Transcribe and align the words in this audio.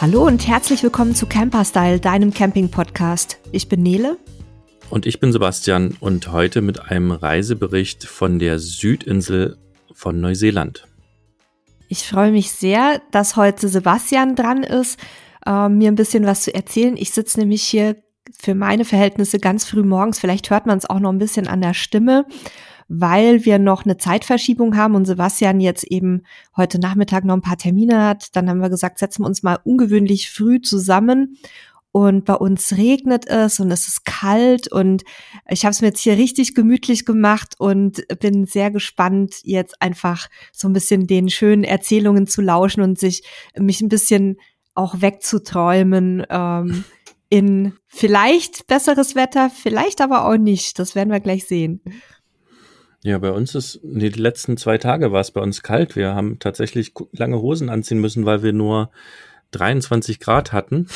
Hallo 0.00 0.26
und 0.26 0.48
herzlich 0.48 0.82
willkommen 0.82 1.14
zu 1.14 1.26
Camperstyle, 1.26 2.00
deinem 2.00 2.32
Camping-Podcast. 2.32 3.38
Ich 3.52 3.68
bin 3.68 3.82
Nele. 3.82 4.16
Und 4.88 5.04
ich 5.04 5.20
bin 5.20 5.30
Sebastian 5.30 5.94
und 6.00 6.32
heute 6.32 6.62
mit 6.62 6.80
einem 6.80 7.10
Reisebericht 7.10 8.04
von 8.04 8.38
der 8.38 8.58
Südinsel 8.58 9.58
von 9.92 10.18
Neuseeland. 10.18 10.86
Ich 11.88 12.08
freue 12.08 12.32
mich 12.32 12.50
sehr, 12.50 13.02
dass 13.10 13.36
heute 13.36 13.68
Sebastian 13.68 14.36
dran 14.36 14.62
ist, 14.62 14.98
äh, 15.44 15.68
mir 15.68 15.88
ein 15.88 15.96
bisschen 15.96 16.24
was 16.24 16.44
zu 16.44 16.54
erzählen. 16.54 16.96
Ich 16.96 17.10
sitze 17.10 17.38
nämlich 17.38 17.62
hier 17.62 17.96
für 18.40 18.54
meine 18.54 18.86
Verhältnisse 18.86 19.38
ganz 19.38 19.66
früh 19.66 19.82
morgens. 19.82 20.18
Vielleicht 20.18 20.48
hört 20.48 20.64
man 20.64 20.78
es 20.78 20.88
auch 20.88 21.00
noch 21.00 21.12
ein 21.12 21.18
bisschen 21.18 21.46
an 21.46 21.60
der 21.60 21.74
Stimme 21.74 22.24
weil 22.92 23.44
wir 23.44 23.60
noch 23.60 23.84
eine 23.84 23.98
Zeitverschiebung 23.98 24.76
haben 24.76 24.96
und 24.96 25.04
Sebastian 25.04 25.60
jetzt 25.60 25.84
eben 25.84 26.24
heute 26.56 26.80
Nachmittag 26.80 27.24
noch 27.24 27.34
ein 27.34 27.40
paar 27.40 27.56
Termine 27.56 28.04
hat. 28.04 28.34
Dann 28.34 28.50
haben 28.50 28.60
wir 28.60 28.68
gesagt, 28.68 28.98
setzen 28.98 29.22
wir 29.22 29.28
uns 29.28 29.44
mal 29.44 29.60
ungewöhnlich 29.62 30.28
früh 30.28 30.60
zusammen. 30.60 31.38
Und 31.92 32.24
bei 32.24 32.34
uns 32.34 32.76
regnet 32.76 33.28
es 33.28 33.60
und 33.60 33.70
es 33.70 33.86
ist 33.86 34.04
kalt 34.04 34.70
und 34.70 35.02
ich 35.48 35.64
habe 35.64 35.72
es 35.72 35.80
mir 35.80 35.88
jetzt 35.88 36.00
hier 36.00 36.16
richtig 36.16 36.54
gemütlich 36.54 37.04
gemacht 37.04 37.54
und 37.58 38.06
bin 38.20 38.44
sehr 38.44 38.70
gespannt, 38.70 39.38
jetzt 39.42 39.80
einfach 39.82 40.28
so 40.52 40.68
ein 40.68 40.72
bisschen 40.72 41.08
den 41.08 41.30
schönen 41.30 41.64
Erzählungen 41.64 42.28
zu 42.28 42.42
lauschen 42.42 42.82
und 42.82 42.98
sich 42.98 43.24
mich 43.56 43.80
ein 43.80 43.88
bisschen 43.88 44.36
auch 44.74 45.00
wegzuträumen 45.00 46.24
ähm, 46.30 46.84
in 47.28 47.74
vielleicht 47.86 48.68
besseres 48.68 49.16
Wetter, 49.16 49.50
vielleicht 49.50 50.00
aber 50.00 50.26
auch 50.26 50.36
nicht. 50.36 50.78
Das 50.78 50.94
werden 50.94 51.10
wir 51.10 51.20
gleich 51.20 51.46
sehen. 51.46 51.82
Ja, 53.02 53.18
bei 53.18 53.30
uns 53.30 53.54
ist, 53.54 53.80
nee, 53.82 54.10
die 54.10 54.20
letzten 54.20 54.56
zwei 54.56 54.76
Tage 54.76 55.10
war 55.10 55.20
es 55.20 55.30
bei 55.30 55.40
uns 55.40 55.62
kalt. 55.62 55.96
Wir 55.96 56.14
haben 56.14 56.38
tatsächlich 56.38 56.92
lange 57.12 57.40
Hosen 57.40 57.70
anziehen 57.70 57.98
müssen, 57.98 58.26
weil 58.26 58.42
wir 58.42 58.52
nur 58.52 58.90
23 59.52 60.20
Grad 60.20 60.52
hatten. 60.52 60.86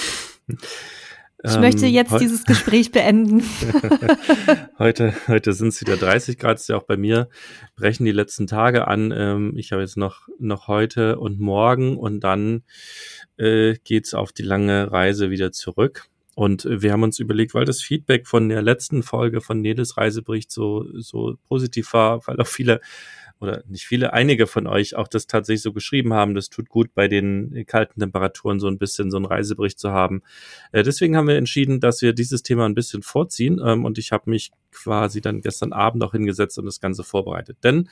Ich 1.46 1.55
ähm, 1.55 1.61
möchte 1.61 1.86
jetzt 1.86 2.19
dieses 2.20 2.44
Gespräch 2.44 2.91
beenden. 2.91 3.42
heute 4.78 5.14
heute 5.28 5.52
sind 5.52 5.69
es 5.69 5.80
wieder 5.83 5.96
30 5.96 6.38
Grad, 6.38 6.58
ist 6.58 6.70
ja 6.70 6.77
auch 6.77 6.84
bei 6.84 6.96
mir. 6.96 7.28
Brechen 7.77 8.06
die 8.06 8.12
letzten 8.12 8.46
Tage 8.46 8.86
an. 8.89 9.12
Ähm, 9.14 9.52
ich 9.56 9.72
habe 9.72 9.83
jetzt 9.83 9.98
noch, 9.98 10.28
noch 10.39 10.68
heute 10.68 11.18
und 11.18 11.41
morgen 11.41 11.98
und 11.98 12.20
dann 12.20 12.62
äh, 13.36 13.74
geht's 13.84 14.14
auf 14.14 14.33
die 14.33 14.42
lange 14.42 14.91
Reise 14.91 15.30
wieder 15.30 15.52
zurück. 15.52 16.08
Und 16.34 16.66
wir 16.68 16.92
haben 16.92 17.02
uns 17.02 17.18
überlegt, 17.18 17.54
weil 17.54 17.64
das 17.64 17.80
Feedback 17.80 18.27
von 18.27 18.48
der 18.48 18.62
letzten 18.62 19.02
Folge 19.02 19.40
von 19.40 19.60
Nedes 19.60 19.96
Reisebericht 19.96 20.50
so, 20.50 20.86
so 20.94 21.36
positiv 21.48 21.92
war, 21.92 22.27
weil 22.27 22.40
auch 22.40 22.46
viele 22.46 22.80
oder 23.40 23.62
nicht 23.68 23.84
viele, 23.84 24.12
einige 24.12 24.46
von 24.46 24.66
euch 24.66 24.96
auch 24.96 25.08
das 25.08 25.27
tatsächlich 25.27 25.62
so 25.62 25.72
geschrieben 25.72 26.14
haben. 26.14 26.34
Das 26.34 26.50
tut 26.50 26.68
gut, 26.68 26.94
bei 26.94 27.08
den 27.08 27.64
kalten 27.66 28.00
Temperaturen 28.00 28.58
so 28.58 28.68
ein 28.68 28.78
bisschen 28.78 29.10
so 29.10 29.16
einen 29.16 29.27
Reisebericht 29.27 29.78
zu 29.78 29.90
haben. 29.90 30.22
Äh, 30.72 30.82
deswegen 30.82 31.16
haben 31.16 31.28
wir 31.28 31.36
entschieden, 31.36 31.80
dass 31.80 32.02
wir 32.02 32.12
dieses 32.12 32.42
Thema 32.42 32.64
ein 32.66 32.74
bisschen 32.74 33.02
vorziehen. 33.02 33.60
Ähm, 33.64 33.84
und 33.84 33.98
ich 33.98 34.12
habe 34.12 34.30
mich 34.30 34.52
quasi 34.72 35.20
dann 35.20 35.40
gestern 35.40 35.72
Abend 35.72 36.02
auch 36.02 36.12
hingesetzt 36.12 36.58
und 36.58 36.64
das 36.64 36.80
Ganze 36.80 37.05
vorbereitet. 37.05 37.58
Denn 37.62 37.88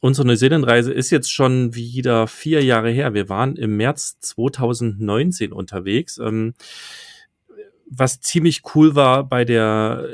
unsere 0.00 0.26
Neuseeland-Reise 0.26 0.92
ist 0.92 1.10
jetzt 1.10 1.32
schon 1.32 1.74
wieder 1.74 2.26
vier 2.26 2.62
Jahre 2.62 2.90
her. 2.90 3.14
Wir 3.14 3.28
waren 3.28 3.56
im 3.56 3.76
März 3.76 4.18
2019 4.20 5.52
unterwegs. 5.52 6.18
Ähm, 6.18 6.54
was 7.98 8.20
ziemlich 8.20 8.62
cool 8.74 8.94
war 8.94 9.24
bei 9.24 9.44
der 9.44 10.06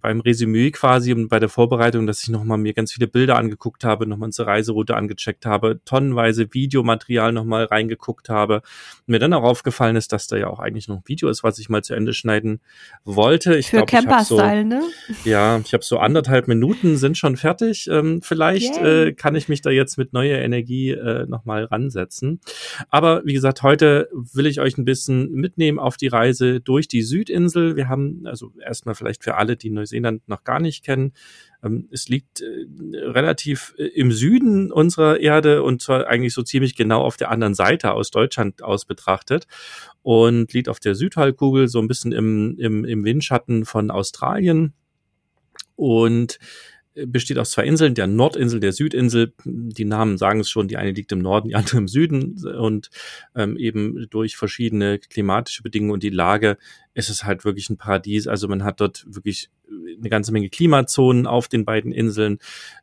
beim 0.00 0.20
Resümee 0.20 0.70
quasi 0.70 1.12
und 1.12 1.28
bei 1.28 1.38
der 1.38 1.48
Vorbereitung, 1.48 2.06
dass 2.06 2.22
ich 2.22 2.28
nochmal 2.28 2.58
mir 2.58 2.72
ganz 2.72 2.92
viele 2.92 3.08
Bilder 3.08 3.36
angeguckt 3.36 3.84
habe, 3.84 4.06
nochmal 4.06 4.26
unsere 4.26 4.48
Reiseroute 4.48 4.96
angecheckt 4.96 5.46
habe, 5.46 5.80
tonnenweise 5.84 6.52
Videomaterial 6.52 7.32
nochmal 7.32 7.64
reingeguckt 7.64 8.28
habe. 8.28 8.62
mir 9.06 9.18
dann 9.18 9.32
auch 9.32 9.42
aufgefallen 9.42 9.96
ist, 9.96 10.12
dass 10.12 10.26
da 10.26 10.36
ja 10.36 10.48
auch 10.48 10.58
eigentlich 10.58 10.88
noch 10.88 10.96
ein 10.96 11.02
Video 11.06 11.28
ist, 11.28 11.42
was 11.42 11.58
ich 11.58 11.68
mal 11.68 11.82
zu 11.82 11.94
Ende 11.94 12.14
schneiden 12.14 12.60
wollte. 13.04 13.56
Ich 13.56 13.70
Für 13.70 13.84
Camper-Style, 13.84 14.62
so, 14.62 14.68
ne? 14.68 14.82
Ja, 15.24 15.58
ich 15.58 15.72
habe 15.72 15.84
so 15.84 15.98
anderthalb 15.98 16.48
Minuten, 16.48 16.96
sind 16.96 17.18
schon 17.18 17.36
fertig. 17.36 17.88
Ähm, 17.90 18.20
vielleicht 18.22 18.76
äh, 18.78 19.12
kann 19.12 19.34
ich 19.34 19.48
mich 19.48 19.62
da 19.62 19.70
jetzt 19.70 19.98
mit 19.98 20.12
neuer 20.12 20.38
Energie 20.38 20.90
äh, 20.90 21.26
nochmal 21.26 21.64
ransetzen. 21.64 22.40
Aber 22.90 23.22
wie 23.24 23.32
gesagt, 23.34 23.62
heute 23.62 24.08
will 24.12 24.46
ich 24.46 24.60
euch 24.60 24.78
ein 24.78 24.84
bisschen 24.84 25.32
mitnehmen 25.32 25.78
auf 25.78 25.96
die 25.96 26.08
Reise 26.08 26.60
durch 26.60 26.88
die 26.88 27.02
Südinsel. 27.02 27.76
Wir 27.76 27.88
haben 27.88 28.22
also 28.26 28.52
erstmal 28.64 28.94
vielleicht 28.94 29.24
für 29.24 29.36
alle, 29.36 29.47
die 29.56 29.70
Neuseeland 29.70 30.28
noch 30.28 30.44
gar 30.44 30.60
nicht 30.60 30.84
kennen. 30.84 31.12
Ähm, 31.62 31.88
es 31.90 32.08
liegt 32.08 32.40
äh, 32.40 32.66
relativ 32.94 33.74
äh, 33.78 33.84
im 33.84 34.12
Süden 34.12 34.70
unserer 34.72 35.20
Erde 35.20 35.62
und 35.62 35.82
zwar 35.82 36.06
eigentlich 36.06 36.34
so 36.34 36.42
ziemlich 36.42 36.76
genau 36.76 37.02
auf 37.02 37.16
der 37.16 37.30
anderen 37.30 37.54
Seite 37.54 37.92
aus 37.92 38.10
Deutschland 38.10 38.62
aus 38.62 38.84
betrachtet 38.84 39.46
und 40.02 40.52
liegt 40.52 40.68
auf 40.68 40.80
der 40.80 40.94
Südhalbkugel 40.94 41.68
so 41.68 41.80
ein 41.80 41.88
bisschen 41.88 42.12
im, 42.12 42.56
im, 42.58 42.84
im 42.84 43.04
Windschatten 43.04 43.64
von 43.64 43.90
Australien. 43.90 44.74
Und 45.76 46.38
besteht 47.06 47.38
aus 47.38 47.50
zwei 47.50 47.64
Inseln, 47.64 47.94
der 47.94 48.06
Nordinsel, 48.06 48.60
der 48.60 48.72
Südinsel. 48.72 49.32
Die 49.44 49.84
Namen 49.84 50.18
sagen 50.18 50.40
es 50.40 50.50
schon, 50.50 50.68
die 50.68 50.76
eine 50.76 50.92
liegt 50.92 51.12
im 51.12 51.20
Norden, 51.20 51.48
die 51.48 51.54
andere 51.54 51.78
im 51.78 51.88
Süden 51.88 52.44
und 52.46 52.90
ähm, 53.34 53.56
eben 53.56 54.06
durch 54.10 54.36
verschiedene 54.36 54.98
klimatische 54.98 55.62
Bedingungen 55.62 55.92
und 55.92 56.02
die 56.02 56.10
Lage 56.10 56.58
ist 56.94 57.10
es 57.10 57.24
halt 57.24 57.44
wirklich 57.44 57.70
ein 57.70 57.76
Paradies. 57.76 58.26
Also 58.26 58.48
man 58.48 58.64
hat 58.64 58.80
dort 58.80 59.04
wirklich 59.06 59.50
eine 59.70 60.08
ganze 60.08 60.32
Menge 60.32 60.48
Klimazonen 60.48 61.26
auf 61.26 61.48
den 61.48 61.64
beiden 61.64 61.92
Inseln 61.92 62.38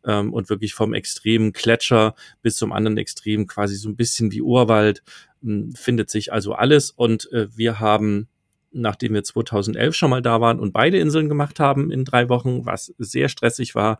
ähm, 0.06 0.34
und 0.34 0.50
wirklich 0.50 0.74
vom 0.74 0.94
extremen 0.94 1.54
Gletscher 1.54 2.16
bis 2.42 2.56
zum 2.56 2.72
anderen 2.72 2.98
Extrem 2.98 3.48
quasi 3.48 3.76
so 3.76 3.90
ein 3.90 3.96
bisschen 3.96 4.32
wie 4.32 4.42
Urwald 4.42 5.04
hm, 5.42 5.74
findet 5.74 6.10
sich 6.10 6.32
also 6.32 6.54
alles 6.54 6.92
und 6.92 7.32
äh, 7.32 7.48
wir 7.56 7.80
haben 7.80 8.28
nachdem 8.76 9.14
wir 9.14 9.24
2011 9.24 9.96
schon 9.96 10.10
mal 10.10 10.22
da 10.22 10.42
waren 10.42 10.60
und 10.60 10.74
beide 10.74 10.98
Inseln 10.98 11.30
gemacht 11.30 11.60
haben 11.60 11.92
in 11.92 12.06
drei 12.06 12.30
Wochen, 12.30 12.66
was 12.66 12.94
sehr 12.98 13.30
stressig 13.30 13.76
war, 13.76 14.00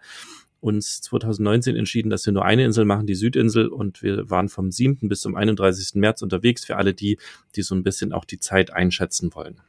uns 0.60 1.02
2019 1.02 1.76
entschieden, 1.76 2.10
dass 2.10 2.26
wir 2.26 2.34
nur 2.34 2.44
eine 2.44 2.66
Insel 2.66 2.86
machen, 2.86 3.06
die 3.06 3.16
Südinsel, 3.16 3.68
und 3.68 4.02
wir 4.02 4.30
waren 4.30 4.50
vom 4.50 4.72
7. 4.72 5.08
bis 5.08 5.22
zum 5.22 5.36
31. 5.36 5.96
März 5.96 6.22
unterwegs 6.22 6.66
für 6.66 6.78
alle 6.78 6.94
die, 6.94 7.20
die 7.56 7.62
so 7.62 7.76
ein 7.76 7.84
bisschen 7.84 8.14
auch 8.14 8.26
die 8.26 8.40
Zeit 8.40 8.74
einschätzen 8.74 9.34
wollen. 9.36 9.62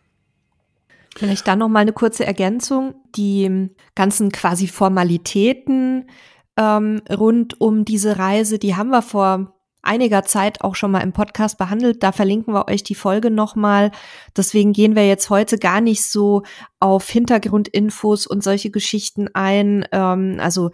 Vielleicht 1.14 1.46
dann 1.46 1.58
noch 1.58 1.68
mal 1.68 1.80
eine 1.80 1.92
kurze 1.92 2.26
Ergänzung. 2.26 2.94
Die 3.14 3.70
ganzen 3.94 4.32
quasi 4.32 4.66
Formalitäten 4.66 6.08
ähm, 6.56 7.02
rund 7.10 7.60
um 7.60 7.84
diese 7.84 8.18
Reise, 8.18 8.58
die 8.58 8.74
haben 8.76 8.90
wir 8.90 9.02
vor 9.02 9.55
einiger 9.86 10.24
Zeit 10.24 10.60
auch 10.62 10.74
schon 10.74 10.90
mal 10.90 11.00
im 11.00 11.12
Podcast 11.12 11.58
behandelt. 11.58 12.02
Da 12.02 12.12
verlinken 12.12 12.52
wir 12.52 12.68
euch 12.68 12.82
die 12.82 12.94
Folge 12.94 13.30
nochmal. 13.30 13.90
Deswegen 14.36 14.72
gehen 14.72 14.96
wir 14.96 15.06
jetzt 15.06 15.30
heute 15.30 15.58
gar 15.58 15.80
nicht 15.80 16.04
so 16.04 16.42
auf 16.80 17.08
Hintergrundinfos 17.08 18.26
und 18.26 18.42
solche 18.42 18.70
Geschichten 18.70 19.28
ein. 19.34 19.86
Ähm, 19.92 20.36
also 20.40 20.70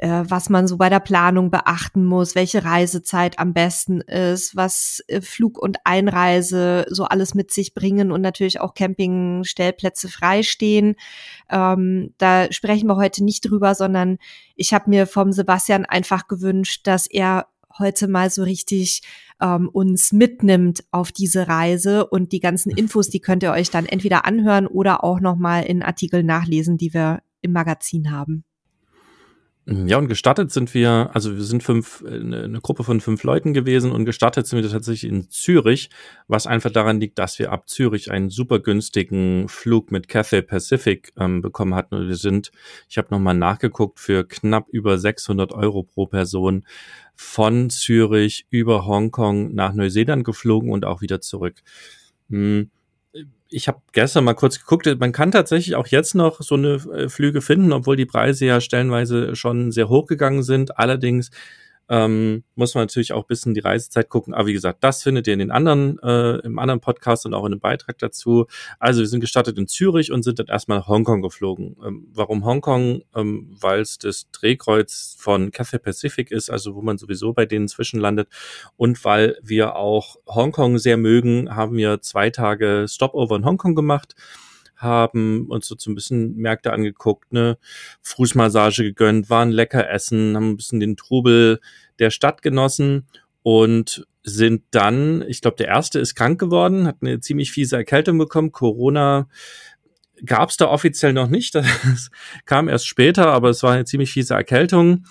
äh, 0.00 0.24
was 0.28 0.48
man 0.48 0.66
so 0.66 0.78
bei 0.78 0.88
der 0.88 1.00
Planung 1.00 1.50
beachten 1.50 2.06
muss, 2.06 2.34
welche 2.34 2.64
Reisezeit 2.64 3.38
am 3.38 3.52
besten 3.52 4.00
ist, 4.00 4.56
was 4.56 5.04
äh, 5.08 5.20
Flug 5.20 5.58
und 5.58 5.76
Einreise 5.84 6.86
so 6.88 7.04
alles 7.04 7.34
mit 7.34 7.52
sich 7.52 7.74
bringen 7.74 8.10
und 8.10 8.22
natürlich 8.22 8.62
auch 8.62 8.72
Campingstellplätze 8.72 10.08
freistehen. 10.08 10.96
Ähm, 11.50 12.14
da 12.16 12.50
sprechen 12.50 12.86
wir 12.88 12.96
heute 12.96 13.22
nicht 13.22 13.42
drüber, 13.42 13.74
sondern 13.74 14.16
ich 14.56 14.72
habe 14.72 14.88
mir 14.88 15.06
vom 15.06 15.32
Sebastian 15.32 15.84
einfach 15.84 16.28
gewünscht, 16.28 16.86
dass 16.86 17.06
er 17.06 17.46
heute 17.80 18.06
mal 18.08 18.30
so 18.30 18.42
richtig 18.42 19.02
ähm, 19.40 19.68
uns 19.68 20.12
mitnimmt 20.12 20.84
auf 20.90 21.12
diese 21.12 21.48
Reise 21.48 22.06
und 22.06 22.32
die 22.32 22.40
ganzen 22.40 22.70
Infos, 22.70 23.08
die 23.08 23.20
könnt 23.20 23.42
ihr 23.42 23.52
euch 23.52 23.70
dann 23.70 23.86
entweder 23.86 24.24
anhören 24.24 24.66
oder 24.66 25.02
auch 25.02 25.20
nochmal 25.20 25.64
in 25.64 25.82
Artikeln 25.82 26.26
nachlesen, 26.26 26.76
die 26.76 26.94
wir 26.94 27.22
im 27.40 27.52
Magazin 27.52 28.10
haben. 28.10 28.44
Ja, 29.72 29.98
und 29.98 30.08
gestartet 30.08 30.50
sind 30.50 30.74
wir, 30.74 31.10
also 31.12 31.36
wir 31.36 31.44
sind 31.44 31.62
fünf, 31.62 32.02
äh, 32.04 32.14
eine 32.14 32.60
Gruppe 32.60 32.82
von 32.82 33.00
fünf 33.00 33.22
Leuten 33.22 33.54
gewesen 33.54 33.92
und 33.92 34.04
gestartet 34.04 34.48
sind 34.48 34.60
wir 34.60 34.68
tatsächlich 34.68 35.08
in 35.08 35.30
Zürich, 35.30 35.90
was 36.26 36.48
einfach 36.48 36.72
daran 36.72 36.98
liegt, 36.98 37.20
dass 37.20 37.38
wir 37.38 37.52
ab 37.52 37.68
Zürich 37.68 38.10
einen 38.10 38.30
super 38.30 38.58
günstigen 38.58 39.48
Flug 39.48 39.92
mit 39.92 40.08
Cathay 40.08 40.42
Pacific 40.42 41.12
ähm, 41.16 41.40
bekommen 41.40 41.76
hatten. 41.76 41.94
Und 41.94 42.08
wir 42.08 42.16
sind, 42.16 42.50
ich 42.88 42.98
habe 42.98 43.08
nochmal 43.12 43.34
nachgeguckt, 43.34 44.00
für 44.00 44.26
knapp 44.26 44.66
über 44.70 44.98
600 44.98 45.52
Euro 45.52 45.84
pro 45.84 46.06
Person 46.06 46.66
von 47.14 47.70
Zürich 47.70 48.46
über 48.50 48.86
Hongkong 48.86 49.54
nach 49.54 49.72
Neuseeland 49.72 50.24
geflogen 50.24 50.72
und 50.72 50.84
auch 50.84 51.00
wieder 51.00 51.20
zurück. 51.20 51.62
Hm 52.28 52.70
ich 53.50 53.68
habe 53.68 53.80
gestern 53.92 54.24
mal 54.24 54.34
kurz 54.34 54.60
geguckt, 54.60 54.86
man 54.98 55.12
kann 55.12 55.32
tatsächlich 55.32 55.74
auch 55.74 55.88
jetzt 55.88 56.14
noch 56.14 56.40
so 56.40 56.54
eine 56.54 56.74
äh, 56.94 57.08
Flüge 57.08 57.40
finden, 57.42 57.72
obwohl 57.72 57.96
die 57.96 58.06
Preise 58.06 58.46
ja 58.46 58.60
stellenweise 58.60 59.34
schon 59.36 59.72
sehr 59.72 59.88
hoch 59.88 60.06
gegangen 60.06 60.42
sind. 60.42 60.78
Allerdings 60.78 61.30
ähm, 61.90 62.44
muss 62.54 62.74
man 62.74 62.84
natürlich 62.84 63.12
auch 63.12 63.24
ein 63.24 63.28
bisschen 63.28 63.52
die 63.52 63.60
Reisezeit 63.60 64.08
gucken. 64.08 64.32
Aber 64.32 64.46
wie 64.46 64.52
gesagt, 64.52 64.84
das 64.84 65.02
findet 65.02 65.26
ihr 65.26 65.32
in 65.32 65.40
den 65.40 65.50
anderen, 65.50 65.98
äh, 65.98 66.36
im 66.38 66.58
anderen 66.60 66.80
Podcast 66.80 67.26
und 67.26 67.34
auch 67.34 67.44
in 67.44 67.50
dem 67.50 67.60
Beitrag 67.60 67.98
dazu. 67.98 68.46
Also 68.78 69.00
wir 69.00 69.08
sind 69.08 69.20
gestartet 69.20 69.58
in 69.58 69.66
Zürich 69.66 70.12
und 70.12 70.22
sind 70.22 70.38
dann 70.38 70.46
erstmal 70.46 70.78
nach 70.78 70.86
Hongkong 70.86 71.20
geflogen. 71.20 71.76
Ähm, 71.84 72.06
warum 72.12 72.44
Hongkong? 72.44 73.02
Ähm, 73.14 73.56
Weil 73.60 73.80
es 73.80 73.98
das 73.98 74.30
Drehkreuz 74.30 75.16
von 75.18 75.50
Cathay 75.50 75.80
Pacific 75.80 76.30
ist, 76.30 76.48
also 76.48 76.76
wo 76.76 76.80
man 76.80 76.96
sowieso 76.96 77.32
bei 77.32 77.44
denen 77.44 77.66
zwischenlandet. 77.66 78.28
Und 78.76 79.04
weil 79.04 79.36
wir 79.42 79.74
auch 79.74 80.16
Hongkong 80.28 80.78
sehr 80.78 80.96
mögen, 80.96 81.54
haben 81.54 81.76
wir 81.76 82.00
zwei 82.02 82.30
Tage 82.30 82.86
Stopover 82.88 83.34
in 83.34 83.44
Hongkong 83.44 83.74
gemacht 83.74 84.14
haben 84.80 85.46
uns 85.48 85.66
so, 85.66 85.74
so 85.78 85.90
ein 85.90 85.94
bisschen 85.94 86.36
Märkte 86.36 86.72
angeguckt, 86.72 87.32
ne, 87.32 87.58
Fußmassage 88.02 88.82
gegönnt, 88.82 89.30
waren 89.30 89.50
lecker 89.50 89.90
essen, 89.90 90.34
haben 90.36 90.50
ein 90.50 90.56
bisschen 90.56 90.80
den 90.80 90.96
Trubel 90.96 91.60
der 91.98 92.10
Stadt 92.10 92.42
genossen 92.42 93.06
und 93.42 94.06
sind 94.22 94.62
dann, 94.70 95.22
ich 95.28 95.40
glaube, 95.40 95.56
der 95.56 95.68
erste 95.68 95.98
ist 95.98 96.14
krank 96.14 96.40
geworden, 96.40 96.86
hat 96.86 96.96
eine 97.00 97.20
ziemlich 97.20 97.52
fiese 97.52 97.76
Erkältung 97.76 98.18
bekommen. 98.18 98.52
Corona 98.52 99.28
gab 100.24 100.50
es 100.50 100.56
da 100.56 100.68
offiziell 100.68 101.12
noch 101.12 101.28
nicht, 101.28 101.54
das 101.54 102.10
kam 102.44 102.68
erst 102.68 102.86
später, 102.86 103.28
aber 103.28 103.50
es 103.50 103.62
war 103.62 103.72
eine 103.72 103.84
ziemlich 103.84 104.12
fiese 104.12 104.34
Erkältung. 104.34 105.04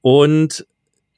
Und 0.00 0.66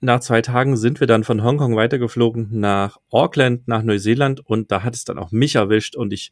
nach 0.00 0.21
zwei 0.21 0.43
Tagen 0.43 0.77
sind 0.77 1.00
wir 1.00 1.06
dann 1.06 1.25
von 1.25 1.43
Hongkong 1.43 1.75
weitergeflogen 1.75 2.49
nach 2.53 2.99
Auckland, 3.11 3.67
nach 3.67 3.83
Neuseeland 3.83 4.41
und 4.41 4.71
da 4.71 4.85
hat 4.85 4.95
es 4.95 5.05
dann 5.05 5.19
auch 5.19 5.33
mich 5.33 5.56
erwischt 5.56 5.97
und 5.97 6.12
ich 6.12 6.31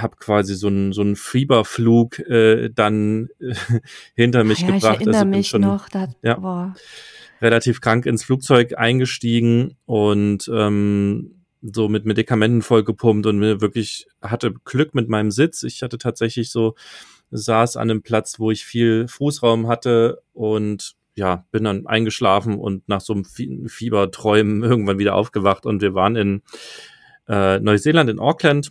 habe 0.00 0.16
quasi 0.16 0.54
so 0.54 0.68
einen 0.68 0.92
so 0.92 1.00
einen 1.02 1.16
Fieberflug 1.16 2.18
äh, 2.20 2.70
dann 2.70 3.28
äh, 3.40 3.54
hinter 4.14 4.44
mich 4.44 4.60
ja, 4.60 4.66
gebracht. 4.66 5.00
Ich 5.00 5.06
erinnere 5.06 5.16
also 5.16 5.26
mich 5.26 5.48
schon, 5.48 5.60
noch, 5.62 5.88
da, 5.88 6.08
ja, 6.22 6.36
boah. 6.36 6.74
relativ 7.40 7.80
krank 7.80 8.06
ins 8.06 8.24
Flugzeug 8.24 8.76
eingestiegen 8.76 9.76
und 9.86 10.50
ähm, 10.52 11.44
so 11.62 11.88
mit 11.88 12.04
Medikamenten 12.04 12.62
vollgepumpt 12.62 13.26
und 13.26 13.38
mir 13.38 13.60
wirklich 13.60 14.06
hatte 14.22 14.54
Glück 14.64 14.94
mit 14.94 15.08
meinem 15.08 15.30
Sitz. 15.30 15.62
Ich 15.62 15.82
hatte 15.82 15.98
tatsächlich 15.98 16.50
so 16.50 16.74
saß 17.30 17.76
an 17.76 17.90
einem 17.90 18.02
Platz, 18.02 18.38
wo 18.38 18.50
ich 18.50 18.64
viel 18.64 19.06
Fußraum 19.08 19.68
hatte 19.68 20.22
und 20.32 20.94
ja, 21.14 21.44
bin 21.50 21.64
dann 21.64 21.86
eingeschlafen 21.86 22.58
und 22.58 22.88
nach 22.88 23.00
so 23.00 23.12
einem 23.12 23.24
Fieberträumen 23.24 24.62
irgendwann 24.68 24.98
wieder 24.98 25.14
aufgewacht 25.14 25.66
und 25.66 25.82
wir 25.82 25.94
waren 25.94 26.16
in 26.16 26.42
äh, 27.28 27.58
Neuseeland 27.58 28.08
in 28.08 28.20
Auckland 28.20 28.70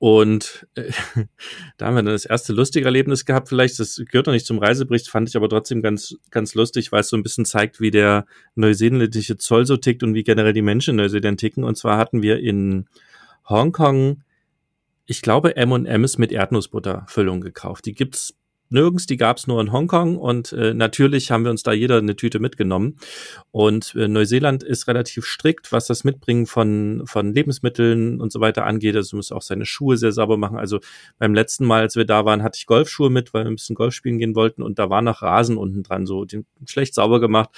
und 0.00 0.66
äh, 0.76 0.90
da 1.76 1.86
haben 1.86 1.94
wir 1.94 2.02
dann 2.02 2.14
das 2.14 2.24
erste 2.24 2.54
lustige 2.54 2.86
Erlebnis 2.86 3.26
gehabt. 3.26 3.50
Vielleicht, 3.50 3.78
das 3.78 4.02
gehört 4.08 4.26
noch 4.26 4.32
nicht 4.32 4.46
zum 4.46 4.58
Reisebericht, 4.58 5.10
fand 5.10 5.28
ich 5.28 5.36
aber 5.36 5.50
trotzdem 5.50 5.82
ganz, 5.82 6.16
ganz 6.30 6.54
lustig, 6.54 6.90
weil 6.90 7.02
es 7.02 7.10
so 7.10 7.18
ein 7.18 7.22
bisschen 7.22 7.44
zeigt, 7.44 7.82
wie 7.82 7.90
der 7.90 8.24
neuseeländische 8.54 9.36
Zoll 9.36 9.66
so 9.66 9.76
tickt 9.76 10.02
und 10.02 10.14
wie 10.14 10.24
generell 10.24 10.54
die 10.54 10.62
Menschen 10.62 10.92
in 10.92 10.96
Neuseeland 10.96 11.38
ticken. 11.38 11.64
Und 11.64 11.76
zwar 11.76 11.98
hatten 11.98 12.22
wir 12.22 12.40
in 12.40 12.88
Hongkong, 13.46 14.22
ich 15.04 15.20
glaube, 15.20 15.56
M&M's 15.56 16.16
mit 16.16 16.32
Erdnussbutterfüllung 16.32 17.42
gekauft. 17.42 17.84
Die 17.84 17.92
gibt's 17.92 18.34
nirgends, 18.70 19.06
die 19.06 19.16
gab 19.16 19.36
es 19.36 19.46
nur 19.46 19.60
in 19.60 19.72
Hongkong 19.72 20.16
und 20.16 20.52
äh, 20.52 20.74
natürlich 20.74 21.30
haben 21.30 21.44
wir 21.44 21.50
uns 21.50 21.62
da 21.62 21.72
jeder 21.72 21.98
eine 21.98 22.16
Tüte 22.16 22.38
mitgenommen. 22.38 22.96
Und 23.50 23.94
äh, 23.94 24.08
Neuseeland 24.08 24.62
ist 24.62 24.88
relativ 24.88 25.26
strikt, 25.26 25.72
was 25.72 25.86
das 25.86 26.04
Mitbringen 26.04 26.46
von, 26.46 27.02
von 27.06 27.32
Lebensmitteln 27.32 28.20
und 28.20 28.32
so 28.32 28.40
weiter 28.40 28.66
angeht. 28.66 28.96
Also 28.96 29.16
muss 29.16 29.32
auch 29.32 29.42
seine 29.42 29.66
Schuhe 29.66 29.96
sehr 29.96 30.12
sauber 30.12 30.36
machen. 30.36 30.58
Also 30.58 30.80
beim 31.18 31.34
letzten 31.34 31.64
Mal, 31.64 31.82
als 31.82 31.96
wir 31.96 32.04
da 32.04 32.24
waren, 32.24 32.42
hatte 32.42 32.58
ich 32.58 32.66
Golfschuhe 32.66 33.10
mit, 33.10 33.34
weil 33.34 33.44
wir 33.44 33.50
ein 33.50 33.56
bisschen 33.56 33.76
Golf 33.76 33.94
spielen 33.94 34.18
gehen 34.18 34.34
wollten 34.34 34.62
und 34.62 34.78
da 34.78 34.90
war 34.90 35.02
noch 35.02 35.22
Rasen 35.22 35.56
unten 35.56 35.82
dran, 35.82 36.06
so 36.06 36.24
den 36.24 36.46
schlecht 36.66 36.94
sauber 36.94 37.20
gemacht. 37.20 37.50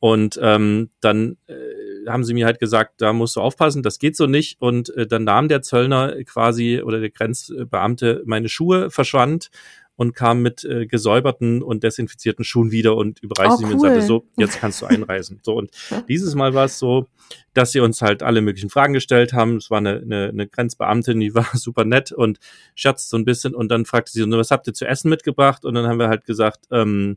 Und 0.00 0.38
ähm, 0.40 0.90
dann 1.00 1.36
äh, 1.46 2.08
haben 2.08 2.22
sie 2.24 2.34
mir 2.34 2.46
halt 2.46 2.60
gesagt, 2.60 3.00
da 3.00 3.12
musst 3.12 3.34
du 3.36 3.40
aufpassen, 3.40 3.82
das 3.82 3.98
geht 3.98 4.16
so 4.16 4.26
nicht. 4.26 4.60
Und 4.60 4.94
äh, 4.96 5.06
dann 5.06 5.24
nahm 5.24 5.48
der 5.48 5.62
Zöllner 5.62 6.14
quasi 6.24 6.80
oder 6.84 7.00
der 7.00 7.10
Grenzbeamte 7.10 8.22
meine 8.24 8.48
Schuhe, 8.48 8.90
verschwand 8.90 9.50
und 9.98 10.14
kam 10.14 10.42
mit 10.42 10.62
äh, 10.62 10.86
gesäuberten 10.86 11.60
und 11.60 11.82
desinfizierten 11.82 12.44
Schuhen 12.44 12.70
wieder 12.70 12.96
und 12.96 13.18
überreichte 13.18 13.54
oh, 13.54 13.56
sie 13.56 13.66
mir 13.66 13.72
und 13.72 13.80
sagte, 13.80 14.00
so, 14.00 14.24
jetzt 14.36 14.60
kannst 14.60 14.80
du 14.80 14.86
einreisen. 14.86 15.40
so, 15.42 15.56
und 15.56 15.72
dieses 16.08 16.36
Mal 16.36 16.54
war 16.54 16.66
es 16.66 16.78
so, 16.78 17.08
dass 17.52 17.72
sie 17.72 17.80
uns 17.80 18.00
halt 18.00 18.22
alle 18.22 18.40
möglichen 18.40 18.70
Fragen 18.70 18.94
gestellt 18.94 19.32
haben. 19.32 19.56
Es 19.56 19.72
war 19.72 19.78
eine, 19.78 19.96
eine, 19.96 20.28
eine 20.28 20.46
Grenzbeamtin, 20.46 21.18
die 21.18 21.34
war 21.34 21.48
super 21.52 21.84
nett 21.84 22.12
und 22.12 22.38
scherzt 22.76 23.08
so 23.08 23.16
ein 23.16 23.24
bisschen 23.24 23.56
und 23.56 23.72
dann 23.72 23.86
fragte 23.86 24.12
sie, 24.12 24.24
was 24.30 24.52
habt 24.52 24.68
ihr 24.68 24.72
zu 24.72 24.86
essen 24.86 25.08
mitgebracht? 25.08 25.64
Und 25.64 25.74
dann 25.74 25.88
haben 25.88 25.98
wir 25.98 26.08
halt 26.08 26.24
gesagt, 26.24 26.66
ähm, 26.70 27.16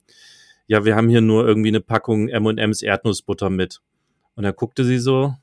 ja, 0.65 0.83
wir 0.83 0.95
haben 0.95 1.07
hier 1.07 1.21
nur 1.21 1.47
irgendwie 1.47 1.69
eine 1.69 1.81
Packung 1.81 2.29
M&M's 2.29 2.81
Erdnussbutter 2.81 3.51
mit. 3.51 3.79
Und 4.33 4.41
dann 4.41 4.55
guckte 4.55 4.85
sie 4.85 4.97
so 4.97 5.35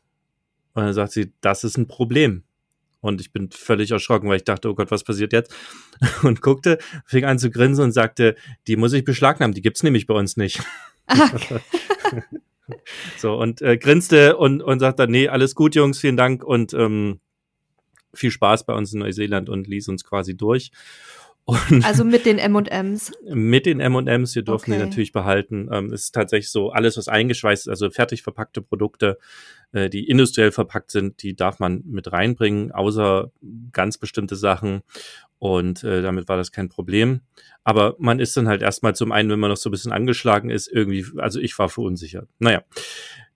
und 0.75 0.83
dann 0.83 0.93
sagt 0.93 1.13
sie, 1.13 1.33
das 1.41 1.63
ist 1.63 1.79
ein 1.79 1.87
Problem. 1.87 2.43
Und 3.01 3.21
ich 3.21 3.33
bin 3.33 3.51
völlig 3.51 3.91
erschrocken, 3.91 4.29
weil 4.29 4.39
ich 4.39 4.45
dachte, 4.45 4.69
oh 4.69 4.75
Gott, 4.75 4.91
was 4.91 5.05
passiert 5.05 5.33
jetzt? 5.33 5.55
Und 6.23 6.41
guckte, 6.41 6.79
fing 7.05 7.25
an 7.25 7.39
zu 7.39 7.51
grinsen 7.51 7.85
und 7.85 7.93
sagte, 7.93 8.35
die 8.67 8.77
muss 8.77 8.93
ich 8.93 9.05
beschlagnahmen, 9.05 9.55
die 9.55 9.63
gibt's 9.63 9.83
nämlich 9.83 10.07
bei 10.07 10.15
uns 10.15 10.37
nicht. 10.37 10.61
Okay. 11.09 11.61
so, 13.17 13.35
und 13.35 13.63
äh, 13.63 13.79
grinste 13.79 14.37
und, 14.37 14.63
und 14.63 14.81
sagte, 14.81 15.09
nee, 15.09 15.29
alles 15.29 15.55
gut, 15.55 15.75
Jungs, 15.75 15.99
vielen 15.99 16.17
Dank 16.17 16.45
und 16.45 16.75
ähm, 16.75 17.21
viel 18.15 18.31
Spaß 18.31 18.67
bei 18.67 18.75
uns 18.75 18.93
in 18.93 19.01
Neuseeland 19.01 19.49
und 19.49 19.67
ließ 19.67 19.89
uns 19.89 20.05
quasi 20.05 20.37
durch. 20.37 20.71
Und 21.49 21.83
also 21.83 22.05
mit 22.05 22.27
den 22.27 22.39
M&Ms? 22.39 23.11
Mit 23.25 23.65
den 23.65 23.81
M&Ms, 23.81 24.35
wir 24.35 24.43
durften 24.43 24.73
okay. 24.73 24.81
die 24.81 24.87
natürlich 24.87 25.13
behalten. 25.13 25.71
Ähm, 25.73 25.87
es 25.95 26.03
ist 26.03 26.15
tatsächlich 26.15 26.51
so, 26.51 26.73
alles 26.73 26.99
was 26.99 27.09
eingeschweißt 27.09 27.63
ist, 27.63 27.71
also 27.71 27.89
fertig 27.89 28.23
verpackte 28.23 28.61
Produkte, 28.61 29.17
äh, 29.73 29.89
die 29.89 30.07
industriell 30.07 30.53
verpackt 30.53 30.91
sind, 30.91 31.23
die 31.23 31.35
darf 31.35 31.59
man 31.59 31.83
mit 31.87 32.13
reinbringen, 32.13 32.71
außer 32.71 33.33
ganz 33.73 33.97
bestimmte 33.97 34.37
Sachen. 34.37 34.83
Und 35.39 35.85
äh, 35.85 36.03
damit 36.03 36.29
war 36.29 36.37
das 36.37 36.53
kein 36.53 36.69
Problem. 36.69 37.23
Aber 37.65 37.97
man 37.99 38.21
ist 38.21 38.37
dann 38.37 38.47
halt 38.47 38.61
erstmal 38.61 38.95
zum 38.95 39.11
einen, 39.11 39.31
wenn 39.31 39.41
man 39.41 39.49
noch 39.49 39.57
so 39.57 39.71
ein 39.71 39.73
bisschen 39.73 39.93
angeschlagen 39.93 40.51
ist, 40.51 40.69
irgendwie, 40.69 41.07
also 41.17 41.41
ich 41.41 41.59
war 41.59 41.71
verunsichert. 41.71 42.29
Naja, 42.41 42.63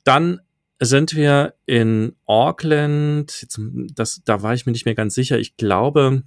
dann 0.04 0.42
sind 0.78 1.16
wir 1.16 1.54
in 1.64 2.14
Auckland. 2.26 3.40
Jetzt, 3.40 3.58
das, 3.94 4.20
da 4.22 4.42
war 4.42 4.52
ich 4.52 4.66
mir 4.66 4.72
nicht 4.72 4.84
mehr 4.84 4.94
ganz 4.94 5.14
sicher. 5.14 5.38
Ich 5.38 5.56
glaube, 5.56 6.24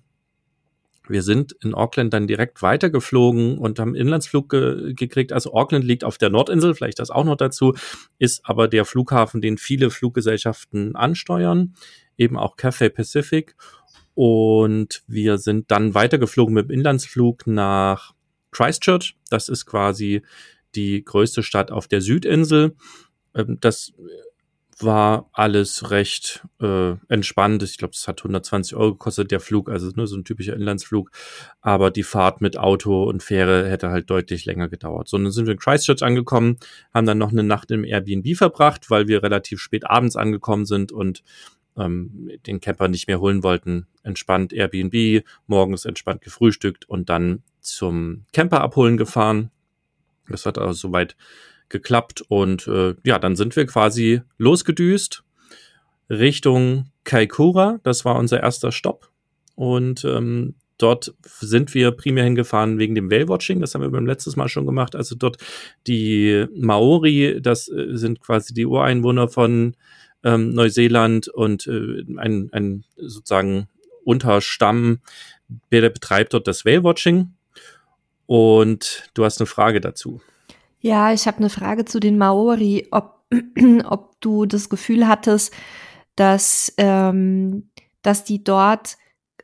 wir 1.07 1.21
sind 1.21 1.53
in 1.63 1.73
Auckland 1.73 2.13
dann 2.13 2.27
direkt 2.27 2.61
weitergeflogen 2.61 3.57
und 3.57 3.79
haben 3.79 3.95
Inlandsflug 3.95 4.49
ge 4.49 4.93
gekriegt. 4.93 5.31
Also 5.33 5.53
Auckland 5.53 5.85
liegt 5.85 6.03
auf 6.03 6.17
der 6.17 6.29
Nordinsel, 6.29 6.75
vielleicht 6.75 6.99
das 6.99 7.09
auch 7.09 7.23
noch 7.23 7.37
dazu, 7.37 7.75
ist 8.19 8.41
aber 8.43 8.67
der 8.67 8.85
Flughafen, 8.85 9.41
den 9.41 9.57
viele 9.57 9.89
Fluggesellschaften 9.89 10.95
ansteuern, 10.95 11.75
eben 12.17 12.37
auch 12.37 12.57
Cathay 12.57 12.89
Pacific. 12.89 13.55
Und 14.13 15.03
wir 15.07 15.37
sind 15.37 15.71
dann 15.71 15.93
weitergeflogen 15.93 16.53
mit 16.53 16.69
dem 16.69 16.71
Inlandsflug 16.71 17.47
nach 17.47 18.13
Christchurch. 18.51 19.17
Das 19.29 19.49
ist 19.49 19.65
quasi 19.65 20.21
die 20.75 21.03
größte 21.03 21.43
Stadt 21.43 21.71
auf 21.71 21.87
der 21.87 22.01
Südinsel. 22.01 22.75
Ähm, 23.33 23.57
das 23.59 23.93
war 24.79 25.29
alles 25.31 25.91
recht 25.91 26.45
äh, 26.59 26.95
entspannt. 27.07 27.63
Ich 27.63 27.77
glaube, 27.77 27.93
es 27.93 28.07
hat 28.07 28.19
120 28.19 28.75
Euro 28.75 28.91
gekostet, 28.93 29.31
der 29.31 29.39
Flug, 29.39 29.69
also 29.69 29.89
nur 29.95 30.07
so 30.07 30.17
ein 30.17 30.25
typischer 30.25 30.53
Inlandsflug. 30.53 31.11
Aber 31.61 31.91
die 31.91 32.03
Fahrt 32.03 32.41
mit 32.41 32.57
Auto 32.57 33.03
und 33.03 33.23
Fähre 33.23 33.69
hätte 33.69 33.89
halt 33.89 34.09
deutlich 34.09 34.45
länger 34.45 34.67
gedauert. 34.67 35.07
So, 35.07 35.17
dann 35.17 35.31
sind 35.31 35.45
wir 35.45 35.53
in 35.53 35.59
Christchurch 35.59 36.03
angekommen, 36.03 36.57
haben 36.93 37.07
dann 37.07 37.17
noch 37.17 37.31
eine 37.31 37.43
Nacht 37.43 37.71
im 37.71 37.85
Airbnb 37.85 38.35
verbracht, 38.35 38.89
weil 38.89 39.07
wir 39.07 39.23
relativ 39.23 39.61
spät 39.61 39.89
abends 39.89 40.17
angekommen 40.17 40.65
sind 40.65 40.91
und 40.91 41.23
ähm, 41.77 42.31
den 42.45 42.59
Camper 42.59 42.89
nicht 42.89 43.07
mehr 43.07 43.19
holen 43.19 43.43
wollten. 43.43 43.87
Entspannt 44.03 44.51
Airbnb, 44.51 45.23
morgens 45.47 45.85
entspannt 45.85 46.21
gefrühstückt 46.21 46.87
und 46.89 47.09
dann 47.09 47.43
zum 47.61 48.25
Camper 48.33 48.61
abholen 48.61 48.97
gefahren. 48.97 49.51
Das 50.27 50.45
hat 50.45 50.57
also 50.57 50.73
soweit 50.73 51.15
geklappt 51.69 52.23
und 52.27 52.67
äh, 52.67 52.95
ja, 53.03 53.19
dann 53.19 53.35
sind 53.35 53.55
wir 53.55 53.65
quasi 53.65 54.21
losgedüst 54.37 55.23
Richtung 56.09 56.91
Kaikoura. 57.03 57.79
Das 57.83 58.05
war 58.05 58.15
unser 58.15 58.41
erster 58.41 58.71
Stopp 58.71 59.09
und 59.55 60.05
ähm, 60.05 60.55
dort 60.77 61.13
sind 61.23 61.73
wir 61.73 61.91
primär 61.91 62.23
hingefahren 62.23 62.77
wegen 62.77 62.95
dem 62.95 63.09
Whale-Watching. 63.09 63.61
Das 63.61 63.73
haben 63.73 63.81
wir 63.81 63.89
beim 63.89 64.05
letzten 64.05 64.37
Mal 64.37 64.49
schon 64.49 64.65
gemacht. 64.65 64.95
Also 64.95 65.15
dort 65.15 65.37
die 65.87 66.45
Maori, 66.55 67.39
das 67.41 67.69
äh, 67.69 67.95
sind 67.95 68.19
quasi 68.19 68.53
die 68.53 68.65
Ureinwohner 68.65 69.27
von 69.29 69.75
ähm, 70.23 70.51
Neuseeland 70.51 71.27
und 71.29 71.67
äh, 71.67 72.03
ein, 72.17 72.49
ein 72.51 72.83
sozusagen 72.97 73.67
Unterstamm, 74.03 74.99
der 75.71 75.89
betreibt 75.89 76.33
dort 76.33 76.47
das 76.47 76.65
Whale-Watching. 76.65 77.33
Und 78.27 79.09
du 79.13 79.23
hast 79.23 79.39
eine 79.39 79.47
Frage 79.47 79.79
dazu. 79.79 80.21
Ja, 80.85 81.11
ich 81.11 81.25
habe 81.25 81.37
eine 81.37 81.49
Frage 81.49 81.85
zu 81.85 81.99
den 81.99 82.15
Maori, 82.15 82.89
ob, 82.91 83.25
ob 83.85 84.21
du 84.21 84.45
das 84.45 84.69
Gefühl 84.69 85.07
hattest, 85.07 85.51
dass, 86.15 86.71
ähm, 86.77 87.71
dass 88.03 88.23
die 88.23 88.43
dort 88.43 88.95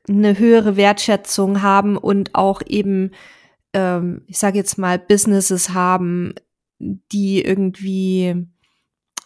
eine 0.08 0.38
höhere 0.38 0.76
Wertschätzung 0.78 1.64
haben 1.64 1.98
und 1.98 2.36
auch 2.36 2.62
eben, 2.68 3.10
ähm, 3.74 4.22
ich 4.28 4.38
sage 4.38 4.60
jetzt 4.60 4.78
mal, 4.78 5.00
Businesses 5.00 5.72
haben, 5.72 6.36
die 6.78 7.42
irgendwie 7.44 8.46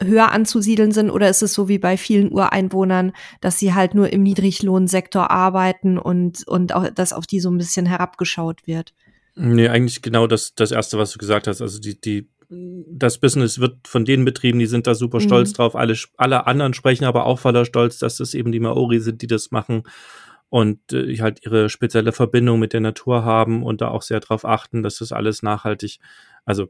höher 0.02 0.32
anzusiedeln 0.32 0.94
sind 0.94 1.10
oder 1.10 1.30
ist 1.30 1.44
es 1.44 1.54
so 1.54 1.68
wie 1.68 1.80
bei 1.80 1.98
vielen 1.98 2.32
Ureinwohnern, 2.32 3.12
dass 3.42 3.60
sie 3.60 3.74
halt 3.74 3.94
nur 3.94 4.14
im 4.14 4.24
Niedriglohnsektor 4.24 5.32
arbeiten 5.32 5.98
und, 5.98 6.48
und 6.48 6.74
auch, 6.74 6.90
dass 6.92 7.12
auf 7.12 7.28
die 7.28 7.42
so 7.42 7.52
ein 7.52 7.58
bisschen 7.58 7.86
herabgeschaut 7.86 8.68
wird? 8.68 8.94
Nee, 9.36 9.68
eigentlich 9.68 10.02
genau 10.02 10.28
das, 10.28 10.56
das 10.56 10.72
erste, 10.72 10.98
was 10.98 11.12
du 11.12 11.18
gesagt 11.18 11.48
hast. 11.48 11.62
Also 11.62 11.80
die, 11.80 12.00
die, 12.00 12.30
das 12.50 13.18
Business 13.18 13.60
wird 13.60 13.88
von 13.88 14.06
denen 14.06 14.26
betrieben, 14.26 14.60
die 14.60 14.66
sind 14.66 14.88
da 14.88 14.96
super 14.96 15.20
stolz 15.20 15.52
mhm. 15.52 15.54
drauf. 15.56 15.76
Alle, 15.76 15.96
alle 16.18 16.48
anderen 16.48 16.74
sprechen 16.74 17.06
aber 17.06 17.26
auch 17.26 17.40
voller 17.40 17.66
Stolz, 17.66 18.00
dass 18.00 18.18
das 18.18 18.34
eben 18.34 18.52
die 18.52 18.60
Maori 18.60 19.00
sind, 19.00 19.22
die 19.22 19.28
das 19.28 19.52
machen 19.52 19.84
und 20.50 20.94
äh, 20.94 21.18
halt 21.20 21.46
ihre 21.46 21.70
spezielle 21.70 22.12
Verbindung 22.12 22.60
mit 22.60 22.74
der 22.74 22.80
Natur 22.82 23.26
haben 23.26 23.64
und 23.64 23.82
da 23.82 23.90
auch 23.90 24.02
sehr 24.02 24.20
drauf 24.20 24.46
achten, 24.46 24.84
dass 24.84 25.00
das 25.00 25.12
alles 25.12 25.44
nachhaltig, 25.44 26.00
also 26.46 26.68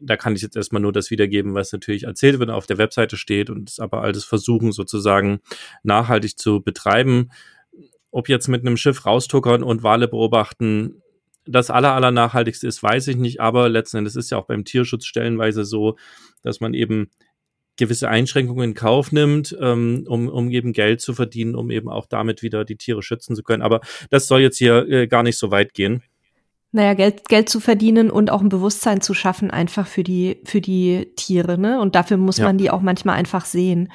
da 0.00 0.16
kann 0.16 0.34
ich 0.34 0.42
jetzt 0.42 0.56
erstmal 0.56 0.80
nur 0.80 0.92
das 0.92 1.10
wiedergeben, 1.10 1.54
was 1.54 1.72
natürlich 1.72 2.04
erzählt 2.04 2.38
wird, 2.38 2.50
auf 2.50 2.66
der 2.66 2.78
Webseite 2.78 3.16
steht 3.16 3.50
und 3.50 3.68
es 3.68 3.80
aber 3.80 4.02
alles 4.02 4.24
versuchen 4.24 4.72
sozusagen 4.72 5.40
nachhaltig 5.82 6.38
zu 6.38 6.62
betreiben. 6.62 7.30
Ob 8.10 8.28
jetzt 8.28 8.48
mit 8.48 8.62
einem 8.62 8.76
Schiff 8.76 9.04
raustuckern 9.04 9.62
und 9.62 9.82
Wale 9.82 10.08
beobachten, 10.08 11.02
das 11.46 11.70
aller, 11.70 11.92
aller 11.92 12.10
nachhaltigste 12.10 12.66
ist, 12.66 12.82
weiß 12.82 13.08
ich 13.08 13.16
nicht, 13.16 13.40
aber 13.40 13.68
letzten 13.68 13.98
Endes 13.98 14.16
ist 14.16 14.30
ja 14.30 14.38
auch 14.38 14.46
beim 14.46 14.64
Tierschutz 14.64 15.04
stellenweise 15.06 15.64
so, 15.64 15.96
dass 16.42 16.60
man 16.60 16.74
eben 16.74 17.10
gewisse 17.76 18.08
Einschränkungen 18.08 18.70
in 18.70 18.74
Kauf 18.74 19.12
nimmt, 19.12 19.56
ähm, 19.60 20.04
um, 20.08 20.28
um 20.28 20.50
eben 20.50 20.72
Geld 20.72 21.00
zu 21.00 21.14
verdienen, 21.14 21.54
um 21.54 21.70
eben 21.70 21.88
auch 21.88 22.06
damit 22.06 22.42
wieder 22.42 22.64
die 22.64 22.76
Tiere 22.76 23.02
schützen 23.02 23.36
zu 23.36 23.42
können. 23.42 23.62
Aber 23.62 23.80
das 24.10 24.26
soll 24.26 24.40
jetzt 24.40 24.56
hier 24.56 24.88
äh, 24.88 25.06
gar 25.06 25.22
nicht 25.22 25.38
so 25.38 25.50
weit 25.50 25.74
gehen. 25.74 26.02
Naja, 26.72 26.94
Geld, 26.94 27.28
Geld 27.28 27.48
zu 27.48 27.60
verdienen 27.60 28.10
und 28.10 28.30
auch 28.30 28.40
ein 28.40 28.48
Bewusstsein 28.48 29.00
zu 29.00 29.14
schaffen, 29.14 29.50
einfach 29.50 29.86
für 29.86 30.02
die, 30.02 30.40
für 30.44 30.60
die 30.60 31.12
Tiere, 31.16 31.58
ne? 31.58 31.80
Und 31.80 31.94
dafür 31.94 32.16
muss 32.16 32.38
ja. 32.38 32.44
man 32.44 32.58
die 32.58 32.70
auch 32.70 32.82
manchmal 32.82 33.16
einfach 33.16 33.44
sehen. 33.44 33.92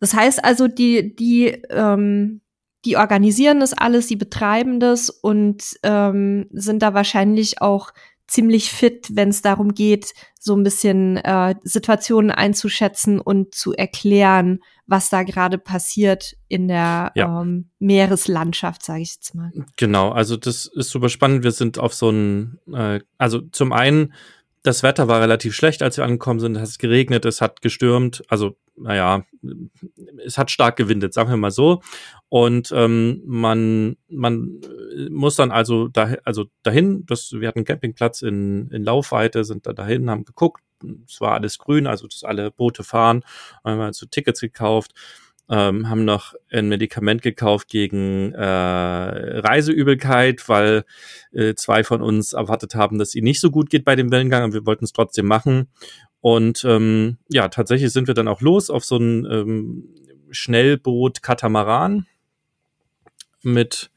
Das 0.00 0.12
heißt 0.12 0.44
also, 0.44 0.68
die, 0.68 1.14
die, 1.14 1.46
ähm, 1.70 2.40
die 2.86 2.96
organisieren 2.96 3.60
das 3.60 3.74
alles, 3.74 4.06
die 4.06 4.16
betreiben 4.16 4.80
das 4.80 5.10
und 5.10 5.62
ähm, 5.82 6.46
sind 6.52 6.82
da 6.82 6.94
wahrscheinlich 6.94 7.60
auch 7.60 7.90
ziemlich 8.28 8.70
fit, 8.70 9.08
wenn 9.12 9.28
es 9.28 9.42
darum 9.42 9.74
geht, 9.74 10.12
so 10.38 10.56
ein 10.56 10.64
bisschen 10.64 11.16
äh, 11.18 11.54
Situationen 11.62 12.30
einzuschätzen 12.30 13.20
und 13.20 13.54
zu 13.54 13.72
erklären, 13.72 14.60
was 14.86 15.10
da 15.10 15.22
gerade 15.22 15.58
passiert 15.58 16.36
in 16.48 16.68
der 16.68 17.12
ja. 17.14 17.42
ähm, 17.42 17.70
Meereslandschaft, 17.78 18.84
sage 18.84 19.02
ich 19.02 19.14
jetzt 19.14 19.34
mal. 19.34 19.52
Genau, 19.76 20.10
also 20.10 20.36
das 20.36 20.66
ist 20.66 20.90
super 20.90 21.08
spannend. 21.08 21.44
Wir 21.44 21.52
sind 21.52 21.78
auf 21.78 21.94
so 21.94 22.10
ein, 22.10 22.58
äh, 22.72 23.00
also 23.18 23.40
zum 23.40 23.72
einen 23.72 24.12
das 24.66 24.82
Wetter 24.82 25.06
war 25.06 25.20
relativ 25.20 25.54
schlecht, 25.54 25.82
als 25.82 25.96
wir 25.96 26.04
angekommen 26.04 26.40
sind. 26.40 26.56
Es 26.56 26.72
hat 26.72 26.78
geregnet, 26.80 27.24
es 27.24 27.40
hat 27.40 27.62
gestürmt. 27.62 28.24
Also, 28.28 28.56
naja, 28.78 29.24
es 30.24 30.38
hat 30.38 30.50
stark 30.50 30.76
gewindet, 30.76 31.14
sagen 31.14 31.30
wir 31.30 31.36
mal 31.36 31.50
so. 31.50 31.80
Und 32.28 32.72
ähm, 32.74 33.22
man, 33.24 33.96
man 34.08 34.60
muss 35.10 35.36
dann 35.36 35.50
also, 35.50 35.88
da, 35.88 36.16
also 36.24 36.46
dahin, 36.62 37.04
das, 37.06 37.32
wir 37.32 37.48
hatten 37.48 37.60
einen 37.60 37.66
Campingplatz 37.66 38.22
in, 38.22 38.70
in 38.70 38.84
Laufweite, 38.84 39.44
sind 39.44 39.66
da 39.66 39.72
dahin, 39.72 40.10
haben 40.10 40.24
geguckt. 40.24 40.62
Es 41.06 41.20
war 41.20 41.32
alles 41.32 41.58
grün, 41.58 41.86
also 41.86 42.06
dass 42.06 42.22
alle 42.22 42.50
Boote 42.50 42.84
fahren. 42.84 43.24
Haben 43.64 43.80
also 43.80 44.06
Tickets 44.06 44.40
gekauft 44.40 44.92
ähm, 45.48 45.88
haben 45.88 46.04
noch 46.04 46.34
ein 46.50 46.68
Medikament 46.68 47.22
gekauft 47.22 47.68
gegen 47.68 48.32
äh, 48.32 48.42
Reiseübelkeit, 48.42 50.48
weil 50.48 50.84
äh, 51.32 51.54
zwei 51.54 51.84
von 51.84 52.02
uns 52.02 52.32
erwartet 52.32 52.74
haben, 52.74 52.98
dass 52.98 53.14
ihnen 53.14 53.24
nicht 53.24 53.40
so 53.40 53.50
gut 53.50 53.70
geht 53.70 53.84
bei 53.84 53.96
dem 53.96 54.10
Wellengang, 54.10 54.42
aber 54.42 54.54
wir 54.54 54.66
wollten 54.66 54.84
es 54.84 54.92
trotzdem 54.92 55.26
machen. 55.26 55.68
Und 56.26 56.64
ähm, 56.64 57.18
ja, 57.28 57.46
tatsächlich 57.46 57.92
sind 57.92 58.08
wir 58.08 58.14
dann 58.14 58.26
auch 58.26 58.40
los 58.40 58.68
auf 58.68 58.84
so 58.84 58.96
ein 58.96 59.24
ähm, 59.30 59.84
Schnellboot 60.32 61.22
Katamaran 61.22 62.08
mit, 63.42 63.92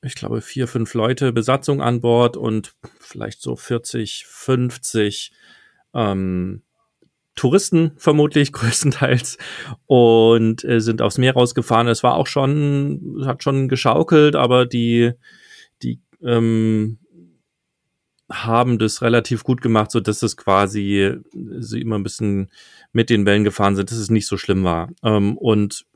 ich 0.00 0.14
glaube, 0.14 0.40
vier, 0.40 0.66
fünf 0.68 0.94
Leute 0.94 1.34
Besatzung 1.34 1.82
an 1.82 2.00
Bord 2.00 2.38
und 2.38 2.72
vielleicht 2.98 3.42
so 3.42 3.56
40, 3.56 4.24
50 4.26 5.32
ähm, 5.92 6.62
Touristen 7.34 7.92
vermutlich 7.98 8.52
größtenteils 8.54 9.36
und 9.84 10.64
äh, 10.64 10.80
sind 10.80 11.02
aufs 11.02 11.18
Meer 11.18 11.34
rausgefahren. 11.34 11.88
Es 11.88 12.02
war 12.02 12.14
auch 12.14 12.26
schon, 12.26 13.22
hat 13.26 13.42
schon 13.42 13.68
geschaukelt, 13.68 14.34
aber 14.34 14.64
die, 14.64 15.12
die 15.82 16.00
ähm, 16.22 17.00
haben 18.30 18.78
das 18.78 19.02
relativ 19.02 19.44
gut 19.44 19.60
gemacht, 19.60 19.90
so 19.90 20.00
dass 20.00 20.22
es 20.22 20.36
quasi 20.36 21.18
sie 21.58 21.80
immer 21.80 21.98
ein 21.98 22.02
bisschen 22.02 22.50
mit 22.92 23.10
den 23.10 23.26
Wellen 23.26 23.44
gefahren 23.44 23.76
sind, 23.76 23.90
dass 23.90 23.98
es 23.98 24.10
nicht 24.10 24.26
so 24.26 24.36
schlimm 24.36 24.64
war. 24.64 24.90
Ähm, 25.02 25.36
und 25.36 25.86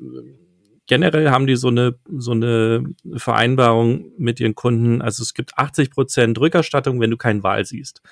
generell 0.86 1.30
haben 1.30 1.46
die 1.46 1.56
so 1.56 1.68
eine 1.68 1.98
so 2.08 2.32
eine 2.32 2.84
Vereinbarung 3.16 4.12
mit 4.18 4.40
ihren 4.40 4.54
Kunden. 4.54 5.00
Also 5.00 5.22
es 5.22 5.34
gibt 5.34 5.56
80 5.56 5.90
Prozent 5.90 6.38
Rückerstattung, 6.38 7.00
wenn 7.00 7.10
du 7.10 7.16
keinen 7.16 7.42
Wal 7.42 7.64
siehst. 7.64 8.02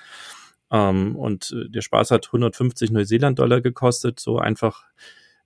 Ähm, 0.71 1.15
und 1.15 1.51
äh, 1.51 1.69
der 1.69 1.81
Spaß 1.81 2.11
hat 2.11 2.27
150 2.27 2.91
Neuseeland-Dollar 2.91 3.61
gekostet, 3.61 4.19
so 4.19 4.39
einfach, 4.39 4.83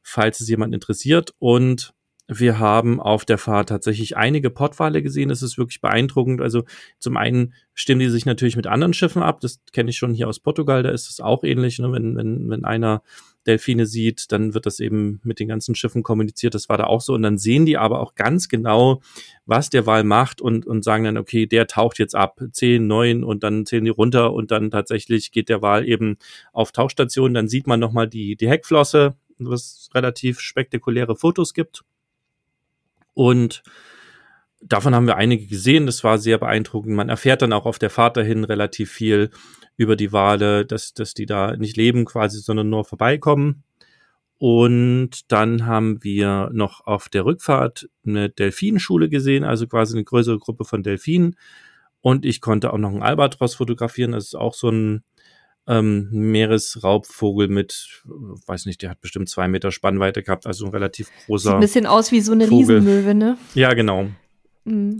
falls 0.02 0.40
es 0.40 0.50
jemand 0.50 0.74
interessiert. 0.74 1.34
Und 1.40 1.94
wir 2.28 2.60
haben 2.60 3.00
auf 3.00 3.24
der 3.24 3.38
Fahrt 3.38 3.70
tatsächlich 3.70 4.18
einige 4.18 4.50
Pottwale 4.50 5.02
gesehen. 5.02 5.30
Das 5.30 5.42
ist 5.42 5.58
wirklich 5.58 5.80
beeindruckend. 5.80 6.42
Also 6.42 6.64
zum 7.00 7.16
einen 7.16 7.54
stimmen 7.74 8.00
die 8.00 8.10
sich 8.10 8.26
natürlich 8.26 8.58
mit 8.58 8.68
anderen 8.68 8.94
Schiffen 8.94 9.24
ab. 9.24 9.40
Das 9.40 9.62
kenne 9.72 9.90
ich 9.90 9.98
schon 9.98 10.14
hier 10.14 10.28
aus 10.28 10.40
Portugal. 10.40 10.84
Da 10.84 10.90
ist 10.90 11.10
es 11.10 11.22
auch 11.22 11.44
ähnlich. 11.44 11.80
Ne? 11.80 11.92
Wenn, 11.92 12.18
wenn, 12.18 12.50
wenn 12.50 12.66
einer 12.66 13.02
Delfine 13.46 13.86
sieht, 13.86 14.34
dann 14.34 14.54
wird 14.54 14.66
das 14.66 14.82
eben 14.82 15.22
mit 15.24 15.40
den 15.40 15.48
ganzen 15.48 15.74
Schiffen 15.74 16.04
kommuniziert. 16.04 16.54
Das 16.54 16.68
war 16.68 16.78
da 16.78 16.84
auch 16.84 17.00
so. 17.00 17.14
Und 17.14 17.22
dann 17.22 17.38
sehen 17.38 17.66
die 17.66 17.78
aber 17.78 18.02
auch 18.02 18.14
ganz 18.16 18.50
genau, 18.50 19.02
was 19.46 19.70
der 19.70 19.86
Wal 19.86 20.04
macht 20.04 20.42
und, 20.42 20.66
und 20.66 20.84
sagen 20.84 21.06
dann, 21.06 21.18
okay, 21.18 21.46
der 21.46 21.68
taucht 21.68 21.98
jetzt 21.98 22.14
ab, 22.14 22.42
zehn, 22.52 22.88
neun 22.88 23.24
und 23.24 23.44
dann 23.44 23.66
zählen 23.66 23.86
die 23.86 23.90
runter 23.90 24.34
und 24.34 24.52
dann 24.52 24.70
tatsächlich 24.70 25.32
geht 25.32 25.48
der 25.48 25.62
Wal 25.62 25.88
eben 25.88 26.18
auf 26.52 26.74
Tauchstation. 26.74 27.34
Dann 27.34 27.48
sieht 27.48 27.68
man 27.68 27.80
nochmal 27.80 28.10
die, 28.10 28.36
die 28.36 28.50
Heckflosse, 28.50 29.16
was 29.38 29.90
relativ 29.94 30.42
spektakuläre 30.42 31.16
Fotos 31.16 31.54
gibt. 31.54 31.86
Und 33.18 33.64
davon 34.62 34.94
haben 34.94 35.08
wir 35.08 35.18
einige 35.18 35.48
gesehen. 35.48 35.88
Das 35.88 36.04
war 36.04 36.20
sehr 36.20 36.38
beeindruckend. 36.38 36.96
Man 36.96 37.10
erfährt 37.10 37.42
dann 37.42 37.52
auch 37.52 37.66
auf 37.66 37.80
der 37.80 37.90
Fahrt 37.90 38.16
dahin 38.16 38.44
relativ 38.44 38.92
viel 38.92 39.32
über 39.76 39.96
die 39.96 40.12
Wale, 40.12 40.68
dass, 40.68 40.94
dass 40.94 41.16
die 41.16 41.26
da 41.26 41.58
nicht 41.58 41.78
leben 41.78 42.06
quasi, 42.06 42.38
sondern 42.38 42.70
nur 42.70 42.86
vorbeikommen. 42.86 43.64
Und 44.38 45.32
dann 45.32 45.66
haben 45.66 46.04
wir 46.04 46.52
noch 46.54 46.86
auf 46.86 47.10
der 47.10 47.26
Rückfahrt 47.26 47.90
eine 48.06 48.30
Delfinschule 48.30 49.10
gesehen, 49.10 49.44
also 49.44 49.66
quasi 49.66 49.96
eine 49.96 50.04
größere 50.04 50.38
Gruppe 50.38 50.64
von 50.64 50.84
Delfinen. 50.84 51.38
Und 52.02 52.24
ich 52.24 52.40
konnte 52.40 52.72
auch 52.72 52.78
noch 52.78 52.92
einen 52.92 53.02
Albatros 53.02 53.56
fotografieren. 53.56 54.12
Das 54.12 54.26
ist 54.26 54.36
auch 54.36 54.54
so 54.54 54.70
ein 54.70 55.04
ähm, 55.68 56.08
Meeresraubvogel 56.12 57.48
mit, 57.50 58.04
weiß 58.06 58.66
nicht, 58.66 58.82
der 58.82 58.92
hat 58.92 59.02
bestimmt 59.02 59.30
zwei 59.30 59.48
Meter 59.48 59.72
Spannweite 59.72 60.24
gehabt, 60.24 60.48
also 60.48 60.66
ein 60.66 60.72
relativ 60.72 61.10
großer. 61.26 61.50
Sieht 61.50 61.54
ein 61.54 61.60
bisschen 61.60 61.86
aus 61.86 62.12
wie 62.12 62.22
so 62.22 62.32
eine 62.32 62.48
Vogel. 62.48 62.78
Riesenmöwe, 62.78 63.14
ne? 63.14 63.38
Ja, 63.54 63.74
genau. 63.74 64.08
Mhm. 64.64 65.00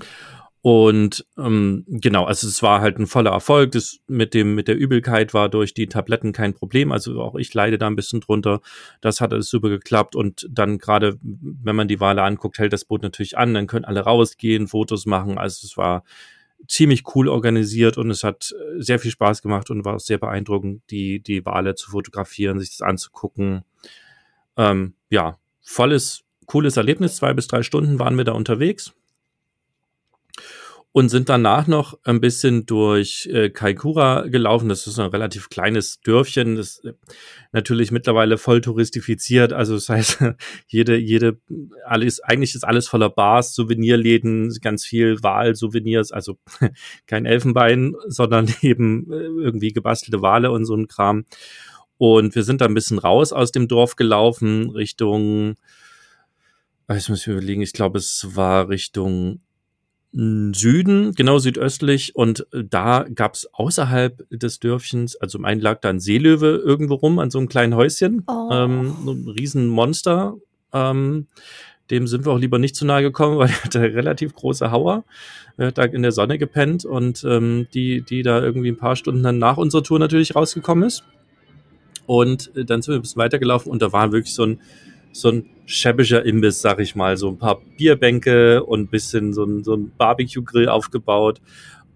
Und 0.62 1.26
ähm, 1.38 1.86
genau, 1.88 2.26
also 2.26 2.46
es 2.46 2.62
war 2.62 2.82
halt 2.82 3.00
ein 3.00 3.08
voller 3.08 3.32
Erfolg. 3.32 3.72
Das 3.72 4.00
mit 4.08 4.34
dem 4.34 4.54
mit 4.54 4.68
der 4.68 4.76
Übelkeit 4.76 5.34
war 5.34 5.48
durch 5.48 5.74
die 5.74 5.88
Tabletten 5.88 6.34
kein 6.34 6.54
Problem. 6.54 6.92
Also 6.92 7.22
auch 7.22 7.36
ich 7.36 7.54
leide 7.54 7.78
da 7.78 7.88
ein 7.88 7.96
bisschen 7.96 8.20
drunter. 8.20 8.60
Das 9.00 9.22
hat 9.22 9.32
alles 9.32 9.50
super 9.50 9.70
geklappt. 9.70 10.14
Und 10.14 10.46
dann 10.52 10.78
gerade, 10.78 11.18
wenn 11.22 11.78
man 11.78 11.88
die 11.88 12.02
Wale 12.02 12.24
anguckt, 12.24 12.60
hält 12.60 12.74
das 12.74 12.84
Boot 12.84 13.02
natürlich 13.02 13.38
an. 13.38 13.54
Dann 13.54 13.68
können 13.68 13.86
alle 13.86 14.02
rausgehen, 14.02 14.68
Fotos 14.68 15.06
machen. 15.06 15.38
Also 15.38 15.66
es 15.66 15.78
war 15.78 16.04
ziemlich 16.68 17.04
cool 17.16 17.28
organisiert 17.28 17.98
und 17.98 18.10
es 18.10 18.24
hat 18.24 18.54
äh, 18.54 18.82
sehr 18.82 19.00
viel 19.00 19.12
Spaß 19.12 19.42
gemacht 19.42 19.70
und 19.70 19.86
war 19.86 20.00
sehr 20.00 20.18
beeindruckend, 20.18 20.84
die, 20.90 21.20
die 21.22 21.46
Wale 21.46 21.76
zu 21.76 21.92
fotografieren, 21.92 22.60
sich 22.60 22.70
das 22.70 22.82
anzugucken. 22.82 23.64
Ähm, 24.58 24.94
ja, 25.10 25.38
volles, 25.62 26.24
cooles 26.46 26.78
Erlebnis. 26.78 27.18
Zwei 27.18 27.34
bis 27.34 27.48
drei 27.48 27.64
Stunden 27.64 28.00
waren 28.00 28.18
wir 28.18 28.24
da 28.24 28.34
unterwegs 28.34 28.94
und 30.98 31.10
sind 31.10 31.30
danach 31.30 31.68
noch 31.68 32.00
ein 32.06 32.22
bisschen 32.22 32.66
durch 32.66 33.30
äh, 33.32 33.52
Kaikoura 33.52 34.30
gelaufen. 34.30 34.68
Das 34.68 34.88
ist 34.88 34.98
ein 34.98 35.12
relativ 35.12 35.50
kleines 35.50 36.02
Dörfchen, 36.02 36.56
das 36.56 36.84
äh, 36.84 36.94
natürlich 37.52 37.92
mittlerweile 37.92 38.40
voll 38.40 38.62
touristifiziert. 38.62 39.54
Also 39.54 39.76
das 39.76 39.90
heißt, 39.90 40.24
jede, 40.68 40.98
jede, 40.98 41.40
alles, 41.86 42.20
eigentlich 42.22 42.56
ist 42.56 42.64
alles 42.64 42.88
voller 42.88 43.12
Bars, 43.12 43.54
Souvenirläden, 43.54 44.52
ganz 44.60 44.86
viel 44.86 45.22
Wahl-Souvenirs, 45.22 46.12
also 46.12 46.40
kein 47.06 47.28
Elfenbein, 47.28 47.94
sondern 48.08 48.52
eben 48.64 49.06
äh, 49.12 49.18
irgendwie 49.18 49.74
gebastelte 49.74 50.24
Wale 50.24 50.50
und 50.50 50.66
so 50.66 50.74
ein 50.74 50.88
Kram. 50.88 51.26
Und 52.00 52.34
wir 52.34 52.42
sind 52.42 52.60
da 52.62 52.66
ein 52.66 52.74
bisschen 52.74 52.98
raus 52.98 53.34
aus 53.34 53.52
dem 53.52 53.68
Dorf 53.68 53.98
gelaufen, 53.98 54.72
Richtung, 54.72 55.58
ah, 56.88 56.96
jetzt 56.96 57.10
muss 57.10 57.22
ich 57.22 57.28
überlegen, 57.28 57.62
ich 57.62 57.74
glaube, 57.74 58.00
es 58.00 58.30
war 58.34 58.70
Richtung 58.70 59.42
Süden, 60.14 61.14
genau 61.14 61.38
südöstlich, 61.38 62.16
und 62.16 62.48
äh, 62.54 62.64
da 62.68 63.06
gab 63.14 63.36
es 63.36 63.48
außerhalb 63.54 64.26
des 64.32 64.60
Dörfchens, 64.60 65.16
also 65.16 65.38
mein 65.38 65.60
lag 65.60 65.82
da 65.82 65.90
ein 65.90 66.00
Seelöwe 66.00 66.62
irgendwo 66.64 66.96
rum 66.96 67.20
an 67.20 67.30
so 67.30 67.38
einem 67.38 67.50
kleinen 67.50 67.76
Häuschen, 67.76 68.24
oh. 68.28 68.50
ähm, 68.52 68.96
so 69.04 69.12
ein 69.12 69.28
Riesenmonster. 69.28 70.36
Ähm, 70.74 71.28
dem 71.90 72.08
sind 72.08 72.26
wir 72.26 72.32
auch 72.34 72.40
lieber 72.40 72.60
nicht 72.60 72.76
zu 72.76 72.86
nahe 72.86 73.02
gekommen, 73.02 73.38
weil 73.38 73.50
er 73.50 73.64
hatte 73.64 73.82
relativ 73.82 74.34
große 74.34 74.72
Hauer. 74.72 75.04
Er 75.58 75.68
hat 75.68 75.78
da 75.78 75.84
in 75.84 76.02
der 76.02 76.12
Sonne 76.12 76.38
gepennt 76.38 76.86
und 76.86 77.24
ähm, 77.24 77.68
die, 77.74 78.02
die 78.02 78.24
da 78.24 78.42
irgendwie 78.42 78.70
ein 78.70 78.78
paar 78.78 78.96
Stunden 78.96 79.24
dann 79.24 79.40
nach 79.40 79.58
unserer 79.58 79.84
Tour 79.84 80.00
natürlich 80.00 80.36
rausgekommen 80.36 80.86
ist. 80.86 81.04
Und 82.06 82.56
äh, 82.56 82.66
dann 82.66 82.82
sind 82.82 82.94
wir 82.94 83.00
ein 83.00 83.02
bisschen 83.02 83.22
weitergelaufen 83.22 83.72
und 83.72 83.82
da 83.82 83.92
war 83.92 84.12
wirklich 84.12 84.34
so 84.34 84.44
ein, 84.44 84.62
so 85.12 85.30
ein 85.30 85.50
schäbiger 85.66 86.26
Imbiss, 86.26 86.62
sag 86.62 86.80
ich 86.80 86.96
mal. 86.96 87.18
So 87.18 87.30
ein 87.30 87.38
paar 87.38 87.62
Bierbänke 87.78 88.64
und 88.64 88.92
bisschen 88.92 89.34
so 89.34 89.44
ein, 89.44 89.64
so 89.64 89.76
ein 89.76 89.92
Barbecue-Grill 89.98 90.70
aufgebaut. 90.70 91.42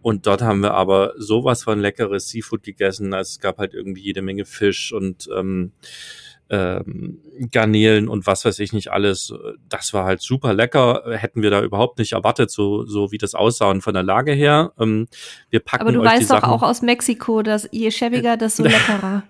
Und 0.01 0.25
dort 0.25 0.41
haben 0.41 0.61
wir 0.61 0.73
aber 0.73 1.13
sowas 1.17 1.63
von 1.63 1.79
leckeres 1.79 2.29
Seafood 2.29 2.63
gegessen. 2.63 3.13
Also 3.13 3.29
es 3.29 3.39
gab 3.39 3.59
halt 3.59 3.73
irgendwie 3.73 4.01
jede 4.01 4.21
Menge 4.21 4.45
Fisch 4.45 4.91
und 4.91 5.29
ähm, 5.35 5.71
ähm, 6.51 7.21
Garnelen 7.49 8.09
und 8.09 8.27
was 8.27 8.43
weiß 8.43 8.59
ich 8.59 8.73
nicht 8.73 8.91
alles. 8.91 9.33
Das 9.69 9.93
war 9.93 10.03
halt 10.03 10.21
super 10.21 10.53
lecker. 10.53 11.03
Hätten 11.11 11.41
wir 11.41 11.49
da 11.49 11.63
überhaupt 11.63 11.97
nicht 11.97 12.11
erwartet, 12.11 12.51
so, 12.51 12.85
so 12.85 13.11
wie 13.13 13.17
das 13.17 13.33
aussah 13.33 13.71
und 13.71 13.81
von 13.81 13.93
der 13.93 14.03
Lage 14.03 14.33
her. 14.33 14.73
Ähm, 14.77 15.07
wir 15.49 15.61
packen 15.61 15.81
Aber 15.81 15.93
du 15.93 16.03
weißt 16.03 16.29
doch 16.29 16.43
auch 16.43 16.61
aus 16.61 16.81
Mexiko, 16.81 17.41
dass 17.41 17.69
je 17.71 17.89
schäbiger, 17.89 18.35
desto 18.35 18.63
leckerer. 18.65 19.23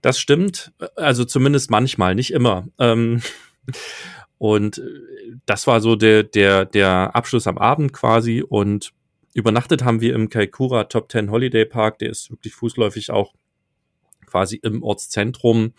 das 0.00 0.18
stimmt. 0.18 0.72
Also 0.96 1.24
zumindest 1.26 1.70
manchmal, 1.70 2.14
nicht 2.14 2.32
immer. 2.32 2.66
Ähm, 2.78 3.20
und 4.38 4.80
das 5.44 5.66
war 5.66 5.80
so 5.80 5.94
der, 5.94 6.22
der, 6.22 6.64
der 6.64 7.14
Abschluss 7.14 7.46
am 7.46 7.58
Abend 7.58 7.92
quasi 7.92 8.42
und 8.42 8.92
übernachtet 9.34 9.84
haben 9.84 10.00
wir 10.00 10.14
im 10.14 10.30
Kaikoura 10.30 10.84
Top 10.84 11.12
10 11.12 11.30
Holiday 11.30 11.66
Park. 11.66 11.98
Der 11.98 12.08
ist 12.08 12.30
wirklich 12.30 12.54
fußläufig 12.54 13.10
auch 13.10 13.34
quasi 14.26 14.56
im 14.56 14.82
Ortszentrum. 14.82 15.72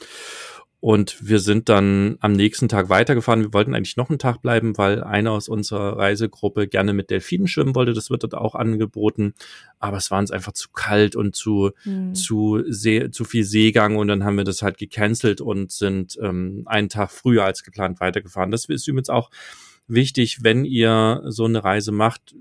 Und 0.79 1.27
wir 1.27 1.39
sind 1.39 1.69
dann 1.69 2.17
am 2.19 2.33
nächsten 2.33 2.69
Tag 2.69 2.89
weitergefahren. 2.89 3.41
Wir 3.41 3.53
wollten 3.53 3.73
eigentlich 3.73 3.97
noch 3.97 4.09
einen 4.09 4.19
Tag 4.19 4.43
bleiben, 4.43 4.77
weil 4.77 5.03
einer 5.03 5.31
aus 5.31 5.49
unserer 5.49 5.97
Reisegruppe 5.97 6.67
gerne 6.67 6.93
mit 6.93 7.09
Delfinen 7.09 7.47
schwimmen 7.47 7.73
wollte. 7.73 7.93
Das 7.93 8.11
wird 8.11 8.21
dort 8.21 8.35
auch 8.35 8.53
angeboten. 8.53 9.33
Aber 9.79 9.97
es 9.97 10.11
war 10.11 10.19
uns 10.19 10.29
einfach 10.29 10.53
zu 10.53 10.69
kalt 10.69 11.15
und 11.15 11.35
zu, 11.35 11.71
mhm. 11.83 12.13
zu, 12.13 12.63
See, 12.67 13.09
zu 13.09 13.25
viel 13.25 13.43
Seegang. 13.43 13.95
Und 13.95 14.07
dann 14.07 14.23
haben 14.23 14.37
wir 14.37 14.43
das 14.43 14.61
halt 14.61 14.77
gecancelt 14.77 15.41
und 15.41 15.71
sind 15.71 16.17
ähm, 16.21 16.63
einen 16.67 16.89
Tag 16.89 17.09
früher 17.11 17.43
als 17.43 17.63
geplant 17.63 17.99
weitergefahren. 17.99 18.51
Das 18.51 18.65
ist 18.65 18.87
übrigens 18.87 19.09
auch 19.09 19.31
wichtig, 19.87 20.43
wenn 20.43 20.63
ihr 20.63 21.23
so 21.25 21.45
eine 21.45 21.63
Reise 21.63 21.91
macht. 21.91 22.35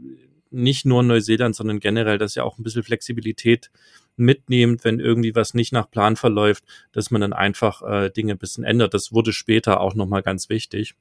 Nicht 0.51 0.85
nur 0.85 1.03
Neuseeland, 1.03 1.57
sondern 1.57 1.81
generell, 1.81 2.19
dass 2.19 2.37
ihr 2.37 2.45
auch 2.45 2.59
ein 2.59 2.63
bisschen 2.63 2.83
Flexibilität 2.83 3.71
mitnehmt, 4.17 4.85
wenn 4.85 5.01
irgendwie 5.01 5.35
was 5.35 5.55
nicht 5.55 5.73
nach 5.73 5.91
Plan 5.91 6.17
verläuft, 6.17 6.65
dass 6.93 7.11
man 7.11 7.21
dann 7.21 7.33
einfach 7.33 7.83
äh, 7.83 8.11
Dinge 8.11 8.33
ein 8.33 8.39
bisschen 8.39 8.65
ändert. 8.65 8.95
Das 8.95 9.13
wurde 9.13 9.33
später 9.33 9.81
auch 9.81 9.95
nochmal 9.95 10.23
ganz 10.23 10.49
wichtig. 10.49 10.95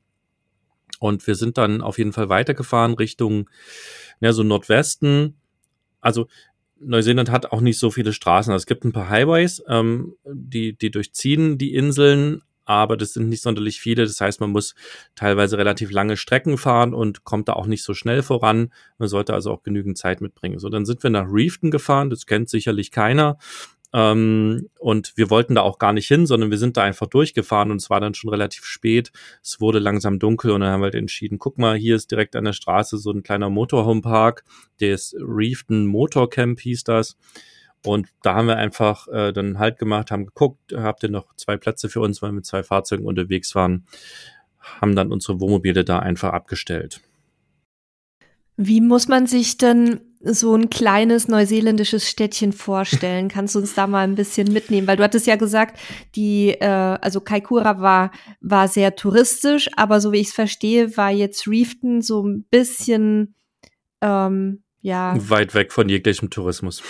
Und 0.99 1.25
wir 1.27 1.35
sind 1.35 1.57
dann 1.57 1.81
auf 1.81 1.97
jeden 1.97 2.13
Fall 2.13 2.29
weitergefahren 2.29 2.93
Richtung, 2.93 3.49
ja, 4.21 4.33
so 4.33 4.43
Nordwesten. 4.43 5.35
Also 6.01 6.27
Neuseeland 6.79 7.31
hat 7.31 7.51
auch 7.51 7.61
nicht 7.61 7.79
so 7.79 7.91
viele 7.91 8.13
Straßen. 8.13 8.51
Also 8.51 8.63
es 8.63 8.67
gibt 8.67 8.85
ein 8.85 8.93
paar 8.93 9.09
Highways, 9.09 9.63
ähm, 9.67 10.15
die, 10.25 10.73
die 10.73 10.91
durchziehen 10.91 11.57
die 11.57 11.73
Inseln, 11.73 12.41
aber 12.65 12.97
das 12.97 13.13
sind 13.13 13.29
nicht 13.29 13.43
sonderlich 13.43 13.79
viele. 13.79 14.03
Das 14.03 14.19
heißt, 14.19 14.41
man 14.41 14.49
muss 14.49 14.75
teilweise 15.15 15.57
relativ 15.57 15.91
lange 15.91 16.17
Strecken 16.17 16.57
fahren 16.57 16.93
und 16.93 17.23
kommt 17.23 17.47
da 17.47 17.53
auch 17.53 17.67
nicht 17.67 17.83
so 17.83 17.93
schnell 17.93 18.23
voran. 18.23 18.73
Man 18.97 19.07
sollte 19.07 19.33
also 19.33 19.51
auch 19.51 19.63
genügend 19.63 19.97
Zeit 19.97 20.21
mitbringen. 20.21 20.59
So, 20.59 20.69
dann 20.69 20.85
sind 20.85 21.03
wir 21.03 21.09
nach 21.09 21.27
Reefton 21.29 21.71
gefahren. 21.71 22.09
Das 22.09 22.25
kennt 22.25 22.49
sicherlich 22.49 22.91
keiner. 22.91 23.37
Ähm, 23.95 24.69
und 24.77 25.13
wir 25.15 25.29
wollten 25.29 25.55
da 25.55 25.61
auch 25.61 25.79
gar 25.79 25.93
nicht 25.93 26.07
hin, 26.07 26.25
sondern 26.25 26.51
wir 26.51 26.57
sind 26.57 26.75
da 26.75 26.83
einfach 26.83 27.07
durchgefahren 27.07 27.71
und 27.71 27.77
es 27.77 27.89
war 27.89 28.01
dann 28.01 28.13
schon 28.13 28.29
relativ 28.29 28.65
spät. 28.65 29.13
Es 29.41 29.61
wurde 29.61 29.79
langsam 29.79 30.19
dunkel 30.19 30.51
und 30.51 30.59
dann 30.61 30.71
haben 30.71 30.81
wir 30.81 30.85
halt 30.85 30.95
entschieden, 30.95 31.39
guck 31.39 31.57
mal, 31.57 31.77
hier 31.77 31.95
ist 31.95 32.11
direkt 32.11 32.35
an 32.35 32.43
der 32.43 32.51
Straße 32.51 32.97
so 32.97 33.11
ein 33.11 33.23
kleiner 33.23 33.49
Motorhomepark. 33.49 34.43
Der 34.81 34.95
ist 34.95 35.15
Reefton 35.17 35.85
Motorcamp 35.85 36.59
hieß 36.59 36.83
das. 36.83 37.15
Und 37.87 38.07
da 38.21 38.35
haben 38.35 38.47
wir 38.47 38.57
einfach 38.57 39.07
äh, 39.07 39.31
dann 39.31 39.59
Halt 39.59 39.79
gemacht, 39.79 40.11
haben 40.11 40.25
geguckt, 40.25 40.73
habt 40.73 41.03
ihr 41.03 41.09
noch 41.09 41.35
zwei 41.35 41.57
Plätze 41.57 41.89
für 41.89 42.01
uns, 42.01 42.21
weil 42.21 42.29
wir 42.29 42.35
mit 42.35 42.45
zwei 42.45 42.63
Fahrzeugen 42.63 43.05
unterwegs 43.05 43.55
waren, 43.55 43.85
haben 44.59 44.95
dann 44.95 45.11
unsere 45.11 45.39
Wohnmobile 45.39 45.83
da 45.83 45.99
einfach 45.99 46.33
abgestellt. 46.33 47.01
Wie 48.57 48.81
muss 48.81 49.07
man 49.07 49.27
sich 49.27 49.57
denn 49.57 49.99
so 50.21 50.55
ein 50.55 50.69
kleines 50.69 51.27
neuseeländisches 51.27 52.09
Städtchen 52.09 52.53
vorstellen? 52.53 53.27
Kannst 53.27 53.53
du 53.53 53.59
uns 53.59 53.75
da 53.75 53.85
mal 53.85 54.03
ein 54.07 54.15
bisschen 54.15 54.51
mitnehmen? 54.51 54.87
Weil 54.87 54.97
du 54.97 55.03
hattest 55.03 55.27
ja 55.27 55.35
gesagt, 55.35 55.79
die, 56.15 56.51
äh, 56.51 56.65
also 56.65 57.19
Kaikoura 57.19 57.81
war, 57.81 58.11
war 58.39 58.67
sehr 58.67 58.95
touristisch, 58.95 59.69
aber 59.75 59.99
so 59.99 60.11
wie 60.11 60.19
ich 60.19 60.29
es 60.29 60.33
verstehe, 60.33 60.95
war 60.97 61.11
jetzt 61.11 61.47
Reefton 61.47 62.01
so 62.01 62.23
ein 62.23 62.45
bisschen, 62.49 63.35
ähm, 64.01 64.63
ja. 64.81 65.15
Weit 65.29 65.53
weg 65.53 65.73
von 65.73 65.89
jeglichem 65.89 66.29
Tourismus 66.29 66.81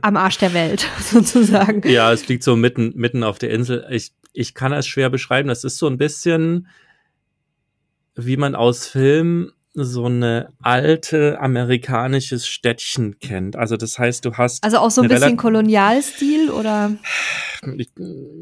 am 0.00 0.16
Arsch 0.16 0.38
der 0.38 0.54
Welt, 0.54 0.88
sozusagen. 1.00 1.86
Ja, 1.88 2.12
es 2.12 2.26
liegt 2.28 2.42
so 2.42 2.56
mitten, 2.56 2.92
mitten 2.94 3.22
auf 3.22 3.38
der 3.38 3.50
Insel. 3.50 3.86
Ich, 3.90 4.12
ich 4.32 4.54
kann 4.54 4.72
es 4.72 4.86
schwer 4.86 5.10
beschreiben. 5.10 5.48
Das 5.48 5.64
ist 5.64 5.78
so 5.78 5.86
ein 5.86 5.98
bisschen, 5.98 6.68
wie 8.14 8.36
man 8.36 8.54
aus 8.54 8.86
Film 8.86 9.52
so 9.74 10.04
eine 10.04 10.52
alte 10.60 11.40
amerikanisches 11.40 12.46
Städtchen 12.46 13.18
kennt. 13.20 13.56
Also 13.56 13.78
das 13.78 13.98
heißt, 13.98 14.24
du 14.24 14.34
hast 14.34 14.62
also 14.62 14.78
auch 14.78 14.90
so 14.90 15.00
ein 15.00 15.08
bisschen 15.08 15.38
Kolonialstil 15.38 16.50
oder 16.50 16.92
ich, 17.78 17.90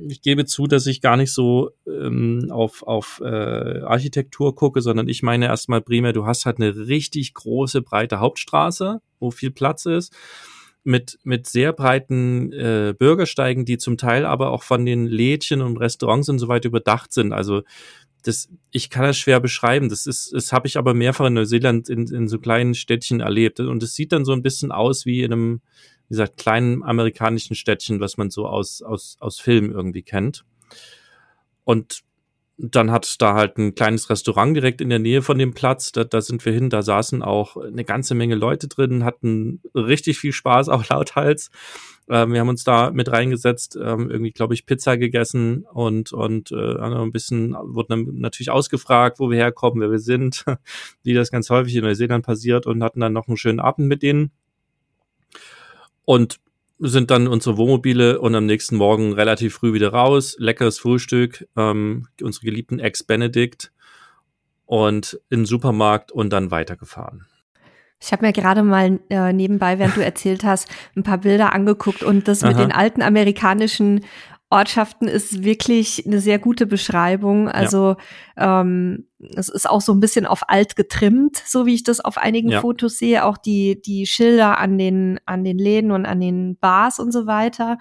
ich 0.08 0.22
gebe 0.22 0.44
zu, 0.44 0.66
dass 0.66 0.86
ich 0.86 1.00
gar 1.00 1.16
nicht 1.16 1.32
so 1.32 1.70
ähm, 1.86 2.48
auf 2.50 2.82
auf 2.82 3.22
äh, 3.24 3.28
Architektur 3.28 4.56
gucke, 4.56 4.80
sondern 4.80 5.06
ich 5.06 5.22
meine 5.22 5.46
erstmal 5.46 5.80
primär, 5.80 6.12
du 6.12 6.26
hast 6.26 6.46
halt 6.46 6.56
eine 6.56 6.88
richtig 6.88 7.32
große 7.34 7.80
breite 7.80 8.18
Hauptstraße, 8.18 9.00
wo 9.20 9.30
viel 9.30 9.52
Platz 9.52 9.86
ist 9.86 10.12
mit, 10.82 11.18
mit 11.24 11.46
sehr 11.46 11.72
breiten 11.72 12.52
äh, 12.52 12.94
Bürgersteigen, 12.98 13.64
die 13.64 13.78
zum 13.78 13.96
Teil 13.96 14.24
aber 14.24 14.50
auch 14.50 14.62
von 14.62 14.86
den 14.86 15.06
Lädchen 15.06 15.60
und 15.60 15.76
Restaurants 15.76 16.28
und 16.28 16.38
so 16.38 16.48
weiter 16.48 16.68
überdacht 16.68 17.12
sind. 17.12 17.32
Also 17.32 17.62
das, 18.22 18.48
ich 18.70 18.90
kann 18.90 19.04
das 19.04 19.18
schwer 19.18 19.40
beschreiben. 19.40 19.88
Das 19.88 20.06
ist, 20.06 20.32
das 20.32 20.52
habe 20.52 20.66
ich 20.66 20.76
aber 20.76 20.94
mehrfach 20.94 21.26
in 21.26 21.34
Neuseeland 21.34 21.88
in, 21.88 22.06
in 22.06 22.28
so 22.28 22.38
kleinen 22.38 22.74
Städtchen 22.74 23.20
erlebt. 23.20 23.60
Und 23.60 23.82
es 23.82 23.94
sieht 23.94 24.12
dann 24.12 24.24
so 24.24 24.32
ein 24.32 24.42
bisschen 24.42 24.72
aus 24.72 25.06
wie 25.06 25.22
in 25.22 25.32
einem, 25.32 25.60
wie 26.08 26.14
gesagt, 26.14 26.36
kleinen 26.36 26.82
amerikanischen 26.82 27.54
Städtchen, 27.54 28.00
was 28.00 28.16
man 28.16 28.30
so 28.30 28.46
aus, 28.46 28.82
aus, 28.82 29.16
aus 29.20 29.40
Filmen 29.40 29.70
irgendwie 29.70 30.02
kennt. 30.02 30.44
Und 31.64 32.00
dann 32.62 32.90
hat 32.90 33.20
da 33.20 33.34
halt 33.34 33.56
ein 33.56 33.74
kleines 33.74 34.10
Restaurant 34.10 34.54
direkt 34.54 34.80
in 34.80 34.90
der 34.90 34.98
Nähe 34.98 35.22
von 35.22 35.38
dem 35.38 35.54
Platz. 35.54 35.92
Da, 35.92 36.04
da 36.04 36.20
sind 36.20 36.44
wir 36.44 36.52
hin, 36.52 36.68
da 36.68 36.82
saßen 36.82 37.22
auch 37.22 37.56
eine 37.56 37.84
ganze 37.84 38.14
Menge 38.14 38.34
Leute 38.34 38.68
drin, 38.68 39.04
hatten 39.04 39.62
richtig 39.74 40.18
viel 40.18 40.32
Spaß, 40.32 40.68
auch 40.70 40.88
lauthals. 40.88 41.50
Ähm, 42.08 42.32
wir 42.32 42.40
haben 42.40 42.48
uns 42.48 42.64
da 42.64 42.90
mit 42.90 43.10
reingesetzt, 43.10 43.76
ähm, 43.76 44.10
irgendwie, 44.10 44.32
glaube 44.32 44.54
ich, 44.54 44.66
Pizza 44.66 44.98
gegessen 44.98 45.64
und, 45.72 46.12
und 46.12 46.52
äh, 46.52 46.78
ein 46.78 47.12
bisschen, 47.12 47.52
wurden 47.52 48.20
natürlich 48.20 48.50
ausgefragt, 48.50 49.20
wo 49.20 49.30
wir 49.30 49.38
herkommen, 49.38 49.80
wer 49.80 49.90
wir 49.90 49.98
sind, 49.98 50.44
wie 51.02 51.14
das 51.14 51.30
ganz 51.30 51.48
häufig 51.50 51.74
in 51.76 51.84
Neuseeland 51.84 52.26
passiert 52.26 52.66
und 52.66 52.82
hatten 52.82 53.00
dann 53.00 53.12
noch 53.12 53.28
einen 53.28 53.36
schönen 53.36 53.60
Abend 53.60 53.88
mit 53.88 54.02
denen. 54.02 54.32
Und 56.04 56.40
sind 56.80 57.10
dann 57.10 57.28
unsere 57.28 57.56
Wohnmobile 57.56 58.20
und 58.20 58.34
am 58.34 58.46
nächsten 58.46 58.76
Morgen 58.76 59.12
relativ 59.12 59.54
früh 59.54 59.72
wieder 59.72 59.92
raus. 59.92 60.36
Leckeres 60.38 60.78
Frühstück, 60.78 61.46
ähm, 61.56 62.08
unsere 62.22 62.46
geliebten 62.46 62.78
Ex-Benedict 62.78 63.70
und 64.66 65.20
in 65.28 65.40
den 65.40 65.46
Supermarkt 65.46 66.10
und 66.10 66.32
dann 66.32 66.50
weitergefahren. 66.50 67.26
Ich 68.02 68.12
habe 68.12 68.24
mir 68.24 68.32
gerade 68.32 68.62
mal 68.62 68.98
äh, 69.10 69.32
nebenbei, 69.32 69.78
während 69.78 69.96
du 69.96 70.04
erzählt 70.04 70.42
hast, 70.42 70.68
ein 70.96 71.02
paar 71.02 71.18
Bilder 71.18 71.52
angeguckt 71.52 72.02
und 72.02 72.28
das 72.28 72.42
mit 72.42 72.54
Aha. 72.54 72.62
den 72.62 72.72
alten 72.72 73.02
amerikanischen 73.02 74.04
Ortschaften 74.50 75.06
ist 75.06 75.44
wirklich 75.44 76.04
eine 76.04 76.20
sehr 76.20 76.40
gute 76.40 76.66
Beschreibung. 76.66 77.48
Also 77.48 77.96
ja. 78.36 78.60
ähm, 78.60 79.06
es 79.36 79.48
ist 79.48 79.70
auch 79.70 79.80
so 79.80 79.92
ein 79.92 80.00
bisschen 80.00 80.26
auf 80.26 80.48
alt 80.48 80.74
getrimmt, 80.74 81.40
so 81.46 81.66
wie 81.66 81.74
ich 81.74 81.84
das 81.84 82.00
auf 82.00 82.18
einigen 82.18 82.50
ja. 82.50 82.60
Fotos 82.60 82.98
sehe. 82.98 83.24
Auch 83.24 83.38
die 83.38 83.80
die 83.80 84.06
Schilder 84.06 84.58
an 84.58 84.76
den 84.76 85.20
an 85.24 85.44
den 85.44 85.56
Läden 85.56 85.92
und 85.92 86.04
an 86.04 86.20
den 86.20 86.56
Bars 86.56 86.98
und 86.98 87.12
so 87.12 87.26
weiter. 87.26 87.78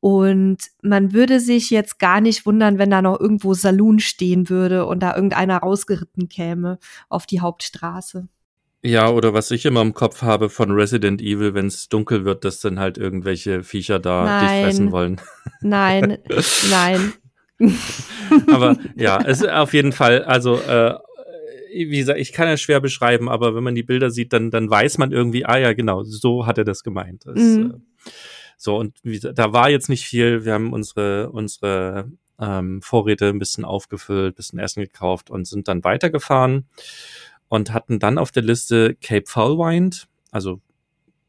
Und 0.00 0.58
man 0.82 1.14
würde 1.14 1.40
sich 1.40 1.70
jetzt 1.70 1.98
gar 1.98 2.20
nicht 2.20 2.44
wundern, 2.44 2.76
wenn 2.76 2.90
da 2.90 3.00
noch 3.00 3.18
irgendwo 3.18 3.54
Saloon 3.54 3.98
stehen 3.98 4.50
würde 4.50 4.84
und 4.84 5.00
da 5.00 5.14
irgendeiner 5.14 5.56
rausgeritten 5.56 6.28
käme 6.28 6.78
auf 7.08 7.24
die 7.24 7.40
Hauptstraße. 7.40 8.28
Ja, 8.86 9.08
oder 9.08 9.32
was 9.32 9.50
ich 9.50 9.64
immer 9.64 9.80
im 9.80 9.94
Kopf 9.94 10.20
habe 10.20 10.50
von 10.50 10.70
Resident 10.70 11.22
Evil, 11.22 11.54
wenn 11.54 11.66
es 11.66 11.88
dunkel 11.88 12.26
wird, 12.26 12.44
dass 12.44 12.60
dann 12.60 12.78
halt 12.78 12.98
irgendwelche 12.98 13.62
Viecher 13.62 13.98
da 13.98 14.24
nein, 14.24 14.40
dich 14.40 14.64
fressen 14.64 14.92
wollen. 14.92 15.20
Nein, 15.62 16.18
nein. 16.70 17.14
Aber 18.52 18.76
ja, 18.94 19.22
es 19.24 19.40
ist 19.40 19.48
auf 19.48 19.72
jeden 19.72 19.92
Fall, 19.92 20.22
also 20.24 20.56
äh, 20.58 20.96
wie 21.72 21.96
gesagt, 21.96 22.20
ich 22.20 22.32
kann 22.32 22.46
ja 22.46 22.58
schwer 22.58 22.80
beschreiben, 22.80 23.28
aber 23.28 23.54
wenn 23.54 23.64
man 23.64 23.74
die 23.74 23.82
Bilder 23.82 24.10
sieht, 24.10 24.32
dann, 24.32 24.50
dann 24.50 24.70
weiß 24.70 24.98
man 24.98 25.12
irgendwie, 25.12 25.44
ah 25.44 25.56
ja, 25.56 25.72
genau, 25.72 26.02
so 26.04 26.46
hat 26.46 26.58
er 26.58 26.64
das 26.64 26.84
gemeint. 26.84 27.26
Das, 27.26 27.40
mhm. 27.40 27.82
äh, 28.04 28.10
so, 28.58 28.76
und 28.76 28.98
wie, 29.02 29.18
da 29.18 29.52
war 29.52 29.70
jetzt 29.70 29.88
nicht 29.88 30.04
viel. 30.04 30.44
Wir 30.44 30.52
haben 30.52 30.72
unsere, 30.72 31.30
unsere 31.30 32.10
ähm, 32.38 32.80
Vorräte 32.82 33.28
ein 33.28 33.38
bisschen 33.38 33.64
aufgefüllt, 33.64 34.36
bisschen 34.36 34.58
Essen 34.58 34.82
gekauft 34.82 35.30
und 35.30 35.46
sind 35.46 35.68
dann 35.68 35.82
weitergefahren 35.84 36.66
und 37.48 37.72
hatten 37.72 37.98
dann 37.98 38.18
auf 38.18 38.30
der 38.32 38.42
Liste 38.42 38.96
Cape 38.96 39.26
Foulwind, 39.26 40.08
also 40.30 40.60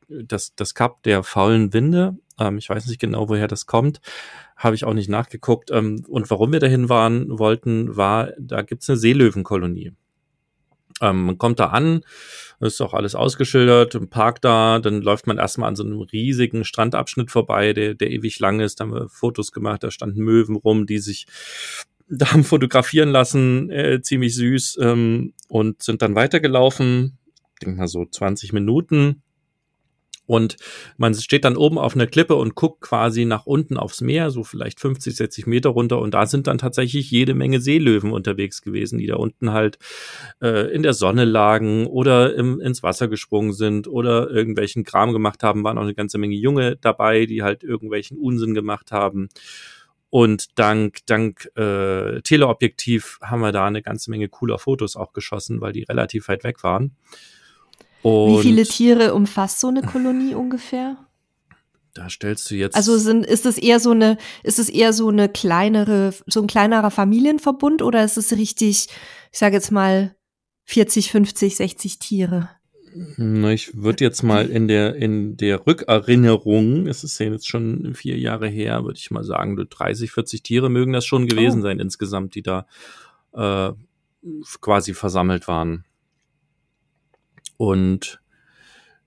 das, 0.07 0.55
das 0.55 0.73
Kap 0.73 1.03
der 1.03 1.23
faulen 1.23 1.73
Winde. 1.73 2.17
Ähm, 2.39 2.57
ich 2.57 2.69
weiß 2.69 2.87
nicht 2.87 2.99
genau, 2.99 3.29
woher 3.29 3.47
das 3.47 3.65
kommt. 3.65 4.01
Habe 4.55 4.75
ich 4.75 4.85
auch 4.85 4.93
nicht 4.93 5.09
nachgeguckt. 5.09 5.71
Ähm, 5.71 6.05
und 6.07 6.29
warum 6.29 6.53
wir 6.53 6.59
dahin 6.59 6.89
waren 6.89 7.39
wollten, 7.39 7.95
war, 7.97 8.31
da 8.37 8.61
gibt's 8.61 8.89
eine 8.89 8.97
Seelöwenkolonie. 8.97 9.93
Ähm, 11.01 11.25
man 11.25 11.37
kommt 11.37 11.59
da 11.59 11.67
an, 11.67 12.01
ist 12.61 12.81
auch 12.81 12.93
alles 12.93 13.15
ausgeschildert, 13.15 13.95
im 13.95 14.09
Park 14.09 14.41
da, 14.41 14.79
dann 14.79 15.01
läuft 15.01 15.27
man 15.27 15.37
erstmal 15.37 15.67
an 15.67 15.75
so 15.75 15.83
einem 15.83 15.99
riesigen 15.99 16.63
Strandabschnitt 16.63 17.31
vorbei, 17.31 17.73
der, 17.73 17.95
der 17.95 18.11
ewig 18.11 18.39
lang 18.39 18.61
ist. 18.61 18.79
Da 18.79 18.85
haben 18.85 18.93
wir 18.93 19.09
Fotos 19.09 19.51
gemacht, 19.51 19.83
da 19.83 19.91
standen 19.91 20.21
Möwen 20.21 20.55
rum, 20.55 20.85
die 20.85 20.99
sich 20.99 21.27
da 22.07 22.31
haben 22.31 22.43
fotografieren 22.43 23.09
lassen, 23.09 23.69
äh, 23.69 24.01
ziemlich 24.01 24.35
süß, 24.35 24.79
ähm, 24.81 25.33
und 25.47 25.81
sind 25.81 26.01
dann 26.01 26.15
weitergelaufen, 26.15 27.17
denk 27.61 27.77
mal 27.77 27.87
so 27.87 28.05
20 28.05 28.53
Minuten 28.53 29.21
und 30.27 30.57
man 30.97 31.13
steht 31.13 31.45
dann 31.45 31.57
oben 31.57 31.77
auf 31.77 31.95
einer 31.95 32.07
Klippe 32.07 32.35
und 32.35 32.55
guckt 32.55 32.81
quasi 32.81 33.25
nach 33.25 33.45
unten 33.45 33.77
aufs 33.77 34.01
Meer, 34.01 34.31
so 34.31 34.43
vielleicht 34.43 34.79
50, 34.79 35.15
60 35.15 35.47
Meter 35.47 35.69
runter. 35.69 35.99
Und 35.99 36.13
da 36.13 36.25
sind 36.25 36.47
dann 36.47 36.57
tatsächlich 36.57 37.11
jede 37.11 37.35
Menge 37.35 37.59
Seelöwen 37.59 38.11
unterwegs 38.11 38.61
gewesen, 38.61 38.97
die 38.97 39.07
da 39.07 39.15
unten 39.15 39.51
halt 39.51 39.77
äh, 40.41 40.73
in 40.73 40.83
der 40.83 40.93
Sonne 40.93 41.25
lagen 41.25 41.85
oder 41.85 42.35
im, 42.35 42.59
ins 42.59 42.81
Wasser 42.81 43.07
gesprungen 43.07 43.53
sind 43.53 43.87
oder 43.87 44.29
irgendwelchen 44.29 44.83
Kram 44.83 45.13
gemacht 45.13 45.43
haben. 45.43 45.63
Waren 45.63 45.77
auch 45.77 45.83
eine 45.83 45.93
ganze 45.93 46.17
Menge 46.17 46.35
Junge 46.35 46.75
dabei, 46.77 47.25
die 47.25 47.43
halt 47.43 47.63
irgendwelchen 47.63 48.17
Unsinn 48.17 48.53
gemacht 48.55 48.91
haben. 48.91 49.29
Und 50.15 50.57
dank, 50.57 50.99
dank 51.07 51.51
äh, 51.57 52.21
Teleobjektiv 52.21 53.19
haben 53.21 53.41
wir 53.41 53.51
da 53.51 53.67
eine 53.67 53.81
ganze 53.81 54.09
Menge 54.09 54.29
cooler 54.29 54.57
Fotos 54.57 54.95
auch 54.95 55.11
geschossen, 55.11 55.59
weil 55.59 55.73
die 55.73 55.83
relativ 55.83 56.29
weit 56.29 56.45
weg 56.45 56.63
waren. 56.63 56.95
Und 58.01 58.37
Wie 58.37 58.41
viele 58.41 58.63
Tiere 58.63 59.13
umfasst 59.13 59.59
so 59.59 59.67
eine 59.67 59.81
Kolonie 59.81 60.33
ungefähr? 60.33 60.95
Da 61.93 62.09
stellst 62.09 62.49
du 62.49 62.55
jetzt. 62.55 62.77
Also 62.77 62.97
sind, 62.97 63.25
ist 63.25 63.45
es 63.45 63.57
eher 63.57 63.81
so 63.81 63.91
eine, 63.91 64.17
ist 64.43 64.57
es 64.57 64.69
eher 64.69 64.93
so 64.93 65.09
eine 65.09 65.27
kleinere, 65.27 66.13
so 66.27 66.41
ein 66.41 66.47
kleinerer 66.47 66.91
Familienverbund 66.91 67.81
oder 67.81 68.05
ist 68.05 68.15
es 68.15 68.31
richtig, 68.31 68.87
ich 69.33 69.37
sage 69.37 69.55
jetzt 69.55 69.73
mal 69.73 70.15
40, 70.63 71.11
50, 71.11 71.57
60 71.57 71.99
Tiere? 71.99 72.51
Ich 73.17 73.75
würde 73.75 74.05
jetzt 74.05 74.23
mal 74.23 74.47
in 74.47 74.67
der, 74.69 74.95
in 74.95 75.35
der 75.35 75.67
Rückerinnerung, 75.67 76.87
es 76.87 77.03
ist 77.03 77.19
ja 77.19 77.29
jetzt 77.29 77.47
schon 77.47 77.93
vier 77.93 78.17
Jahre 78.17 78.47
her, 78.47 78.85
würde 78.85 78.97
ich 78.97 79.11
mal 79.11 79.23
sagen, 79.23 79.57
30, 79.57 80.11
40 80.11 80.43
Tiere 80.43 80.69
mögen 80.69 80.93
das 80.93 81.05
schon 81.05 81.27
gewesen 81.27 81.59
oh. 81.59 81.63
sein 81.63 81.79
insgesamt, 81.79 82.35
die 82.35 82.41
da 82.41 82.67
äh, 83.33 83.71
quasi 84.61 84.93
versammelt 84.93 85.47
waren. 85.47 85.83
Und 87.57 88.21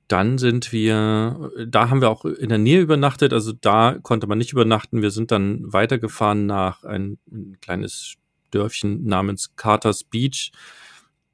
dann 0.07 0.39
sind 0.39 0.73
wir, 0.73 1.51
da 1.67 1.91
haben 1.91 2.01
wir 2.01 2.11
auch 2.11 2.25
in 2.25 2.49
der 2.49 2.59
Nähe 2.59 2.81
übernachtet, 2.81 3.33
also 3.33 3.53
da 3.53 3.99
konnte 4.03 4.27
man 4.27 4.39
nicht 4.39 4.53
übernachten. 4.53 5.03
Wir 5.03 5.11
sind 5.11 5.31
dann 5.31 5.71
weitergefahren 5.73 6.47
nach 6.47 6.85
ein, 6.85 7.19
ein 7.31 7.59
kleines 7.61 8.17
Dörfchen 8.51 9.05
namens 9.05 9.55
Carter's 9.57 10.05
Beach, 10.05 10.53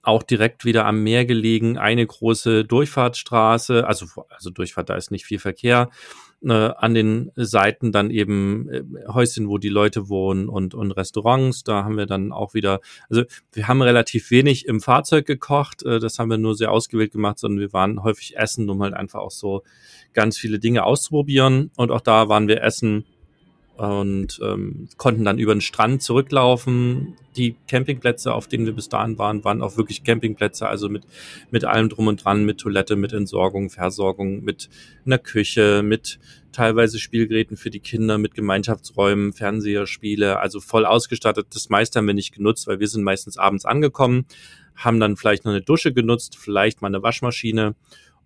auch 0.04 0.22
direkt 0.22 0.64
wieder 0.64 0.86
am 0.86 1.02
Meer 1.02 1.24
gelegen, 1.24 1.78
eine 1.78 2.06
große 2.06 2.64
Durchfahrtsstraße, 2.64 3.86
also, 3.86 4.06
also 4.28 4.50
Durchfahrt, 4.50 4.90
da 4.90 4.96
ist 4.96 5.10
nicht 5.10 5.24
viel 5.24 5.38
Verkehr 5.38 5.90
äh, 6.44 6.52
an 6.52 6.94
den 6.94 7.32
Seiten 7.36 7.92
dann 7.92 8.10
eben 8.10 8.68
äh, 8.68 8.82
Häuschen, 9.08 9.48
wo 9.48 9.58
die 9.58 9.68
Leute 9.68 10.08
wohnen 10.08 10.48
und, 10.48 10.74
und 10.74 10.92
Restaurants. 10.92 11.64
Da 11.64 11.84
haben 11.84 11.96
wir 11.96 12.06
dann 12.06 12.32
auch 12.32 12.54
wieder, 12.54 12.80
also 13.08 13.24
wir 13.52 13.68
haben 13.68 13.82
relativ 13.82 14.30
wenig 14.30 14.66
im 14.66 14.80
Fahrzeug 14.80 15.26
gekocht, 15.26 15.82
äh, 15.84 15.98
das 15.98 16.18
haben 16.18 16.30
wir 16.30 16.38
nur 16.38 16.54
sehr 16.54 16.70
ausgewählt 16.70 17.12
gemacht, 17.12 17.38
sondern 17.38 17.60
wir 17.60 17.72
waren 17.72 18.02
häufig 18.02 18.36
essen, 18.36 18.68
um 18.68 18.82
halt 18.82 18.94
einfach 18.94 19.20
auch 19.20 19.30
so 19.30 19.62
ganz 20.12 20.38
viele 20.38 20.58
Dinge 20.58 20.84
auszuprobieren. 20.84 21.70
Und 21.76 21.90
auch 21.90 22.00
da 22.00 22.28
waren 22.28 22.48
wir 22.48 22.62
essen 22.62 23.06
und 23.76 24.40
ähm, 24.42 24.88
konnten 24.96 25.24
dann 25.24 25.38
über 25.38 25.52
den 25.54 25.60
Strand 25.60 26.02
zurücklaufen. 26.02 27.14
Die 27.36 27.56
Campingplätze, 27.66 28.32
auf 28.32 28.46
denen 28.46 28.66
wir 28.66 28.72
bis 28.72 28.88
dahin 28.88 29.18
waren, 29.18 29.42
waren 29.42 29.62
auch 29.62 29.76
wirklich 29.76 30.04
Campingplätze, 30.04 30.68
also 30.68 30.88
mit, 30.88 31.04
mit 31.50 31.64
allem 31.64 31.88
drum 31.88 32.06
und 32.06 32.24
dran, 32.24 32.44
mit 32.44 32.58
Toilette, 32.58 32.94
mit 32.94 33.12
Entsorgung, 33.12 33.70
Versorgung, 33.70 34.44
mit 34.44 34.68
einer 35.04 35.18
Küche, 35.18 35.82
mit 35.82 36.20
teilweise 36.52 37.00
Spielgeräten 37.00 37.56
für 37.56 37.70
die 37.70 37.80
Kinder, 37.80 38.16
mit 38.16 38.34
Gemeinschaftsräumen, 38.34 39.32
Fernseher, 39.32 39.88
Spiele, 39.88 40.38
also 40.38 40.60
voll 40.60 40.86
ausgestattet. 40.86 41.48
Das 41.52 41.68
meiste 41.68 41.98
haben 41.98 42.06
wir 42.06 42.14
nicht 42.14 42.32
genutzt, 42.32 42.68
weil 42.68 42.78
wir 42.78 42.86
sind 42.86 43.02
meistens 43.02 43.38
abends 43.38 43.64
angekommen, 43.64 44.26
haben 44.76 45.00
dann 45.00 45.16
vielleicht 45.16 45.44
noch 45.44 45.52
eine 45.52 45.62
Dusche 45.62 45.92
genutzt, 45.92 46.36
vielleicht 46.38 46.80
mal 46.80 46.88
eine 46.88 47.02
Waschmaschine 47.02 47.74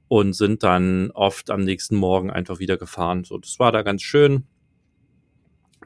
und 0.09 0.35
sind 0.35 0.63
dann 0.63 1.11
oft 1.13 1.51
am 1.51 1.63
nächsten 1.63 1.97
Morgen 1.97 2.31
einfach 2.31 2.59
wieder 2.59 2.77
gefahren. 2.77 3.25
So, 3.25 3.39
das 3.39 3.59
war 3.59 3.73
da 3.73 3.81
ganz 3.81 4.03
schön 4.03 4.45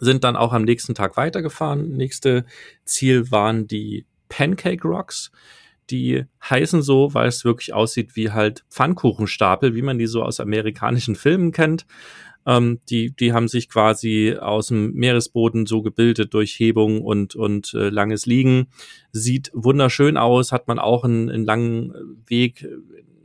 sind 0.03 0.25
dann 0.25 0.35
auch 0.35 0.53
am 0.53 0.65
nächsten 0.65 0.95
Tag 0.95 1.17
weitergefahren. 1.17 1.93
Nächste 1.97 2.45
Ziel 2.85 3.31
waren 3.31 3.69
die 3.69 4.05
Pancake 4.29 4.87
Rocks. 4.87 5.31
Die 5.91 6.25
heißen 6.43 6.83
so, 6.83 7.15
weil 7.15 7.29
es 7.29 7.45
wirklich 7.45 7.73
aussieht 7.73 8.17
wie 8.17 8.33
halt 8.33 8.65
Pfannkuchenstapel, 8.69 9.77
wie 9.77 9.83
man 9.83 9.99
die 9.99 10.07
so 10.07 10.25
aus 10.25 10.41
amerikanischen 10.41 11.15
Filmen 11.15 11.53
kennt. 11.53 11.87
Ähm, 12.45 12.81
die, 12.91 13.15
die 13.15 13.33
haben 13.33 13.47
sich 13.47 13.69
quasi 13.69 14.37
aus 14.41 14.69
dem 14.69 14.93
Meeresboden 14.95 15.67
so 15.67 15.83
gebildet 15.83 16.35
durch 16.35 16.59
Hebung 16.59 17.01
und, 17.01 17.37
und 17.37 17.73
äh, 17.75 17.89
langes 17.89 18.27
Liegen. 18.27 18.67
Sieht 19.13 19.53
wunderschön 19.55 20.17
aus, 20.17 20.51
hat 20.51 20.67
man 20.67 20.81
auch 20.81 21.05
einen, 21.05 21.31
einen 21.31 21.45
langen 21.45 21.93
Weg 22.27 22.67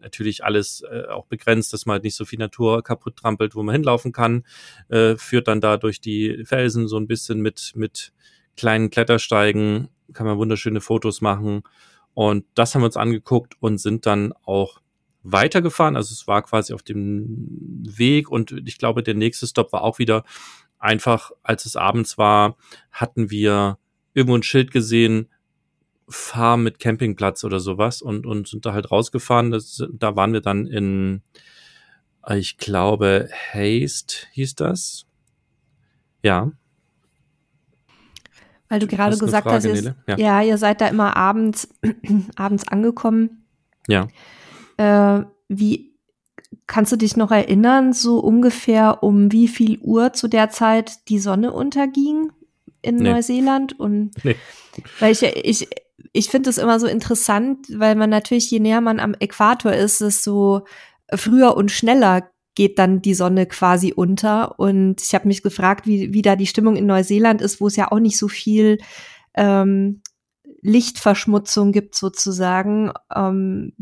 natürlich 0.07 0.43
alles 0.43 0.83
äh, 0.89 1.07
auch 1.07 1.25
begrenzt, 1.25 1.73
dass 1.73 1.85
man 1.85 1.95
halt 1.95 2.03
nicht 2.03 2.15
so 2.15 2.25
viel 2.25 2.39
Natur 2.39 2.83
kaputt 2.83 3.17
trampelt, 3.17 3.55
wo 3.55 3.63
man 3.63 3.73
hinlaufen 3.73 4.11
kann, 4.11 4.45
äh, 4.89 5.15
führt 5.15 5.47
dann 5.47 5.61
da 5.61 5.77
durch 5.77 6.01
die 6.01 6.43
Felsen 6.45 6.87
so 6.87 6.97
ein 6.97 7.07
bisschen 7.07 7.41
mit, 7.41 7.73
mit 7.75 8.13
kleinen 8.55 8.89
Klettersteigen, 8.89 9.89
kann 10.13 10.25
man 10.25 10.37
wunderschöne 10.37 10.81
Fotos 10.81 11.21
machen. 11.21 11.63
Und 12.13 12.45
das 12.55 12.73
haben 12.73 12.81
wir 12.81 12.87
uns 12.87 12.97
angeguckt 12.97 13.55
und 13.59 13.77
sind 13.77 14.05
dann 14.05 14.33
auch 14.43 14.81
weitergefahren. 15.23 15.95
Also 15.95 16.13
es 16.13 16.27
war 16.27 16.41
quasi 16.41 16.73
auf 16.73 16.83
dem 16.83 17.25
Weg 17.85 18.29
und 18.31 18.51
ich 18.65 18.77
glaube, 18.77 19.03
der 19.03 19.13
nächste 19.13 19.45
Stop 19.45 19.73
war 19.73 19.83
auch 19.83 19.99
wieder 19.99 20.23
einfach, 20.79 21.31
als 21.43 21.65
es 21.65 21.75
abends 21.75 22.17
war, 22.17 22.55
hatten 22.91 23.29
wir 23.29 23.77
irgendwo 24.13 24.35
ein 24.35 24.43
Schild 24.43 24.71
gesehen, 24.71 25.29
Farm 26.09 26.63
mit 26.63 26.79
Campingplatz 26.79 27.43
oder 27.43 27.59
sowas 27.59 28.01
und, 28.01 28.25
und 28.25 28.47
sind 28.47 28.65
da 28.65 28.73
halt 28.73 28.91
rausgefahren. 28.91 29.51
Das, 29.51 29.83
da 29.91 30.15
waren 30.15 30.33
wir 30.33 30.41
dann 30.41 30.65
in, 30.65 31.21
ich 32.29 32.57
glaube, 32.57 33.29
Haste 33.53 34.27
hieß 34.31 34.55
das. 34.55 35.05
Ja. 36.23 36.51
Weil 38.69 38.79
du 38.79 38.87
gerade 38.87 39.17
gesagt 39.17 39.47
Frage, 39.47 39.71
hast, 39.71 39.93
ja. 40.07 40.17
ja. 40.17 40.41
ihr 40.41 40.57
seid 40.57 40.81
da 40.81 40.87
immer 40.87 41.15
abends, 41.15 41.69
abends 42.35 42.67
angekommen. 42.67 43.45
Ja. 43.87 44.07
Äh, 44.77 45.25
wie 45.47 45.93
kannst 46.67 46.91
du 46.91 46.97
dich 46.97 47.15
noch 47.17 47.31
erinnern, 47.31 47.93
so 47.93 48.19
ungefähr 48.19 49.03
um 49.03 49.31
wie 49.31 49.47
viel 49.47 49.79
Uhr 49.79 50.13
zu 50.13 50.27
der 50.27 50.49
Zeit 50.49 51.09
die 51.09 51.19
Sonne 51.19 51.53
unterging 51.53 52.31
in 52.81 52.95
nee. 52.95 53.11
Neuseeland? 53.11 53.79
Und 53.79 54.11
nee. 54.23 54.35
weil 54.99 55.13
ich, 55.13 55.23
ich 55.23 55.69
ich 56.13 56.29
finde 56.29 56.49
es 56.49 56.57
immer 56.57 56.79
so 56.79 56.87
interessant, 56.87 57.67
weil 57.73 57.95
man 57.95 58.09
natürlich, 58.09 58.49
je 58.51 58.59
näher 58.59 58.81
man 58.81 58.99
am 58.99 59.15
Äquator 59.19 59.73
ist, 59.73 60.01
es 60.01 60.23
so 60.23 60.63
früher 61.13 61.55
und 61.55 61.71
schneller 61.71 62.29
geht 62.55 62.79
dann 62.79 63.01
die 63.01 63.13
Sonne 63.13 63.45
quasi 63.45 63.93
unter. 63.95 64.59
Und 64.59 65.01
ich 65.01 65.13
habe 65.13 65.27
mich 65.27 65.43
gefragt, 65.43 65.85
wie, 65.85 66.13
wie 66.13 66.23
da 66.23 66.35
die 66.35 66.47
Stimmung 66.47 66.75
in 66.75 66.87
Neuseeland 66.87 67.41
ist, 67.41 67.61
wo 67.61 67.67
es 67.67 67.75
ja 67.75 67.91
auch 67.91 67.99
nicht 67.99 68.17
so 68.17 68.27
viel 68.27 68.79
ähm, 69.35 70.01
Lichtverschmutzung 70.61 71.71
gibt 71.71 71.95
sozusagen, 71.95 72.91
ähm, 73.15 73.73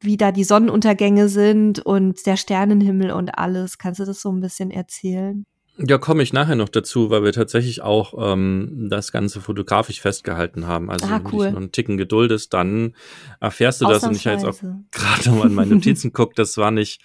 wie 0.00 0.16
da 0.16 0.30
die 0.32 0.44
Sonnenuntergänge 0.44 1.28
sind 1.28 1.80
und 1.80 2.24
der 2.24 2.36
Sternenhimmel 2.36 3.10
und 3.10 3.30
alles. 3.36 3.78
Kannst 3.78 4.00
du 4.00 4.04
das 4.04 4.20
so 4.20 4.30
ein 4.30 4.40
bisschen 4.40 4.70
erzählen? 4.70 5.44
Ja, 5.86 5.98
komme 5.98 6.22
ich 6.22 6.32
nachher 6.32 6.56
noch 6.56 6.68
dazu, 6.68 7.10
weil 7.10 7.24
wir 7.24 7.32
tatsächlich 7.32 7.82
auch 7.82 8.14
ähm, 8.32 8.88
das 8.90 9.12
Ganze 9.12 9.40
fotografisch 9.40 10.00
festgehalten 10.00 10.66
haben. 10.66 10.90
Also 10.90 11.06
ah, 11.06 11.20
cool. 11.24 11.24
wenn 11.24 11.30
du 11.30 11.44
dich 11.44 11.52
noch 11.52 11.60
einen 11.60 11.72
Ticken 11.72 11.96
geduldest, 11.96 12.52
dann 12.52 12.94
erfährst 13.40 13.80
du 13.80 13.86
das. 13.86 14.02
Und 14.04 14.16
ich 14.16 14.26
habe 14.26 14.36
jetzt 14.36 14.46
auch 14.46 14.60
gerade 14.90 15.30
mal 15.30 15.46
in 15.46 15.54
meine 15.54 15.74
Notizen 15.74 16.12
guckt, 16.12 16.38
das 16.38 16.56
war 16.56 16.70
nicht, 16.70 17.00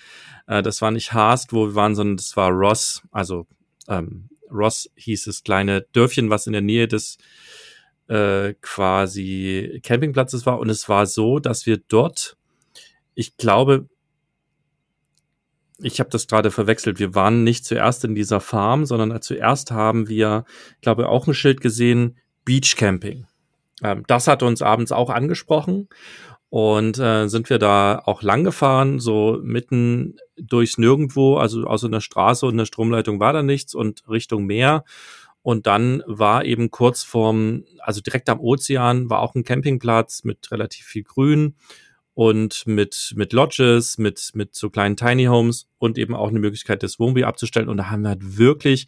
äh, 0.47 0.61
das 0.61 0.81
war 0.81 0.91
nicht 0.91 1.13
Haast, 1.13 1.53
wo 1.53 1.67
wir 1.67 1.75
waren, 1.75 1.95
sondern 1.95 2.17
das 2.17 2.35
war 2.35 2.51
Ross. 2.51 3.03
Also 3.11 3.47
ähm, 3.87 4.29
Ross 4.51 4.89
hieß 4.95 5.25
das 5.25 5.43
kleine 5.43 5.85
Dörfchen, 5.93 6.29
was 6.29 6.47
in 6.47 6.53
der 6.53 6.61
Nähe 6.61 6.87
des 6.87 7.17
äh, 8.07 8.53
quasi 8.61 9.79
Campingplatzes 9.83 10.45
war. 10.45 10.59
Und 10.59 10.69
es 10.69 10.89
war 10.89 11.05
so, 11.05 11.39
dass 11.39 11.65
wir 11.65 11.77
dort, 11.77 12.37
ich 13.13 13.37
glaube, 13.37 13.87
ich 15.79 15.99
habe 15.99 16.09
das 16.09 16.27
gerade 16.27 16.51
verwechselt. 16.51 16.99
Wir 16.99 17.15
waren 17.15 17.43
nicht 17.43 17.65
zuerst 17.65 18.05
in 18.05 18.15
dieser 18.15 18.39
Farm, 18.39 18.85
sondern 18.85 19.21
zuerst 19.21 19.71
haben 19.71 20.07
wir, 20.07 20.45
glaube 20.81 21.09
auch 21.09 21.27
ein 21.27 21.33
Schild 21.33 21.61
gesehen, 21.61 22.17
Beach 22.45 22.75
Camping. 22.77 23.25
Ähm, 23.83 24.03
das 24.07 24.27
hat 24.27 24.43
uns 24.43 24.61
abends 24.61 24.91
auch 24.91 25.09
angesprochen 25.09 25.89
und 26.49 26.97
äh, 26.99 27.27
sind 27.27 27.49
wir 27.49 27.59
da 27.59 28.01
auch 28.05 28.21
lang 28.21 28.43
gefahren, 28.43 28.99
so 28.99 29.39
mitten 29.43 30.17
durchs 30.37 30.77
Nirgendwo, 30.77 31.37
also 31.37 31.65
außer 31.65 31.87
einer 31.87 32.01
Straße 32.01 32.45
und 32.45 32.53
einer 32.53 32.65
Stromleitung 32.65 33.19
war 33.19 33.33
da 33.33 33.43
nichts 33.43 33.75
und 33.75 34.07
Richtung 34.07 34.45
Meer. 34.45 34.85
Und 35.41 35.67
dann 35.67 36.01
war 36.07 36.43
eben 36.43 36.71
kurz 36.71 37.03
vorm, 37.03 37.65
also 37.79 38.01
direkt 38.01 38.29
am 38.29 38.39
Ozean, 38.39 39.09
war 39.11 39.19
auch 39.19 39.35
ein 39.35 39.43
Campingplatz 39.43 40.23
mit 40.23 40.49
relativ 40.51 40.85
viel 40.85 41.03
Grün 41.03 41.55
und 42.15 42.65
mit, 42.65 43.13
mit 43.15 43.33
Lodges, 43.33 43.97
mit, 43.97 44.31
mit 44.33 44.55
so 44.55 44.69
kleinen 44.69 44.95
Tiny 44.95 45.25
Homes 45.25 45.67
und 45.77 45.97
eben 45.97 46.15
auch 46.15 46.29
eine 46.29 46.39
Möglichkeit, 46.39 46.81
das 46.81 46.97
Wohnmobil 46.97 47.25
abzustellen. 47.25 47.69
Und 47.69 47.77
da 47.77 47.89
haben 47.91 48.01
wir 48.01 48.09
halt 48.09 48.37
wirklich 48.37 48.87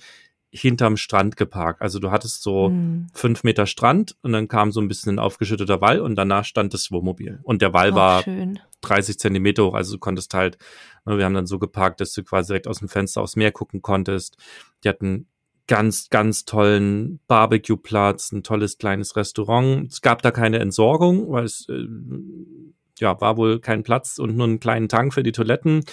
hinterm 0.50 0.96
Strand 0.96 1.36
geparkt. 1.36 1.82
Also 1.82 2.00
du 2.00 2.10
hattest 2.10 2.42
so 2.42 2.70
mhm. 2.70 3.08
fünf 3.14 3.44
Meter 3.44 3.66
Strand 3.66 4.16
und 4.22 4.32
dann 4.32 4.48
kam 4.48 4.72
so 4.72 4.80
ein 4.80 4.88
bisschen 4.88 5.16
ein 5.16 5.20
aufgeschütteter 5.20 5.82
Wall 5.82 6.00
und 6.00 6.16
danach 6.16 6.46
stand 6.46 6.74
das 6.74 6.90
Wohnmobil. 6.90 7.40
Und 7.44 7.62
der 7.62 7.74
Wall 7.74 7.92
oh, 7.92 7.96
war 7.96 8.24
schön. 8.24 8.60
30 8.82 9.20
Zentimeter 9.20 9.66
hoch, 9.66 9.74
also 9.74 9.94
du 9.94 10.00
konntest 10.00 10.34
halt, 10.34 10.58
ne, 11.06 11.18
wir 11.18 11.26
haben 11.26 11.34
dann 11.34 11.48
so 11.48 11.60
geparkt, 11.60 12.00
dass 12.00 12.14
du 12.14 12.24
quasi 12.24 12.48
direkt 12.48 12.68
aus 12.68 12.80
dem 12.80 12.88
Fenster 12.88 13.22
aufs 13.22 13.36
Meer 13.36 13.52
gucken 13.52 13.82
konntest. 13.82 14.38
Die 14.84 14.90
hatten 14.90 15.28
ganz, 15.68 16.10
ganz 16.10 16.46
tollen 16.46 17.20
Barbecue-Platz, 17.28 18.32
ein 18.32 18.44
tolles 18.44 18.78
kleines 18.78 19.18
Restaurant. 19.18 19.92
Es 19.92 20.02
gab 20.02 20.22
da 20.22 20.32
keine 20.32 20.60
Entsorgung, 20.60 21.30
weil 21.30 21.44
es 21.44 21.68
äh, 21.68 21.86
ja, 23.00 23.20
war 23.22 23.38
wohl 23.38 23.60
kein 23.60 23.84
Platz 23.84 24.20
und 24.20 24.36
nur 24.36 24.48
einen 24.48 24.60
kleinen 24.60 24.90
Tank 24.90 25.14
für 25.14 25.24
die 25.24 25.32
Toiletten. 25.32 25.84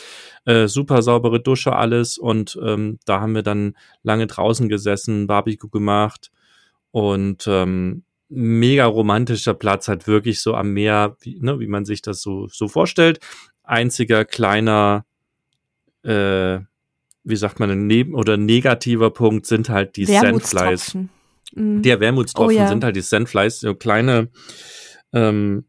Äh, 0.45 0.69
super 0.69 1.03
saubere 1.03 1.41
Dusche, 1.41 1.77
alles. 1.77 2.19
Und 2.19 2.59
ähm, 2.65 2.99
da 3.05 3.21
haben 3.21 3.35
wir 3.35 3.43
dann 3.43 3.77
lange 4.03 4.27
draußen 4.27 4.69
gesessen, 4.69 5.27
Barbecue 5.27 5.69
gemacht 5.69 6.31
und 6.91 7.47
ähm, 7.49 8.05
mega 8.29 8.87
romantischer 8.87 9.55
Platz, 9.55 9.89
halt 9.89 10.07
wirklich 10.07 10.41
so 10.41 10.55
am 10.55 10.73
Meer, 10.73 11.17
wie, 11.21 11.39
ne, 11.41 11.61
wie 11.61 11.67
man 11.67 11.85
sich 11.85 12.03
das 12.03 12.23
so, 12.23 12.49
so 12.49 12.69
vorstellt. 12.69 13.21
Einziger 13.63 14.25
kleiner, 14.25 15.05
äh, 16.03 16.59
wie 17.25 17.37
sagt 17.37 17.61
man, 17.61 17.71
ein 17.71 17.87
neben 17.87 18.15
oder 18.15 18.37
negativer 18.37 19.11
Punkt 19.11 19.47
sind 19.47 19.69
halt 19.69 19.97
die 19.97 20.05
Sandflies. 20.05 20.97
Mhm. 21.55 21.83
Der 21.83 22.01
Wermutstropfen 22.01 22.57
oh, 22.57 22.61
ja. 22.61 22.69
sind 22.69 22.85
halt 22.85 22.97
die 22.97 23.01
Sandflies, 23.01 23.61
so 23.61 23.75
kleine 23.75 24.29
ähm, 25.13 25.65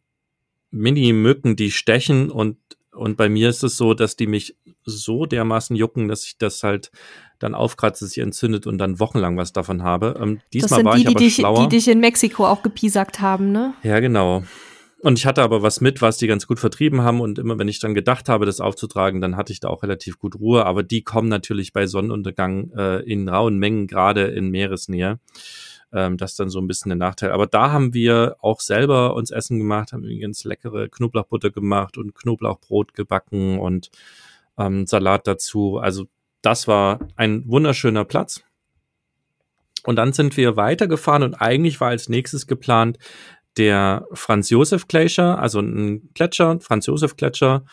Mini-Mücken, 0.75 1.55
die 1.55 1.71
stechen 1.71 2.29
und, 2.29 2.57
und 2.91 3.17
bei 3.17 3.29
mir 3.29 3.49
ist 3.49 3.63
es 3.63 3.77
so, 3.77 3.93
dass 3.93 4.15
die 4.15 4.27
mich 4.27 4.55
so 4.83 5.25
dermaßen 5.25 5.75
jucken, 5.75 6.07
dass 6.07 6.25
ich 6.25 6.37
das 6.37 6.63
halt 6.63 6.91
dann 7.39 7.55
aufkratze, 7.55 8.07
sich 8.07 8.19
entzündet 8.19 8.67
und 8.67 8.77
dann 8.77 8.99
wochenlang 8.99 9.37
was 9.37 9.53
davon 9.53 9.83
habe. 9.83 10.17
Ähm, 10.21 10.39
diesmal 10.53 10.85
war 10.85 10.95
die, 10.95 11.01
ich 11.01 11.07
aber 11.07 11.19
die, 11.19 11.31
schlauer. 11.31 11.63
Die 11.63 11.75
dich 11.75 11.87
in 11.87 11.99
Mexiko 11.99 12.45
auch 12.45 12.63
gepiesackt 12.63 13.19
haben, 13.19 13.51
ne? 13.51 13.73
Ja, 13.83 13.99
genau. 13.99 14.43
Und 15.01 15.19
ich 15.19 15.25
hatte 15.25 15.43
aber 15.43 15.61
was 15.61 15.81
mit, 15.81 16.01
was 16.01 16.17
die 16.17 16.27
ganz 16.27 16.47
gut 16.47 16.59
vertrieben 16.59 17.01
haben. 17.01 17.21
Und 17.21 17.37
immer 17.37 17.59
wenn 17.59 17.67
ich 17.67 17.79
dann 17.79 17.93
gedacht 17.93 18.29
habe, 18.29 18.45
das 18.45 18.59
aufzutragen, 18.59 19.21
dann 19.21 19.35
hatte 19.37 19.53
ich 19.53 19.59
da 19.59 19.67
auch 19.67 19.83
relativ 19.83 20.17
gut 20.17 20.39
Ruhe. 20.39 20.65
Aber 20.65 20.81
die 20.81 21.03
kommen 21.03 21.27
natürlich 21.27 21.73
bei 21.73 21.85
Sonnenuntergang 21.85 22.71
äh, 22.75 22.99
in 23.03 23.29
rauen 23.29 23.59
Mengen, 23.59 23.87
gerade 23.87 24.23
in 24.27 24.49
Meeresnähe. 24.49 25.19
Ähm, 25.93 26.17
das 26.17 26.35
dann 26.35 26.49
so 26.49 26.59
ein 26.59 26.67
bisschen 26.67 26.89
der 26.89 26.97
Nachteil. 26.97 27.31
Aber 27.31 27.47
da 27.47 27.71
haben 27.71 27.93
wir 27.93 28.37
auch 28.41 28.59
selber 28.59 29.15
uns 29.15 29.31
Essen 29.31 29.57
gemacht, 29.57 29.93
haben 29.93 30.05
ganz 30.19 30.43
leckere 30.43 30.89
Knoblauchbutter 30.89 31.51
gemacht 31.51 31.97
und 31.97 32.15
Knoblauchbrot 32.15 32.93
gebacken 32.93 33.59
und 33.59 33.91
ähm, 34.57 34.85
Salat 34.87 35.27
dazu. 35.27 35.77
Also 35.77 36.05
das 36.41 36.67
war 36.67 36.99
ein 37.15 37.43
wunderschöner 37.47 38.05
Platz. 38.05 38.43
Und 39.83 39.97
dann 39.97 40.13
sind 40.13 40.35
wir 40.37 40.57
weitergefahren 40.57 41.23
und 41.23 41.35
eigentlich 41.35 41.79
war 41.79 41.89
als 41.89 42.09
nächstes 42.09 42.47
geplant 42.47 42.97
der 43.57 44.07
Franz 44.11 44.49
Josef 44.49 44.87
Glacier, 44.87 45.37
also 45.39 45.59
ein 45.59 46.09
Gletscher, 46.13 46.59
Franz 46.59 46.87
Josef 46.87 47.15
Gletscher 47.15 47.65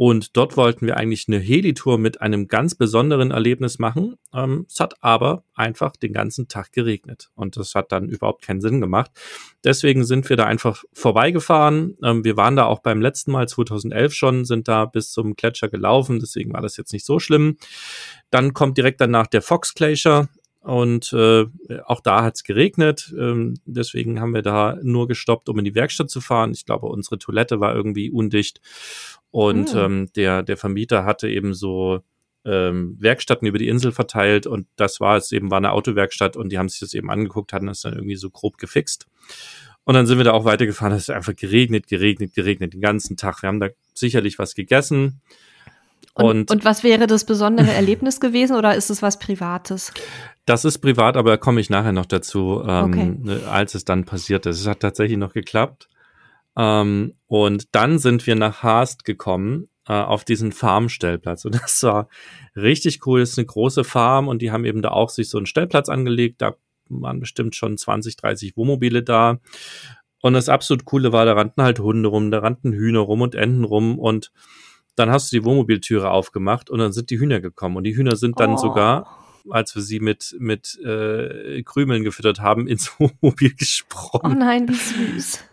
und 0.00 0.36
dort 0.36 0.56
wollten 0.56 0.86
wir 0.86 0.96
eigentlich 0.96 1.26
eine 1.26 1.40
Helitour 1.40 1.98
mit 1.98 2.20
einem 2.20 2.46
ganz 2.46 2.76
besonderen 2.76 3.32
Erlebnis 3.32 3.80
machen. 3.80 4.14
Ähm, 4.32 4.64
es 4.68 4.78
hat 4.78 4.94
aber 5.02 5.42
einfach 5.54 5.96
den 5.96 6.12
ganzen 6.12 6.46
Tag 6.46 6.70
geregnet 6.70 7.30
und 7.34 7.56
das 7.56 7.74
hat 7.74 7.90
dann 7.90 8.08
überhaupt 8.08 8.42
keinen 8.42 8.60
Sinn 8.60 8.80
gemacht. 8.80 9.10
Deswegen 9.64 10.04
sind 10.04 10.28
wir 10.28 10.36
da 10.36 10.44
einfach 10.44 10.84
vorbeigefahren. 10.92 11.96
Ähm, 12.04 12.22
wir 12.22 12.36
waren 12.36 12.54
da 12.54 12.66
auch 12.66 12.78
beim 12.78 13.00
letzten 13.00 13.32
Mal 13.32 13.48
2011 13.48 14.14
schon, 14.14 14.44
sind 14.44 14.68
da 14.68 14.84
bis 14.84 15.10
zum 15.10 15.34
Gletscher 15.34 15.66
gelaufen, 15.66 16.20
deswegen 16.20 16.52
war 16.52 16.62
das 16.62 16.76
jetzt 16.76 16.92
nicht 16.92 17.04
so 17.04 17.18
schlimm. 17.18 17.56
Dann 18.30 18.54
kommt 18.54 18.78
direkt 18.78 19.00
danach 19.00 19.26
der 19.26 19.42
Fox 19.42 19.74
Glacier. 19.74 20.28
Und 20.68 21.14
äh, 21.14 21.46
auch 21.86 22.02
da 22.02 22.22
hat 22.22 22.36
es 22.36 22.44
geregnet. 22.44 23.14
Ähm, 23.18 23.54
deswegen 23.64 24.20
haben 24.20 24.34
wir 24.34 24.42
da 24.42 24.76
nur 24.82 25.08
gestoppt, 25.08 25.48
um 25.48 25.58
in 25.58 25.64
die 25.64 25.74
Werkstatt 25.74 26.10
zu 26.10 26.20
fahren. 26.20 26.52
Ich 26.52 26.66
glaube, 26.66 26.88
unsere 26.88 27.18
Toilette 27.18 27.58
war 27.58 27.74
irgendwie 27.74 28.10
undicht. 28.10 28.60
Und 29.30 29.72
mhm. 29.72 29.80
ähm, 29.80 30.12
der, 30.14 30.42
der 30.42 30.58
Vermieter 30.58 31.06
hatte 31.06 31.26
eben 31.26 31.54
so 31.54 32.00
ähm, 32.44 32.98
Werkstätten 33.00 33.48
über 33.48 33.56
die 33.56 33.68
Insel 33.68 33.92
verteilt 33.92 34.46
und 34.46 34.66
das 34.76 35.00
war 35.00 35.16
es 35.16 35.32
eben, 35.32 35.50
war 35.50 35.56
eine 35.56 35.72
Autowerkstatt 35.72 36.36
und 36.36 36.52
die 36.52 36.58
haben 36.58 36.68
sich 36.68 36.80
das 36.80 36.92
eben 36.92 37.10
angeguckt, 37.10 37.54
hatten 37.54 37.66
das 37.66 37.80
dann 37.80 37.94
irgendwie 37.94 38.16
so 38.16 38.28
grob 38.28 38.58
gefixt. 38.58 39.06
Und 39.84 39.94
dann 39.94 40.06
sind 40.06 40.18
wir 40.18 40.24
da 40.24 40.32
auch 40.32 40.44
weitergefahren, 40.44 40.94
es 40.94 41.04
ist 41.04 41.10
einfach 41.10 41.34
geregnet, 41.34 41.86
geregnet, 41.86 42.34
geregnet 42.34 42.74
den 42.74 42.82
ganzen 42.82 43.16
Tag. 43.16 43.42
Wir 43.42 43.48
haben 43.48 43.60
da 43.60 43.68
sicherlich 43.94 44.38
was 44.38 44.54
gegessen. 44.54 45.22
Und, 46.22 46.50
und, 46.50 46.64
was 46.64 46.82
wäre 46.82 47.06
das 47.06 47.24
besondere 47.24 47.72
Erlebnis 47.72 48.20
gewesen 48.20 48.56
oder 48.56 48.74
ist 48.74 48.90
es 48.90 49.02
was 49.02 49.18
Privates? 49.18 49.92
Das 50.46 50.64
ist 50.64 50.78
privat, 50.78 51.16
aber 51.16 51.30
da 51.30 51.36
komme 51.36 51.60
ich 51.60 51.70
nachher 51.70 51.92
noch 51.92 52.06
dazu, 52.06 52.62
ähm, 52.66 52.84
okay. 52.84 53.16
Ne, 53.22 53.40
als 53.50 53.74
es 53.74 53.84
dann 53.84 54.04
passiert 54.04 54.46
ist. 54.46 54.60
Es 54.60 54.66
hat 54.66 54.80
tatsächlich 54.80 55.18
noch 55.18 55.32
geklappt. 55.32 55.88
Ähm, 56.56 57.14
und 57.26 57.74
dann 57.74 57.98
sind 57.98 58.26
wir 58.26 58.34
nach 58.34 58.62
Haast 58.62 59.04
gekommen 59.04 59.68
äh, 59.86 59.92
auf 59.92 60.24
diesen 60.24 60.52
Farmstellplatz. 60.52 61.44
Und 61.44 61.54
das 61.62 61.82
war 61.82 62.08
richtig 62.56 63.06
cool. 63.06 63.20
Das 63.20 63.30
ist 63.30 63.38
eine 63.38 63.46
große 63.46 63.84
Farm 63.84 64.28
und 64.28 64.42
die 64.42 64.50
haben 64.50 64.64
eben 64.64 64.82
da 64.82 64.90
auch 64.90 65.10
sich 65.10 65.30
so 65.30 65.38
einen 65.38 65.46
Stellplatz 65.46 65.88
angelegt. 65.88 66.42
Da 66.42 66.54
waren 66.88 67.20
bestimmt 67.20 67.54
schon 67.54 67.78
20, 67.78 68.16
30 68.16 68.56
Wohnmobile 68.56 69.02
da. 69.02 69.38
Und 70.20 70.32
das 70.32 70.48
absolut 70.48 70.84
Coole 70.84 71.12
war, 71.12 71.24
da 71.24 71.34
rannten 71.34 71.62
halt 71.62 71.78
Hunde 71.78 72.08
rum, 72.08 72.30
da 72.30 72.40
rannten 72.40 72.72
Hühner 72.72 73.00
rum 73.00 73.20
und 73.20 73.34
Enten 73.34 73.64
rum 73.64 73.98
und 73.98 74.32
dann 74.98 75.10
hast 75.10 75.32
du 75.32 75.36
die 75.36 75.44
Wohnmobiltüre 75.44 76.10
aufgemacht 76.10 76.70
und 76.70 76.78
dann 76.78 76.92
sind 76.92 77.10
die 77.10 77.18
Hühner 77.18 77.40
gekommen. 77.40 77.76
Und 77.76 77.84
die 77.84 77.96
Hühner 77.96 78.16
sind 78.16 78.40
dann 78.40 78.54
oh. 78.54 78.56
sogar, 78.56 79.18
als 79.50 79.74
wir 79.74 79.82
sie 79.82 80.00
mit, 80.00 80.36
mit 80.38 80.78
äh, 80.84 81.62
Krümeln 81.62 82.04
gefüttert 82.04 82.40
haben, 82.40 82.66
ins 82.66 82.92
Wohnmobil 82.98 83.54
gesprungen. 83.54 84.36
Oh 84.36 84.38
nein, 84.38 84.68
wie 84.68 84.74
süß 84.74 85.44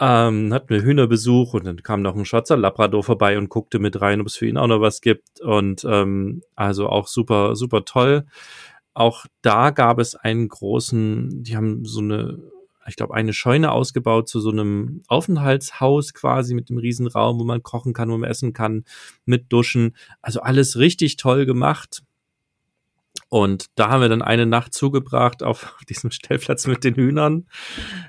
ähm, 0.00 0.52
hatten 0.54 0.70
wir 0.70 0.82
Hühnerbesuch 0.82 1.52
und 1.52 1.66
dann 1.66 1.82
kam 1.82 2.00
noch 2.00 2.16
ein 2.16 2.24
Schwarzer 2.24 2.56
Labrador 2.56 3.04
vorbei 3.04 3.36
und 3.36 3.50
guckte 3.50 3.78
mit 3.78 4.00
rein, 4.00 4.22
ob 4.22 4.28
es 4.28 4.36
für 4.36 4.46
ihn 4.46 4.56
auch 4.56 4.66
noch 4.66 4.80
was 4.80 5.02
gibt. 5.02 5.40
Und 5.42 5.84
ähm, 5.84 6.42
also 6.56 6.88
auch 6.88 7.06
super, 7.06 7.54
super 7.54 7.84
toll. 7.84 8.24
Auch 8.94 9.26
da 9.42 9.70
gab 9.70 9.98
es 9.98 10.14
einen 10.14 10.48
großen, 10.48 11.42
die 11.42 11.54
haben 11.54 11.84
so 11.84 12.00
eine, 12.00 12.38
ich 12.86 12.96
glaube, 12.96 13.14
eine 13.14 13.32
Scheune 13.32 13.72
ausgebaut 13.72 14.28
zu 14.28 14.40
so 14.40 14.50
einem 14.50 15.02
Aufenthaltshaus 15.08 16.14
quasi 16.14 16.54
mit 16.54 16.70
einem 16.70 16.78
Riesenraum, 16.78 17.38
wo 17.38 17.44
man 17.44 17.62
kochen 17.62 17.92
kann, 17.92 18.10
wo 18.10 18.18
man 18.18 18.30
essen 18.30 18.52
kann, 18.52 18.84
mit 19.24 19.52
Duschen. 19.52 19.96
Also 20.22 20.40
alles 20.40 20.78
richtig 20.78 21.16
toll 21.16 21.46
gemacht. 21.46 22.02
Und 23.28 23.66
da 23.76 23.90
haben 23.90 24.00
wir 24.00 24.08
dann 24.08 24.22
eine 24.22 24.46
Nacht 24.46 24.74
zugebracht 24.74 25.42
auf 25.42 25.76
diesem 25.88 26.10
Stellplatz 26.10 26.66
mit 26.66 26.84
den 26.84 26.94
Hühnern. 26.94 27.46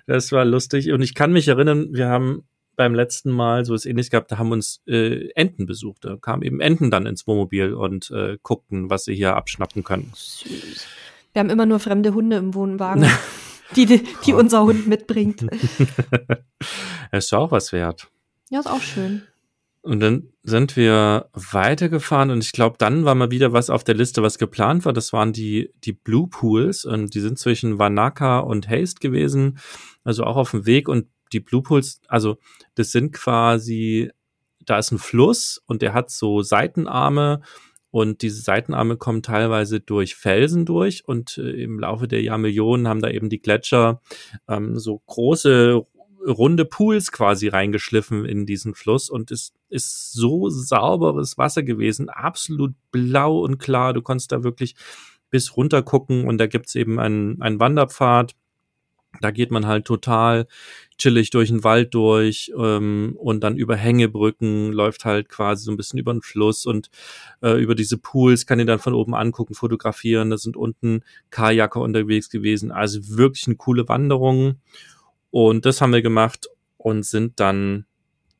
Das 0.08 0.32
war 0.32 0.46
lustig. 0.46 0.92
Und 0.92 1.02
ich 1.02 1.14
kann 1.14 1.34
mich 1.34 1.48
erinnern, 1.48 1.90
wir 1.92 2.08
haben 2.08 2.44
beim 2.76 2.96
letzten 2.96 3.30
Mal 3.30 3.66
so 3.66 3.74
was 3.74 3.86
ähnliches 3.86 4.10
gehabt, 4.10 4.32
da 4.32 4.38
haben 4.38 4.52
uns 4.52 4.82
äh, 4.88 5.30
Enten 5.36 5.68
besucht. 5.68 6.06
Da 6.06 6.16
kamen 6.16 6.42
eben 6.42 6.62
Enten 6.62 6.90
dann 6.90 7.06
ins 7.06 7.28
Wohnmobil 7.28 7.74
und 7.74 8.10
äh, 8.12 8.38
guckten, 8.42 8.90
was 8.90 9.04
sie 9.04 9.14
hier 9.14 9.36
abschnappen 9.36 9.84
können. 9.84 10.12
Süß. 10.16 10.88
Wir 11.34 11.39
haben 11.39 11.50
immer 11.50 11.65
nur 11.65 11.80
fremde 11.80 12.13
Hunde 12.13 12.38
im 12.38 12.54
Wohnwagen, 12.54 13.08
die, 13.76 13.86
die, 13.88 14.04
die 14.26 14.34
unser 14.34 14.63
Hund 14.63 14.88
mitbringt. 14.88 15.46
das 17.12 17.26
ist 17.26 17.34
auch 17.34 17.52
was 17.52 17.72
wert. 17.72 18.10
Ja, 18.50 18.60
ist 18.60 18.67
auch 18.67 18.82
schön. 18.82 19.24
Und 19.84 20.00
dann 20.00 20.30
sind 20.44 20.76
wir 20.76 21.30
weitergefahren 21.34 22.30
und 22.30 22.44
ich 22.44 22.52
glaube, 22.52 22.76
dann 22.78 23.04
war 23.04 23.15
mal 23.15 23.32
wieder 23.32 23.52
was 23.52 23.72
auf 23.72 23.84
der 23.84 23.96
Liste, 23.96 24.22
was 24.22 24.38
geplant 24.38 24.86
war. 24.86 24.94
Das 24.94 25.12
waren 25.12 25.34
die, 25.34 25.74
die 25.84 25.94
Blue 25.94 26.28
Pools 26.28 26.86
und 26.86 27.15
die 27.15 27.20
sind 27.20 27.39
zwischen 27.39 27.80
Wanaka 27.80 28.39
und 28.39 28.70
Haste 28.70 29.00
gewesen, 29.00 29.58
also 30.04 30.24
auch 30.24 30.36
auf 30.36 30.52
dem 30.52 30.67
Weg. 30.67 30.88
Und 30.88 31.08
die 31.34 31.39
Blue 31.39 31.63
Pools, 31.63 32.00
also 32.08 32.38
das 32.76 32.91
sind 32.91 33.12
quasi, 33.12 34.12
da 34.65 34.78
ist 34.78 34.91
ein 34.91 35.00
Fluss 35.00 35.60
und 35.65 35.82
der 35.82 35.94
hat 35.94 36.12
so 36.12 36.44
Seitenarme 36.44 37.41
und 37.92 38.22
diese 38.22 38.42
Seitenarme 38.42 38.98
kommen 38.98 39.22
teilweise 39.22 39.80
durch 39.80 40.16
Felsen 40.16 40.66
durch 40.66 41.08
und 41.08 41.38
äh, 41.38 41.64
im 41.64 41.80
Laufe 41.80 42.08
der 42.08 42.22
Jahrmillionen 42.22 42.88
haben 42.88 43.02
da 43.02 43.10
eben 43.10 43.30
die 43.30 43.42
Gletscher 43.42 44.02
ähm, 44.48 44.80
so 44.80 45.02
große 45.06 45.86
runde 46.26 46.66
Pools 46.66 47.12
quasi 47.12 47.48
reingeschliffen 47.48 48.26
in 48.26 48.46
diesen 48.46 48.76
Fluss 48.76 49.10
und 49.10 49.32
es 49.32 49.54
ist 49.70 50.14
so 50.14 50.50
sauberes 50.50 51.38
Wasser 51.38 51.64
gewesen, 51.64 52.10
absolut 52.10 52.74
blau 52.92 53.40
und 53.40 53.58
klar. 53.58 53.94
Du 53.94 54.02
konntest 54.02 54.32
da 54.32 54.44
wirklich 54.44 54.76
bis 55.30 55.56
runter 55.58 55.82
gucken 55.82 56.28
und 56.28 56.38
da 56.38 56.48
gibt's 56.48 56.76
eben 56.76 57.00
einen, 57.00 57.42
einen 57.42 57.60
Wanderpfad. 57.60 58.36
Da 59.19 59.32
geht 59.32 59.52
man 59.52 59.67
halt 59.67 59.86
total 59.86 60.47
chillig 60.97 61.32
durch 61.32 61.50
den 61.50 61.63
Wald 61.63 61.93
durch 61.93 62.52
ähm, 62.58 63.15
und 63.17 63.43
dann 63.43 63.58
über 63.58 63.76
Hängebrücken 63.76 64.71
läuft 64.71 65.04
halt 65.04 65.30
quasi 65.30 65.65
so 65.65 65.71
ein 65.71 65.78
bisschen 65.78 66.00
über 66.00 66.13
den 66.13 66.21
Fluss 66.21 66.65
und 66.65 66.89
äh, 67.41 67.62
über 67.62 67.76
diese 67.76 67.97
Pools 67.97 68.45
kann 68.45 68.60
ihr 68.60 68.65
dann 68.65 68.80
von 68.80 68.93
oben 68.93 69.13
angucken, 69.15 69.54
fotografieren. 69.54 70.30
Da 70.30 70.38
sind 70.38 70.56
unten 70.56 71.04
Kajaker 71.30 71.82
unterwegs 71.82 72.30
gewesen. 72.30 72.71
Also 72.71 73.00
wirklich 73.17 73.47
eine 73.47 73.58
coole 73.58 73.88
Wanderung. 73.89 74.62
Und 75.32 75.65
das 75.65 75.82
haben 75.82 75.93
wir 75.93 76.02
gemacht 76.02 76.47
und 76.78 77.04
sind 77.06 77.39
dann 77.39 77.86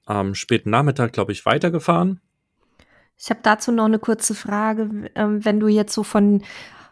am 0.06 0.36
späten 0.36 0.70
Nachmittag, 0.70 1.14
glaube 1.14 1.32
ich, 1.32 1.46
weitergefahren. 1.46 2.22
Ich 3.18 3.30
habe 3.30 3.40
dazu 3.44 3.72
noch 3.72 3.86
eine 3.86 4.00
kurze 4.00 4.34
Frage. 4.34 5.10
Ähm, 5.16 5.46
wenn 5.46 5.60
du 5.60 5.68
jetzt 5.68 5.94
so 5.94 6.04
von, 6.04 6.44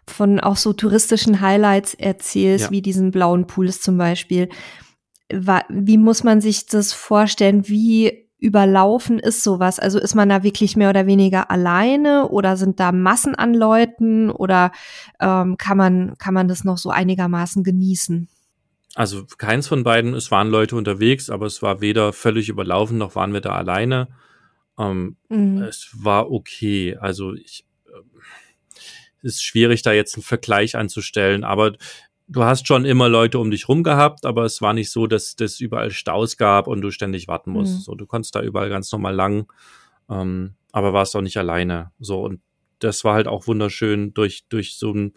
von 0.09 0.39
auch 0.39 0.57
so 0.57 0.73
touristischen 0.73 1.41
Highlights 1.41 1.93
erzählst, 1.93 2.65
ja. 2.65 2.71
wie 2.71 2.81
diesen 2.81 3.11
blauen 3.11 3.47
Pools 3.47 3.81
zum 3.81 3.97
Beispiel, 3.97 4.49
wie 5.31 5.97
muss 5.97 6.23
man 6.23 6.41
sich 6.41 6.65
das 6.65 6.91
vorstellen? 6.91 7.67
Wie 7.67 8.27
überlaufen 8.39 9.19
ist 9.19 9.43
sowas? 9.43 9.79
Also 9.79 9.99
ist 9.99 10.15
man 10.15 10.29
da 10.29 10.43
wirklich 10.43 10.75
mehr 10.75 10.89
oder 10.89 11.05
weniger 11.05 11.51
alleine 11.51 12.29
oder 12.29 12.57
sind 12.57 12.79
da 12.79 12.91
Massen 12.91 13.35
an 13.35 13.53
Leuten 13.53 14.31
oder 14.31 14.71
ähm, 15.19 15.57
kann 15.57 15.77
man 15.77 16.17
kann 16.17 16.33
man 16.33 16.47
das 16.47 16.63
noch 16.63 16.77
so 16.77 16.89
einigermaßen 16.89 17.63
genießen? 17.63 18.29
Also 18.95 19.25
keins 19.37 19.67
von 19.67 19.83
beiden, 19.83 20.13
es 20.13 20.31
waren 20.31 20.49
Leute 20.49 20.75
unterwegs, 20.75 21.29
aber 21.29 21.45
es 21.45 21.61
war 21.61 21.79
weder 21.79 22.11
völlig 22.11 22.49
überlaufen, 22.49 22.97
noch 22.97 23.15
waren 23.15 23.33
wir 23.33 23.41
da 23.41 23.51
alleine. 23.51 24.07
Ähm, 24.79 25.17
mhm. 25.27 25.61
Es 25.61 25.91
war 25.93 26.31
okay. 26.31 26.97
Also 26.99 27.33
ich, 27.33 27.65
ist 29.21 29.43
schwierig, 29.43 29.81
da 29.81 29.91
jetzt 29.91 30.15
einen 30.15 30.23
Vergleich 30.23 30.75
anzustellen, 30.75 31.43
aber 31.43 31.73
du 32.27 32.43
hast 32.43 32.67
schon 32.67 32.85
immer 32.85 33.09
Leute 33.09 33.39
um 33.39 33.51
dich 33.51 33.67
rum 33.67 33.83
gehabt, 33.83 34.25
aber 34.25 34.45
es 34.45 34.61
war 34.61 34.73
nicht 34.73 34.91
so, 34.91 35.07
dass 35.07 35.35
es 35.39 35.59
überall 35.59 35.91
Staus 35.91 36.37
gab 36.37 36.67
und 36.67 36.81
du 36.81 36.91
ständig 36.91 37.27
warten 37.27 37.51
musst. 37.51 37.75
Mhm. 37.75 37.79
So, 37.81 37.95
du 37.95 38.05
konntest 38.05 38.35
da 38.35 38.41
überall 38.41 38.69
ganz 38.69 38.91
normal 38.91 39.15
lang, 39.15 39.51
ähm, 40.09 40.53
aber 40.71 40.93
warst 40.93 41.15
auch 41.15 41.21
nicht 41.21 41.37
alleine. 41.37 41.91
So, 41.99 42.23
und 42.23 42.41
das 42.79 43.03
war 43.03 43.15
halt 43.15 43.27
auch 43.27 43.47
wunderschön 43.47 44.13
durch, 44.13 44.45
durch 44.47 44.75
so 44.75 44.93
ein 44.93 45.13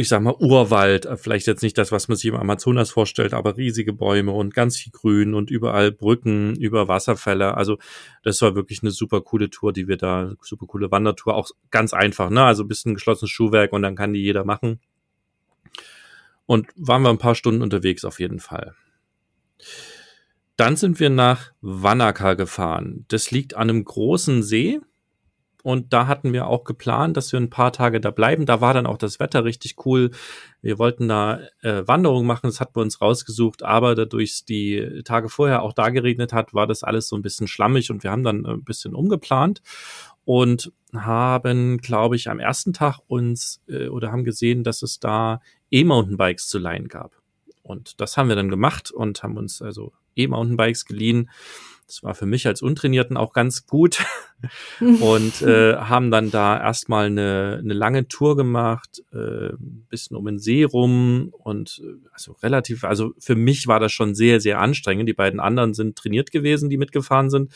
ich 0.00 0.08
sag 0.08 0.22
mal, 0.22 0.34
Urwald, 0.38 1.06
äh, 1.06 1.16
vielleicht 1.16 1.46
jetzt 1.46 1.62
nicht 1.62 1.78
das, 1.78 1.92
was 1.92 2.08
man 2.08 2.16
sich 2.16 2.26
im 2.26 2.36
Amazonas 2.36 2.90
vorstellt, 2.90 3.34
aber 3.34 3.56
riesige 3.56 3.92
Bäume 3.92 4.32
und 4.32 4.54
ganz 4.54 4.76
viel 4.76 4.92
Grün 4.92 5.34
und 5.34 5.50
überall 5.50 5.92
Brücken 5.92 6.56
über 6.56 6.88
Wasserfälle. 6.88 7.56
Also 7.56 7.78
das 8.22 8.42
war 8.42 8.54
wirklich 8.54 8.82
eine 8.82 8.90
super 8.90 9.20
coole 9.20 9.50
Tour, 9.50 9.72
die 9.72 9.88
wir 9.88 9.96
da, 9.96 10.32
super 10.42 10.66
coole 10.66 10.90
Wandertour, 10.90 11.34
auch 11.34 11.50
ganz 11.70 11.92
einfach, 11.92 12.30
ne? 12.30 12.42
Also 12.42 12.64
ein 12.64 12.68
bisschen 12.68 12.94
geschlossenes 12.94 13.30
Schuhwerk 13.30 13.72
und 13.72 13.82
dann 13.82 13.96
kann 13.96 14.12
die 14.12 14.20
jeder 14.22 14.44
machen. 14.44 14.80
Und 16.46 16.66
waren 16.74 17.02
wir 17.02 17.10
ein 17.10 17.18
paar 17.18 17.36
Stunden 17.36 17.62
unterwegs 17.62 18.04
auf 18.04 18.18
jeden 18.18 18.40
Fall. 18.40 18.74
Dann 20.56 20.76
sind 20.76 21.00
wir 21.00 21.10
nach 21.10 21.52
Wanaka 21.60 22.34
gefahren. 22.34 23.04
Das 23.08 23.30
liegt 23.30 23.54
an 23.54 23.70
einem 23.70 23.84
großen 23.84 24.42
See 24.42 24.80
und 25.62 25.92
da 25.92 26.06
hatten 26.06 26.32
wir 26.32 26.46
auch 26.46 26.64
geplant, 26.64 27.16
dass 27.16 27.32
wir 27.32 27.40
ein 27.40 27.50
paar 27.50 27.72
Tage 27.72 28.00
da 28.00 28.10
bleiben. 28.10 28.46
Da 28.46 28.60
war 28.60 28.74
dann 28.74 28.86
auch 28.86 28.98
das 28.98 29.20
Wetter 29.20 29.44
richtig 29.44 29.84
cool. 29.84 30.10
Wir 30.62 30.78
wollten 30.78 31.08
da 31.08 31.40
äh, 31.62 31.82
Wanderung 31.86 32.26
machen, 32.26 32.46
das 32.46 32.60
hat 32.60 32.72
bei 32.72 32.80
uns 32.80 33.00
rausgesucht, 33.00 33.62
aber 33.62 33.94
dadurch 33.94 34.44
die 34.44 35.02
Tage 35.04 35.28
vorher 35.28 35.62
auch 35.62 35.72
da 35.72 35.90
geregnet 35.90 36.32
hat, 36.32 36.54
war 36.54 36.66
das 36.66 36.82
alles 36.82 37.08
so 37.08 37.16
ein 37.16 37.22
bisschen 37.22 37.48
schlammig 37.48 37.90
und 37.90 38.02
wir 38.02 38.10
haben 38.10 38.24
dann 38.24 38.46
ein 38.46 38.64
bisschen 38.64 38.94
umgeplant 38.94 39.62
und 40.24 40.72
haben, 40.94 41.78
glaube 41.78 42.16
ich, 42.16 42.28
am 42.28 42.40
ersten 42.40 42.72
Tag 42.72 42.98
uns 43.06 43.62
äh, 43.68 43.88
oder 43.88 44.12
haben 44.12 44.24
gesehen, 44.24 44.64
dass 44.64 44.82
es 44.82 45.00
da 45.00 45.40
E-Mountainbikes 45.70 46.48
zu 46.48 46.58
leihen 46.58 46.88
gab. 46.88 47.12
Und 47.62 48.00
das 48.00 48.16
haben 48.16 48.28
wir 48.28 48.36
dann 48.36 48.48
gemacht 48.48 48.90
und 48.90 49.22
haben 49.22 49.36
uns 49.36 49.62
also 49.62 49.92
E-Mountainbikes 50.16 50.86
geliehen 50.86 51.30
das 51.90 52.04
war 52.04 52.14
für 52.14 52.26
mich 52.26 52.46
als 52.46 52.62
Untrainierten 52.62 53.16
auch 53.16 53.32
ganz 53.32 53.66
gut. 53.66 54.04
und 54.80 55.42
äh, 55.42 55.76
haben 55.76 56.10
dann 56.10 56.30
da 56.30 56.58
erstmal 56.58 57.06
eine, 57.06 57.58
eine 57.62 57.74
lange 57.74 58.08
Tour 58.08 58.36
gemacht, 58.36 59.02
äh, 59.12 59.50
bisschen 59.88 60.16
um 60.16 60.24
den 60.26 60.38
See 60.38 60.64
rum 60.64 61.32
und 61.32 61.82
äh, 61.84 62.08
also 62.12 62.32
relativ, 62.42 62.84
also 62.84 63.12
für 63.18 63.36
mich 63.36 63.66
war 63.66 63.80
das 63.80 63.92
schon 63.92 64.14
sehr, 64.14 64.40
sehr 64.40 64.60
anstrengend. 64.60 65.08
Die 65.08 65.14
beiden 65.14 65.40
anderen 65.40 65.74
sind 65.74 65.96
trainiert 65.96 66.30
gewesen, 66.30 66.70
die 66.70 66.78
mitgefahren 66.78 67.30
sind. 67.30 67.52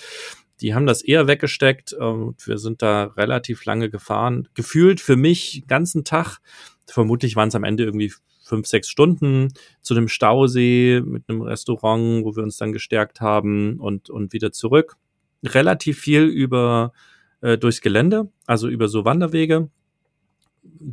Die 0.61 0.75
haben 0.75 0.87
das 0.87 1.03
eher 1.03 1.27
weggesteckt 1.27 1.93
und 1.93 2.47
wir 2.47 2.59
sind 2.59 2.81
da 2.81 3.05
relativ 3.17 3.65
lange 3.65 3.91
gefahren. 3.91 4.49
Gefühlt 4.55 5.01
für 5.01 5.17
mich 5.17 5.65
ganzen 5.67 6.05
Tag, 6.05 6.39
vermutlich 6.87 7.35
waren 7.37 7.49
es 7.49 7.55
am 7.55 7.65
Ende 7.65 7.85
irgendwie 7.85 8.13
fünf, 8.45 8.67
sechs 8.67 8.89
Stunden 8.89 9.49
zu 9.81 9.95
dem 9.95 10.07
Stausee 10.07 11.03
mit 11.05 11.25
einem 11.29 11.43
Restaurant, 11.43 12.25
wo 12.25 12.37
wir 12.37 12.43
uns 12.43 12.59
dann 12.59 12.73
gestärkt 12.73 13.21
haben 13.21 13.81
und, 13.81 14.11
und 14.11 14.33
wieder 14.33 14.53
zurück. 14.53 14.97
Relativ 15.45 15.99
viel 15.99 16.25
über 16.25 16.93
äh, 17.41 17.59
durchs 17.59 17.81
Gelände, 17.81 18.31
also 18.47 18.69
über 18.69 18.89
so 18.89 19.05
Wanderwege. 19.05 19.69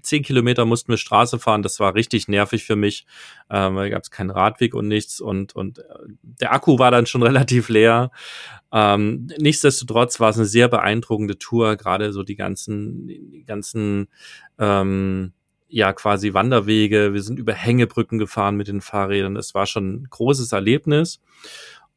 Zehn 0.02 0.22
Kilometer 0.22 0.66
mussten 0.66 0.90
wir 0.90 0.98
Straße 0.98 1.40
fahren, 1.40 1.64
das 1.64 1.80
war 1.80 1.96
richtig 1.96 2.28
nervig 2.28 2.66
für 2.66 2.76
mich, 2.76 3.06
ähm, 3.50 3.76
weil 3.76 3.90
gab 3.90 4.04
es 4.04 4.12
keinen 4.12 4.30
Radweg 4.30 4.74
und 4.74 4.90
nichts 4.90 5.22
und, 5.22 5.56
und 5.56 5.80
äh, 5.80 5.84
der 6.22 6.52
Akku 6.52 6.78
war 6.78 6.92
dann 6.92 7.06
schon 7.06 7.24
relativ 7.24 7.70
leer. 7.70 8.12
Ähm, 8.74 9.28
nichtsdestotrotz 9.38 10.20
war 10.20 10.30
es 10.30 10.38
eine 10.38 10.46
sehr 10.46 10.68
beeindruckende 10.68 11.40
Tour, 11.40 11.78
gerade 11.78 12.12
so 12.12 12.24
die 12.24 12.36
ganzen, 12.36 13.08
die 13.08 13.46
ganzen 13.46 14.08
ähm, 14.60 15.32
ja 15.72 15.94
quasi 15.94 16.34
Wanderwege, 16.34 17.14
wir 17.14 17.22
sind 17.22 17.40
über 17.40 17.54
Hängebrücken 17.54 18.20
gefahren 18.20 18.58
mit 18.58 18.68
den 18.68 18.82
Fahrrädern. 18.82 19.38
Es 19.38 19.56
war 19.56 19.66
schon 19.66 19.94
ein 19.94 20.08
großes 20.10 20.52
Erlebnis. 20.52 21.22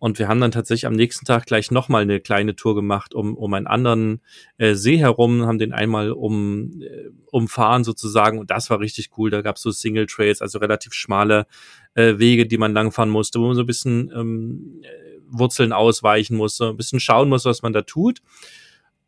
Und 0.05 0.19
wir 0.19 0.29
haben 0.29 0.39
dann 0.39 0.51
tatsächlich 0.51 0.87
am 0.87 0.93
nächsten 0.93 1.25
Tag 1.25 1.47
gleich 1.47 1.71
nochmal 1.71 2.03
eine 2.03 2.21
kleine 2.21 2.55
Tour 2.55 2.75
gemacht, 2.75 3.15
um, 3.15 3.39
um 3.39 3.55
einen 3.55 3.67
anderen 3.67 4.21
äh, 4.59 4.75
See 4.75 4.99
herum, 4.99 5.47
haben 5.47 5.59
den 5.59 5.73
einmal 5.73 6.13
um, 6.13 6.83
äh, 6.83 7.09
umfahren 7.31 7.85
sozusagen. 7.85 8.39
Und 8.39 8.51
das 8.51 8.69
war 8.69 8.81
richtig 8.81 9.13
cool. 9.17 9.31
Da 9.31 9.41
gab 9.41 9.57
es 9.57 9.63
so 9.63 9.71
Single 9.71 10.05
Trails, 10.05 10.43
also 10.43 10.59
relativ 10.59 10.93
schmale 10.93 11.47
äh, 11.95 12.19
Wege, 12.19 12.45
die 12.45 12.59
man 12.59 12.75
langfahren 12.75 13.09
musste, 13.09 13.41
wo 13.41 13.47
man 13.47 13.57
so 13.57 13.63
ein 13.63 13.67
bisschen 13.67 14.13
ähm, 14.15 14.83
Wurzeln 15.27 15.73
ausweichen 15.73 16.37
musste, 16.37 16.69
ein 16.69 16.77
bisschen 16.77 17.01
schauen 17.01 17.31
muss, 17.31 17.47
was 17.47 17.63
man 17.63 17.73
da 17.73 17.81
tut. 17.81 18.21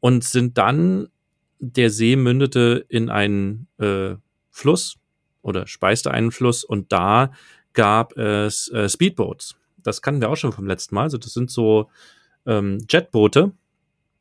Und 0.00 0.24
sind 0.24 0.56
dann, 0.56 1.09
der 1.59 1.90
See 1.90 2.16
mündete 2.16 2.87
in 2.88 3.11
einen 3.11 3.68
äh, 3.76 4.14
Fluss 4.50 4.96
oder 5.42 5.66
speiste 5.66 6.11
einen 6.11 6.30
Fluss 6.30 6.64
und 6.64 6.90
da 6.90 7.32
gab 7.74 8.16
es 8.16 8.68
äh, 8.68 8.88
Speedboats. 8.88 9.56
Das 9.87 10.03
kannten 10.03 10.20
wir 10.20 10.31
auch 10.31 10.37
schon 10.37 10.53
vom 10.53 10.66
letzten 10.66 10.94
Mal. 10.94 11.03
Also 11.03 11.18
das 11.18 11.33
sind 11.33 11.51
so 11.51 11.90
ähm, 12.46 12.79
Jetboote. 12.88 13.53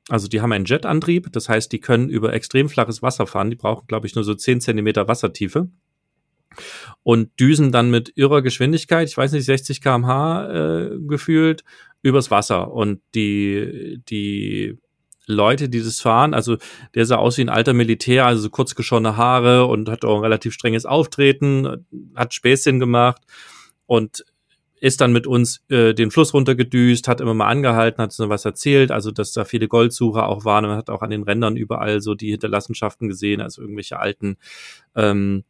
Also 0.10 0.28
die 0.28 0.42
haben 0.42 0.52
einen 0.52 0.66
Jetantrieb, 0.66 1.32
das 1.32 1.50
heißt, 1.50 1.72
die 1.72 1.80
können 1.80 2.10
über 2.10 2.32
extrem 2.32 2.70
flaches 2.70 3.02
Wasser 3.02 3.26
fahren. 3.26 3.50
Die 3.50 3.56
brauchen, 3.56 3.88
glaube 3.88 4.06
ich, 4.06 4.14
nur 4.14 4.24
so 4.24 4.36
10 4.36 4.62
Zentimeter 4.62 5.08
Wassertiefe 5.08 5.68
und 7.04 7.40
düsen 7.40 7.72
dann 7.72 7.90
mit 7.90 8.14
irrer 8.16 8.42
Geschwindigkeit, 8.42 9.10
ich 9.10 9.18
weiß 9.18 9.32
nicht, 9.32 9.46
60 9.46 9.82
kmh 9.82 10.48
äh, 10.48 10.98
gefühlt, 11.08 11.64
übers 12.02 12.30
Wasser. 12.30 12.72
Und 12.72 13.02
die, 13.16 14.00
die 14.08 14.78
Leute, 15.28 15.70
die 15.70 15.82
das 15.82 16.02
fahren. 16.02 16.34
Also 16.34 16.58
der 16.94 17.06
sah 17.06 17.18
aus 17.18 17.38
wie 17.38 17.42
ein 17.42 17.50
alter 17.50 17.74
Militär, 17.74 18.26
also 18.26 18.44
so 18.44 18.50
kurz 18.50 18.76
geschorene 18.76 19.18
Haare 19.18 19.66
und 19.66 19.90
hat 19.90 20.06
auch 20.06 20.18
ein 20.18 20.24
relativ 20.24 20.54
strenges 20.54 20.86
Auftreten, 20.86 21.86
hat 22.16 22.34
Späßchen 22.34 22.80
gemacht 22.80 23.22
und 23.88 24.24
ist 24.80 25.02
dann 25.02 25.14
mit 25.14 25.26
uns 25.26 25.62
äh, 25.70 25.94
den 25.94 26.12
Fluss 26.12 26.34
runtergedüst, 26.34 27.08
hat 27.08 27.22
immer 27.22 27.34
mal 27.34 27.48
angehalten, 27.48 28.02
hat 28.02 28.12
so 28.12 28.30
was 28.30 28.46
erzählt, 28.46 28.92
also 28.92 29.12
dass 29.12 29.32
da 29.32 29.46
viele 29.46 29.68
Goldsucher 29.68 30.28
auch 30.28 30.46
waren. 30.46 30.66
Man 30.66 30.78
hat 30.78 30.90
auch 30.90 31.02
an 31.02 31.10
den 31.10 31.24
Rändern 31.24 31.56
überall 31.56 32.02
so 32.02 32.14
die 32.14 32.32
Hinterlassenschaften 32.32 33.08
gesehen, 33.08 33.42
also 33.42 33.62
irgendwelche 33.62 34.00
alten 34.00 34.38
ähm, 34.96 35.44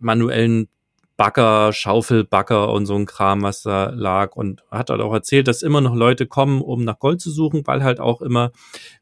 manuellen 0.00 0.68
Bagger, 1.16 1.72
Schaufelbagger 1.72 2.70
und 2.70 2.84
so 2.84 2.94
ein 2.94 3.06
Kram, 3.06 3.42
was 3.42 3.62
da 3.62 3.90
lag. 3.90 4.36
Und 4.36 4.62
hat 4.70 4.90
halt 4.90 5.00
auch 5.00 5.14
erzählt, 5.14 5.48
dass 5.48 5.62
immer 5.62 5.80
noch 5.80 5.94
Leute 5.94 6.26
kommen, 6.26 6.60
um 6.60 6.84
nach 6.84 6.98
Gold 6.98 7.22
zu 7.22 7.30
suchen, 7.30 7.66
weil 7.66 7.82
halt 7.82 8.00
auch 8.00 8.20
immer, 8.20 8.52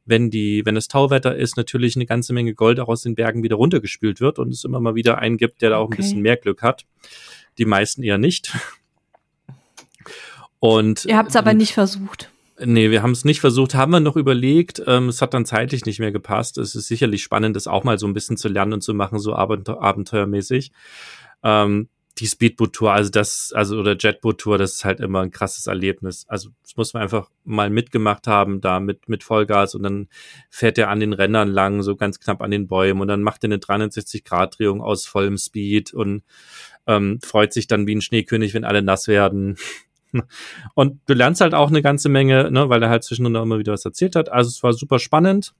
wenn 0.05 0.31
die, 0.31 0.63
wenn 0.65 0.77
es 0.77 0.87
Tauwetter 0.87 1.35
ist, 1.35 1.57
natürlich 1.57 1.97
eine 1.97 2.07
ganze 2.07 2.33
Menge 2.33 2.55
Gold 2.55 2.79
auch 2.79 2.89
aus 2.89 3.03
den 3.03 3.17
Bergen 3.17 3.43
wieder 3.43 3.57
runtergespült 3.57 4.21
wird 4.21 4.39
und 4.39 4.51
es 4.55 4.65
immer 4.65 4.81
mal 4.81 4.95
wieder 4.95 5.19
einen 5.19 5.37
gibt, 5.37 5.61
der 5.61 5.71
da 5.71 5.79
auch 5.79 5.87
okay. 5.87 5.95
ein 5.95 5.97
bisschen 5.97 6.23
mehr 6.23 6.37
Glück 6.37 6.63
hat. 6.63 6.87
Die 7.59 7.67
meisten 7.67 8.03
eher 8.03 8.19
nicht. 8.19 8.57
Und 10.65 11.05
ihr 11.05 11.19
habt 11.19 11.29
es 11.29 11.37
aber 11.37 11.53
nicht 11.53 11.75
versucht. 11.75 12.31
Nee, 12.59 12.91
wir 12.91 13.03
haben 13.03 13.11
es 13.11 13.27
nicht 13.27 13.43
versucht, 13.43 13.75
haben 13.75 13.93
wir 13.93 14.01
noch 14.01 14.17
überlegt. 14.17 14.83
Ähm, 14.87 15.11
es 15.11 15.21
hat 15.21 15.35
dann 15.35 15.45
zeitlich 15.45 15.85
nicht 15.85 16.01
mehr 16.01 16.11
gepasst. 16.11 16.57
Es 16.57 16.75
ist 16.75 16.89
sicherlich 16.89 17.23
spannend, 17.23 17.55
das 17.55 17.67
auch 17.67 17.85
mal 17.85 17.99
so 17.99 18.07
ein 18.07 18.15
bisschen 18.15 18.39
zu 18.39 18.49
lernen 18.49 18.73
und 18.73 18.81
zu 18.81 18.95
machen, 18.95 19.19
so 19.19 19.35
abenteuer 19.35 19.83
abenteuermäßig. 19.83 20.73
Ähm, 21.43 21.91
die 22.17 22.27
Speedboot-Tour, 22.27 22.95
also 22.95 23.11
das, 23.11 23.53
also 23.55 23.79
oder 23.79 23.95
Jetboot-Tour, 23.99 24.57
das 24.57 24.73
ist 24.73 24.85
halt 24.87 25.01
immer 25.01 25.21
ein 25.21 25.33
krasses 25.33 25.67
Erlebnis. 25.67 26.25
Also 26.29 26.49
das 26.63 26.79
muss 26.79 26.95
man 26.95 27.03
einfach 27.03 27.29
mal 27.45 27.69
mitgemacht 27.69 28.27
haben, 28.27 28.63
da 28.63 28.81
mit, 28.81 29.07
mit 29.07 29.23
Vollgas 29.23 29.75
und 29.75 29.83
dann 29.83 30.09
fährt 30.49 30.79
er 30.79 30.89
an 30.89 31.01
den 31.01 31.13
Rändern 31.13 31.49
lang, 31.49 31.83
so 31.83 31.95
ganz 31.95 32.21
knapp 32.21 32.41
an 32.41 32.53
den 32.53 32.69
Bäumen 32.69 33.03
und 33.03 33.09
dann 33.09 33.23
macht 33.23 33.45
er 33.45 33.49
eine 33.49 33.59
360-Grad-Drehung 33.59 34.81
aus 34.81 35.05
vollem 35.05 35.37
Speed 35.37 35.93
und 35.93 36.23
ähm, 36.87 37.19
freut 37.23 37.53
sich 37.53 37.67
dann 37.67 37.87
wie 37.87 37.97
ein 37.97 38.01
Schneekönig, 38.01 38.55
wenn 38.55 38.65
alle 38.65 38.81
nass 38.81 39.09
werden. 39.09 39.59
Und 40.75 41.01
du 41.07 41.15
lernst 41.15 41.41
halt 41.41 41.55
auch 41.55 41.69
eine 41.69 41.83
ganze 41.83 42.09
Menge, 42.09 42.51
ne, 42.51 42.69
weil 42.69 42.83
er 42.83 42.91
halt 42.91 43.05
zwischendurch 43.05 43.45
immer 43.45 43.59
wieder 43.59 43.73
was 43.73 43.85
erzählt 43.85 44.17
hat. 44.17 44.31
Also 44.31 44.49
es 44.49 44.63
war 44.63 44.73
super 44.73 44.99
spannend. 44.99 45.55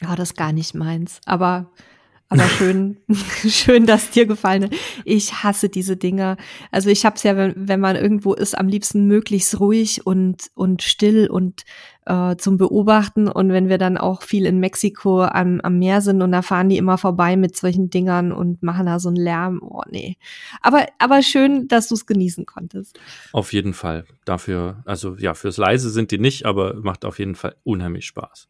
Ja, 0.00 0.14
das 0.14 0.30
ist 0.30 0.36
gar 0.36 0.52
nicht 0.52 0.74
meins. 0.74 1.20
Aber 1.26 1.70
aber 2.30 2.42
schön, 2.58 2.98
schön, 3.48 3.86
dass 3.86 4.10
dir 4.10 4.26
gefallen 4.26 4.64
hat. 4.64 4.72
Ich 5.04 5.42
hasse 5.42 5.68
diese 5.68 5.96
Dinger. 5.96 6.36
Also 6.70 6.90
ich 6.90 7.04
habe 7.04 7.16
es 7.16 7.22
ja, 7.22 7.36
wenn, 7.36 7.54
wenn 7.56 7.80
man 7.80 7.96
irgendwo 7.96 8.34
ist, 8.34 8.56
am 8.56 8.68
liebsten 8.68 9.06
möglichst 9.06 9.58
ruhig 9.60 10.06
und 10.06 10.50
und 10.54 10.82
still 10.82 11.28
und 11.28 11.64
äh, 12.08 12.36
zum 12.36 12.56
Beobachten. 12.56 13.28
Und 13.28 13.50
wenn 13.50 13.68
wir 13.68 13.78
dann 13.78 13.98
auch 13.98 14.22
viel 14.22 14.46
in 14.46 14.58
Mexiko 14.58 15.22
am, 15.22 15.60
am 15.60 15.78
Meer 15.78 16.00
sind 16.00 16.22
und 16.22 16.32
da 16.32 16.42
fahren 16.42 16.68
die 16.68 16.78
immer 16.78 16.98
vorbei 16.98 17.36
mit 17.36 17.56
solchen 17.56 17.90
Dingern 17.90 18.32
und 18.32 18.62
machen 18.62 18.86
da 18.86 18.98
so 18.98 19.08
einen 19.08 19.16
Lärm. 19.16 19.60
Oh 19.62 19.82
nee. 19.90 20.16
Aber 20.62 20.86
aber 20.98 21.22
schön, 21.22 21.68
dass 21.68 21.88
du 21.88 21.94
es 21.94 22.06
genießen 22.06 22.46
konntest. 22.46 22.98
Auf 23.32 23.52
jeden 23.52 23.74
Fall. 23.74 24.04
Dafür, 24.24 24.82
also 24.86 25.16
ja, 25.16 25.34
fürs 25.34 25.58
Leise 25.58 25.90
sind 25.90 26.10
die 26.10 26.18
nicht, 26.18 26.46
aber 26.46 26.74
macht 26.74 27.04
auf 27.04 27.18
jeden 27.18 27.34
Fall 27.34 27.54
unheimlich 27.62 28.06
Spaß. 28.06 28.48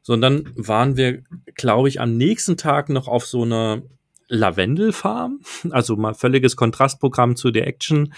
So, 0.00 0.14
und 0.14 0.22
dann 0.22 0.50
waren 0.56 0.96
wir, 0.96 1.22
glaube 1.54 1.88
ich, 1.88 2.00
am 2.00 2.16
nächsten 2.16 2.56
Tag 2.56 2.88
noch 2.88 3.08
auf 3.08 3.26
so 3.26 3.42
einer 3.42 3.82
Lavendelfarm, 4.28 5.40
also 5.70 5.96
mal 5.96 6.14
völliges 6.14 6.56
Kontrastprogramm 6.56 7.36
zu 7.36 7.50
der 7.50 7.66
Action. 7.66 8.12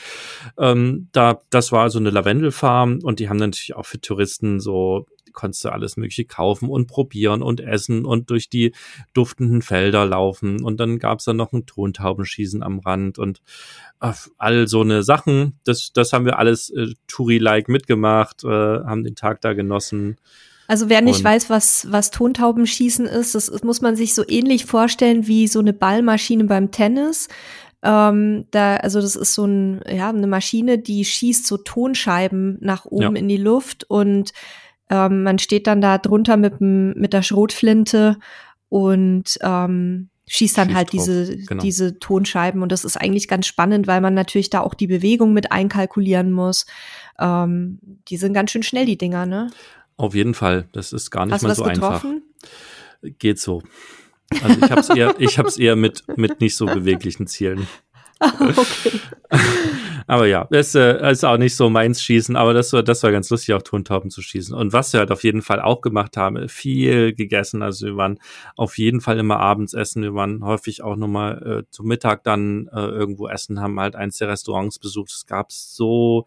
Ähm, 0.58 1.08
da, 1.12 1.40
das 1.50 1.72
war 1.72 1.90
so 1.90 1.98
eine 1.98 2.10
Lavendelfarm 2.10 3.00
und 3.02 3.20
die 3.20 3.28
haben 3.28 3.38
natürlich 3.38 3.76
auch 3.76 3.86
für 3.86 4.00
Touristen 4.00 4.60
so 4.60 5.06
konntest 5.32 5.64
du 5.64 5.70
alles 5.70 5.96
Mögliche 5.96 6.24
kaufen 6.24 6.68
und 6.68 6.86
probieren 6.86 7.42
und 7.42 7.60
essen 7.60 8.04
und 8.04 8.30
durch 8.30 8.48
die 8.48 8.72
duftenden 9.14 9.62
Felder 9.62 10.06
laufen. 10.06 10.62
Und 10.62 10.78
dann 10.78 10.98
gab's 10.98 11.24
da 11.24 11.32
noch 11.32 11.52
ein 11.52 11.66
Tontaubenschießen 11.66 12.62
am 12.62 12.80
Rand 12.80 13.18
und 13.18 13.40
äh, 14.00 14.12
all 14.38 14.68
so 14.68 14.80
eine 14.80 15.02
Sachen. 15.02 15.58
Das, 15.64 15.92
das 15.92 16.12
haben 16.12 16.24
wir 16.24 16.38
alles 16.38 16.70
äh, 16.70 16.94
Touri-like 17.06 17.68
mitgemacht, 17.68 18.44
äh, 18.44 18.48
haben 18.48 19.04
den 19.04 19.14
Tag 19.14 19.40
da 19.40 19.52
genossen. 19.52 20.16
Also 20.70 20.88
wer 20.88 21.00
nicht 21.00 21.18
und 21.18 21.24
weiß, 21.24 21.50
was, 21.50 21.90
was 21.90 22.12
Tontaubenschießen 22.12 23.04
ist, 23.04 23.34
das, 23.34 23.46
das 23.46 23.64
muss 23.64 23.80
man 23.80 23.96
sich 23.96 24.14
so 24.14 24.22
ähnlich 24.28 24.66
vorstellen 24.66 25.26
wie 25.26 25.48
so 25.48 25.58
eine 25.58 25.72
Ballmaschine 25.72 26.44
beim 26.44 26.70
Tennis. 26.70 27.26
Ähm, 27.82 28.44
da, 28.52 28.76
also 28.76 29.00
das 29.00 29.16
ist 29.16 29.34
so 29.34 29.46
ein, 29.46 29.80
ja, 29.90 30.10
eine 30.10 30.28
Maschine, 30.28 30.78
die 30.78 31.04
schießt 31.04 31.44
so 31.44 31.56
Tonscheiben 31.56 32.56
nach 32.60 32.84
oben 32.84 33.16
ja. 33.16 33.20
in 33.20 33.26
die 33.26 33.36
Luft 33.36 33.82
und 33.90 34.32
ähm, 34.90 35.24
man 35.24 35.40
steht 35.40 35.66
dann 35.66 35.80
da 35.80 35.98
drunter 35.98 36.36
mit, 36.36 36.60
mit 36.60 37.14
der 37.14 37.22
Schrotflinte 37.22 38.16
und 38.68 39.38
ähm, 39.42 40.08
schießt 40.28 40.56
dann 40.56 40.68
schießt 40.68 40.76
halt 40.76 40.92
drauf. 40.92 41.04
diese, 41.04 41.36
genau. 41.36 41.62
diese 41.62 41.98
Tonscheiben. 41.98 42.62
Und 42.62 42.70
das 42.70 42.84
ist 42.84 42.96
eigentlich 42.96 43.26
ganz 43.26 43.48
spannend, 43.48 43.88
weil 43.88 44.00
man 44.00 44.14
natürlich 44.14 44.50
da 44.50 44.60
auch 44.60 44.74
die 44.74 44.86
Bewegung 44.86 45.32
mit 45.32 45.50
einkalkulieren 45.50 46.30
muss. 46.30 46.66
Ähm, 47.18 47.80
die 48.06 48.16
sind 48.16 48.34
ganz 48.34 48.52
schön 48.52 48.62
schnell, 48.62 48.86
die 48.86 48.98
Dinger, 48.98 49.26
ne? 49.26 49.50
Auf 50.00 50.14
jeden 50.14 50.32
Fall. 50.32 50.66
Das 50.72 50.94
ist 50.94 51.10
gar 51.10 51.26
nicht 51.26 51.34
Hast 51.34 51.42
mal 51.42 51.54
so 51.54 51.64
getroffen? 51.64 52.22
einfach. 53.02 53.18
Geht 53.18 53.38
so. 53.38 53.62
Also 54.42 54.60
ich 54.64 54.70
habe 54.70 54.80
es 54.80 54.88
eher, 54.88 55.14
ich 55.18 55.38
hab's 55.38 55.58
eher 55.58 55.76
mit, 55.76 56.04
mit 56.16 56.40
nicht 56.40 56.56
so 56.56 56.64
beweglichen 56.64 57.26
Zielen. 57.26 57.66
okay. 58.20 58.98
aber 60.06 60.26
ja, 60.26 60.48
es 60.50 60.74
äh, 60.74 61.10
ist 61.10 61.24
auch 61.24 61.36
nicht 61.36 61.54
so 61.54 61.68
meins 61.68 62.02
schießen, 62.02 62.34
aber 62.34 62.54
das 62.54 62.72
war, 62.72 62.82
das 62.82 63.02
war 63.02 63.12
ganz 63.12 63.28
lustig, 63.28 63.54
auch 63.54 63.60
Tontauben 63.60 64.08
zu 64.08 64.22
schießen. 64.22 64.54
Und 64.54 64.72
was 64.72 64.94
wir 64.94 65.00
halt 65.00 65.10
auf 65.10 65.22
jeden 65.22 65.42
Fall 65.42 65.60
auch 65.60 65.82
gemacht 65.82 66.16
haben, 66.16 66.48
viel 66.48 67.12
gegessen. 67.12 67.62
Also 67.62 67.84
wir 67.86 67.96
waren 67.98 68.18
auf 68.56 68.78
jeden 68.78 69.02
Fall 69.02 69.18
immer 69.18 69.38
abends 69.38 69.74
essen. 69.74 70.02
Wir 70.02 70.14
waren 70.14 70.42
häufig 70.42 70.82
auch 70.82 70.96
nochmal 70.96 71.64
äh, 71.64 71.70
zum 71.70 71.86
Mittag 71.86 72.24
dann 72.24 72.70
äh, 72.72 72.86
irgendwo 72.86 73.28
essen, 73.28 73.60
haben 73.60 73.78
halt 73.78 73.96
eins 73.96 74.16
der 74.16 74.28
Restaurants 74.28 74.78
besucht. 74.78 75.12
Es 75.12 75.26
gab 75.26 75.52
so 75.52 76.24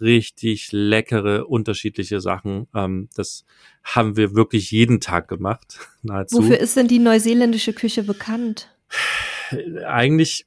richtig 0.00 0.72
leckere, 0.72 1.46
unterschiedliche 1.46 2.20
Sachen. 2.20 2.66
Ähm, 2.74 3.08
das 3.14 3.44
haben 3.82 4.16
wir 4.16 4.34
wirklich 4.34 4.70
jeden 4.70 5.00
Tag 5.00 5.28
gemacht. 5.28 5.78
Nahezu. 6.02 6.38
Wofür 6.38 6.58
ist 6.58 6.76
denn 6.76 6.88
die 6.88 6.98
neuseeländische 6.98 7.72
Küche 7.72 8.02
bekannt? 8.02 8.68
Eigentlich 9.86 10.46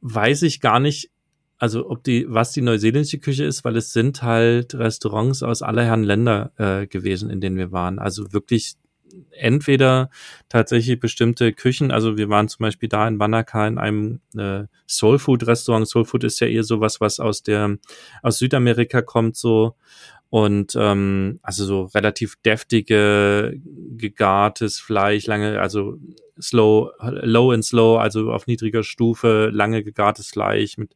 weiß 0.00 0.42
ich 0.42 0.60
gar 0.60 0.80
nicht, 0.80 1.10
also 1.58 1.88
ob 1.88 2.02
die, 2.04 2.26
was 2.28 2.52
die 2.52 2.62
neuseeländische 2.62 3.18
Küche 3.18 3.44
ist, 3.44 3.64
weil 3.64 3.76
es 3.76 3.92
sind 3.92 4.22
halt 4.22 4.74
Restaurants 4.74 5.42
aus 5.42 5.62
aller 5.62 5.84
Herren 5.84 6.02
Länder 6.02 6.52
äh, 6.56 6.86
gewesen, 6.86 7.30
in 7.30 7.40
denen 7.40 7.56
wir 7.56 7.72
waren. 7.72 7.98
Also 7.98 8.32
wirklich 8.32 8.74
entweder 9.30 10.10
tatsächlich 10.48 11.00
bestimmte 11.00 11.52
Küchen, 11.52 11.90
also 11.90 12.16
wir 12.16 12.28
waren 12.28 12.48
zum 12.48 12.64
Beispiel 12.64 12.88
da 12.88 13.06
in 13.08 13.18
Wanaka 13.18 13.66
in 13.66 13.78
einem 13.78 14.20
äh, 14.36 14.64
Soul 14.86 15.18
Food 15.18 15.46
Restaurant. 15.46 15.88
Soul 15.88 16.04
Food 16.04 16.24
ist 16.24 16.40
ja 16.40 16.46
eher 16.46 16.64
sowas, 16.64 17.00
was 17.00 17.20
aus 17.20 17.42
der 17.42 17.78
aus 18.22 18.38
Südamerika 18.38 19.02
kommt 19.02 19.36
so 19.36 19.76
und 20.30 20.74
ähm, 20.76 21.40
also 21.42 21.66
so 21.66 21.82
relativ 21.94 22.36
deftige 22.42 23.60
gegartes 23.96 24.80
Fleisch, 24.80 25.26
lange 25.26 25.60
also 25.60 25.98
slow, 26.40 26.90
low 27.00 27.52
and 27.52 27.64
slow, 27.64 27.98
also 27.98 28.32
auf 28.32 28.46
niedriger 28.46 28.82
Stufe, 28.82 29.50
lange 29.52 29.84
gegartes 29.84 30.30
Fleisch 30.30 30.78
mit 30.78 30.94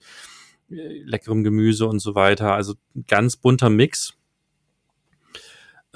äh, 0.70 1.02
leckerem 1.04 1.44
Gemüse 1.44 1.86
und 1.86 1.98
so 1.98 2.14
weiter. 2.14 2.54
Also 2.54 2.74
ganz 3.06 3.36
bunter 3.36 3.70
Mix. 3.70 4.15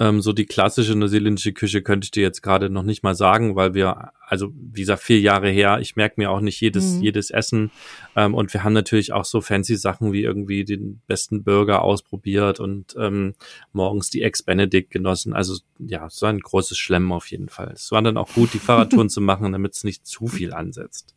Ähm, 0.01 0.19
so 0.19 0.33
die 0.33 0.47
klassische 0.47 0.95
neuseeländische 0.95 1.53
Küche 1.53 1.83
könnte 1.83 2.05
ich 2.05 2.11
dir 2.11 2.23
jetzt 2.23 2.41
gerade 2.41 2.71
noch 2.71 2.81
nicht 2.81 3.03
mal 3.03 3.13
sagen, 3.13 3.55
weil 3.55 3.75
wir, 3.75 4.13
also 4.25 4.51
wie 4.55 4.79
gesagt, 4.79 5.03
vier 5.03 5.19
Jahre 5.19 5.51
her, 5.51 5.77
ich 5.79 5.95
merke 5.95 6.15
mir 6.17 6.31
auch 6.31 6.39
nicht 6.39 6.59
jedes, 6.59 6.95
mhm. 6.95 7.03
jedes 7.03 7.29
Essen. 7.29 7.69
Ähm, 8.15 8.33
und 8.33 8.51
wir 8.51 8.63
haben 8.63 8.73
natürlich 8.73 9.13
auch 9.13 9.25
so 9.25 9.41
fancy 9.41 9.75
Sachen 9.75 10.11
wie 10.11 10.23
irgendwie 10.23 10.65
den 10.65 11.01
besten 11.05 11.43
Burger 11.43 11.83
ausprobiert 11.83 12.59
und 12.59 12.95
ähm, 12.97 13.35
morgens 13.73 14.09
die 14.09 14.23
Ex-Benedict 14.23 14.89
genossen. 14.89 15.33
Also 15.33 15.59
ja, 15.77 16.09
so 16.09 16.25
ein 16.25 16.39
großes 16.39 16.79
Schlemm 16.79 17.11
auf 17.11 17.27
jeden 17.27 17.49
Fall. 17.49 17.71
Es 17.71 17.91
war 17.91 18.01
dann 18.01 18.17
auch 18.17 18.33
gut, 18.33 18.55
die 18.55 18.59
Fahrradtouren 18.59 19.09
zu 19.11 19.21
machen, 19.21 19.51
damit 19.51 19.75
es 19.75 19.83
nicht 19.83 20.07
zu 20.07 20.25
viel 20.25 20.51
ansetzt. 20.51 21.13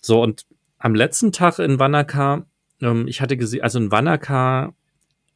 So, 0.00 0.22
und 0.22 0.46
am 0.78 0.94
letzten 0.94 1.32
Tag 1.32 1.58
in 1.58 1.80
Wanaka, 1.80 2.46
ähm, 2.80 3.08
ich 3.08 3.20
hatte 3.20 3.36
gesehen, 3.36 3.64
also 3.64 3.80
in 3.80 3.90
Wanaka 3.90 4.72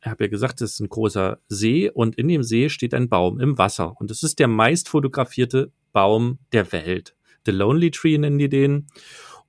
ich 0.05 0.11
habe 0.11 0.25
ja 0.25 0.31
gesagt, 0.31 0.61
es 0.61 0.75
ist 0.75 0.81
ein 0.81 0.89
großer 0.91 1.39
See 1.49 1.91
und 1.91 2.17
in 2.17 2.29
dem 2.29 2.43
See 2.43 2.69
steht 2.69 2.93
ein 2.93 3.09
Baum 3.09 3.41
im 3.41 3.57
Wasser. 3.57 3.99
Und 3.99 4.11
es 4.11 4.23
ist 4.23 4.39
der 4.39 4.49
meist 4.49 4.89
fotografierte 4.89 5.73
Baum 5.93 6.39
der 6.53 6.73
Welt. 6.73 7.17
The 7.47 7.53
Lonely 7.53 7.91
Tree 7.91 8.19
nennen 8.19 8.39
die 8.39 8.51
den. 8.51 8.87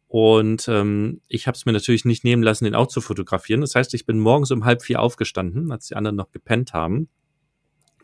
Und 0.08 0.68
ähm, 0.70 1.20
ich 1.28 1.48
habe 1.48 1.56
es 1.56 1.66
mir 1.66 1.74
natürlich 1.74 2.06
nicht 2.06 2.24
nehmen 2.24 2.42
lassen, 2.42 2.64
den 2.64 2.76
auch 2.76 2.88
zu 2.88 3.02
fotografieren. 3.02 3.62
Das 3.62 3.76
heißt, 3.76 3.94
ich 3.94 4.06
bin 4.06 4.18
morgens 4.18 4.52
um 4.52 4.64
halb 4.64 4.82
vier 4.82 5.02
aufgestanden, 5.02 5.72
als 5.72 5.88
die 5.88 5.96
anderen 5.96 6.16
noch 6.16 6.32
gepennt 6.32 6.74
haben 6.74 7.10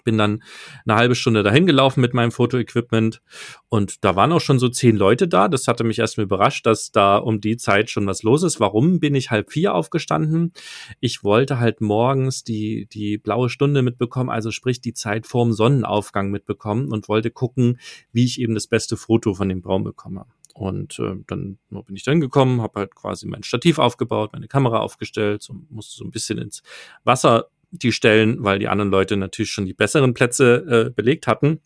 bin 0.04 0.18
dann 0.18 0.44
eine 0.86 0.96
halbe 0.96 1.16
Stunde 1.16 1.44
dahin 1.44 1.66
gelaufen 1.66 2.02
mit 2.02 2.14
meinem 2.14 2.32
Fotoequipment 2.32 3.22
und 3.70 4.04
da 4.04 4.16
waren 4.16 4.32
auch 4.32 4.42
schon 4.42 4.60
so 4.60 4.70
zehn 4.70 4.96
Leute 4.96 5.28
da. 5.28 5.48
Das 5.48 5.68
hatte 5.68 5.84
mich 5.84 6.00
erstmal 6.00 6.26
überrascht, 6.26 6.66
dass 6.66 6.92
da 6.92 7.18
um 7.18 7.42
die 7.42 7.58
Zeit 7.58 7.90
schon 7.90 8.08
was 8.08 8.24
los 8.24 8.44
ist. 8.44 8.60
Warum 8.60 9.00
bin 9.00 9.16
ich 9.16 9.32
halb 9.32 9.52
vier 9.52 9.74
aufgestanden? 9.76 10.54
Ich 11.00 11.24
wollte 11.24 11.60
halt 11.60 11.82
morgens 11.82 12.44
die, 12.44 12.88
die 12.92 13.18
blaue 13.18 13.50
Stunde 13.50 13.82
mitbekommen, 13.82 14.30
also 14.30 14.52
sprich 14.52 14.82
die 14.82 14.94
Zeit 14.94 15.26
vorm 15.28 15.54
Sonnenaufgang 15.54 16.32
mitbekommen 16.32 16.92
und 16.92 17.08
wollte 17.08 17.32
gucken, 17.32 17.80
wie 18.12 18.26
ich 18.26 18.40
eben 18.40 18.54
das 18.54 18.68
beste 18.68 18.98
Foto 18.98 19.34
von 19.34 19.50
dem 19.50 19.62
Baum 19.62 19.84
bekomme. 19.84 20.26
Und 20.54 21.00
äh, 21.00 21.16
dann 21.28 21.58
bin 21.70 21.96
ich 21.96 22.04
dann 22.04 22.20
gekommen, 22.20 22.62
habe 22.62 22.82
halt 22.82 22.96
quasi 22.96 23.28
mein 23.28 23.44
Stativ 23.44 23.80
aufgebaut, 23.80 24.34
meine 24.34 24.48
Kamera 24.48 24.80
aufgestellt, 24.80 25.42
so, 25.42 25.56
musste 25.70 25.96
so 25.96 26.04
ein 26.04 26.12
bisschen 26.12 26.38
ins 26.38 26.62
Wasser 27.04 27.48
die 27.72 27.92
Stellen, 27.92 28.44
weil 28.44 28.60
die 28.60 28.68
anderen 28.68 28.92
Leute 28.92 29.18
natürlich 29.18 29.52
schon 29.52 29.66
die 29.66 29.74
besseren 29.74 30.14
Plätze 30.14 30.88
äh, 30.88 30.90
belegt 30.90 31.28
hatten. 31.28 31.60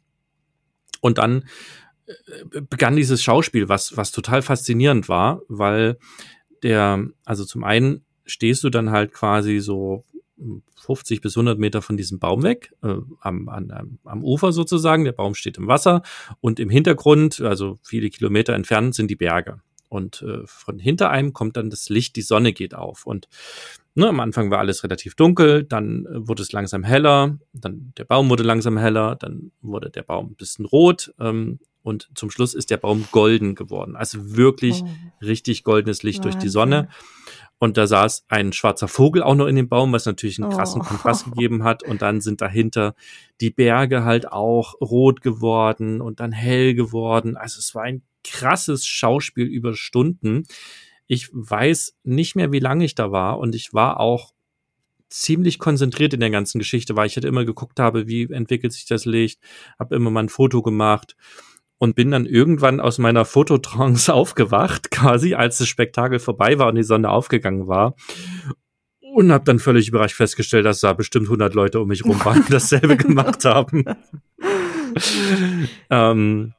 Und 1.02 1.18
dann 1.18 1.46
äh, 2.06 2.62
begann 2.62 2.96
dieses 2.96 3.24
Schauspiel, 3.24 3.70
was, 3.70 3.98
was 3.98 4.12
total 4.12 4.42
faszinierend 4.42 5.10
war, 5.10 5.42
weil 5.48 5.98
der, 6.64 7.06
also 7.26 7.46
zum 7.46 7.64
einen 7.64 8.06
stehst 8.26 8.64
du 8.64 8.70
dann 8.70 8.92
halt 8.92 9.14
quasi 9.14 9.60
so 9.60 10.04
50 10.82 11.22
bis 11.22 11.36
100 11.36 11.58
Meter 11.58 11.82
von 11.82 11.98
diesem 11.98 12.20
Baum 12.20 12.44
weg, 12.44 12.74
äh, 12.84 12.96
am, 13.22 13.50
an, 13.50 14.00
am 14.04 14.24
Ufer 14.24 14.52
sozusagen. 14.52 15.06
Der 15.06 15.14
Baum 15.14 15.34
steht 15.34 15.58
im 15.58 15.68
Wasser 15.68 16.02
und 16.42 16.60
im 16.60 16.70
Hintergrund, 16.70 17.42
also 17.42 17.78
viele 17.84 18.10
Kilometer 18.10 18.54
entfernt, 18.54 18.96
sind 18.96 19.10
die 19.10 19.16
Berge. 19.16 19.62
Und 19.90 20.24
äh, 20.24 20.46
von 20.46 20.80
hinter 20.80 21.10
einem 21.10 21.34
kommt 21.34 21.58
dann 21.58 21.70
das 21.70 21.90
Licht, 21.90 22.16
die 22.16 22.22
Sonne 22.22 22.54
geht 22.54 22.76
auf. 22.76 23.06
Und 23.06 23.28
Ne, 23.98 24.10
am 24.10 24.20
Anfang 24.20 24.52
war 24.52 24.60
alles 24.60 24.84
relativ 24.84 25.16
dunkel, 25.16 25.64
dann 25.64 26.06
äh, 26.06 26.28
wurde 26.28 26.44
es 26.44 26.52
langsam 26.52 26.84
heller, 26.84 27.40
dann 27.54 27.94
der 27.98 28.04
Baum 28.04 28.30
wurde 28.30 28.44
langsam 28.44 28.78
heller, 28.78 29.16
dann 29.16 29.52
wurde 29.62 29.90
der 29.90 30.04
Baum 30.04 30.32
ein 30.32 30.36
bisschen 30.36 30.66
rot 30.66 31.14
ähm, 31.18 31.60
und 31.82 32.10
zum 32.14 32.30
Schluss 32.30 32.56
ist 32.56 32.72
der 32.72 32.78
Baum 32.78 33.08
golden 33.12 33.56
geworden. 33.56 33.96
Also 33.96 34.36
wirklich 34.36 34.82
oh. 34.84 34.88
richtig 35.22 35.64
goldenes 35.64 36.04
Licht 36.04 36.20
Wahnsinn. 36.20 36.32
durch 36.32 36.44
die 36.44 36.50
Sonne. 36.50 36.90
Und 37.58 37.78
da 37.78 37.88
saß 37.88 38.26
ein 38.28 38.52
schwarzer 38.52 38.88
Vogel 38.88 39.24
auch 39.24 39.36
noch 39.36 39.46
in 39.46 39.56
dem 39.56 39.70
Baum, 39.70 39.94
was 39.94 40.06
natürlich 40.06 40.42
einen 40.42 40.52
krassen 40.52 40.82
oh. 40.82 40.86
Kontrast 40.86 41.26
gegeben 41.32 41.64
hat. 41.64 41.84
Und 41.84 42.02
dann 42.02 42.22
sind 42.22 42.42
dahinter 42.42 42.96
die 43.40 43.52
Berge 43.52 44.04
halt 44.04 44.32
auch 44.32 44.74
rot 44.82 45.22
geworden 45.22 46.02
und 46.02 46.20
dann 46.20 46.32
hell 46.32 46.74
geworden. 46.74 47.38
Also 47.38 47.60
es 47.60 47.74
war 47.76 47.84
ein 47.84 48.02
krasses 48.24 48.86
Schauspiel 48.86 49.46
über 49.46 49.76
Stunden. 49.76 50.44
Ich 51.08 51.30
weiß 51.32 51.98
nicht 52.04 52.36
mehr, 52.36 52.52
wie 52.52 52.60
lange 52.60 52.86
ich 52.86 52.96
da 52.96 53.12
war 53.12 53.40
und 53.40 53.56
ich 53.56 53.74
war 53.74 54.00
auch 54.00 54.34
ziemlich 55.10 55.60
konzentriert 55.60 56.14
in 56.14 56.20
der 56.20 56.32
ganzen 56.32 56.60
Geschichte, 56.60 56.96
weil 56.96 57.08
ich 57.08 57.16
halt 57.16 57.26
immer 57.26 57.46
geguckt 57.46 57.80
habe, 57.80 58.08
wie 58.08 58.24
entwickelt 58.32 58.74
sich 58.74 58.86
das 58.86 59.06
Licht, 59.06 59.40
habe 59.80 59.96
immer 59.96 60.10
mal 60.10 60.24
ein 60.24 60.30
Foto 60.30 60.62
gemacht 60.62 61.16
und 61.78 61.96
bin 61.96 62.12
dann 62.12 62.26
irgendwann 62.26 62.80
aus 62.80 62.98
meiner 62.98 63.26
Fototrance 63.26 64.14
aufgewacht, 64.14 64.92
quasi 64.92 65.36
als 65.36 65.58
das 65.60 65.68
Spektakel 65.68 66.20
vorbei 66.20 66.58
war 66.58 66.68
und 66.68 66.76
die 66.76 66.84
Sonne 66.84 67.10
aufgegangen 67.10 67.68
war 67.68 67.96
und 69.16 69.32
habe 69.32 69.46
dann 69.46 69.60
völlig 69.60 69.88
überrascht 69.88 70.16
festgestellt, 70.16 70.66
dass 70.66 70.82
da 70.82 70.92
bestimmt 70.92 71.28
100 71.28 71.54
Leute 71.54 71.80
um 71.80 71.88
mich 71.88 72.04
rum 72.04 72.20
waren, 72.26 72.40
und 72.40 72.52
dasselbe 72.52 72.98
gemacht 72.98 73.46
haben. 73.46 73.86
ähm, 75.90 76.54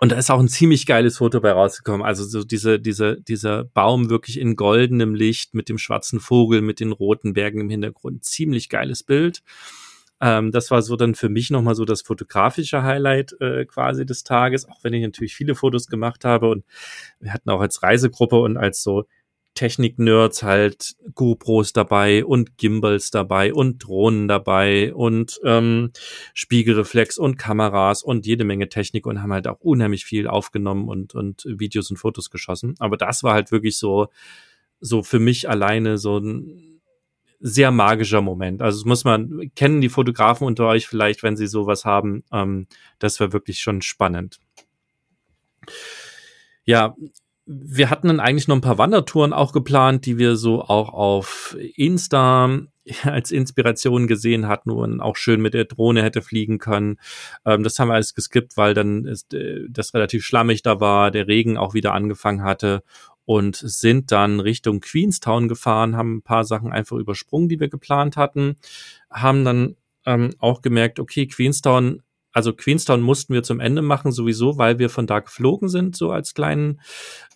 und 0.00 0.12
da 0.12 0.16
ist 0.16 0.30
auch 0.30 0.38
ein 0.38 0.48
ziemlich 0.48 0.84
geiles 0.84 1.18
Foto 1.18 1.40
bei 1.40 1.52
rausgekommen. 1.52 2.04
Also 2.04 2.24
so 2.24 2.44
diese, 2.44 2.78
diese, 2.78 3.20
dieser 3.20 3.64
Baum 3.64 4.10
wirklich 4.10 4.38
in 4.38 4.54
goldenem 4.54 5.14
Licht 5.14 5.54
mit 5.54 5.68
dem 5.68 5.78
schwarzen 5.78 6.20
Vogel, 6.20 6.60
mit 6.60 6.80
den 6.80 6.92
roten 6.92 7.32
Bergen 7.32 7.60
im 7.60 7.70
Hintergrund. 7.70 8.24
Ziemlich 8.24 8.68
geiles 8.68 9.02
Bild. 9.02 9.42
Ähm, 10.20 10.50
das 10.50 10.70
war 10.70 10.82
so 10.82 10.96
dann 10.96 11.14
für 11.14 11.28
mich 11.28 11.50
nochmal 11.50 11.74
so 11.74 11.84
das 11.84 12.02
fotografische 12.02 12.82
Highlight 12.82 13.34
äh, 13.40 13.64
quasi 13.64 14.04
des 14.04 14.24
Tages, 14.24 14.68
auch 14.68 14.82
wenn 14.82 14.92
ich 14.92 15.02
natürlich 15.02 15.34
viele 15.34 15.54
Fotos 15.54 15.86
gemacht 15.86 16.24
habe 16.24 16.50
und 16.50 16.64
wir 17.20 17.32
hatten 17.32 17.50
auch 17.50 17.60
als 17.60 17.82
Reisegruppe 17.82 18.36
und 18.36 18.56
als 18.56 18.82
so 18.82 19.06
Technik-Nerds 19.58 20.44
halt 20.44 20.94
GoPros 21.16 21.72
dabei 21.72 22.24
und 22.24 22.58
Gimbals 22.58 23.10
dabei 23.10 23.52
und 23.52 23.78
Drohnen 23.78 24.28
dabei 24.28 24.94
und 24.94 25.40
ähm, 25.44 25.90
Spiegelreflex 26.32 27.18
und 27.18 27.38
Kameras 27.38 28.04
und 28.04 28.24
jede 28.24 28.44
Menge 28.44 28.68
Technik 28.68 29.04
und 29.04 29.20
haben 29.20 29.32
halt 29.32 29.48
auch 29.48 29.58
unheimlich 29.58 30.04
viel 30.04 30.28
aufgenommen 30.28 30.88
und, 30.88 31.16
und 31.16 31.42
Videos 31.44 31.90
und 31.90 31.96
Fotos 31.96 32.30
geschossen. 32.30 32.76
Aber 32.78 32.96
das 32.96 33.24
war 33.24 33.34
halt 33.34 33.50
wirklich 33.50 33.76
so, 33.78 34.06
so 34.80 35.02
für 35.02 35.18
mich 35.18 35.48
alleine 35.48 35.98
so 35.98 36.18
ein 36.18 36.80
sehr 37.40 37.72
magischer 37.72 38.20
Moment. 38.20 38.62
Also 38.62 38.78
das 38.78 38.84
muss 38.84 39.02
man, 39.02 39.50
kennen 39.56 39.80
die 39.80 39.88
Fotografen 39.88 40.46
unter 40.46 40.68
euch 40.68 40.86
vielleicht, 40.86 41.24
wenn 41.24 41.36
sie 41.36 41.48
sowas 41.48 41.84
haben. 41.84 42.22
Ähm, 42.30 42.68
das 43.00 43.18
war 43.18 43.32
wirklich 43.32 43.58
schon 43.58 43.82
spannend. 43.82 44.38
Ja, 46.64 46.94
wir 47.50 47.88
hatten 47.88 48.08
dann 48.08 48.20
eigentlich 48.20 48.46
noch 48.46 48.56
ein 48.56 48.60
paar 48.60 48.76
Wandertouren 48.76 49.32
auch 49.32 49.52
geplant, 49.52 50.04
die 50.04 50.18
wir 50.18 50.36
so 50.36 50.62
auch 50.62 50.90
auf 50.92 51.56
Insta 51.76 52.60
als 53.04 53.30
Inspiration 53.30 54.06
gesehen 54.06 54.46
hatten, 54.46 54.70
wo 54.70 54.80
man 54.80 55.00
auch 55.00 55.16
schön 55.16 55.40
mit 55.40 55.54
der 55.54 55.64
Drohne 55.64 56.02
hätte 56.02 56.20
fliegen 56.20 56.58
können. 56.58 56.98
Ähm, 57.46 57.62
das 57.62 57.78
haben 57.78 57.88
wir 57.88 57.94
alles 57.94 58.14
geskippt, 58.14 58.58
weil 58.58 58.74
dann 58.74 59.06
ist, 59.06 59.32
äh, 59.32 59.66
das 59.70 59.94
relativ 59.94 60.24
schlammig 60.24 60.62
da 60.62 60.78
war, 60.78 61.10
der 61.10 61.26
Regen 61.26 61.56
auch 61.56 61.72
wieder 61.72 61.94
angefangen 61.94 62.42
hatte 62.42 62.82
und 63.24 63.56
sind 63.56 64.12
dann 64.12 64.40
Richtung 64.40 64.80
Queenstown 64.80 65.48
gefahren, 65.48 65.96
haben 65.96 66.16
ein 66.16 66.22
paar 66.22 66.44
Sachen 66.44 66.70
einfach 66.70 66.96
übersprungen, 66.96 67.48
die 67.48 67.60
wir 67.60 67.68
geplant 67.68 68.16
hatten, 68.18 68.56
haben 69.10 69.44
dann 69.44 69.76
ähm, 70.04 70.34
auch 70.38 70.60
gemerkt, 70.60 71.00
okay, 71.00 71.26
Queenstown 71.26 72.02
also 72.38 72.52
Queenstown 72.52 73.00
mussten 73.00 73.34
wir 73.34 73.42
zum 73.42 73.58
Ende 73.58 73.82
machen, 73.82 74.12
sowieso, 74.12 74.58
weil 74.58 74.78
wir 74.78 74.90
von 74.90 75.08
da 75.08 75.18
geflogen 75.18 75.68
sind, 75.68 75.96
so 75.96 76.12
als 76.12 76.34
kleinen, 76.34 76.80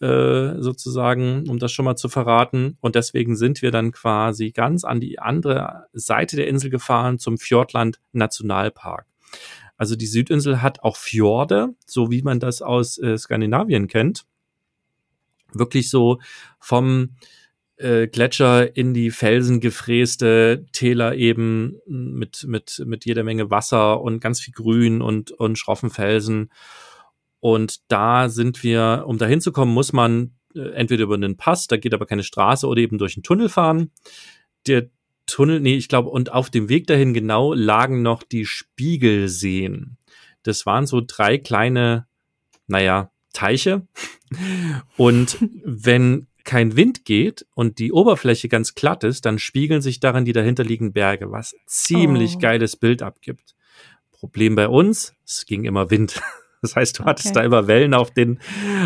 äh, 0.00 0.54
sozusagen, 0.60 1.42
um 1.50 1.58
das 1.58 1.72
schon 1.72 1.84
mal 1.84 1.96
zu 1.96 2.08
verraten. 2.08 2.78
Und 2.80 2.94
deswegen 2.94 3.34
sind 3.34 3.62
wir 3.62 3.72
dann 3.72 3.90
quasi 3.90 4.52
ganz 4.52 4.84
an 4.84 5.00
die 5.00 5.18
andere 5.18 5.86
Seite 5.92 6.36
der 6.36 6.46
Insel 6.46 6.70
gefahren 6.70 7.18
zum 7.18 7.36
Fjordland 7.36 7.98
Nationalpark. 8.12 9.06
Also 9.76 9.96
die 9.96 10.06
Südinsel 10.06 10.62
hat 10.62 10.84
auch 10.84 10.96
Fjorde, 10.96 11.70
so 11.84 12.12
wie 12.12 12.22
man 12.22 12.38
das 12.38 12.62
aus 12.62 12.96
äh, 12.98 13.18
Skandinavien 13.18 13.88
kennt. 13.88 14.24
Wirklich 15.52 15.90
so 15.90 16.20
vom 16.60 17.16
äh, 17.76 18.06
Gletscher 18.06 18.76
in 18.76 18.94
die 18.94 19.10
Felsen 19.10 19.60
gefräste 19.60 20.66
Täler 20.72 21.14
eben 21.14 21.78
mit, 21.86 22.44
mit, 22.46 22.82
mit 22.86 23.04
jeder 23.04 23.24
Menge 23.24 23.50
Wasser 23.50 24.00
und 24.00 24.20
ganz 24.20 24.40
viel 24.40 24.54
Grün 24.54 25.02
und, 25.02 25.30
und 25.32 25.58
schroffen 25.58 25.90
Felsen. 25.90 26.50
Und 27.40 27.80
da 27.88 28.28
sind 28.28 28.62
wir, 28.62 29.04
um 29.06 29.18
da 29.18 29.26
hinzukommen, 29.26 29.74
muss 29.74 29.92
man 29.92 30.32
äh, 30.54 30.70
entweder 30.74 31.04
über 31.04 31.14
einen 31.14 31.36
Pass, 31.36 31.66
da 31.66 31.76
geht 31.76 31.94
aber 31.94 32.06
keine 32.06 32.22
Straße, 32.22 32.66
oder 32.66 32.80
eben 32.80 32.98
durch 32.98 33.16
einen 33.16 33.24
Tunnel 33.24 33.48
fahren. 33.48 33.90
Der 34.66 34.88
Tunnel, 35.26 35.60
nee, 35.60 35.76
ich 35.76 35.88
glaube, 35.88 36.10
und 36.10 36.32
auf 36.32 36.50
dem 36.50 36.68
Weg 36.68 36.86
dahin 36.86 37.14
genau 37.14 37.52
lagen 37.54 38.02
noch 38.02 38.22
die 38.22 38.44
Spiegelseen. 38.44 39.96
Das 40.42 40.66
waren 40.66 40.86
so 40.86 41.02
drei 41.04 41.38
kleine, 41.38 42.06
naja, 42.66 43.10
Teiche. 43.32 43.86
Und 44.96 45.38
wenn 45.64 46.26
kein 46.44 46.76
Wind 46.76 47.04
geht 47.04 47.46
und 47.54 47.78
die 47.78 47.92
Oberfläche 47.92 48.48
ganz 48.48 48.74
glatt 48.74 49.04
ist, 49.04 49.26
dann 49.26 49.38
spiegeln 49.38 49.82
sich 49.82 50.00
darin 50.00 50.24
die 50.24 50.32
dahinterliegenden 50.32 50.92
Berge, 50.92 51.30
was 51.30 51.54
ziemlich 51.66 52.36
oh. 52.36 52.38
geiles 52.38 52.76
Bild 52.76 53.02
abgibt. 53.02 53.54
Problem 54.12 54.54
bei 54.54 54.68
uns, 54.68 55.14
es 55.24 55.46
ging 55.46 55.64
immer 55.64 55.90
Wind. 55.90 56.20
Das 56.64 56.76
heißt, 56.76 57.00
du 57.00 57.04
hattest 57.06 57.30
okay. 57.30 57.40
da 57.40 57.44
immer 57.44 57.66
Wellen 57.66 57.92
auf, 57.92 58.12
den, 58.12 58.38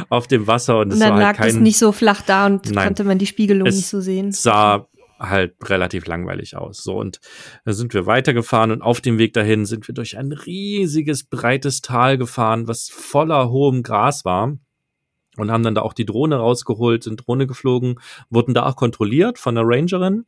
auf 0.08 0.26
dem 0.26 0.46
Wasser 0.46 0.78
und, 0.78 0.94
und 0.94 0.98
dann 0.98 1.10
war 1.10 1.18
lag 1.18 1.26
halt 1.26 1.36
kein, 1.36 1.48
es 1.48 1.56
nicht 1.56 1.76
so 1.76 1.92
flach 1.92 2.22
da 2.22 2.46
und 2.46 2.70
nein, 2.70 2.86
konnte 2.86 3.04
man 3.04 3.18
die 3.18 3.26
Spiegelung 3.26 3.68
nicht 3.68 3.86
so 3.86 4.00
sehen. 4.00 4.32
sah 4.32 4.88
halt 5.18 5.56
relativ 5.62 6.06
langweilig 6.06 6.56
aus. 6.56 6.82
So 6.82 6.96
und 6.96 7.20
da 7.66 7.74
sind 7.74 7.92
wir 7.92 8.06
weitergefahren 8.06 8.70
und 8.70 8.80
auf 8.80 9.02
dem 9.02 9.18
Weg 9.18 9.34
dahin 9.34 9.66
sind 9.66 9.86
wir 9.88 9.94
durch 9.94 10.16
ein 10.16 10.32
riesiges 10.32 11.24
breites 11.24 11.82
Tal 11.82 12.16
gefahren, 12.16 12.66
was 12.66 12.88
voller 12.88 13.50
hohem 13.50 13.82
Gras 13.82 14.24
war 14.24 14.56
und 15.38 15.50
haben 15.50 15.62
dann 15.62 15.74
da 15.74 15.82
auch 15.82 15.92
die 15.92 16.06
Drohne 16.06 16.36
rausgeholt, 16.36 17.02
sind 17.02 17.26
Drohne 17.26 17.46
geflogen, 17.46 18.00
wurden 18.30 18.54
da 18.54 18.66
auch 18.66 18.76
kontrolliert 18.76 19.38
von 19.38 19.54
der 19.54 19.64
Rangerin. 19.66 20.24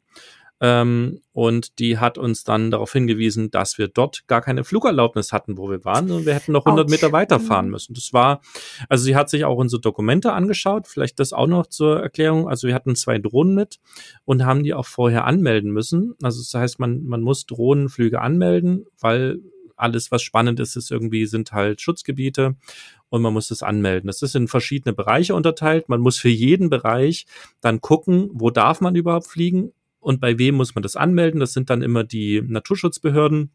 Ähm, 0.61 1.21
und 1.33 1.79
die 1.79 1.99
hat 1.99 2.19
uns 2.19 2.43
dann 2.43 2.73
darauf 2.73 2.93
hingewiesen, 2.93 3.51
dass 3.51 3.79
wir 3.79 3.87
dort 3.87 4.27
gar 4.27 4.41
keine 4.41 4.65
Flugerlaubnis 4.65 5.33
hatten, 5.33 5.57
wo 5.57 5.71
wir 5.71 5.85
waren, 5.85 6.11
und 6.11 6.27
wir 6.27 6.35
hätten 6.35 6.51
noch 6.51 6.67
100 6.67 6.91
Meter 6.91 7.13
weiterfahren 7.13 7.67
mhm. 7.67 7.73
müssen. 7.73 7.95
Das 7.95 8.13
war, 8.13 8.41
also 8.89 9.05
sie 9.05 9.15
hat 9.15 9.31
sich 9.31 9.45
auch 9.45 9.57
unsere 9.57 9.81
Dokumente 9.81 10.33
angeschaut, 10.33 10.89
vielleicht 10.89 11.21
das 11.21 11.33
auch 11.33 11.47
noch 11.47 11.67
zur 11.69 12.01
Erklärung. 12.01 12.49
Also 12.49 12.67
wir 12.67 12.75
hatten 12.75 12.97
zwei 12.97 13.19
Drohnen 13.19 13.55
mit 13.55 13.79
und 14.25 14.45
haben 14.45 14.65
die 14.65 14.75
auch 14.75 14.87
vorher 14.87 15.27
anmelden 15.27 15.71
müssen. 15.71 16.15
Also 16.23 16.41
das 16.41 16.53
heißt, 16.53 16.81
man, 16.81 17.05
man 17.05 17.21
muss 17.21 17.47
Drohnenflüge 17.47 18.21
anmelden, 18.21 18.87
weil 18.99 19.39
alles, 19.77 20.11
was 20.11 20.23
spannend 20.23 20.59
ist, 20.59 20.75
ist 20.75 20.91
irgendwie, 20.91 21.27
sind 21.27 21.53
halt 21.53 21.81
Schutzgebiete 21.81 22.57
und 23.11 23.23
man 23.23 23.33
muss 23.33 23.51
es 23.51 23.63
anmelden. 23.63 24.07
Das 24.07 24.23
ist 24.23 24.35
in 24.35 24.49
verschiedene 24.49 24.95
Bereiche 24.95 25.35
unterteilt. 25.35 25.89
Man 25.89 26.01
muss 26.01 26.19
für 26.19 26.29
jeden 26.29 26.71
Bereich 26.71 27.27
dann 27.61 27.81
gucken, 27.81 28.31
wo 28.33 28.51
darf 28.51 28.81
man 28.81 28.95
überhaupt 28.95 29.27
fliegen 29.27 29.73
und 30.01 30.21
bei 30.21 30.39
wem 30.39 30.57
muss 30.57 30.75
man 30.75 30.83
das 30.83 30.97
anmelden. 30.97 31.41
Das 31.41 31.53
sind 31.53 31.71
dann 31.71 31.83
immer 31.83 32.05
die 32.05 32.43
Naturschutzbehörden. 32.43 33.51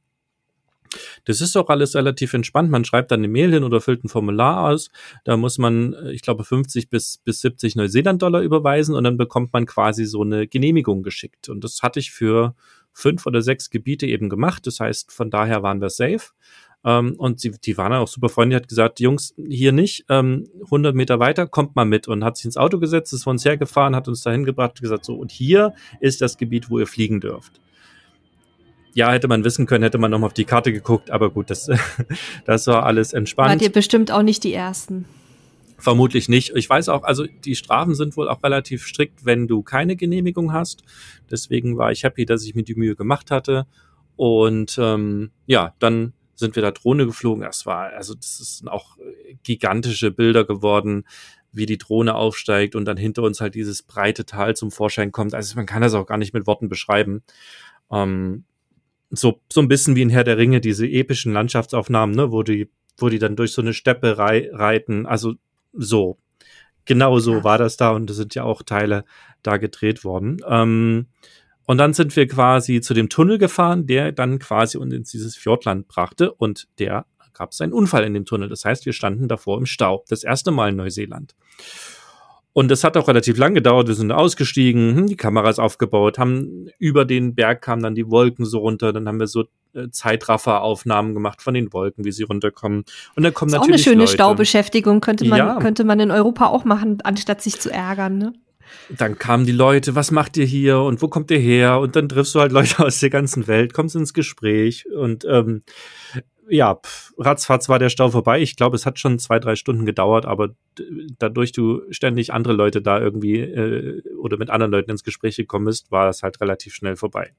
Das 1.26 1.42
ist 1.42 1.56
auch 1.58 1.70
alles 1.70 1.96
relativ 1.96 2.34
entspannt. 2.34 2.70
Man 2.70 2.86
schreibt 2.86 3.12
dann 3.12 3.22
eine 3.22 3.28
Mail 3.28 3.52
hin 3.52 3.64
oder 3.64 3.82
füllt 3.82 4.04
ein 4.04 4.10
Formular 4.10 4.70
aus. 4.70 4.92
Da 5.24 5.38
muss 5.38 5.58
man, 5.58 5.96
ich 6.12 6.22
glaube, 6.22 6.44
50 6.44 6.90
bis, 6.90 7.18
bis 7.18 7.42
70 7.42 7.76
Neuseeland-Dollar 7.76 8.42
überweisen 8.42 8.96
und 8.96 9.04
dann 9.04 9.18
bekommt 9.18 9.54
man 9.54 9.66
quasi 9.66 10.06
so 10.06 10.22
eine 10.22 10.48
Genehmigung 10.48 11.04
geschickt. 11.04 11.50
Und 11.50 11.64
das 11.64 11.82
hatte 11.82 12.00
ich 12.00 12.12
für 12.12 12.56
fünf 12.92 13.26
oder 13.26 13.42
sechs 13.42 13.70
Gebiete 13.70 14.06
eben 14.06 14.30
gemacht. 14.30 14.68
Das 14.68 14.80
heißt, 14.80 15.12
von 15.12 15.32
daher 15.32 15.64
waren 15.64 15.82
wir 15.82 15.90
safe. 15.90 16.32
Ähm, 16.86 17.16
und 17.18 17.40
sie, 17.40 17.52
die 17.52 17.78
waren 17.78 17.94
auch 17.94 18.08
super 18.08 18.30
freundlich, 18.30 18.62
hat 18.62 18.68
gesagt, 18.68 19.00
Jungs, 19.00 19.34
hier 19.38 19.72
nicht, 19.72 20.06
ähm, 20.10 20.48
100 20.66 20.94
Meter 20.96 21.20
weiter, 21.20 21.48
kommt 21.48 21.76
mal 21.76 21.86
mit 21.86 22.08
und 22.08 22.24
hat 22.24 22.38
sich 22.38 22.46
ins 22.46 22.58
Auto 22.58 22.80
gesetzt, 22.80 23.14
ist 23.14 23.24
vor 23.24 23.32
uns 23.32 23.46
hergefahren, 23.46 23.96
hat 23.96 24.08
uns 24.08 24.24
dahin 24.24 24.44
gebracht, 24.44 24.82
gesagt, 24.82 25.06
so, 25.06 25.16
und 25.16 25.32
hier 25.32 25.74
ist 26.02 26.22
das 26.22 26.38
Gebiet, 26.38 26.70
wo 26.70 26.80
ihr 26.80 26.88
fliegen 26.88 27.22
dürft. 27.22 27.62
Ja, 28.96 29.12
hätte 29.12 29.28
man 29.28 29.44
wissen 29.44 29.66
können, 29.66 29.84
hätte 29.84 29.98
man 29.98 30.12
nochmal 30.12 30.28
auf 30.28 30.34
die 30.34 30.44
Karte 30.44 30.72
geguckt, 30.72 31.10
aber 31.10 31.30
gut, 31.30 31.50
das, 31.50 31.70
das 32.46 32.68
war 32.68 32.86
alles 32.86 33.14
entspannt. 33.14 33.50
Wart 33.50 33.62
ihr 33.62 33.72
bestimmt 33.72 34.12
auch 34.12 34.22
nicht 34.22 34.44
die 34.44 34.54
Ersten. 34.54 35.06
Vermutlich 35.78 36.30
nicht. 36.30 36.56
Ich 36.56 36.70
weiß 36.70 36.90
auch, 36.90 37.04
also 37.04 37.26
die 37.26 37.56
Strafen 37.56 37.96
sind 37.96 38.16
wohl 38.16 38.30
auch 38.30 38.42
relativ 38.44 38.86
strikt, 38.86 39.26
wenn 39.26 39.48
du 39.48 39.64
keine 39.64 39.96
Genehmigung 39.96 40.54
hast. 40.54 40.84
Deswegen 41.30 41.78
war 41.78 41.92
ich 41.92 42.04
happy, 42.04 42.26
dass 42.26 42.46
ich 42.46 42.56
mir 42.56 42.64
die 42.64 42.76
Mühe 42.76 42.96
gemacht 42.96 43.32
hatte. 43.32 43.66
Und 44.16 44.78
ähm, 44.80 45.32
ja, 45.46 45.74
dann 45.80 46.14
sind 46.44 46.56
wir 46.56 46.62
da 46.62 46.72
Drohne 46.72 47.06
geflogen. 47.08 47.44
Das 47.44 47.66
war, 47.66 47.94
also 47.94 48.14
das 48.14 48.38
sind 48.60 48.68
auch 48.68 48.98
gigantische 49.44 50.12
Bilder 50.12 50.46
geworden. 50.46 51.06
wie 51.54 51.66
die 51.68 51.78
Drohne 51.78 52.16
aufsteigt 52.16 52.76
und 52.76 52.86
dann 52.86 52.98
hinter 52.98 53.22
uns 53.22 53.40
halt 53.40 53.56
dieses 53.56 53.84
breite 53.84 54.26
Tal 54.26 54.56
zum 54.56 54.72
Vorschein 54.72 55.12
kommt. 55.12 55.36
Also 55.36 55.56
man 55.56 55.68
kann 55.68 55.84
das 55.84 55.94
auch 55.94 56.08
gar 56.08 56.18
nicht 56.18 56.34
mit 56.34 56.48
Worten 56.48 56.68
beschreiben. 56.68 57.22
Ähm, 57.92 58.44
so, 59.12 59.40
so 59.52 59.62
ein 59.62 59.68
bisschen 59.68 59.96
wie 59.96 60.02
in 60.02 60.10
Herr 60.10 60.24
der 60.24 60.38
Ringe, 60.38 60.60
diese 60.62 60.88
epischen 60.88 61.32
Landschaftsaufnahmen, 61.32 62.16
ne, 62.16 62.32
wo 62.32 62.42
die, 62.42 62.70
wo 62.98 63.10
die 63.10 63.20
dann 63.20 63.36
durch 63.36 63.54
so 63.54 63.62
eine 63.62 63.74
Steppe 63.74 64.18
rei 64.18 64.50
reiten. 64.52 65.06
Also 65.06 65.36
so. 65.74 66.18
Genau 66.86 67.20
so 67.20 67.36
ja. 67.36 67.44
war 67.44 67.60
das 67.60 67.78
da 67.78 67.92
und 67.92 68.10
es 68.10 68.18
sind 68.18 68.34
ja 68.36 68.44
auch 68.44 68.64
Teile 68.64 69.06
da 69.44 69.58
gedreht 69.58 70.04
worden. 70.04 70.38
Ähm, 70.48 71.06
und 71.66 71.78
dann 71.78 71.94
sind 71.94 72.16
wir 72.16 72.28
quasi 72.28 72.82
zu 72.82 72.94
dem 72.94 73.10
Tunnel 73.10 73.38
gefahren, 73.38 73.88
der 73.88 74.12
dann 74.12 74.40
quasi 74.40 74.78
uns 74.78 74.94
in 74.94 75.04
dieses 75.04 75.36
Fjordland 75.36 75.88
brachte 75.88 76.34
und 76.34 76.68
der 76.80 77.06
gab 77.34 77.52
es 77.52 77.62
einen 77.62 77.74
Unfall 77.74 78.04
in 78.04 78.14
dem 78.14 78.26
Tunnel. 78.26 78.50
Das 78.50 78.64
heißt, 78.64 78.86
wir 78.86 78.94
standen 78.94 79.28
davor 79.28 79.58
im 79.58 79.66
Stau. 79.66 80.04
Das 80.08 80.24
erste 80.24 80.52
Mal 80.52 80.70
in 80.70 80.76
Neuseeland. 80.76 81.36
Und 82.56 82.70
das 82.70 82.84
hat 82.84 82.96
auch 82.98 83.08
relativ 83.08 83.38
lang 83.38 83.56
gedauert. 83.56 83.88
Wir 83.88 83.96
sind 83.96 84.12
ausgestiegen, 84.12 84.96
hm, 84.96 85.08
die 85.08 85.16
Kamera 85.16 85.50
ist 85.50 85.58
aufgebaut, 85.58 86.20
haben 86.20 86.68
über 86.78 87.04
den 87.04 87.34
Berg 87.34 87.64
kamen 87.64 87.82
dann 87.82 87.96
die 87.96 88.12
Wolken 88.12 88.46
so 88.46 88.60
runter. 88.60 88.94
Dann 88.94 89.08
haben 89.08 89.20
wir 89.20 89.26
so 89.26 89.46
äh, 89.74 89.90
Zeitrafferaufnahmen 89.90 91.16
gemacht 91.16 91.42
von 91.42 91.56
den 91.56 91.74
Wolken, 91.74 92.06
wie 92.06 92.12
sie 92.12 92.22
runterkommen. 92.22 92.86
Und 93.16 93.24
dann 93.24 93.34
kommen 93.34 93.52
das 93.52 93.62
natürlich 93.62 93.82
auch 93.82 93.88
eine 93.88 93.96
schöne 93.96 94.04
Leute. 94.04 94.14
Staubeschäftigung 94.14 95.02
könnte 95.02 95.26
man 95.26 95.40
ja. 95.40 95.60
könnte 95.60 95.84
man 95.84 96.00
in 96.00 96.12
Europa 96.12 96.46
auch 96.46 96.64
machen, 96.64 97.00
anstatt 97.04 97.42
sich 97.42 97.60
zu 97.60 97.72
ärgern. 97.72 98.20
Ne? 98.20 98.34
Dann 98.90 99.18
kamen 99.18 99.46
die 99.46 99.52
Leute, 99.52 99.96
was 99.96 100.12
macht 100.12 100.38
ihr 100.38 100.46
hier 100.46 100.80
und 100.80 101.02
wo 101.02 101.08
kommt 101.08 101.32
ihr 101.32 101.40
her? 101.40 101.80
Und 101.80 101.96
dann 101.96 102.10
triffst 102.10 102.36
du 102.36 102.40
halt 102.40 102.52
Leute 102.52 102.80
aus 102.86 103.00
der 103.00 103.10
ganzen 103.10 103.48
Welt, 103.48 103.74
kommst 103.74 103.96
ins 103.96 104.14
Gespräch 104.14 104.86
und 104.90 105.26
ähm, 105.26 105.64
ja, 106.50 106.76
pff, 106.76 107.14
ratzfatz 107.18 107.70
war 107.70 107.80
der 107.80 107.90
Stau 107.90 108.10
vorbei. 108.10 108.42
Ich 108.42 108.56
glaube, 108.56 108.76
es 108.76 108.86
hat 108.86 109.00
schon 109.00 109.20
zwei, 109.20 109.40
drei 109.40 109.56
Stunden 109.56 109.86
gedauert, 109.86 110.26
aber 110.26 110.50
dadurch 111.20 111.52
du 111.52 111.82
ständig 111.90 112.34
andere 112.34 112.54
Leute 112.54 112.82
da 112.82 113.00
irgendwie 113.00 113.40
äh, 113.40 114.02
oder 114.18 114.38
mit 114.38 114.50
anderen 114.50 114.72
Leuten 114.72 114.92
ins 114.92 115.04
Gespräch 115.04 115.38
gekommen 115.38 115.66
bist, 115.66 115.92
war 115.92 116.06
das 116.06 116.24
halt 116.24 116.42
relativ 116.42 116.74
schnell 116.74 116.96
vorbei. 116.96 117.34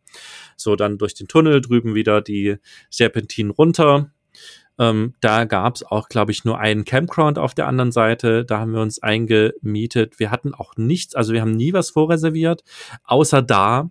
So, 0.56 0.76
dann 0.76 0.98
durch 0.98 1.14
den 1.14 1.28
Tunnel 1.28 1.60
drüben 1.60 1.94
wieder 1.94 2.22
die 2.22 2.56
Serpentinen 2.90 3.50
runter. 3.50 4.10
Ähm, 4.78 5.14
da 5.20 5.44
gab 5.44 5.76
es 5.76 5.84
auch, 5.84 6.08
glaube 6.08 6.32
ich, 6.32 6.44
nur 6.44 6.58
einen 6.58 6.84
Campground 6.84 7.38
auf 7.38 7.54
der 7.54 7.66
anderen 7.66 7.92
Seite. 7.92 8.44
Da 8.44 8.58
haben 8.58 8.72
wir 8.72 8.80
uns 8.80 9.02
eingemietet. 9.02 10.18
Wir 10.18 10.30
hatten 10.30 10.54
auch 10.54 10.76
nichts, 10.76 11.14
also 11.14 11.32
wir 11.32 11.40
haben 11.40 11.52
nie 11.52 11.72
was 11.72 11.90
vorreserviert, 11.90 12.64
außer 13.04 13.42
da, 13.42 13.90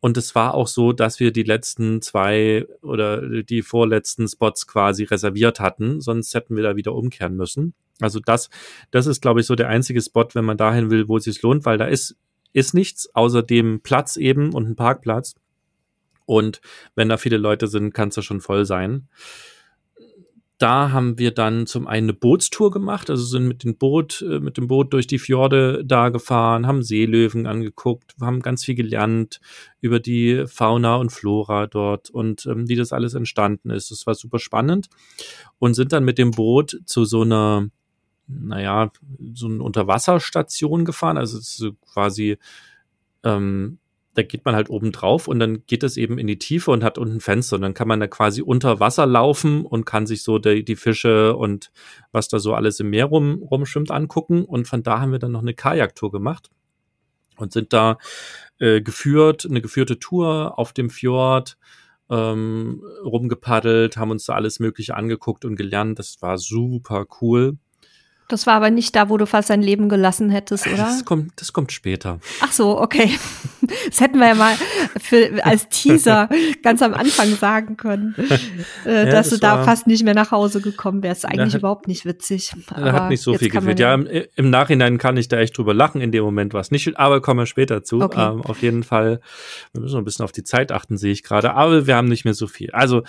und 0.00 0.16
es 0.16 0.34
war 0.34 0.54
auch 0.54 0.66
so, 0.66 0.92
dass 0.92 1.20
wir 1.20 1.32
die 1.32 1.44
letzten 1.44 2.02
zwei 2.02 2.66
oder 2.82 3.42
die 3.44 3.62
vorletzten 3.62 4.26
Spots 4.26 4.66
quasi 4.66 5.04
reserviert 5.04 5.60
hatten, 5.60 6.00
sonst 6.00 6.34
hätten 6.34 6.56
wir 6.56 6.64
da 6.64 6.74
wieder 6.74 6.92
umkehren 6.92 7.36
müssen. 7.36 7.74
Also 8.00 8.18
das, 8.18 8.50
das 8.90 9.06
ist, 9.06 9.22
glaube 9.22 9.40
ich, 9.40 9.46
so 9.46 9.54
der 9.54 9.68
einzige 9.68 10.02
Spot, 10.02 10.26
wenn 10.32 10.44
man 10.44 10.56
dahin 10.56 10.90
will, 10.90 11.06
wo 11.06 11.18
es 11.18 11.24
sich 11.24 11.40
lohnt, 11.42 11.64
weil 11.66 11.78
da 11.78 11.84
ist, 11.84 12.16
ist 12.52 12.74
nichts 12.74 13.14
außer 13.14 13.44
dem 13.44 13.80
Platz 13.80 14.16
eben 14.16 14.52
und 14.52 14.68
ein 14.68 14.74
Parkplatz. 14.74 15.36
Und 16.26 16.60
wenn 16.96 17.08
da 17.08 17.16
viele 17.16 17.36
Leute 17.36 17.68
sind, 17.68 17.94
kann 17.94 18.08
es 18.08 18.16
ja 18.16 18.22
schon 18.22 18.40
voll 18.40 18.64
sein 18.64 19.06
da 20.62 20.92
haben 20.92 21.18
wir 21.18 21.32
dann 21.32 21.66
zum 21.66 21.88
einen 21.88 22.10
eine 22.10 22.12
Bootstour 22.12 22.70
gemacht, 22.70 23.10
also 23.10 23.24
sind 23.24 23.48
mit 23.48 23.64
dem 23.64 23.76
Boot, 23.76 24.22
äh, 24.22 24.38
mit 24.38 24.56
dem 24.56 24.68
Boot 24.68 24.92
durch 24.92 25.08
die 25.08 25.18
Fjorde 25.18 25.84
da 25.84 26.08
gefahren, 26.10 26.68
haben 26.68 26.84
Seelöwen 26.84 27.46
angeguckt, 27.46 28.14
haben 28.20 28.40
ganz 28.40 28.64
viel 28.64 28.76
gelernt 28.76 29.40
über 29.80 29.98
die 29.98 30.44
Fauna 30.46 30.96
und 30.96 31.10
Flora 31.10 31.66
dort 31.66 32.10
und 32.10 32.46
ähm, 32.46 32.68
wie 32.68 32.76
das 32.76 32.92
alles 32.92 33.14
entstanden 33.14 33.70
ist. 33.70 33.90
Das 33.90 34.06
war 34.06 34.14
super 34.14 34.38
spannend 34.38 34.88
und 35.58 35.74
sind 35.74 35.92
dann 35.92 36.04
mit 36.04 36.16
dem 36.16 36.30
Boot 36.30 36.80
zu 36.86 37.04
so 37.04 37.22
einer, 37.22 37.66
naja, 38.28 38.92
so 39.34 39.48
eine 39.48 39.64
Unterwasserstation 39.64 40.84
gefahren, 40.84 41.18
also 41.18 41.72
quasi 41.92 42.38
ähm, 43.24 43.78
da 44.14 44.22
geht 44.22 44.44
man 44.44 44.54
halt 44.54 44.68
oben 44.68 44.92
drauf 44.92 45.26
und 45.26 45.38
dann 45.38 45.64
geht 45.66 45.82
es 45.82 45.96
eben 45.96 46.18
in 46.18 46.26
die 46.26 46.38
Tiefe 46.38 46.70
und 46.70 46.84
hat 46.84 46.98
unten 46.98 47.20
Fenster 47.20 47.56
und 47.56 47.62
dann 47.62 47.74
kann 47.74 47.88
man 47.88 48.00
da 48.00 48.06
quasi 48.06 48.42
unter 48.42 48.78
Wasser 48.78 49.06
laufen 49.06 49.64
und 49.64 49.86
kann 49.86 50.06
sich 50.06 50.22
so 50.22 50.38
die, 50.38 50.64
die 50.64 50.76
Fische 50.76 51.34
und 51.34 51.72
was 52.12 52.28
da 52.28 52.38
so 52.38 52.54
alles 52.54 52.78
im 52.80 52.90
Meer 52.90 53.06
rum, 53.06 53.42
rumschwimmt 53.42 53.90
angucken 53.90 54.44
und 54.44 54.68
von 54.68 54.82
da 54.82 55.00
haben 55.00 55.12
wir 55.12 55.18
dann 55.18 55.32
noch 55.32 55.40
eine 55.40 55.54
Kajaktour 55.54 56.10
gemacht 56.10 56.50
und 57.36 57.52
sind 57.52 57.72
da 57.72 57.98
äh, 58.58 58.82
geführt, 58.82 59.46
eine 59.48 59.62
geführte 59.62 59.98
Tour 59.98 60.58
auf 60.58 60.72
dem 60.72 60.90
Fjord 60.90 61.56
ähm, 62.10 62.82
rumgepaddelt, 63.04 63.96
haben 63.96 64.10
uns 64.10 64.26
da 64.26 64.34
alles 64.34 64.60
Mögliche 64.60 64.94
angeguckt 64.94 65.46
und 65.46 65.56
gelernt. 65.56 65.98
Das 65.98 66.20
war 66.20 66.36
super 66.36 67.06
cool. 67.20 67.56
Das 68.32 68.46
war 68.46 68.54
aber 68.54 68.70
nicht 68.70 68.96
da, 68.96 69.10
wo 69.10 69.18
du 69.18 69.26
fast 69.26 69.50
dein 69.50 69.60
Leben 69.60 69.90
gelassen 69.90 70.30
hättest, 70.30 70.66
oder? 70.66 70.76
Das 70.76 71.04
kommt, 71.04 71.32
das 71.36 71.52
kommt 71.52 71.70
später. 71.70 72.18
Ach 72.40 72.50
so, 72.50 72.80
okay. 72.80 73.10
Das 73.86 74.00
hätten 74.00 74.18
wir 74.18 74.26
ja 74.26 74.34
mal 74.34 74.54
für, 75.00 75.44
als 75.44 75.68
Teaser 75.68 76.28
ganz 76.64 76.82
am 76.82 76.94
Anfang 76.94 77.36
sagen 77.36 77.76
können, 77.76 78.16
äh, 78.84 78.90
ja, 78.92 79.04
dass 79.04 79.28
das 79.28 79.30
du 79.30 79.36
da 79.38 79.62
fast 79.62 79.86
nicht 79.86 80.02
mehr 80.02 80.14
nach 80.14 80.32
Hause 80.32 80.60
gekommen 80.60 81.04
wärst. 81.04 81.24
Eigentlich 81.24 81.54
hat, 81.54 81.60
überhaupt 81.60 81.86
nicht 81.86 82.04
witzig. 82.04 82.52
Da 82.68 82.92
hat 82.92 83.08
nicht 83.08 83.22
so 83.22 83.34
viel 83.34 83.50
gefehlt. 83.50 83.78
Ja, 83.78 83.94
im, 83.94 84.08
im, 84.34 84.50
Nachhinein 84.50 84.98
kann 84.98 85.16
ich 85.16 85.28
da 85.28 85.38
echt 85.38 85.56
drüber 85.56 85.74
lachen. 85.74 86.00
In 86.00 86.10
dem 86.10 86.24
Moment 86.24 86.54
war 86.54 86.60
es 86.60 86.72
nicht, 86.72 86.98
aber 86.98 87.20
kommen 87.20 87.38
wir 87.38 87.46
später 87.46 87.84
zu. 87.84 88.00
Okay. 88.00 88.32
Ähm, 88.32 88.42
auf 88.42 88.62
jeden 88.62 88.82
Fall, 88.82 89.20
wir 89.72 89.80
müssen 89.80 89.96
ein 89.96 90.04
bisschen 90.04 90.24
auf 90.24 90.32
die 90.32 90.42
Zeit 90.42 90.72
achten, 90.72 90.96
sehe 90.96 91.12
ich 91.12 91.22
gerade. 91.22 91.54
Aber 91.54 91.86
wir 91.86 91.94
haben 91.94 92.08
nicht 92.08 92.24
mehr 92.24 92.34
so 92.34 92.48
viel. 92.48 92.72
Also 92.72 93.04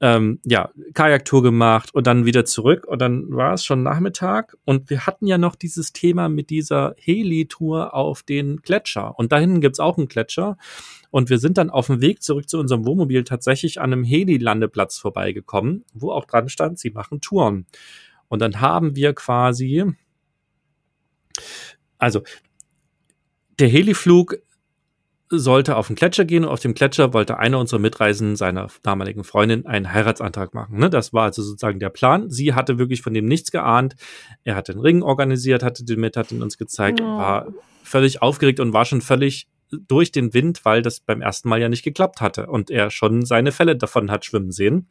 ähm, 0.00 0.40
ja, 0.44 0.70
Kajaktour 0.94 1.42
gemacht 1.42 1.94
und 1.94 2.06
dann 2.06 2.24
wieder 2.24 2.44
zurück. 2.44 2.86
Und 2.86 3.00
dann 3.00 3.30
war 3.30 3.54
es 3.54 3.64
schon 3.64 3.82
Nachmittag. 3.82 4.56
Und 4.64 4.90
wir 4.90 5.06
hatten 5.06 5.26
ja 5.26 5.38
noch 5.38 5.56
dieses 5.56 5.92
Thema 5.92 6.28
mit 6.28 6.50
dieser 6.50 6.94
Heli-Tour 6.98 7.94
auf 7.94 8.22
den 8.22 8.58
Gletscher. 8.58 9.18
Und 9.18 9.32
da 9.32 9.38
hinten 9.38 9.60
gibt's 9.60 9.80
auch 9.80 9.98
einen 9.98 10.08
Gletscher. 10.08 10.56
Und 11.10 11.30
wir 11.30 11.38
sind 11.38 11.58
dann 11.58 11.70
auf 11.70 11.86
dem 11.86 12.00
Weg 12.00 12.22
zurück 12.22 12.48
zu 12.48 12.58
unserem 12.58 12.84
Wohnmobil 12.84 13.24
tatsächlich 13.24 13.80
an 13.80 13.92
einem 13.92 14.04
Heli-Landeplatz 14.04 14.98
vorbeigekommen, 14.98 15.84
wo 15.94 16.12
auch 16.12 16.26
dran 16.26 16.48
stand, 16.48 16.78
sie 16.78 16.90
machen 16.90 17.20
Touren. 17.20 17.66
Und 18.28 18.40
dann 18.40 18.60
haben 18.60 18.94
wir 18.94 19.14
quasi, 19.14 19.84
also 21.96 22.22
der 23.58 23.68
Heliflug 23.68 24.36
sollte 25.30 25.76
auf 25.76 25.88
den 25.88 25.96
Gletscher 25.96 26.24
gehen 26.24 26.44
und 26.44 26.50
auf 26.50 26.60
dem 26.60 26.74
Gletscher 26.74 27.12
wollte 27.12 27.38
einer 27.38 27.58
unserer 27.58 27.80
Mitreisenden 27.80 28.36
seiner 28.36 28.68
damaligen 28.82 29.24
Freundin 29.24 29.66
einen 29.66 29.92
Heiratsantrag 29.92 30.54
machen. 30.54 30.78
Ne? 30.78 30.90
Das 30.90 31.12
war 31.12 31.24
also 31.24 31.42
sozusagen 31.42 31.80
der 31.80 31.90
Plan. 31.90 32.30
Sie 32.30 32.54
hatte 32.54 32.78
wirklich 32.78 33.02
von 33.02 33.14
dem 33.14 33.26
nichts 33.26 33.50
geahnt. 33.50 33.94
Er 34.44 34.54
hat 34.54 34.68
den 34.68 34.78
Ring 34.78 35.02
organisiert, 35.02 35.62
hatte 35.62 35.84
den 35.84 36.00
mit, 36.00 36.16
hat 36.16 36.32
ihn 36.32 36.42
uns 36.42 36.56
gezeigt, 36.56 37.00
oh. 37.00 37.04
war 37.04 37.48
völlig 37.82 38.22
aufgeregt 38.22 38.60
und 38.60 38.72
war 38.72 38.84
schon 38.84 39.00
völlig 39.00 39.48
durch 39.70 40.12
den 40.12 40.32
Wind, 40.32 40.64
weil 40.64 40.80
das 40.80 41.00
beim 41.00 41.20
ersten 41.20 41.48
Mal 41.48 41.60
ja 41.60 41.68
nicht 41.68 41.84
geklappt 41.84 42.20
hatte 42.20 42.46
und 42.46 42.70
er 42.70 42.90
schon 42.90 43.26
seine 43.26 43.52
Fälle 43.52 43.76
davon 43.76 44.10
hat 44.10 44.24
schwimmen 44.24 44.50
sehen. 44.50 44.88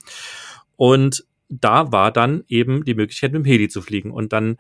Und 0.75 1.25
da 1.49 1.91
war 1.91 2.11
dann 2.11 2.43
eben 2.47 2.83
die 2.83 2.93
Möglichkeit, 2.93 3.31
mit 3.31 3.43
dem 3.43 3.45
Heli 3.45 3.69
zu 3.69 3.81
fliegen. 3.81 4.11
Und 4.11 4.33
dann 4.33 4.57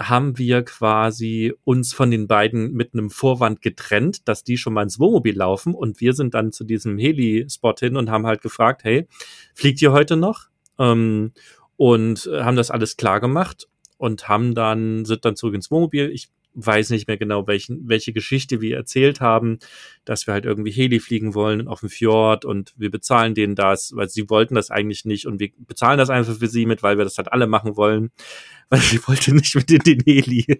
haben 0.00 0.38
wir 0.38 0.64
quasi 0.64 1.52
uns 1.64 1.92
von 1.92 2.10
den 2.10 2.26
beiden 2.26 2.72
mit 2.72 2.94
einem 2.94 3.10
Vorwand 3.10 3.60
getrennt, 3.60 4.26
dass 4.28 4.44
die 4.44 4.56
schon 4.56 4.72
mal 4.72 4.82
ins 4.82 4.98
Wohnmobil 4.98 5.36
laufen 5.36 5.74
und 5.74 6.00
wir 6.00 6.14
sind 6.14 6.34
dann 6.34 6.52
zu 6.52 6.64
diesem 6.64 6.98
Heli-Spot 6.98 7.74
hin 7.78 7.96
und 7.96 8.10
haben 8.10 8.26
halt 8.26 8.40
gefragt, 8.40 8.82
hey, 8.84 9.06
fliegt 9.54 9.82
ihr 9.82 9.92
heute 9.92 10.16
noch? 10.16 10.48
Ähm, 10.78 11.32
und 11.76 12.30
haben 12.32 12.56
das 12.56 12.70
alles 12.70 12.96
klar 12.96 13.20
gemacht 13.20 13.68
und 13.96 14.28
haben 14.28 14.54
dann, 14.54 15.04
sind 15.04 15.24
dann 15.24 15.36
zurück 15.36 15.54
ins 15.54 15.70
Wohnmobil. 15.70 16.10
Ich 16.10 16.30
weiß 16.54 16.90
nicht 16.90 17.06
mehr 17.06 17.16
genau, 17.16 17.46
welchen, 17.46 17.88
welche 17.88 18.12
Geschichte 18.12 18.60
wir 18.60 18.76
erzählt 18.76 19.20
haben, 19.20 19.58
dass 20.04 20.26
wir 20.26 20.34
halt 20.34 20.44
irgendwie 20.44 20.70
Heli 20.70 21.00
fliegen 21.00 21.34
wollen 21.34 21.68
auf 21.68 21.80
dem 21.80 21.88
Fjord 21.88 22.44
und 22.44 22.72
wir 22.76 22.90
bezahlen 22.90 23.34
denen 23.34 23.54
das, 23.54 23.94
weil 23.94 24.08
sie 24.08 24.28
wollten 24.30 24.54
das 24.54 24.70
eigentlich 24.70 25.04
nicht 25.04 25.26
und 25.26 25.40
wir 25.40 25.50
bezahlen 25.58 25.98
das 25.98 26.10
einfach 26.10 26.36
für 26.36 26.48
sie 26.48 26.66
mit, 26.66 26.82
weil 26.82 26.98
wir 26.98 27.04
das 27.04 27.18
halt 27.18 27.32
alle 27.32 27.46
machen 27.46 27.76
wollen, 27.76 28.10
weil 28.68 28.80
sie 28.80 28.98
wollte 29.06 29.34
nicht 29.34 29.54
mit 29.54 29.70
in 29.70 29.78
den 29.80 30.00
Heli. 30.00 30.58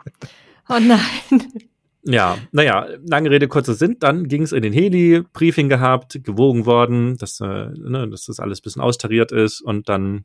Oh 0.69 0.79
nein. 0.81 1.01
Ja, 2.03 2.39
naja, 2.53 2.89
lange 3.07 3.31
Rede, 3.31 3.47
kurzer 3.47 3.75
Sinn. 3.75 3.97
Dann 4.01 4.27
ging 4.27 4.43
es 4.43 4.53
in 4.53 4.63
den 4.63 4.73
Heli, 4.73 5.23
Briefing 5.33 5.69
gehabt, 5.69 6.25
gewogen 6.25 6.65
worden, 6.65 7.19
dass, 7.19 7.41
äh, 7.41 7.45
ne, 7.45 8.09
dass 8.09 8.25
das 8.25 8.41
alles 8.41 8.63
bisschen 8.63 8.81
austariert 8.81 9.33
ist 9.33 9.61
und 9.61 9.89
dann 9.89 10.25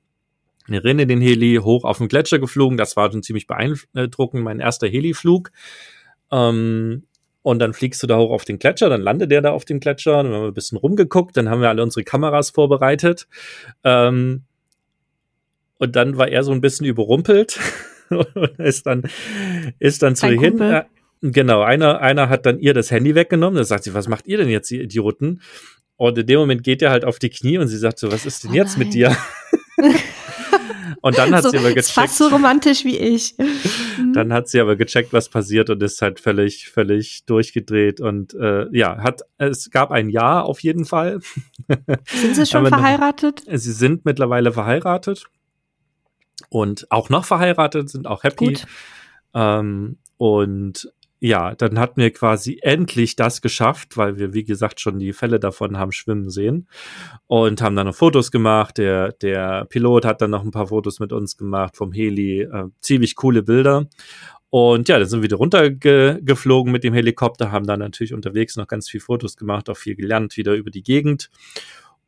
wir 0.67 0.83
rennen 0.83 1.01
in 1.01 1.07
den 1.07 1.21
Heli 1.21 1.59
hoch 1.61 1.83
auf 1.83 1.99
den 1.99 2.07
Gletscher 2.07 2.39
geflogen. 2.39 2.77
Das 2.77 2.95
war 2.95 3.11
schon 3.11 3.23
ziemlich 3.23 3.47
beeindruckend, 3.47 4.43
mein 4.43 4.59
erster 4.59 4.87
Heliflug. 4.87 5.51
Ähm, 6.31 7.03
und 7.43 7.59
dann 7.59 7.73
fliegst 7.73 8.01
du 8.01 8.07
da 8.07 8.17
hoch 8.17 8.31
auf 8.31 8.43
den 8.43 8.57
Gletscher, 8.57 8.89
dann 8.89 9.01
landet 9.01 9.29
der 9.29 9.41
da 9.41 9.51
auf 9.51 9.65
dem 9.65 9.79
Gletscher, 9.79 10.23
dann 10.23 10.33
haben 10.33 10.41
wir 10.41 10.47
ein 10.47 10.53
bisschen 10.55 10.79
rumgeguckt, 10.79 11.37
dann 11.37 11.47
haben 11.47 11.61
wir 11.61 11.69
alle 11.69 11.83
unsere 11.83 12.03
Kameras 12.03 12.49
vorbereitet. 12.49 13.27
Ähm, 13.83 14.45
und 15.77 15.95
dann 15.95 16.17
war 16.17 16.27
er 16.27 16.43
so 16.43 16.51
ein 16.51 16.61
bisschen 16.61 16.87
überrumpelt 16.87 17.59
und 18.09 18.59
ist 18.59 18.87
dann, 18.87 19.03
ist 19.77 20.01
dann 20.01 20.15
zu 20.15 20.27
ihr 20.27 20.39
hin. 20.39 20.59
Äh, 20.59 20.85
genau, 21.21 21.61
einer, 21.61 22.01
einer 22.01 22.29
hat 22.29 22.47
dann 22.47 22.57
ihr 22.57 22.73
das 22.73 22.89
Handy 22.89 23.13
weggenommen. 23.13 23.57
Da 23.57 23.63
sagt 23.63 23.83
sie, 23.83 23.93
was 23.93 24.07
macht 24.07 24.25
ihr 24.25 24.39
denn 24.39 24.49
jetzt, 24.49 24.71
ihr 24.71 24.81
Idioten? 24.81 25.41
Und 25.97 26.17
in 26.17 26.25
dem 26.25 26.39
Moment 26.39 26.63
geht 26.63 26.81
er 26.81 26.89
halt 26.89 27.05
auf 27.05 27.19
die 27.19 27.29
Knie 27.29 27.59
und 27.59 27.67
sie 27.67 27.77
sagt 27.77 27.99
so, 27.99 28.11
was 28.11 28.25
ist 28.25 28.43
denn 28.43 28.51
oh 28.51 28.55
jetzt 28.55 28.79
mit 28.79 28.95
dir? 28.95 29.15
Und 31.01 31.17
dann 31.17 31.33
hat 31.33 31.43
so, 31.43 31.49
sie 31.49 31.57
aber 31.57 31.69
gecheckt. 31.69 31.91
Fast 31.91 32.17
so 32.17 32.27
romantisch 32.27 32.85
wie 32.85 32.97
ich. 32.97 33.35
Dann 34.13 34.33
hat 34.33 34.49
sie 34.49 34.59
aber 34.59 34.75
gecheckt, 34.75 35.13
was 35.13 35.29
passiert 35.29 35.69
und 35.69 35.81
ist 35.81 36.01
halt 36.01 36.19
völlig, 36.19 36.69
völlig 36.69 37.25
durchgedreht 37.25 38.01
und 38.01 38.33
äh, 38.33 38.67
ja, 38.71 38.97
hat 39.01 39.21
es 39.37 39.71
gab 39.71 39.91
ein 39.91 40.09
Ja 40.09 40.41
auf 40.41 40.61
jeden 40.61 40.85
Fall. 40.85 41.19
Sind 42.05 42.35
sie 42.35 42.45
schon 42.45 42.67
verheiratet? 42.67 43.43
sie 43.47 43.71
sind 43.71 44.05
mittlerweile 44.05 44.51
verheiratet 44.51 45.25
und 46.49 46.87
auch 46.91 47.09
noch 47.09 47.25
verheiratet, 47.25 47.89
sind 47.89 48.07
auch 48.07 48.23
happy. 48.23 48.45
Gut. 48.45 48.65
Ähm, 49.33 49.97
und 50.17 50.91
ja, 51.25 51.55
dann 51.55 51.79
hatten 51.79 51.99
wir 51.99 52.11
quasi 52.11 52.59
endlich 52.61 53.15
das 53.15 53.41
geschafft, 53.41 53.97
weil 53.97 54.19
wir, 54.19 54.35
wie 54.35 54.43
gesagt, 54.43 54.79
schon 54.79 54.99
die 54.99 55.11
Fälle 55.11 55.39
davon 55.39 55.79
haben 55.79 55.91
schwimmen 55.91 56.29
sehen 56.29 56.67
und 57.25 57.63
haben 57.63 57.75
dann 57.75 57.87
noch 57.87 57.95
Fotos 57.95 58.29
gemacht. 58.29 58.77
Der, 58.77 59.11
der 59.13 59.65
Pilot 59.65 60.05
hat 60.05 60.21
dann 60.21 60.29
noch 60.29 60.43
ein 60.43 60.51
paar 60.51 60.67
Fotos 60.67 60.99
mit 60.99 61.11
uns 61.11 61.35
gemacht 61.35 61.75
vom 61.75 61.91
Heli. 61.91 62.41
Äh, 62.41 62.65
ziemlich 62.79 63.15
coole 63.15 63.41
Bilder. 63.41 63.87
Und 64.51 64.87
ja, 64.87 64.99
dann 64.99 65.07
sind 65.07 65.19
wir 65.19 65.23
wieder 65.23 65.37
runtergeflogen 65.37 66.71
mit 66.71 66.83
dem 66.83 66.93
Helikopter, 66.93 67.51
haben 67.51 67.65
dann 67.65 67.79
natürlich 67.79 68.13
unterwegs 68.13 68.55
noch 68.55 68.67
ganz 68.67 68.87
viel 68.87 69.01
Fotos 69.01 69.35
gemacht, 69.35 69.67
auch 69.67 69.77
viel 69.77 69.95
gelernt 69.95 70.37
wieder 70.37 70.53
über 70.53 70.69
die 70.69 70.83
Gegend 70.83 71.31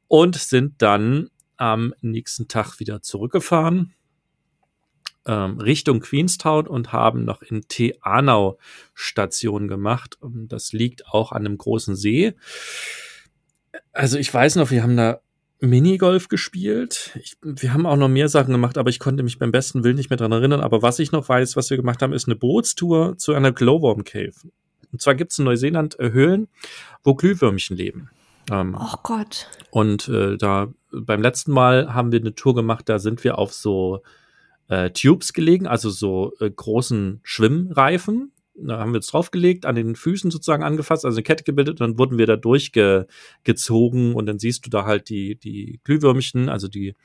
und 0.08 0.36
sind 0.36 0.76
dann 0.82 1.30
am 1.58 1.96
nächsten 2.02 2.48
Tag 2.48 2.80
wieder 2.80 3.02
zurückgefahren 3.02 3.96
ähm, 5.28 5.60
Richtung 5.60 6.00
Queenstown 6.00 6.68
und 6.68 6.94
haben 6.94 7.26
noch 7.26 7.42
in 7.42 7.68
Teanau 7.68 8.58
Station 8.94 9.68
gemacht. 9.68 10.18
Ähm, 10.24 10.48
das 10.48 10.74
liegt 10.74 11.08
auch 11.08 11.32
an 11.32 11.46
einem 11.46 11.58
großen 11.58 11.96
See. 11.96 12.34
Also 13.92 14.18
ich 14.18 14.34
weiß 14.34 14.56
noch, 14.56 14.72
wir 14.72 14.84
haben 14.84 14.98
da 14.98 15.20
Minigolf 15.60 16.28
gespielt. 16.28 17.18
Ich, 17.22 17.36
wir 17.42 17.74
haben 17.74 17.86
auch 17.86 17.98
noch 17.98 18.10
mehr 18.10 18.30
Sachen 18.30 18.52
gemacht, 18.52 18.78
aber 18.78 18.90
ich 18.90 19.00
konnte 19.00 19.24
mich 19.24 19.40
beim 19.40 19.52
besten 19.52 19.84
Willen 19.84 19.96
nicht 19.96 20.10
mehr 20.10 20.18
dran 20.18 20.32
erinnern. 20.32 20.62
Aber 20.62 20.82
was 20.82 21.00
ich 21.00 21.12
noch 21.12 21.28
weiß, 21.28 21.56
was 21.56 21.70
wir 21.70 21.78
gemacht 21.78 22.02
haben, 22.02 22.14
ist 22.14 22.28
eine 22.28 22.36
Bootstour 22.36 23.18
zu 23.18 23.34
einer 23.34 23.52
Glowworm 23.52 24.04
Cave. 24.04 24.34
Und 24.92 25.02
zwar 25.02 25.16
gibt 25.16 25.32
es 25.32 25.40
in 25.40 25.46
Neuseeland 25.46 26.00
äh, 26.00 26.12
Höhlen, 26.12 26.48
wo 27.04 27.16
Glühwürmchen 27.16 27.76
leben. 27.76 28.10
Ähm, 28.52 28.78
oh 28.80 28.96
Gott. 29.04 29.50
Und 29.72 30.08
äh, 30.08 30.38
da 30.38 30.68
beim 30.92 31.22
letzten 31.22 31.52
Mal 31.52 31.94
haben 31.94 32.12
wir 32.12 32.20
eine 32.20 32.36
Tour 32.36 32.56
gemacht, 32.56 32.88
da 32.88 33.00
sind 33.00 33.24
wir 33.24 33.38
auf 33.38 33.54
so 33.54 34.02
äh, 34.68 34.90
Tubes 34.92 35.34
gelegen, 35.34 35.68
also 35.68 35.90
so 35.90 36.34
äh, 36.40 36.50
großen 36.50 37.20
Schwimmreifen. 37.24 38.32
Da 38.60 38.80
haben 38.80 38.92
wir 38.92 38.98
uns 38.98 39.08
draufgelegt, 39.08 39.68
an 39.68 39.76
den 39.76 39.96
Füßen 39.96 40.32
sozusagen 40.32 40.64
angefasst, 40.64 41.06
also 41.06 41.18
eine 41.18 41.24
Kette 41.24 41.44
gebildet, 41.44 41.80
und 41.80 41.88
dann 41.88 42.00
wurden 42.00 42.18
wir 42.18 42.26
da 42.26 42.36
durchgezogen 42.36 44.16
und 44.16 44.26
dann 44.26 44.40
siehst 44.40 44.66
du 44.66 44.72
da 44.72 44.86
halt 44.86 45.10
die, 45.10 45.36
die 45.36 45.80
Glühwürmchen, 45.84 46.50
also 46.50 46.68
die 46.68 46.96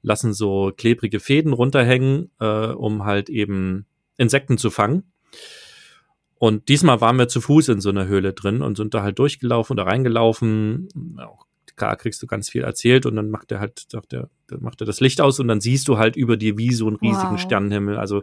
lassen 0.00 0.32
so 0.32 0.72
klebrige 0.74 1.20
Fäden 1.20 1.52
runterhängen, 1.52 2.30
äh, 2.40 2.68
um 2.68 3.04
halt 3.04 3.28
eben 3.28 3.84
Insekten 4.16 4.56
zu 4.56 4.70
fangen. 4.70 5.04
Und 6.38 6.68
diesmal 6.68 7.00
waren 7.00 7.18
wir 7.18 7.28
zu 7.28 7.40
Fuß 7.40 7.68
in 7.68 7.80
so 7.80 7.90
einer 7.90 8.06
Höhle 8.06 8.32
drin 8.32 8.62
und 8.62 8.76
sind 8.76 8.94
da 8.94 9.02
halt 9.02 9.18
durchgelaufen 9.18 9.74
oder 9.74 9.86
reingelaufen. 9.86 10.88
Auch 11.18 11.46
klar 11.76 11.96
kriegst 11.96 12.22
du 12.22 12.26
ganz 12.26 12.50
viel 12.50 12.62
erzählt 12.62 13.06
und 13.06 13.16
dann 13.16 13.30
macht 13.30 13.52
er 13.52 13.60
halt, 13.60 13.84
sagt 13.88 14.12
er, 14.12 14.28
dann 14.46 14.62
macht 14.62 14.80
er 14.80 14.86
das 14.86 15.00
Licht 15.00 15.20
aus 15.20 15.40
und 15.40 15.48
dann 15.48 15.60
siehst 15.60 15.88
du 15.88 15.98
halt 15.98 16.16
über 16.16 16.36
dir 16.36 16.58
wie 16.58 16.72
so 16.72 16.86
einen 16.86 16.96
riesigen 16.96 17.32
wow. 17.32 17.40
Sternenhimmel. 17.40 17.96
Also, 17.96 18.22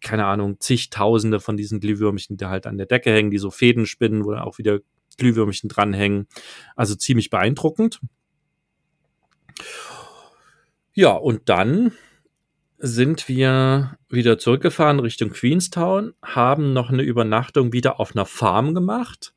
keine 0.00 0.26
Ahnung, 0.26 0.60
zigtausende 0.60 1.40
von 1.40 1.56
diesen 1.56 1.80
Glühwürmchen, 1.80 2.36
die 2.36 2.46
halt 2.46 2.66
an 2.66 2.76
der 2.76 2.86
Decke 2.86 3.12
hängen, 3.12 3.30
die 3.30 3.38
so 3.38 3.50
Fäden 3.50 3.86
spinnen, 3.86 4.24
wo 4.24 4.32
dann 4.32 4.42
auch 4.42 4.58
wieder 4.58 4.80
Glühwürmchen 5.18 5.68
dranhängen. 5.68 6.26
Also 6.76 6.94
ziemlich 6.94 7.30
beeindruckend. 7.30 8.00
Ja, 10.94 11.12
und 11.12 11.48
dann 11.48 11.92
sind 12.78 13.28
wir 13.28 13.98
wieder 14.08 14.38
zurückgefahren 14.38 15.00
Richtung 15.00 15.30
Queenstown, 15.30 16.14
haben 16.22 16.72
noch 16.72 16.90
eine 16.90 17.02
Übernachtung 17.02 17.72
wieder 17.72 18.00
auf 18.00 18.16
einer 18.16 18.26
Farm 18.26 18.74
gemacht. 18.74 19.34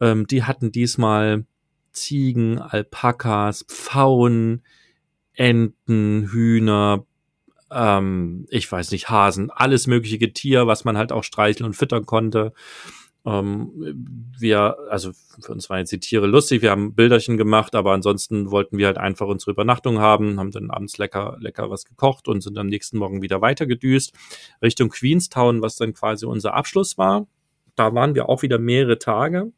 Ähm, 0.00 0.26
die 0.26 0.44
hatten 0.44 0.72
diesmal 0.72 1.46
Ziegen, 1.92 2.58
Alpakas, 2.58 3.64
Pfauen, 3.68 4.62
Enten, 5.34 6.28
Hühner, 6.30 7.06
ähm, 7.70 8.46
ich 8.50 8.70
weiß 8.70 8.90
nicht, 8.90 9.08
Hasen, 9.08 9.50
alles 9.50 9.86
mögliche 9.86 10.18
Getier, 10.18 10.66
was 10.66 10.84
man 10.84 10.98
halt 10.98 11.12
auch 11.12 11.24
streicheln 11.24 11.66
und 11.66 11.74
füttern 11.74 12.06
konnte. 12.06 12.52
Ähm, 13.24 13.70
wir, 14.38 14.76
also 14.90 15.12
für 15.40 15.52
uns 15.52 15.70
waren 15.70 15.78
jetzt 15.78 15.92
die 15.92 16.00
Tiere 16.00 16.26
lustig, 16.26 16.60
wir 16.60 16.70
haben 16.70 16.94
Bilderchen 16.94 17.36
gemacht, 17.36 17.74
aber 17.74 17.92
ansonsten 17.92 18.50
wollten 18.50 18.78
wir 18.78 18.86
halt 18.86 18.98
einfach 18.98 19.28
unsere 19.28 19.52
Übernachtung 19.52 20.00
haben, 20.00 20.40
haben 20.40 20.50
dann 20.50 20.70
abends 20.70 20.98
lecker, 20.98 21.36
lecker 21.40 21.70
was 21.70 21.84
gekocht 21.84 22.26
und 22.26 22.40
sind 22.40 22.58
am 22.58 22.66
nächsten 22.66 22.98
Morgen 22.98 23.22
wieder 23.22 23.40
weitergedüst 23.40 24.12
Richtung 24.60 24.88
Queenstown, 24.88 25.62
was 25.62 25.76
dann 25.76 25.94
quasi 25.94 26.26
unser 26.26 26.54
Abschluss 26.54 26.98
war. 26.98 27.26
Da 27.76 27.94
waren 27.94 28.14
wir 28.14 28.28
auch 28.28 28.42
wieder 28.42 28.58
mehrere 28.58 28.98
Tage. 28.98 29.52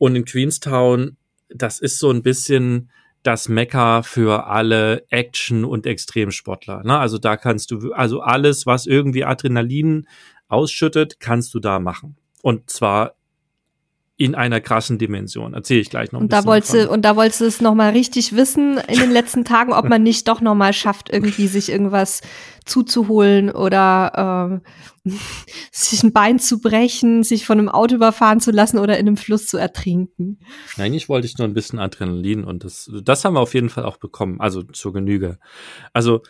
Und 0.00 0.16
in 0.16 0.24
Queenstown, 0.24 1.18
das 1.50 1.78
ist 1.78 1.98
so 1.98 2.10
ein 2.10 2.22
bisschen 2.22 2.90
das 3.22 3.50
Mekka 3.50 4.00
für 4.00 4.46
alle 4.46 5.04
Action- 5.10 5.66
und 5.66 5.84
Extremsportler. 5.84 6.82
Ne? 6.84 6.98
Also 6.98 7.18
da 7.18 7.36
kannst 7.36 7.70
du, 7.70 7.92
also 7.92 8.22
alles, 8.22 8.64
was 8.64 8.86
irgendwie 8.86 9.26
Adrenalin 9.26 10.08
ausschüttet, 10.48 11.20
kannst 11.20 11.52
du 11.52 11.60
da 11.60 11.80
machen. 11.80 12.16
Und 12.40 12.70
zwar 12.70 13.14
in 14.20 14.34
einer 14.34 14.60
krassen 14.60 14.98
Dimension. 14.98 15.54
Erzähle 15.54 15.80
ich 15.80 15.88
gleich 15.88 16.12
noch 16.12 16.20
ein 16.20 16.24
und 16.24 16.32
da 16.34 16.44
wolltest 16.44 16.74
du, 16.74 16.90
Und 16.90 17.06
da 17.06 17.16
wolltest 17.16 17.40
du 17.40 17.46
es 17.46 17.62
nochmal 17.62 17.92
richtig 17.92 18.36
wissen 18.36 18.76
in 18.76 18.98
den 18.98 19.10
letzten 19.10 19.46
Tagen, 19.46 19.72
ob 19.72 19.88
man 19.88 20.02
nicht 20.02 20.28
doch 20.28 20.42
nochmal 20.42 20.74
schafft, 20.74 21.08
irgendwie 21.10 21.46
sich 21.46 21.70
irgendwas 21.70 22.20
zuzuholen 22.66 23.50
oder 23.50 24.60
äh, 25.06 25.10
sich 25.72 26.02
ein 26.02 26.12
Bein 26.12 26.38
zu 26.38 26.60
brechen, 26.60 27.22
sich 27.22 27.46
von 27.46 27.58
einem 27.58 27.70
Auto 27.70 27.94
überfahren 27.94 28.40
zu 28.40 28.50
lassen 28.50 28.78
oder 28.78 28.98
in 28.98 29.06
einem 29.08 29.16
Fluss 29.16 29.46
zu 29.46 29.56
ertrinken. 29.56 30.40
Eigentlich 30.76 31.08
wollte 31.08 31.26
ich 31.26 31.38
nur 31.38 31.48
ein 31.48 31.54
bisschen 31.54 31.78
Adrenalin 31.78 32.44
und 32.44 32.62
das, 32.62 32.90
das 33.02 33.24
haben 33.24 33.32
wir 33.32 33.40
auf 33.40 33.54
jeden 33.54 33.70
Fall 33.70 33.86
auch 33.86 33.96
bekommen, 33.96 34.38
also 34.38 34.62
zur 34.62 34.92
Genüge. 34.92 35.38
Also 35.94 36.20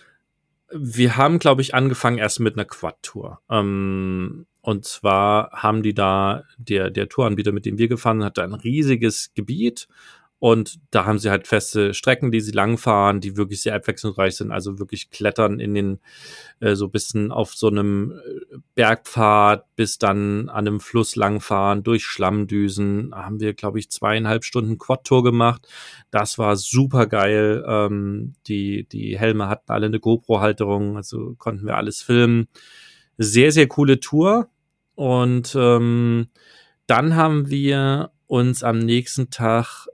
wir 0.72 1.16
haben, 1.16 1.38
glaube 1.38 1.62
ich, 1.62 1.74
angefangen 1.74 2.18
erst 2.18 2.40
mit 2.40 2.54
einer 2.54 2.64
Quad-Tour. 2.64 3.40
Ähm, 3.50 4.46
und 4.62 4.84
zwar 4.84 5.50
haben 5.52 5.82
die 5.82 5.94
da, 5.94 6.44
der, 6.58 6.90
der 6.90 7.08
Touranbieter, 7.08 7.52
mit 7.52 7.66
dem 7.66 7.78
wir 7.78 7.88
gefahren 7.88 8.18
sind, 8.18 8.26
hat 8.26 8.38
ein 8.38 8.54
riesiges 8.54 9.32
Gebiet. 9.34 9.88
Und 10.40 10.80
da 10.90 11.04
haben 11.04 11.18
sie 11.18 11.30
halt 11.30 11.46
feste 11.46 11.94
Strecken, 11.94 12.32
die 12.32 12.40
sie 12.40 12.50
langfahren, 12.50 13.20
die 13.20 13.36
wirklich 13.36 13.62
sehr 13.62 13.76
abwechslungsreich 13.76 14.34
sind. 14.34 14.50
Also 14.50 14.78
wirklich 14.80 15.10
klettern 15.10 15.60
in 15.60 15.74
den, 15.74 16.00
äh, 16.58 16.74
so 16.74 16.88
bisschen 16.88 17.30
auf 17.30 17.54
so 17.54 17.68
einem 17.68 18.12
äh, 18.12 18.56
Bergpfad, 18.74 19.64
bis 19.76 19.98
dann 19.98 20.48
an 20.48 20.66
einem 20.66 20.80
Fluss 20.80 21.14
langfahren, 21.14 21.82
durch 21.84 22.04
Schlammdüsen. 22.04 23.10
Da 23.10 23.24
haben 23.24 23.38
wir, 23.38 23.54
glaube 23.54 23.78
ich, 23.78 23.90
zweieinhalb 23.90 24.44
Stunden 24.44 24.78
Quad-Tour 24.78 25.22
gemacht. 25.22 25.68
Das 26.10 26.38
war 26.38 26.56
super 26.56 27.06
geil. 27.06 27.62
Ähm, 27.68 28.32
die, 28.48 28.88
die 28.88 29.16
Helme 29.18 29.48
hatten 29.48 29.70
alle 29.70 29.86
eine 29.86 30.00
GoPro-Halterung, 30.00 30.96
also 30.96 31.36
konnten 31.38 31.66
wir 31.66 31.76
alles 31.76 32.02
filmen 32.02 32.48
sehr, 33.20 33.52
sehr 33.52 33.68
coole 33.68 34.00
Tour. 34.00 34.48
Und 34.94 35.54
ähm, 35.54 36.28
dann 36.86 37.14
haben 37.14 37.50
wir 37.50 38.10
uns 38.26 38.64
am 38.64 38.78
nächsten 38.78 39.30
Tag 39.30 39.86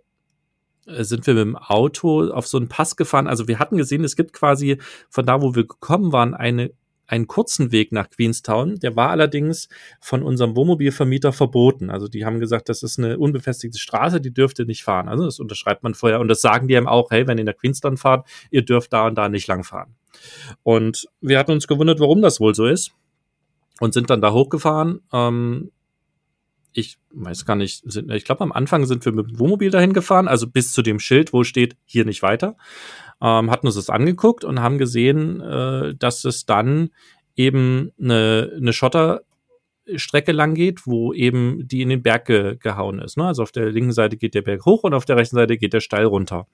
sind 0.87 1.26
wir 1.26 1.34
mit 1.34 1.43
dem 1.43 1.57
Auto 1.57 2.30
auf 2.30 2.47
so 2.47 2.57
einen 2.59 2.68
Pass 2.68 2.97
gefahren. 2.97 3.26
Also 3.26 3.49
wir 3.49 3.59
hatten 3.59 3.76
gesehen, 3.76 4.05
es 4.05 4.16
gibt 4.16 4.32
quasi 4.32 4.78
von 5.11 5.26
da, 5.26 5.43
wo 5.43 5.55
wir 5.55 5.66
gekommen 5.66 6.12
waren, 6.12 6.34
eine, 6.34 6.70
einen 7.07 7.26
kurzen 7.26 7.72
Weg 7.72 7.93
nach 7.93 8.09
Queenstown. 8.09 8.76
Der 8.76 8.97
war 8.97 9.11
allerdings 9.11 9.68
von 10.01 10.22
unserem 10.22 10.57
Wohnmobilvermieter 10.57 11.32
verboten. 11.32 11.91
Also 11.91 12.09
die 12.09 12.24
haben 12.24 12.41
gesagt, 12.41 12.68
das 12.68 12.82
ist 12.82 12.99
eine 12.99 13.18
unbefestigte 13.18 13.78
Straße, 13.78 14.20
die 14.20 14.32
dürft 14.32 14.59
ihr 14.59 14.66
nicht 14.66 14.84
fahren. 14.84 15.09
Also 15.09 15.24
das 15.24 15.41
unterschreibt 15.41 15.82
man 15.82 15.95
vorher 15.95 16.20
und 16.20 16.28
das 16.28 16.41
sagen 16.41 16.68
die 16.68 16.76
einem 16.76 16.89
auch, 16.89 17.11
hey, 17.11 17.26
wenn 17.26 17.39
ihr 17.39 17.45
nach 17.45 17.57
Queenstown 17.57 17.97
fahrt, 17.97 18.26
ihr 18.51 18.64
dürft 18.64 18.93
da 18.93 19.07
und 19.07 19.16
da 19.16 19.28
nicht 19.28 19.47
langfahren. 19.47 19.95
Und 20.62 21.09
wir 21.20 21.39
hatten 21.39 21.53
uns 21.53 21.66
gewundert, 21.66 22.01
warum 22.01 22.22
das 22.22 22.41
wohl 22.41 22.55
so 22.55 22.66
ist 22.66 22.93
und 23.80 23.93
sind 23.93 24.11
dann 24.11 24.20
da 24.20 24.32
hochgefahren. 24.32 25.01
Ähm, 25.12 25.70
ich 26.77 26.99
weiß 27.11 27.47
gar 27.47 27.57
nicht, 27.57 27.83
sind, 27.91 28.11
ich 28.12 28.24
glaube 28.24 28.43
am 28.43 28.53
Anfang 28.53 28.85
sind 28.85 29.05
wir 29.05 29.12
mit 29.12 29.31
dem 29.31 29.39
Wohnmobil 29.39 29.70
dahin 29.70 29.95
gefahren, 29.95 30.29
also 30.29 30.47
bis 30.47 30.72
zu 30.72 30.83
dem 30.83 31.01
Schild, 31.01 31.33
wo 31.33 31.43
steht, 31.43 31.77
hier 31.85 32.05
nicht 32.05 32.22
weiter. 32.22 32.57
Ähm, 33.20 33.51
hatten 33.51 33.66
uns 33.66 33.77
das 33.77 33.89
angeguckt 33.89 34.45
und 34.45 34.61
haben 34.61 34.77
gesehen, 34.77 35.41
äh, 35.41 35.95
dass 35.95 36.24
es 36.24 36.45
dann 36.45 36.91
eben 37.35 37.93
eine, 37.99 38.53
eine 38.57 38.72
Schotter 38.74 39.22
Strecke 39.95 40.33
lang 40.33 40.55
geht, 40.55 40.87
wo 40.87 41.12
eben 41.12 41.66
die 41.66 41.81
in 41.81 41.89
den 41.89 42.03
Berg 42.03 42.27
ge 42.27 42.57
gehauen 42.57 42.99
ist. 42.99 43.16
Ne? 43.16 43.24
Also 43.24 43.43
auf 43.43 43.53
der 43.53 43.70
linken 43.70 43.93
Seite 43.93 44.16
geht 44.16 44.35
der 44.35 44.43
Berg 44.43 44.66
hoch 44.66 44.83
und 44.83 44.95
auf 44.95 45.05
der 45.05 45.16
rechten 45.16 45.37
Seite 45.37 45.57
geht 45.57 45.72
der 45.72 45.81
steil 45.81 46.05
runter. 46.05 46.47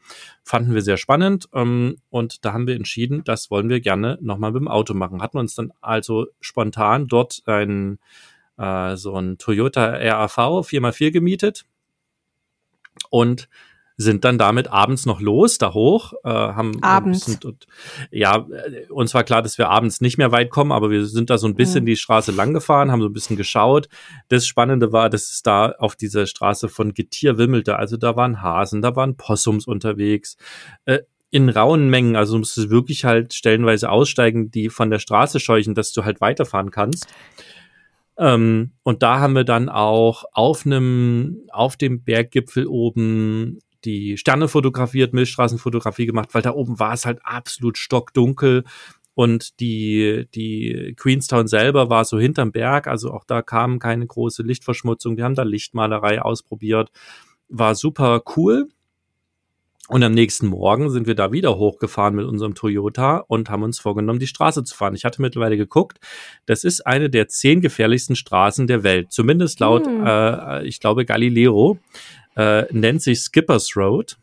Fanden 0.44 0.74
wir 0.74 0.82
sehr 0.82 0.98
spannend 0.98 1.48
ähm, 1.54 1.96
und 2.10 2.44
da 2.44 2.52
haben 2.52 2.66
wir 2.66 2.76
entschieden, 2.76 3.24
das 3.24 3.50
wollen 3.50 3.70
wir 3.70 3.80
gerne 3.80 4.18
nochmal 4.20 4.52
mit 4.52 4.60
dem 4.60 4.68
Auto 4.68 4.92
machen. 4.94 5.22
Hatten 5.22 5.38
uns 5.38 5.54
dann 5.54 5.72
also 5.80 6.26
spontan 6.40 7.08
dort 7.08 7.42
ein 7.46 7.98
äh, 8.62 8.96
so 8.96 9.16
ein 9.16 9.38
Toyota 9.38 9.84
RAV 9.84 10.38
4x4 10.38 11.10
gemietet 11.10 11.64
und 13.10 13.48
sind 13.96 14.24
dann 14.24 14.38
damit 14.38 14.68
abends 14.68 15.06
noch 15.06 15.20
los, 15.20 15.58
da 15.58 15.74
hoch, 15.74 16.12
äh, 16.24 16.28
haben 16.28 16.82
abends. 16.82 17.38
Dort, 17.40 17.66
ja, 18.10 18.46
äh, 18.48 18.86
uns 18.88 19.14
war 19.14 19.22
klar, 19.22 19.42
dass 19.42 19.58
wir 19.58 19.68
abends 19.68 20.00
nicht 20.00 20.18
mehr 20.18 20.32
weit 20.32 20.50
kommen, 20.50 20.72
aber 20.72 20.90
wir 20.90 21.04
sind 21.06 21.30
da 21.30 21.38
so 21.38 21.46
ein 21.46 21.54
bisschen 21.54 21.84
mhm. 21.84 21.86
die 21.86 21.96
Straße 21.96 22.32
lang 22.32 22.52
gefahren, 22.54 22.90
haben 22.90 23.02
so 23.02 23.08
ein 23.08 23.12
bisschen 23.12 23.36
geschaut. 23.36 23.88
Das 24.28 24.46
Spannende 24.46 24.92
war, 24.92 25.10
dass 25.10 25.30
es 25.30 25.42
da 25.42 25.72
auf 25.78 25.94
dieser 25.94 26.26
Straße 26.26 26.68
von 26.68 26.94
Getier 26.94 27.38
wimmelte. 27.38 27.76
Also 27.76 27.96
da 27.96 28.16
waren 28.16 28.42
Hasen, 28.42 28.82
da 28.82 28.96
waren 28.96 29.16
Possums 29.16 29.66
unterwegs. 29.66 30.36
Äh, 30.84 31.00
in 31.30 31.48
rauen 31.48 31.88
Mengen, 31.88 32.14
also 32.14 32.34
du 32.34 32.40
musstest 32.40 32.68
wirklich 32.68 33.06
halt 33.06 33.32
stellenweise 33.32 33.90
aussteigen, 33.90 34.50
die 34.50 34.68
von 34.68 34.90
der 34.90 34.98
Straße 34.98 35.40
scheuchen, 35.40 35.74
dass 35.74 35.92
du 35.92 36.04
halt 36.04 36.20
weiterfahren 36.20 36.70
kannst. 36.70 37.06
Ähm, 38.22 38.70
und 38.84 39.02
da 39.02 39.18
haben 39.18 39.34
wir 39.34 39.42
dann 39.42 39.68
auch 39.68 40.24
auf 40.32 40.64
einem, 40.64 41.40
auf 41.50 41.76
dem 41.76 42.04
Berggipfel 42.04 42.68
oben 42.68 43.58
die 43.84 44.16
Sterne 44.16 44.46
fotografiert, 44.46 45.12
Milchstraßenfotografie 45.12 46.06
gemacht, 46.06 46.28
weil 46.32 46.42
da 46.42 46.52
oben 46.52 46.78
war 46.78 46.92
es 46.92 47.04
halt 47.04 47.18
absolut 47.24 47.78
stockdunkel 47.78 48.62
und 49.14 49.58
die, 49.58 50.28
die 50.36 50.94
Queenstown 50.96 51.48
selber 51.48 51.90
war 51.90 52.04
so 52.04 52.16
hinterm 52.20 52.52
Berg, 52.52 52.86
also 52.86 53.10
auch 53.10 53.24
da 53.24 53.42
kam 53.42 53.80
keine 53.80 54.06
große 54.06 54.44
Lichtverschmutzung. 54.44 55.16
Wir 55.16 55.24
haben 55.24 55.34
da 55.34 55.42
Lichtmalerei 55.42 56.22
ausprobiert, 56.22 56.92
war 57.48 57.74
super 57.74 58.22
cool. 58.36 58.68
Und 59.92 60.02
am 60.04 60.14
nächsten 60.14 60.46
Morgen 60.46 60.88
sind 60.88 61.06
wir 61.06 61.14
da 61.14 61.32
wieder 61.32 61.58
hochgefahren 61.58 62.14
mit 62.14 62.24
unserem 62.24 62.54
Toyota 62.54 63.18
und 63.28 63.50
haben 63.50 63.62
uns 63.62 63.78
vorgenommen, 63.78 64.20
die 64.20 64.26
Straße 64.26 64.64
zu 64.64 64.74
fahren. 64.74 64.94
Ich 64.94 65.04
hatte 65.04 65.20
mittlerweile 65.20 65.58
geguckt, 65.58 65.98
das 66.46 66.64
ist 66.64 66.86
eine 66.86 67.10
der 67.10 67.28
zehn 67.28 67.60
gefährlichsten 67.60 68.16
Straßen 68.16 68.66
der 68.66 68.84
Welt. 68.84 69.12
Zumindest 69.12 69.60
laut, 69.60 69.86
hm. 69.86 70.02
äh, 70.06 70.64
ich 70.64 70.80
glaube, 70.80 71.04
Galileo 71.04 71.78
äh, 72.36 72.64
nennt 72.72 73.02
sich 73.02 73.20
Skippers 73.20 73.76
Road. 73.76 74.16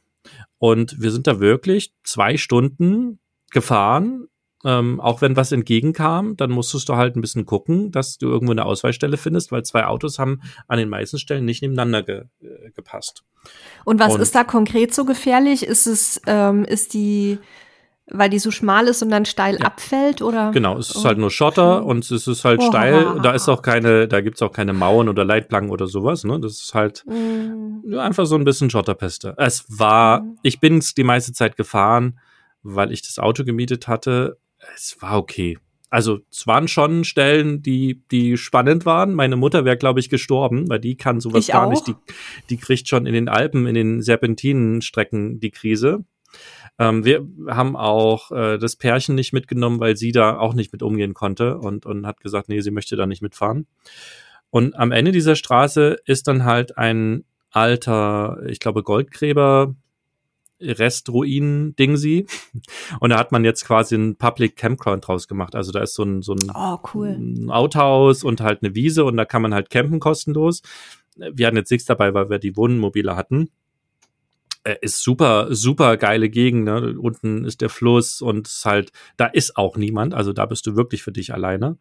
Und 0.58 1.00
wir 1.04 1.12
sind 1.12 1.28
da 1.28 1.40
wirklich 1.40 1.94
zwei 2.04 2.38
Stunden 2.38 3.20
gefahren. 3.52 4.26
Ähm, 4.66 5.00
auch 5.00 5.22
wenn 5.22 5.38
was 5.38 5.54
entgegenkam, 5.54 6.36
dann 6.36 6.52
musstest 6.52 6.90
du 6.90 6.96
halt 6.96 7.16
ein 7.16 7.22
bisschen 7.22 7.46
gucken, 7.46 7.92
dass 7.92 8.18
du 8.18 8.28
irgendwo 8.28 8.52
eine 8.52 8.66
Ausweichstelle 8.66 9.16
findest, 9.16 9.54
weil 9.54 9.64
zwei 9.64 9.86
Autos 9.86 10.20
haben 10.20 10.42
an 10.68 10.78
den 10.78 10.90
meisten 10.90 11.18
Stellen 11.18 11.46
nicht 11.46 11.62
nebeneinander 11.62 12.04
ge 12.04 12.24
äh, 12.42 12.72
gepasst. 12.72 13.24
Und 13.86 14.00
was 14.00 14.16
und, 14.16 14.22
ist 14.22 14.36
da 14.36 14.44
konkret 14.44 14.94
so 14.94 15.06
gefährlich? 15.06 15.64
Ist 15.64 15.88
es, 15.88 16.22
ähm, 16.28 16.66
ist 16.66 16.94
die 16.94 17.40
weil 18.12 18.30
die 18.30 18.40
so 18.40 18.52
schmal 18.52 18.88
ist 18.88 19.04
und 19.04 19.10
dann 19.10 19.26
steil 19.26 19.58
ja. 19.60 19.66
abfällt, 19.66 20.22
oder? 20.22 20.52
Genau, 20.52 20.78
es 20.78 20.90
ist 20.90 20.98
oh. 20.98 21.06
halt 21.06 21.18
nur 21.18 21.32
Schotter 21.32 21.86
und 21.86 22.10
es 22.10 22.28
ist 22.28 22.44
halt 22.44 22.60
oh. 22.62 22.68
steil. 22.68 23.20
Da 23.22 23.32
ist 23.32 23.48
auch 23.50 23.62
keine, 23.62 24.08
da 24.08 24.22
gibt's 24.22 24.42
auch 24.42 24.52
keine 24.52 24.74
Mauern 24.74 25.10
oder 25.10 25.26
Leitplanken 25.26 25.72
oder 25.72 25.88
sowas. 25.88 26.24
Ne? 26.24 26.40
Das 26.40 26.54
ist 26.54 26.74
halt 26.74 27.06
mm. 27.06 27.98
einfach 27.98 28.26
so 28.26 28.36
ein 28.36 28.44
bisschen 28.44 28.70
Schotterpeste. 28.70 29.36
Es 29.38 29.66
war, 29.68 30.22
mm. 30.22 30.40
ich 30.42 30.60
bin 30.60 30.84
die 30.98 31.04
meiste 31.04 31.34
Zeit 31.34 31.56
gefahren, 31.56 32.20
weil 32.64 32.92
ich 32.92 33.02
das 33.02 33.20
Auto 33.20 33.44
gemietet 33.44 33.88
hatte. 33.88 34.38
Es 34.76 35.02
war 35.02 35.18
okay. 35.18 35.58
Also 35.90 36.20
es 36.32 36.46
waren 36.46 36.68
schon 36.68 37.04
Stellen, 37.04 37.64
die, 37.64 38.04
die 38.12 38.38
spannend 38.38 38.86
waren. 38.86 39.14
Meine 39.16 39.36
Mutter 39.36 39.66
wäre, 39.66 39.78
glaube 39.78 40.00
ich, 40.00 40.10
gestorben, 40.10 40.70
weil 40.70 40.80
die 40.80 40.96
kann 40.96 41.20
sowas 41.20 41.48
ich 41.48 41.54
gar 41.54 41.66
auch. 41.66 41.72
nicht. 41.72 41.88
Die, 41.88 41.96
die 42.50 42.58
kriegt 42.58 42.88
schon 42.88 43.06
in 43.08 43.14
den 43.14 43.28
Alpen, 43.28 43.66
in 43.66 43.74
den 43.74 44.02
Serpentinenstrecken 44.02 45.40
die 45.40 45.52
Krise. 45.52 46.06
Ähm, 46.78 47.06
wir 47.06 47.28
haben 47.48 47.76
auch 47.76 48.32
äh, 48.32 48.60
das 48.60 48.76
Pärchen 48.76 49.16
nicht 49.16 49.34
mitgenommen, 49.34 49.80
weil 49.80 49.98
sie 49.98 50.12
da 50.12 50.38
auch 50.38 50.54
nicht 50.54 50.72
mit 50.72 50.84
umgehen 50.84 51.16
konnte 51.16 51.58
und, 51.58 51.86
und 51.88 52.06
hat 52.06 52.20
gesagt, 52.22 52.50
nee, 52.50 52.62
sie 52.62 52.72
möchte 52.72 52.96
da 52.96 53.08
nicht 53.08 53.24
mitfahren. 53.24 53.66
Und 54.52 54.76
am 54.76 54.92
Ende 54.92 55.12
dieser 55.12 55.36
Straße 55.36 55.98
ist 56.06 56.28
dann 56.28 56.46
halt 56.46 56.78
ein 56.78 57.26
alter, 57.52 58.40
ich 58.48 58.60
glaube, 58.60 58.84
Goldgräber, 58.84 59.76
Restruinen 60.62 61.76
Dingsy. 61.76 62.26
Und 63.00 63.12
da 63.12 63.18
hat 63.18 63.32
man 63.32 63.46
jetzt 63.46 63.66
quasi 63.66 63.96
ein 63.96 64.16
Public 64.16 64.56
Campground 64.56 65.08
draus 65.08 65.28
gemacht. 65.28 65.56
Also 65.56 65.72
da 65.72 65.82
ist 65.82 65.94
so 65.94 66.04
ein, 66.04 66.22
so 66.22 66.34
ein, 66.34 66.52
oh, 66.54 66.78
cool. 66.94 67.10
ein 67.10 67.50
Outhouse 67.50 68.24
und 68.24 68.42
halt 68.42 68.64
eine 68.64 68.76
Wiese 68.76 69.06
und 69.06 69.18
da 69.18 69.26
kann 69.26 69.42
man 69.42 69.54
halt 69.54 69.70
campen 69.70 70.00
kostenlos. 70.00 70.62
Wir 71.16 71.48
hatten 71.48 71.58
jetzt 71.58 71.72
nichts 71.72 71.86
dabei, 71.86 72.14
weil 72.14 72.30
wir 72.30 72.40
die 72.40 72.56
Wohnmobile 72.56 73.16
hatten. 73.16 73.50
Äh, 74.64 74.76
ist 74.82 75.02
super, 75.02 75.48
super 75.54 75.98
geile 75.98 76.30
Gegend. 76.30 76.66
Ne? 76.66 76.96
Unten 77.00 77.46
ist 77.46 77.62
der 77.62 77.70
Fluss 77.70 78.22
und 78.22 78.48
es 78.48 78.66
halt, 78.66 78.92
da 79.18 79.26
ist 79.26 79.58
auch 79.58 79.78
niemand. 79.78 80.14
Also 80.14 80.34
da 80.34 80.46
bist 80.46 80.68
du 80.68 80.76
wirklich 80.76 81.04
für 81.04 81.12
dich 81.12 81.34
alleine. 81.34 81.78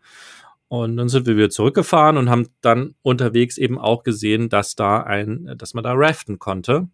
Und 0.69 0.99
dann 0.99 1.09
sind 1.09 1.27
wir 1.27 1.37
wieder 1.37 1.51
zurückgefahren 1.51 2.19
und 2.19 2.29
haben 2.29 2.49
dann 2.61 2.95
unterwegs 3.03 3.57
eben 3.57 3.79
auch 3.79 4.03
gesehen, 4.03 4.49
dass 4.51 4.75
da 4.75 5.01
ein, 5.03 5.55
dass 5.57 5.73
man 5.73 5.83
da 5.83 5.93
raften 5.95 6.39
konnte. 6.39 6.89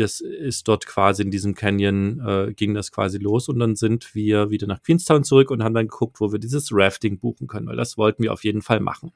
Das 0.00 0.20
ist 0.20 0.66
dort 0.68 0.86
quasi 0.86 1.22
in 1.22 1.30
diesem 1.30 1.54
Canyon, 1.54 2.20
äh, 2.26 2.52
ging 2.54 2.74
das 2.74 2.90
quasi 2.90 3.18
los 3.18 3.48
und 3.48 3.58
dann 3.58 3.76
sind 3.76 4.14
wir 4.14 4.50
wieder 4.50 4.66
nach 4.66 4.82
Queenstown 4.82 5.24
zurück 5.24 5.50
und 5.50 5.62
haben 5.62 5.74
dann 5.74 5.88
geguckt, 5.88 6.20
wo 6.20 6.32
wir 6.32 6.38
dieses 6.38 6.70
Rafting 6.72 7.18
buchen 7.18 7.46
können, 7.46 7.66
weil 7.68 7.76
das 7.76 7.96
wollten 7.96 8.22
wir 8.22 8.32
auf 8.32 8.44
jeden 8.44 8.62
Fall 8.62 8.80
machen. 8.80 9.12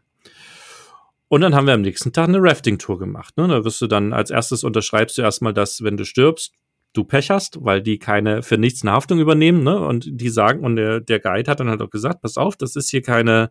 Und 1.28 1.40
dann 1.40 1.54
haben 1.54 1.66
wir 1.66 1.74
am 1.74 1.82
nächsten 1.82 2.12
Tag 2.12 2.28
eine 2.28 2.40
Rafting-Tour 2.40 2.98
gemacht. 2.98 3.36
Ne? 3.36 3.48
Da 3.48 3.64
wirst 3.64 3.80
du 3.80 3.86
dann 3.86 4.12
als 4.12 4.30
erstes 4.30 4.62
unterschreibst 4.62 5.18
du 5.18 5.22
erstmal, 5.22 5.52
dass, 5.52 5.82
wenn 5.82 5.96
du 5.96 6.04
stirbst, 6.04 6.52
du 6.94 7.04
Pech 7.04 7.30
hast, 7.30 7.64
weil 7.64 7.82
die 7.82 7.98
keine 7.98 8.42
für 8.42 8.56
nichts 8.56 8.82
eine 8.82 8.92
Haftung 8.92 9.18
übernehmen, 9.18 9.64
ne? 9.64 9.78
Und 9.78 10.06
die 10.08 10.28
sagen, 10.28 10.60
und 10.64 10.76
der, 10.76 11.00
der 11.00 11.18
Guide 11.18 11.50
hat 11.50 11.60
dann 11.60 11.68
halt 11.68 11.82
auch 11.82 11.90
gesagt, 11.90 12.22
pass 12.22 12.36
auf, 12.36 12.56
das 12.56 12.76
ist 12.76 12.88
hier 12.88 13.02
keine, 13.02 13.50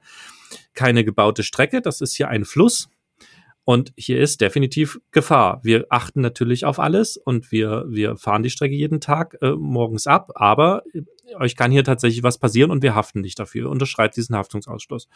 keine 0.73 1.03
gebaute 1.03 1.43
Strecke, 1.43 1.81
das 1.81 1.99
ist 2.01 2.15
hier 2.15 2.29
ein 2.29 2.45
Fluss. 2.45 2.89
Und 3.66 3.93
hier 3.95 4.20
ist 4.20 4.41
definitiv 4.41 4.99
Gefahr. 5.11 5.61
Wir 5.64 5.86
achten 5.89 6.20
natürlich 6.22 6.66
auf 6.66 6.80
alles 6.80 7.16
und 7.16 7.51
wir, 7.51 7.86
wir 7.88 8.18
fahren 8.18 8.43
die 8.43 8.49
Strecke 8.49 8.76
jeden 8.76 8.99
Tag 8.99 9.38
äh, 9.41 9.51
morgens 9.51 10.05
ab, 10.05 10.32
aber 10.36 10.84
äh, 10.93 11.01
euch 11.36 11.55
kann 11.55 11.72
hier 11.72 11.86
tatsächlich 11.86 12.24
was 12.24 12.38
passieren 12.38 12.72
und 12.72 12.84
wir 12.84 12.93
haften 12.93 13.22
nicht 13.22 13.39
dafür. 13.39 13.70
Unterschreibt 13.70 14.18
diesen 14.18 14.36
Haftungsausschluss. 14.36 15.07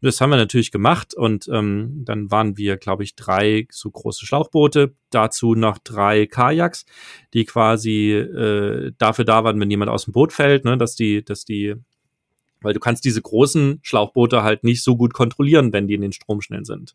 Das 0.00 0.20
haben 0.20 0.30
wir 0.30 0.36
natürlich 0.36 0.70
gemacht 0.70 1.14
und 1.14 1.48
ähm, 1.52 2.02
dann 2.04 2.30
waren 2.30 2.56
wir, 2.56 2.76
glaube 2.76 3.02
ich, 3.02 3.16
drei 3.16 3.66
so 3.70 3.90
große 3.90 4.24
Schlauchboote, 4.24 4.94
dazu 5.10 5.56
noch 5.56 5.78
drei 5.78 6.26
Kajaks, 6.26 6.86
die 7.34 7.44
quasi 7.44 8.12
äh, 8.12 8.92
dafür 8.98 9.24
da 9.24 9.42
waren, 9.42 9.58
wenn 9.58 9.70
jemand 9.70 9.90
aus 9.90 10.04
dem 10.04 10.12
Boot 10.12 10.32
fällt, 10.32 10.64
ne, 10.64 10.78
dass 10.78 10.94
die, 10.94 11.24
dass 11.24 11.44
die 11.44 11.74
weil 12.62 12.74
du 12.74 12.80
kannst 12.80 13.04
diese 13.04 13.22
großen 13.22 13.80
Schlauchboote 13.82 14.42
halt 14.42 14.64
nicht 14.64 14.82
so 14.82 14.96
gut 14.96 15.12
kontrollieren, 15.12 15.72
wenn 15.72 15.86
die 15.86 15.94
in 15.94 16.02
den 16.02 16.12
Strom 16.12 16.40
schnell 16.40 16.64
sind 16.64 16.94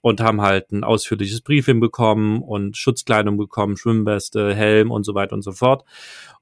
und 0.00 0.20
haben 0.20 0.40
halt 0.40 0.72
ein 0.72 0.84
ausführliches 0.84 1.40
Briefing 1.42 1.80
bekommen 1.80 2.42
und 2.42 2.76
Schutzkleidung 2.76 3.36
bekommen, 3.36 3.76
Schwimmweste, 3.76 4.54
Helm 4.54 4.90
und 4.90 5.04
so 5.04 5.14
weiter 5.14 5.34
und 5.34 5.42
so 5.42 5.52
fort. 5.52 5.84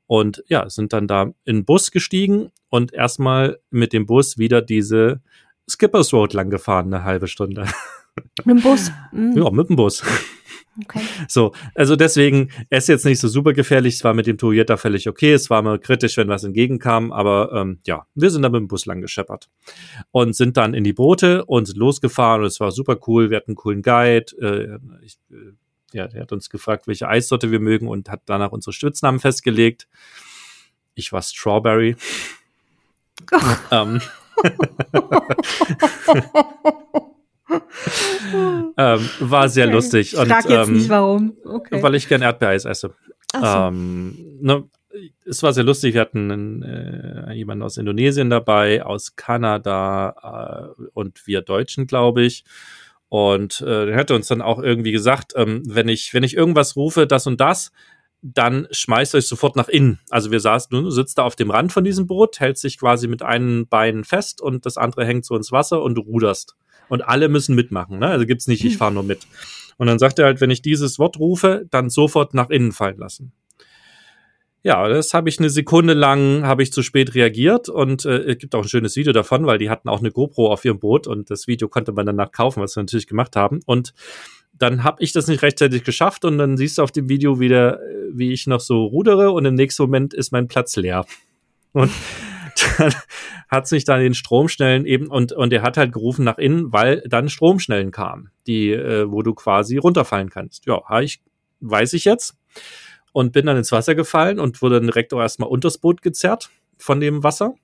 Und 0.07 0.43
ja, 0.49 0.71
sind 0.71 0.93
dann 0.93 1.07
da 1.07 1.25
in 1.45 1.57
den 1.57 1.65
Bus 1.65 1.91
gestiegen 1.91 2.51
und 2.71 2.93
erstmal 2.93 3.59
mit 3.71 3.93
dem 3.93 4.07
Bus 4.07 4.39
wieder 4.39 4.63
diese 4.63 5.21
Skippers 5.69 6.13
Road 6.13 6.33
lang 6.33 6.51
gefahren, 6.51 6.93
eine 6.93 7.05
halbe 7.05 7.29
Stunde. 7.29 7.67
Mit 8.45 8.57
dem 8.57 8.63
Bus? 8.63 8.91
Mhm. 9.13 9.37
Ja, 9.37 9.51
mit 9.51 9.69
dem 9.69 9.77
Bus. 9.77 10.03
Okay. 10.83 11.01
So, 11.27 11.53
also 11.75 11.97
deswegen, 11.97 12.51
er 12.71 12.79
ist 12.79 12.89
jetzt 12.89 13.05
nicht 13.05 13.19
so 13.19 13.29
super 13.29 13.53
gefährlich. 13.53 13.95
Es 13.95 14.05
war 14.05 14.15
mit 14.15 14.27
dem 14.27 14.39
Toyota 14.39 14.77
völlig 14.77 15.09
okay. 15.09 15.33
Es 15.33 15.51
war 15.51 15.63
mal 15.63 15.79
kritisch, 15.79 16.17
wenn 16.17 16.29
was 16.29 16.45
entgegenkam, 16.45 17.13
aber 17.13 17.53
ähm, 17.53 17.81
ja, 17.87 18.07
wir 18.15 18.31
sind 18.31 18.43
dann 18.43 18.53
mit 18.53 18.61
dem 18.61 18.69
Bus 18.69 18.87
lang 18.87 19.01
gescheppert 19.01 19.49
und 20.11 20.35
sind 20.35 20.57
dann 20.57 20.75
in 20.75 20.85
die 20.85 20.93
Boote 20.93 21.45
und 21.45 21.67
sind 21.67 21.79
losgefahren 21.79 22.43
und 22.43 22.47
es 22.47 22.61
war 22.61 22.71
super 22.71 22.99
cool. 23.07 23.31
Wir 23.31 23.39
hatten 23.39 23.53
einen 23.53 23.57
coolen 23.57 23.83
Guide. 23.83 24.27
Äh, 24.41 24.79
ich, 25.05 25.19
äh, 25.31 25.53
ja, 25.93 26.07
der 26.07 26.23
hat 26.23 26.33
uns 26.33 26.51
gefragt, 26.51 26.87
welche 26.87 27.09
Eissorte 27.09 27.51
wir 27.51 27.61
mögen 27.61 27.89
und 27.89 28.09
hat 28.09 28.23
danach 28.27 28.53
unsere 28.53 28.73
Stütznamen 28.73 29.21
festgelegt. 29.21 29.89
Ich 30.95 31.13
war 31.13 31.23
Strawberry. 31.23 31.97
ähm. 33.71 34.01
ähm, 38.77 39.09
war 39.21 39.49
sehr 39.49 39.67
okay. 39.67 39.75
lustig. 39.75 40.13
Ich 40.13 40.19
frag 40.19 40.49
jetzt 40.49 40.69
ähm, 40.69 40.75
nicht 40.75 40.89
warum. 40.89 41.37
Okay. 41.45 41.83
Weil 41.83 41.95
ich 41.95 42.09
gern 42.09 42.23
Erdbeereis 42.23 42.65
esse. 42.65 42.95
So. 43.33 43.45
Ähm, 43.45 44.39
ne, 44.41 44.65
es 45.25 45.43
war 45.43 45.53
sehr 45.53 45.65
lustig. 45.65 45.95
Wir 45.95 46.01
hatten 46.01 46.63
äh, 46.63 47.33
jemanden 47.33 47.63
aus 47.63 47.77
Indonesien 47.77 48.31
dabei, 48.31 48.85
aus 48.85 49.17
Kanada 49.17 50.75
äh, 50.79 50.83
und 50.95 51.27
wir 51.27 51.43
Deutschen, 51.43 51.87
glaube 51.87 52.23
ich. 52.23 52.45
Und 53.09 53.61
äh, 53.63 53.87
der 53.87 53.97
hätte 53.97 54.15
uns 54.15 54.29
dann 54.29 54.43
auch 54.43 54.63
irgendwie 54.63 54.93
gesagt, 54.93 55.33
ähm, 55.37 55.63
wenn 55.67 55.89
ich 55.89 56.13
wenn 56.13 56.23
ich 56.23 56.35
irgendwas 56.35 56.77
rufe, 56.77 57.07
das 57.07 57.27
und 57.27 57.41
das, 57.41 57.73
dann 58.21 58.67
schmeißt 58.71 59.15
euch 59.15 59.27
sofort 59.27 59.57
nach 59.57 59.69
innen. 59.69 60.01
Also 60.11 60.31
wir 60.31 60.41
saßen, 60.41 60.71
du 60.71 60.91
sitzt 60.91 61.19
da 61.19 61.23
auf 61.23 61.37
dem 61.37 61.51
Rand 61.51 61.73
von 61.73 61.85
diesem 61.85 62.07
Boot, 62.07 62.41
hältst 62.41 62.65
dich 62.65 62.79
quasi 62.79 63.09
mit 63.09 63.23
einem 63.23 63.67
Bein 63.67 64.05
fest 64.05 64.43
und 64.43 64.67
das 64.67 64.77
andere 64.77 65.07
hängt 65.07 65.25
so 65.25 65.37
ins 65.37 65.53
Wasser 65.53 65.83
und 65.83 65.95
du 65.95 66.03
ruderst 66.03 66.57
und 66.89 67.03
alle 67.03 67.29
müssen 67.29 67.55
mitmachen. 67.55 67.99
Ne? 67.99 68.07
Also 68.09 68.27
gibt's 68.27 68.47
nicht, 68.47 68.65
ich 68.65 68.77
fahre 68.77 68.93
nur 68.93 69.03
mit. 69.03 69.27
Und 69.77 69.87
dann 69.87 69.99
sagt 69.99 70.19
er 70.19 70.27
halt, 70.27 70.41
wenn 70.41 70.51
ich 70.51 70.63
dieses 70.63 70.99
Wort 70.99 71.19
rufe, 71.19 71.67
dann 71.71 71.89
sofort 71.89 72.35
nach 72.35 72.51
innen 72.51 72.73
fallen 72.73 72.99
lassen. 72.99 73.33
Ja, 74.65 74.89
das 74.89 75.15
habe 75.15 75.29
ich 75.29 75.39
eine 75.39 75.51
Sekunde 75.51 75.95
lang, 75.95 76.45
habe 76.45 76.65
ich 76.65 76.73
zu 76.73 76.83
spät 76.83 77.15
reagiert 77.15 77.69
und 77.69 78.05
äh, 78.05 78.19
es 78.25 78.39
gibt 78.39 78.57
auch 78.57 78.63
ein 78.63 78.69
schönes 78.69 78.97
Video 78.97 79.13
davon, 79.13 79.47
weil 79.47 79.59
die 79.59 79.71
hatten 79.71 79.89
auch 79.89 80.01
eine 80.01 80.11
GoPro 80.11 80.53
auf 80.53 80.65
ihrem 80.65 80.81
Boot 80.81 81.07
und 81.07 81.31
das 81.31 81.47
Video 81.47 81.69
konnte 81.69 81.93
man 81.93 82.07
danach 82.07 82.33
kaufen, 82.33 82.61
was 82.61 82.75
wir 82.77 82.83
natürlich 82.83 83.07
gemacht 83.07 83.37
haben. 83.37 83.61
Und 83.67 83.95
dann 84.53 84.83
habe 84.83 85.03
ich 85.03 85.13
das 85.13 85.29
nicht 85.29 85.43
rechtzeitig 85.43 85.85
geschafft 85.85 86.25
und 86.25 86.39
dann 86.39 86.57
siehst 86.57 86.79
du 86.79 86.83
auf 86.83 86.91
dem 86.91 87.09
Video 87.09 87.39
wieder, 87.39 87.81
wie 88.13 88.33
ich 88.33 88.49
noch 88.49 88.61
so 88.61 88.85
rudere 88.85 89.31
und 89.31 89.45
im 89.45 89.55
nächsten 89.55 89.85
Moment 89.85 90.13
ist 90.13 90.33
mein 90.33 90.49
Platz 90.49 90.75
leer. 90.75 91.07
Und 91.73 91.93
hat 93.49 93.67
sich 93.69 93.85
dann 93.85 94.01
den 94.01 94.15
Stromschnellen 94.15 94.87
eben 94.87 95.09
und 95.09 95.33
und 95.33 95.53
er 95.53 95.63
hat 95.63 95.77
halt 95.77 95.93
gerufen 95.93 96.25
nach 96.25 96.39
innen, 96.39 96.73
weil 96.73 97.03
dann 97.07 97.29
Stromschnellen 97.29 97.91
kamen, 97.91 98.31
die 98.47 98.71
äh, 98.71 99.11
wo 99.11 99.23
du 99.23 99.35
quasi 99.35 99.79
runterfallen 99.79 100.31
kannst. 100.31 100.67
Ja, 100.67 100.83
ich 101.01 101.21
weiß 101.61 101.93
ich 101.95 102.05
jetzt 102.05 102.37
und 103.13 103.33
bin 103.33 103.47
dann 103.47 103.57
ins 103.57 103.73
Wasser 103.73 103.95
gefallen 103.95 104.39
und 104.39 104.63
wurde 104.63 104.81
direkt 104.81 105.13
auch 105.13 105.21
erstmal 105.21 105.49
unters 105.49 105.79
Boot 105.79 106.03
gezerrt 106.03 106.51
von 106.79 107.01
dem 107.01 107.23
Wasser. 107.23 107.55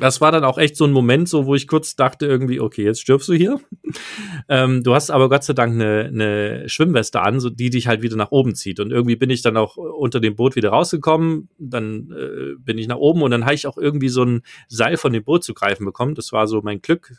Das 0.00 0.20
war 0.20 0.32
dann 0.32 0.42
auch 0.42 0.58
echt 0.58 0.76
so 0.76 0.84
ein 0.84 0.90
Moment, 0.90 1.28
so 1.28 1.46
wo 1.46 1.54
ich 1.54 1.68
kurz 1.68 1.94
dachte 1.94 2.26
irgendwie, 2.26 2.58
okay, 2.58 2.82
jetzt 2.82 3.00
stirbst 3.00 3.28
du 3.28 3.32
hier. 3.32 3.60
ähm, 4.48 4.82
du 4.82 4.92
hast 4.92 5.10
aber 5.10 5.28
Gott 5.28 5.44
sei 5.44 5.52
Dank 5.52 5.74
eine, 5.74 6.06
eine 6.06 6.68
Schwimmweste 6.68 7.20
an, 7.20 7.38
so 7.38 7.48
die 7.48 7.70
dich 7.70 7.86
halt 7.86 8.02
wieder 8.02 8.16
nach 8.16 8.32
oben 8.32 8.56
zieht. 8.56 8.80
Und 8.80 8.90
irgendwie 8.90 9.14
bin 9.14 9.30
ich 9.30 9.42
dann 9.42 9.56
auch 9.56 9.76
unter 9.76 10.18
dem 10.18 10.34
Boot 10.34 10.56
wieder 10.56 10.70
rausgekommen. 10.70 11.48
Dann 11.58 12.10
äh, 12.10 12.56
bin 12.58 12.76
ich 12.76 12.88
nach 12.88 12.96
oben 12.96 13.22
und 13.22 13.30
dann 13.30 13.44
habe 13.44 13.54
ich 13.54 13.68
auch 13.68 13.78
irgendwie 13.78 14.08
so 14.08 14.24
ein 14.24 14.42
Seil 14.66 14.96
von 14.96 15.12
dem 15.12 15.22
Boot 15.22 15.44
zu 15.44 15.54
greifen 15.54 15.84
bekommen. 15.84 16.16
Das 16.16 16.32
war 16.32 16.48
so 16.48 16.60
mein 16.60 16.82
Glück. 16.82 17.12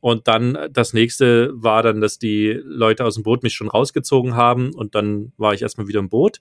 Und 0.00 0.28
dann 0.28 0.58
das 0.70 0.92
nächste 0.92 1.50
war 1.54 1.82
dann, 1.82 2.00
dass 2.00 2.18
die 2.18 2.58
Leute 2.64 3.04
aus 3.04 3.14
dem 3.14 3.22
Boot 3.22 3.42
mich 3.42 3.54
schon 3.54 3.68
rausgezogen 3.68 4.34
haben 4.34 4.74
und 4.74 4.94
dann 4.94 5.32
war 5.36 5.54
ich 5.54 5.62
erstmal 5.62 5.88
wieder 5.88 6.00
im 6.00 6.08
Boot. 6.08 6.40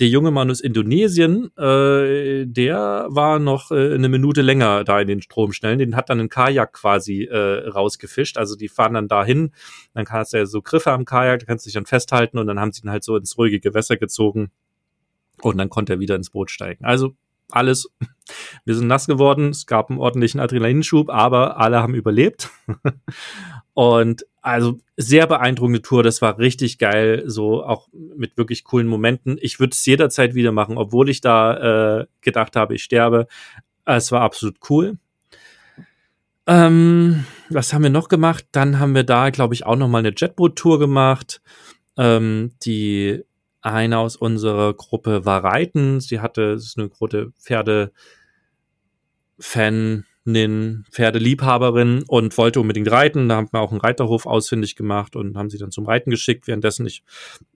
Der 0.00 0.08
junge 0.08 0.30
Mann 0.30 0.50
aus 0.50 0.60
Indonesien, 0.60 1.54
äh, 1.58 2.46
der 2.46 3.06
war 3.10 3.38
noch 3.38 3.70
äh, 3.70 3.94
eine 3.94 4.08
Minute 4.08 4.40
länger 4.40 4.82
da 4.82 4.98
in 4.98 5.06
den 5.06 5.20
Stromschnellen. 5.20 5.78
Den 5.78 5.94
hat 5.94 6.08
dann 6.08 6.20
ein 6.20 6.30
Kajak 6.30 6.72
quasi 6.72 7.24
äh, 7.24 7.68
rausgefischt. 7.68 8.38
Also 8.38 8.56
die 8.56 8.68
fahren 8.68 8.94
dann 8.94 9.08
dahin, 9.08 9.52
dann 9.92 10.06
kannst 10.06 10.32
du 10.32 10.38
ja 10.38 10.46
so 10.46 10.62
Griffe 10.62 10.90
am 10.92 11.04
Kajak, 11.04 11.40
da 11.40 11.46
kannst 11.46 11.66
du 11.66 11.68
dich 11.68 11.74
dann 11.74 11.84
festhalten 11.84 12.38
und 12.38 12.46
dann 12.46 12.58
haben 12.58 12.72
sie 12.72 12.82
ihn 12.82 12.90
halt 12.90 13.04
so 13.04 13.14
ins 13.14 13.36
ruhige 13.36 13.60
Gewässer 13.60 13.98
gezogen 13.98 14.50
und 15.42 15.58
dann 15.58 15.68
konnte 15.68 15.92
er 15.92 16.00
wieder 16.00 16.16
ins 16.16 16.30
Boot 16.30 16.50
steigen. 16.50 16.84
Also 16.84 17.14
alles. 17.50 17.90
Wir 18.64 18.74
sind 18.74 18.86
nass 18.86 19.06
geworden, 19.06 19.50
es 19.50 19.66
gab 19.66 19.90
einen 19.90 19.98
ordentlichen 19.98 20.40
Adrenalinschub, 20.40 21.10
aber 21.10 21.58
alle 21.58 21.82
haben 21.82 21.94
überlebt. 21.94 22.48
Und 23.74 24.26
also 24.42 24.78
sehr 24.96 25.26
beeindruckende 25.26 25.82
Tour, 25.82 26.02
das 26.02 26.22
war 26.22 26.38
richtig 26.38 26.78
geil, 26.78 27.24
so 27.26 27.64
auch 27.64 27.88
mit 27.92 28.36
wirklich 28.36 28.64
coolen 28.64 28.86
Momenten. 28.86 29.38
Ich 29.40 29.60
würde 29.60 29.72
es 29.72 29.84
jederzeit 29.84 30.34
wieder 30.34 30.52
machen, 30.52 30.78
obwohl 30.78 31.10
ich 31.10 31.20
da 31.20 32.00
äh, 32.00 32.06
gedacht 32.20 32.56
habe, 32.56 32.74
ich 32.74 32.82
sterbe. 32.82 33.26
Es 33.84 34.12
war 34.12 34.22
absolut 34.22 34.56
cool. 34.68 34.98
Ähm, 36.46 37.24
was 37.48 37.72
haben 37.72 37.82
wir 37.82 37.90
noch 37.90 38.08
gemacht? 38.08 38.46
Dann 38.52 38.78
haben 38.78 38.94
wir 38.94 39.04
da, 39.04 39.30
glaube 39.30 39.54
ich, 39.54 39.66
auch 39.66 39.76
noch 39.76 39.88
mal 39.88 39.98
eine 39.98 40.14
Jetboot-Tour 40.16 40.78
gemacht. 40.78 41.42
Ähm, 41.96 42.52
die 42.64 43.24
eine 43.62 43.98
aus 43.98 44.16
unserer 44.16 44.72
Gruppe 44.74 45.24
war 45.26 45.44
reiten. 45.44 46.00
Sie 46.00 46.20
hatte, 46.20 46.54
es 46.54 46.64
ist 46.64 46.78
eine 46.78 46.88
große 46.88 47.32
Pferde-Fanin, 50.30 50.84
Pferdeliebhaberin 50.90 52.04
und 52.06 52.36
wollte 52.38 52.60
unbedingt 52.60 52.90
reiten. 52.90 53.28
Da 53.28 53.36
haben 53.36 53.48
wir 53.52 53.60
auch 53.60 53.72
einen 53.72 53.80
Reiterhof 53.80 54.26
ausfindig 54.26 54.76
gemacht 54.76 55.16
und 55.16 55.36
haben 55.36 55.50
sie 55.50 55.58
dann 55.58 55.70
zum 55.70 55.86
Reiten 55.86 56.10
geschickt. 56.10 56.46
Währenddessen, 56.46 56.86
ich 56.86 57.02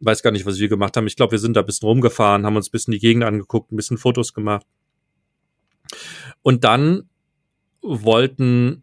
weiß 0.00 0.22
gar 0.22 0.30
nicht, 0.30 0.46
was 0.46 0.58
wir 0.58 0.68
gemacht 0.68 0.96
haben. 0.96 1.06
Ich 1.06 1.16
glaube, 1.16 1.32
wir 1.32 1.38
sind 1.38 1.56
da 1.56 1.60
ein 1.60 1.66
bisschen 1.66 1.88
rumgefahren, 1.88 2.44
haben 2.46 2.56
uns 2.56 2.68
ein 2.68 2.72
bisschen 2.72 2.92
die 2.92 2.98
Gegend 2.98 3.24
angeguckt, 3.24 3.72
ein 3.72 3.76
bisschen 3.76 3.98
Fotos 3.98 4.34
gemacht. 4.34 4.66
Und 6.42 6.64
dann 6.64 7.08
wollten 7.82 8.82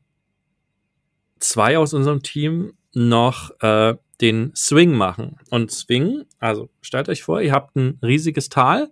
zwei 1.39 1.77
aus 1.77 1.93
unserem 1.93 2.21
Team 2.21 2.73
noch 2.93 3.51
äh, 3.61 3.95
den 4.21 4.51
Swing 4.55 4.93
machen. 4.93 5.37
Und 5.49 5.71
Swing, 5.71 6.25
also 6.39 6.69
stellt 6.81 7.09
euch 7.09 7.23
vor, 7.23 7.41
ihr 7.41 7.53
habt 7.53 7.75
ein 7.75 7.97
riesiges 8.03 8.49
Tal. 8.49 8.91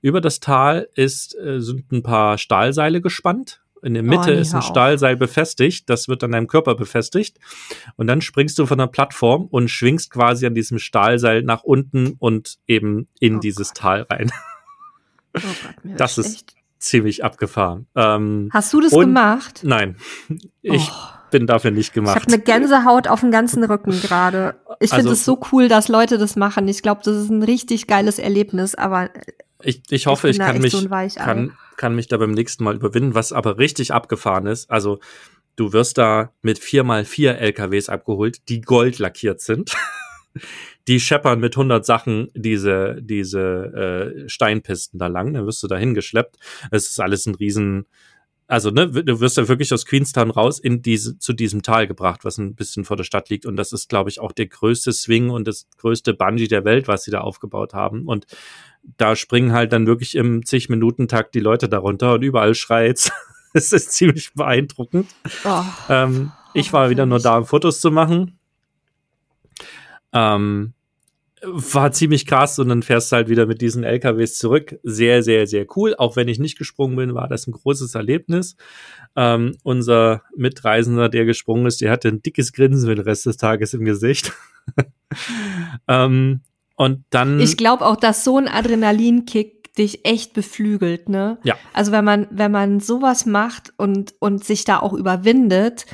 Über 0.00 0.20
das 0.20 0.40
Tal 0.40 0.88
ist, 0.94 1.36
äh, 1.36 1.60
sind 1.60 1.92
ein 1.92 2.02
paar 2.02 2.38
Stahlseile 2.38 3.02
gespannt. 3.02 3.60
In 3.82 3.94
der 3.94 4.02
Mitte 4.02 4.34
oh, 4.36 4.40
ist 4.40 4.54
ein 4.54 4.62
Stahlseil 4.62 5.16
befestigt, 5.16 5.88
das 5.88 6.08
wird 6.08 6.22
an 6.22 6.32
deinem 6.32 6.46
Körper 6.46 6.74
befestigt. 6.74 7.38
Und 7.96 8.06
dann 8.06 8.20
springst 8.20 8.58
du 8.58 8.66
von 8.66 8.78
der 8.78 8.86
Plattform 8.86 9.46
und 9.46 9.70
schwingst 9.70 10.10
quasi 10.10 10.46
an 10.46 10.54
diesem 10.54 10.78
Stahlseil 10.78 11.42
nach 11.42 11.62
unten 11.62 12.16
und 12.18 12.58
eben 12.66 13.08
in 13.18 13.36
oh 13.36 13.40
dieses 13.40 13.68
Gott. 13.68 13.78
Tal 13.78 14.06
rein. 14.10 14.30
Oh 15.36 15.40
Gott, 15.40 15.74
das 15.96 16.18
ist 16.18 16.34
echt. 16.34 16.54
ziemlich 16.78 17.24
abgefahren. 17.24 17.86
Ähm, 17.94 18.50
Hast 18.52 18.72
du 18.72 18.80
das 18.80 18.92
gemacht? 18.92 19.60
Nein. 19.62 19.96
Ich 20.62 20.90
oh 20.90 21.20
bin 21.30 21.46
dafür 21.46 21.70
nicht 21.70 21.94
gemacht. 21.94 22.16
Ich 22.16 22.22
habe 22.22 22.32
eine 22.32 22.42
Gänsehaut 22.42 23.08
auf 23.08 23.20
dem 23.20 23.30
ganzen 23.30 23.64
Rücken 23.64 23.92
gerade. 24.00 24.56
Ich 24.80 24.90
finde 24.90 25.10
also, 25.10 25.12
es 25.12 25.24
so 25.24 25.40
cool, 25.52 25.68
dass 25.68 25.88
Leute 25.88 26.18
das 26.18 26.36
machen. 26.36 26.68
Ich 26.68 26.82
glaube, 26.82 27.00
das 27.04 27.16
ist 27.16 27.30
ein 27.30 27.42
richtig 27.42 27.86
geiles 27.86 28.18
Erlebnis, 28.18 28.74
aber 28.74 29.10
ich, 29.62 29.82
ich 29.90 30.06
hoffe, 30.06 30.28
ich, 30.28 30.38
ich 30.38 30.42
kann 30.44 30.58
mich, 30.58 30.72
so 30.72 30.88
kann, 31.16 31.52
kann 31.80 31.94
mich 31.94 32.08
da 32.08 32.18
beim 32.18 32.32
nächsten 32.32 32.62
Mal 32.62 32.76
überwinden, 32.76 33.14
was 33.14 33.32
aber 33.32 33.56
richtig 33.56 33.94
abgefahren 33.94 34.46
ist. 34.46 34.70
Also, 34.70 35.00
du 35.56 35.72
wirst 35.72 35.96
da 35.96 36.30
mit 36.42 36.58
vier 36.58 36.84
mal 36.84 37.06
vier 37.06 37.38
LKWs 37.38 37.88
abgeholt, 37.88 38.50
die 38.50 38.60
gold 38.60 38.98
lackiert 38.98 39.40
sind. 39.40 39.72
die 40.88 41.00
scheppern 41.00 41.40
mit 41.40 41.56
100 41.56 41.86
Sachen 41.86 42.28
diese, 42.34 42.98
diese 43.00 43.40
äh, 44.26 44.28
Steinpisten 44.28 44.98
da 44.98 45.06
lang. 45.06 45.32
Dann 45.32 45.46
wirst 45.46 45.62
du 45.62 45.68
da 45.68 45.78
hingeschleppt. 45.78 46.36
Es 46.70 46.90
ist 46.90 47.00
alles 47.00 47.24
ein 47.24 47.34
riesen, 47.34 47.86
also 48.50 48.70
ne, 48.70 48.88
du 48.88 49.20
wirst 49.20 49.36
ja 49.36 49.46
wirklich 49.46 49.72
aus 49.72 49.86
Queenstown 49.86 50.30
raus 50.30 50.58
in 50.58 50.82
diese, 50.82 51.16
zu 51.18 51.32
diesem 51.32 51.62
Tal 51.62 51.86
gebracht, 51.86 52.24
was 52.24 52.36
ein 52.38 52.56
bisschen 52.56 52.84
vor 52.84 52.96
der 52.96 53.04
Stadt 53.04 53.28
liegt. 53.28 53.46
Und 53.46 53.56
das 53.56 53.72
ist, 53.72 53.88
glaube 53.88 54.10
ich, 54.10 54.20
auch 54.20 54.32
der 54.32 54.46
größte 54.46 54.92
Swing 54.92 55.30
und 55.30 55.46
das 55.46 55.68
größte 55.78 56.14
Bungee 56.14 56.48
der 56.48 56.64
Welt, 56.64 56.88
was 56.88 57.04
sie 57.04 57.12
da 57.12 57.20
aufgebaut 57.20 57.74
haben. 57.74 58.08
Und 58.08 58.26
da 58.96 59.14
springen 59.14 59.52
halt 59.52 59.72
dann 59.72 59.86
wirklich 59.86 60.16
im 60.16 60.44
zig 60.44 60.68
Minuten 60.68 61.06
Takt 61.06 61.36
die 61.36 61.40
Leute 61.40 61.68
darunter 61.68 62.14
und 62.14 62.22
überall 62.22 62.56
schreit's. 62.56 63.12
es 63.52 63.72
ist 63.72 63.92
ziemlich 63.92 64.34
beeindruckend. 64.34 65.08
Oh, 65.44 65.62
ähm, 65.88 66.32
ich 66.52 66.72
war 66.72 66.90
wieder 66.90 67.06
nur 67.06 67.20
da, 67.20 67.38
um 67.38 67.46
Fotos 67.46 67.80
zu 67.80 67.92
machen. 67.92 68.36
Ähm, 70.12 70.72
war 71.42 71.92
ziemlich 71.92 72.26
krass 72.26 72.58
und 72.58 72.68
dann 72.68 72.82
fährst 72.82 73.10
du 73.10 73.16
halt 73.16 73.28
wieder 73.28 73.46
mit 73.46 73.60
diesen 73.60 73.84
LKWs 73.84 74.38
zurück. 74.38 74.78
Sehr, 74.82 75.22
sehr, 75.22 75.46
sehr 75.46 75.66
cool. 75.76 75.94
Auch 75.96 76.16
wenn 76.16 76.28
ich 76.28 76.38
nicht 76.38 76.58
gesprungen 76.58 76.96
bin, 76.96 77.14
war 77.14 77.28
das 77.28 77.46
ein 77.46 77.52
großes 77.52 77.94
Erlebnis. 77.94 78.56
Ähm, 79.16 79.56
unser 79.62 80.22
Mitreisender, 80.36 81.08
der 81.08 81.24
gesprungen 81.24 81.66
ist, 81.66 81.80
der 81.80 81.90
hatte 81.90 82.08
ein 82.08 82.22
dickes 82.22 82.52
Grinsen 82.52 82.88
für 82.88 82.94
den 82.94 83.04
Rest 83.04 83.26
des 83.26 83.36
Tages 83.36 83.74
im 83.74 83.84
Gesicht. 83.84 84.32
ähm, 85.88 86.40
und 86.76 87.04
dann. 87.10 87.40
Ich 87.40 87.56
glaube 87.56 87.86
auch, 87.86 87.96
dass 87.96 88.24
so 88.24 88.36
ein 88.36 88.48
Adrenalinkick 88.48 89.74
dich 89.74 90.04
echt 90.04 90.34
beflügelt, 90.34 91.08
ne? 91.08 91.38
Ja. 91.42 91.56
Also 91.72 91.92
wenn 91.92 92.04
man, 92.04 92.26
wenn 92.30 92.50
man 92.50 92.80
sowas 92.80 93.24
macht 93.24 93.72
und, 93.76 94.14
und 94.18 94.44
sich 94.44 94.64
da 94.64 94.80
auch 94.80 94.92
überwindet, 94.92 95.86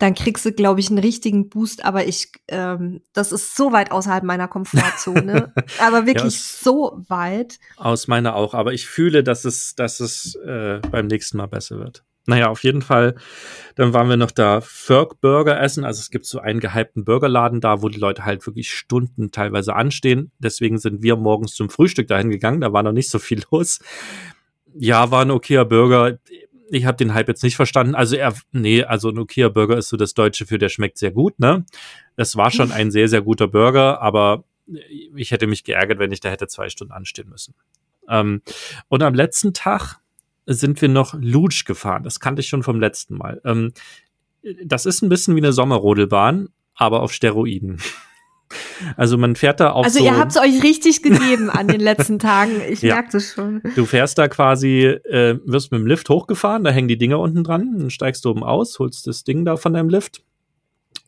dann 0.00 0.14
kriegst 0.14 0.46
du, 0.46 0.52
glaube 0.52 0.80
ich, 0.80 0.88
einen 0.88 0.98
richtigen 0.98 1.50
Boost. 1.50 1.84
Aber 1.84 2.06
ich, 2.06 2.32
ähm, 2.48 3.02
das 3.12 3.32
ist 3.32 3.54
so 3.54 3.70
weit 3.70 3.92
außerhalb 3.92 4.24
meiner 4.24 4.48
Komfortzone. 4.48 5.52
aber 5.78 6.06
wirklich 6.06 6.34
ja, 6.34 6.40
so 6.40 7.04
weit. 7.08 7.58
Aus 7.76 8.08
meiner 8.08 8.34
auch. 8.34 8.54
Aber 8.54 8.72
ich 8.72 8.86
fühle, 8.86 9.22
dass 9.22 9.44
es, 9.44 9.74
dass 9.74 10.00
es 10.00 10.36
äh, 10.36 10.80
beim 10.90 11.06
nächsten 11.06 11.36
Mal 11.36 11.46
besser 11.46 11.78
wird. 11.78 12.02
Naja, 12.24 12.48
auf 12.48 12.64
jeden 12.64 12.80
Fall. 12.80 13.14
Dann 13.74 13.92
waren 13.92 14.08
wir 14.08 14.16
noch 14.16 14.30
da 14.30 14.62
Ferg 14.62 15.20
Burger 15.20 15.60
essen. 15.60 15.84
Also 15.84 16.00
es 16.00 16.10
gibt 16.10 16.24
so 16.24 16.38
einen 16.38 16.60
gehypten 16.60 17.04
Burgerladen 17.04 17.60
da, 17.60 17.82
wo 17.82 17.90
die 17.90 17.98
Leute 17.98 18.24
halt 18.24 18.46
wirklich 18.46 18.72
Stunden 18.72 19.32
teilweise 19.32 19.74
anstehen. 19.76 20.32
Deswegen 20.38 20.78
sind 20.78 21.02
wir 21.02 21.16
morgens 21.16 21.54
zum 21.54 21.68
Frühstück 21.68 22.08
dahin 22.08 22.30
gegangen. 22.30 22.62
Da 22.62 22.72
war 22.72 22.82
noch 22.82 22.92
nicht 22.92 23.10
so 23.10 23.18
viel 23.18 23.42
los. 23.50 23.80
Ja, 24.72 25.10
war 25.10 25.22
ein 25.22 25.30
okayer 25.30 25.66
Burger 25.66 26.18
ich 26.70 26.84
habe 26.84 26.96
den 26.96 27.14
Hype 27.14 27.28
jetzt 27.28 27.42
nicht 27.42 27.56
verstanden. 27.56 27.94
Also 27.94 28.16
er, 28.16 28.34
nee, 28.52 28.82
also 28.84 29.08
okayer 29.08 29.50
Burger 29.50 29.76
ist 29.76 29.88
so 29.88 29.96
das 29.96 30.14
Deutsche 30.14 30.46
für, 30.46 30.58
der 30.58 30.68
schmeckt 30.68 30.98
sehr 30.98 31.10
gut, 31.10 31.38
ne? 31.38 31.64
Das 32.16 32.36
war 32.36 32.50
schon 32.50 32.72
ein 32.72 32.90
sehr, 32.90 33.08
sehr 33.08 33.22
guter 33.22 33.48
Burger, 33.48 34.00
aber 34.00 34.44
ich 35.14 35.32
hätte 35.32 35.46
mich 35.46 35.64
geärgert, 35.64 35.98
wenn 35.98 36.12
ich 36.12 36.20
da 36.20 36.30
hätte 36.30 36.46
zwei 36.46 36.68
Stunden 36.68 36.92
anstehen 36.92 37.28
müssen. 37.28 37.54
Ähm, 38.08 38.42
und 38.88 39.02
am 39.02 39.14
letzten 39.14 39.52
Tag 39.52 40.00
sind 40.46 40.80
wir 40.80 40.88
noch 40.88 41.14
Luge 41.14 41.62
gefahren. 41.66 42.02
Das 42.04 42.20
kannte 42.20 42.40
ich 42.40 42.48
schon 42.48 42.62
vom 42.62 42.80
letzten 42.80 43.16
Mal. 43.16 43.40
Ähm, 43.44 43.72
das 44.64 44.86
ist 44.86 45.02
ein 45.02 45.08
bisschen 45.08 45.34
wie 45.36 45.40
eine 45.40 45.52
Sommerrodelbahn, 45.52 46.48
aber 46.74 47.02
auf 47.02 47.12
Steroiden. 47.12 47.78
Also 48.96 49.16
man 49.18 49.36
fährt 49.36 49.60
da 49.60 49.72
auch 49.72 49.84
Also 49.84 49.98
so 49.98 50.04
ihr 50.04 50.16
habt 50.16 50.32
es 50.32 50.36
euch 50.36 50.62
richtig 50.62 51.02
gegeben 51.02 51.50
an 51.50 51.68
den 51.68 51.80
letzten 51.80 52.18
Tagen. 52.20 52.52
Ich 52.68 52.82
ja. 52.82 52.94
merke 52.94 53.10
das 53.12 53.32
schon. 53.32 53.62
Du 53.74 53.86
fährst 53.86 54.18
da 54.18 54.28
quasi, 54.28 54.84
äh, 54.84 55.38
wirst 55.44 55.72
mit 55.72 55.80
dem 55.80 55.86
Lift 55.86 56.08
hochgefahren, 56.08 56.64
da 56.64 56.70
hängen 56.70 56.88
die 56.88 56.98
Dinger 56.98 57.18
unten 57.18 57.44
dran, 57.44 57.78
dann 57.78 57.90
steigst 57.90 58.24
du 58.24 58.30
oben 58.30 58.42
aus, 58.42 58.78
holst 58.78 59.06
das 59.06 59.24
Ding 59.24 59.44
da 59.44 59.56
von 59.56 59.72
deinem 59.72 59.88
Lift. 59.88 60.22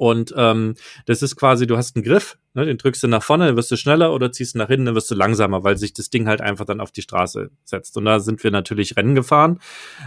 Und 0.02 0.34
ähm, 0.36 0.74
das 1.06 1.22
ist 1.22 1.36
quasi, 1.36 1.66
du 1.66 1.76
hast 1.76 1.94
einen 1.94 2.04
Griff, 2.04 2.36
ne, 2.54 2.64
den 2.64 2.78
drückst 2.78 3.04
du 3.04 3.08
nach 3.08 3.22
vorne, 3.22 3.46
dann 3.46 3.56
wirst 3.56 3.70
du 3.70 3.76
schneller 3.76 4.12
oder 4.12 4.32
ziehst 4.32 4.54
du 4.54 4.58
nach 4.58 4.66
hinten, 4.66 4.86
dann 4.86 4.94
wirst 4.94 5.10
du 5.10 5.14
langsamer, 5.14 5.62
weil 5.62 5.76
sich 5.76 5.92
das 5.92 6.10
Ding 6.10 6.26
halt 6.26 6.40
einfach 6.40 6.64
dann 6.64 6.80
auf 6.80 6.90
die 6.90 7.02
Straße 7.02 7.50
setzt. 7.64 7.96
Und 7.96 8.06
da 8.06 8.18
sind 8.18 8.42
wir 8.42 8.50
natürlich 8.50 8.96
Rennen 8.96 9.14
gefahren. 9.14 9.60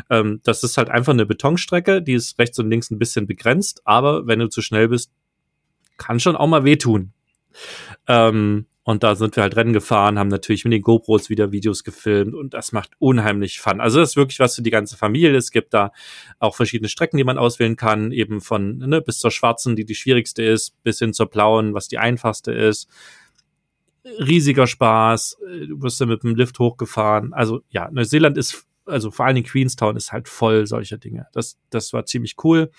Ähm, 0.09 0.41
das 0.43 0.63
ist 0.63 0.77
halt 0.77 0.89
einfach 0.89 1.13
eine 1.13 1.25
Betonstrecke, 1.25 2.01
die 2.01 2.13
ist 2.13 2.37
rechts 2.39 2.59
und 2.59 2.69
links 2.69 2.91
ein 2.91 2.99
bisschen 2.99 3.25
begrenzt, 3.25 3.81
aber 3.85 4.27
wenn 4.27 4.39
du 4.39 4.49
zu 4.49 4.61
schnell 4.61 4.89
bist, 4.89 5.11
kann 5.97 6.19
schon 6.19 6.35
auch 6.35 6.47
mal 6.47 6.65
wehtun. 6.65 7.13
Ähm, 8.07 8.65
und 8.87 9.01
da 9.01 9.15
sind 9.15 9.35
wir 9.35 9.41
halt 9.41 9.55
Rennen 9.55 9.73
gefahren, 9.73 10.19
haben 10.19 10.27
natürlich 10.27 10.63
mit 10.63 10.71
den 10.71 10.83
GoPros 10.83 11.31
wieder 11.31 11.51
Videos 11.51 11.83
gefilmt 11.83 12.35
und 12.35 12.53
das 12.53 12.71
macht 12.71 12.91
unheimlich 12.99 13.59
Fun. 13.59 13.81
Also 13.81 13.99
das 13.99 14.11
ist 14.11 14.15
wirklich 14.15 14.39
was 14.39 14.53
für 14.53 14.61
die 14.61 14.69
ganze 14.69 14.95
Familie. 14.95 15.35
Es 15.35 15.49
gibt 15.49 15.73
da 15.73 15.91
auch 16.37 16.55
verschiedene 16.55 16.87
Strecken, 16.87 17.17
die 17.17 17.23
man 17.23 17.39
auswählen 17.39 17.77
kann, 17.77 18.11
eben 18.11 18.41
von 18.41 18.77
ne, 18.77 19.01
bis 19.01 19.17
zur 19.17 19.31
schwarzen, 19.31 19.75
die 19.75 19.85
die 19.85 19.95
schwierigste 19.95 20.43
ist, 20.43 20.81
bis 20.83 20.99
hin 20.99 21.13
zur 21.13 21.25
blauen, 21.25 21.73
was 21.73 21.87
die 21.87 21.97
einfachste 21.97 22.51
ist. 22.51 22.87
Riesiger 24.03 24.67
Spaß. 24.67 25.37
Du 25.67 25.81
wirst 25.81 25.99
da 25.99 26.05
mit 26.05 26.21
dem 26.21 26.35
Lift 26.35 26.59
hochgefahren. 26.59 27.33
Also 27.33 27.61
ja, 27.69 27.89
Neuseeland 27.89 28.37
ist, 28.37 28.67
also 28.85 29.09
vor 29.09 29.25
allen 29.25 29.33
Dingen 29.33 29.47
Queenstown 29.47 29.97
ist 29.97 30.11
halt 30.11 30.29
voll 30.29 30.67
solcher 30.67 30.99
Dinge. 30.99 31.25
Das, 31.33 31.57
das 31.71 31.91
war 31.91 32.05
ziemlich 32.05 32.35
cool. 32.43 32.69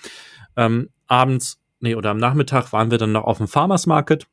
Ähm, 0.55 0.87
abends, 1.05 1.59
nee, 1.81 1.95
oder 1.95 2.11
am 2.11 2.17
Nachmittag 2.17 2.71
waren 2.71 2.91
wir 2.91 2.97
dann 2.97 3.11
noch 3.11 3.25
auf 3.25 3.39
dem 3.39 3.49
Farmers 3.49 3.87
Market 3.87 4.25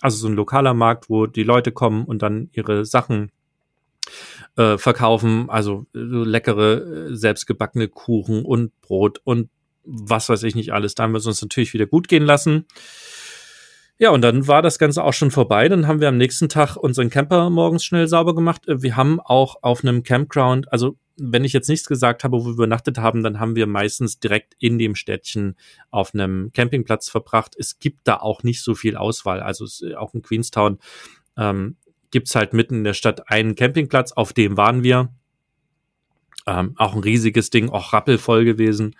also 0.00 0.16
so 0.16 0.28
ein 0.28 0.34
lokaler 0.34 0.74
Markt, 0.74 1.10
wo 1.10 1.26
die 1.26 1.42
Leute 1.42 1.72
kommen 1.72 2.04
und 2.04 2.22
dann 2.22 2.50
ihre 2.52 2.84
Sachen 2.84 3.30
äh, 4.56 4.78
verkaufen, 4.78 5.50
also 5.50 5.86
so 5.92 6.24
leckere, 6.24 7.08
äh, 7.10 7.16
selbstgebackene 7.16 7.88
Kuchen 7.88 8.44
und 8.44 8.78
Brot 8.80 9.20
und 9.24 9.50
was 9.84 10.28
weiß 10.28 10.42
ich 10.42 10.54
nicht 10.54 10.72
alles. 10.72 10.94
Da 10.94 11.04
haben 11.04 11.12
wir 11.12 11.18
es 11.18 11.26
uns 11.26 11.40
natürlich 11.40 11.72
wieder 11.72 11.86
gut 11.86 12.08
gehen 12.08 12.24
lassen. 12.24 12.66
Ja, 14.00 14.10
und 14.10 14.22
dann 14.22 14.46
war 14.46 14.62
das 14.62 14.78
Ganze 14.78 15.02
auch 15.02 15.12
schon 15.12 15.32
vorbei. 15.32 15.68
Dann 15.68 15.88
haben 15.88 16.00
wir 16.00 16.08
am 16.08 16.16
nächsten 16.16 16.48
Tag 16.48 16.76
unseren 16.76 17.10
Camper 17.10 17.50
morgens 17.50 17.84
schnell 17.84 18.06
sauber 18.06 18.34
gemacht. 18.34 18.68
Äh, 18.68 18.82
wir 18.82 18.96
haben 18.96 19.20
auch 19.20 19.56
auf 19.62 19.82
einem 19.82 20.04
Campground, 20.04 20.72
also 20.72 20.96
wenn 21.20 21.42
ich 21.42 21.52
jetzt 21.52 21.68
nichts 21.68 21.88
gesagt 21.88 22.22
habe, 22.22 22.36
wo 22.36 22.46
wir 22.46 22.52
übernachtet 22.52 22.98
haben, 22.98 23.24
dann 23.24 23.40
haben 23.40 23.56
wir 23.56 23.66
meistens 23.66 24.20
direkt 24.20 24.54
in 24.60 24.78
dem 24.78 24.94
Städtchen 24.94 25.56
auf 25.90 26.14
einem 26.14 26.52
Campingplatz 26.52 27.08
verbracht. 27.08 27.56
Es 27.58 27.80
gibt 27.80 28.06
da 28.06 28.18
auch 28.18 28.44
nicht 28.44 28.62
so 28.62 28.76
viel 28.76 28.96
Auswahl. 28.96 29.40
Also 29.40 29.66
äh, 29.84 29.96
auch 29.96 30.14
in 30.14 30.22
Queenstown 30.22 30.78
ähm, 31.36 31.76
gibt 32.12 32.32
halt 32.36 32.52
mitten 32.52 32.76
in 32.76 32.84
der 32.84 32.94
Stadt 32.94 33.28
einen 33.28 33.56
Campingplatz, 33.56 34.12
auf 34.12 34.32
dem 34.32 34.56
waren 34.56 34.84
wir. 34.84 35.08
Ähm, 36.46 36.74
auch 36.76 36.94
ein 36.94 37.02
riesiges 37.02 37.50
Ding, 37.50 37.68
auch 37.68 37.92
rappelvoll 37.92 38.44
gewesen. 38.44 38.94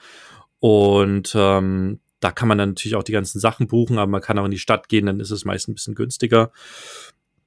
Und 0.59 1.35
ähm, 1.37 2.01
da 2.21 2.31
kann 2.31 2.49
man 2.49 2.59
dann 2.59 2.71
natürlich 2.71 2.97
auch 2.97 3.03
die 3.03 3.13
ganzen 3.13 3.41
Sachen 3.41 3.69
buchen, 3.69 3.99
aber 3.99 4.11
man 4.11 4.21
kann 4.21 4.39
auch 4.39 4.45
in 4.45 4.51
die 4.51 4.59
Stadt 4.59 4.89
gehen, 4.89 5.07
dann 5.07 5.21
ist 5.21 5.31
es 5.31 5.45
meist 5.45 5.69
ein 5.69 5.75
bisschen 5.75 5.95
günstiger. 5.95 6.51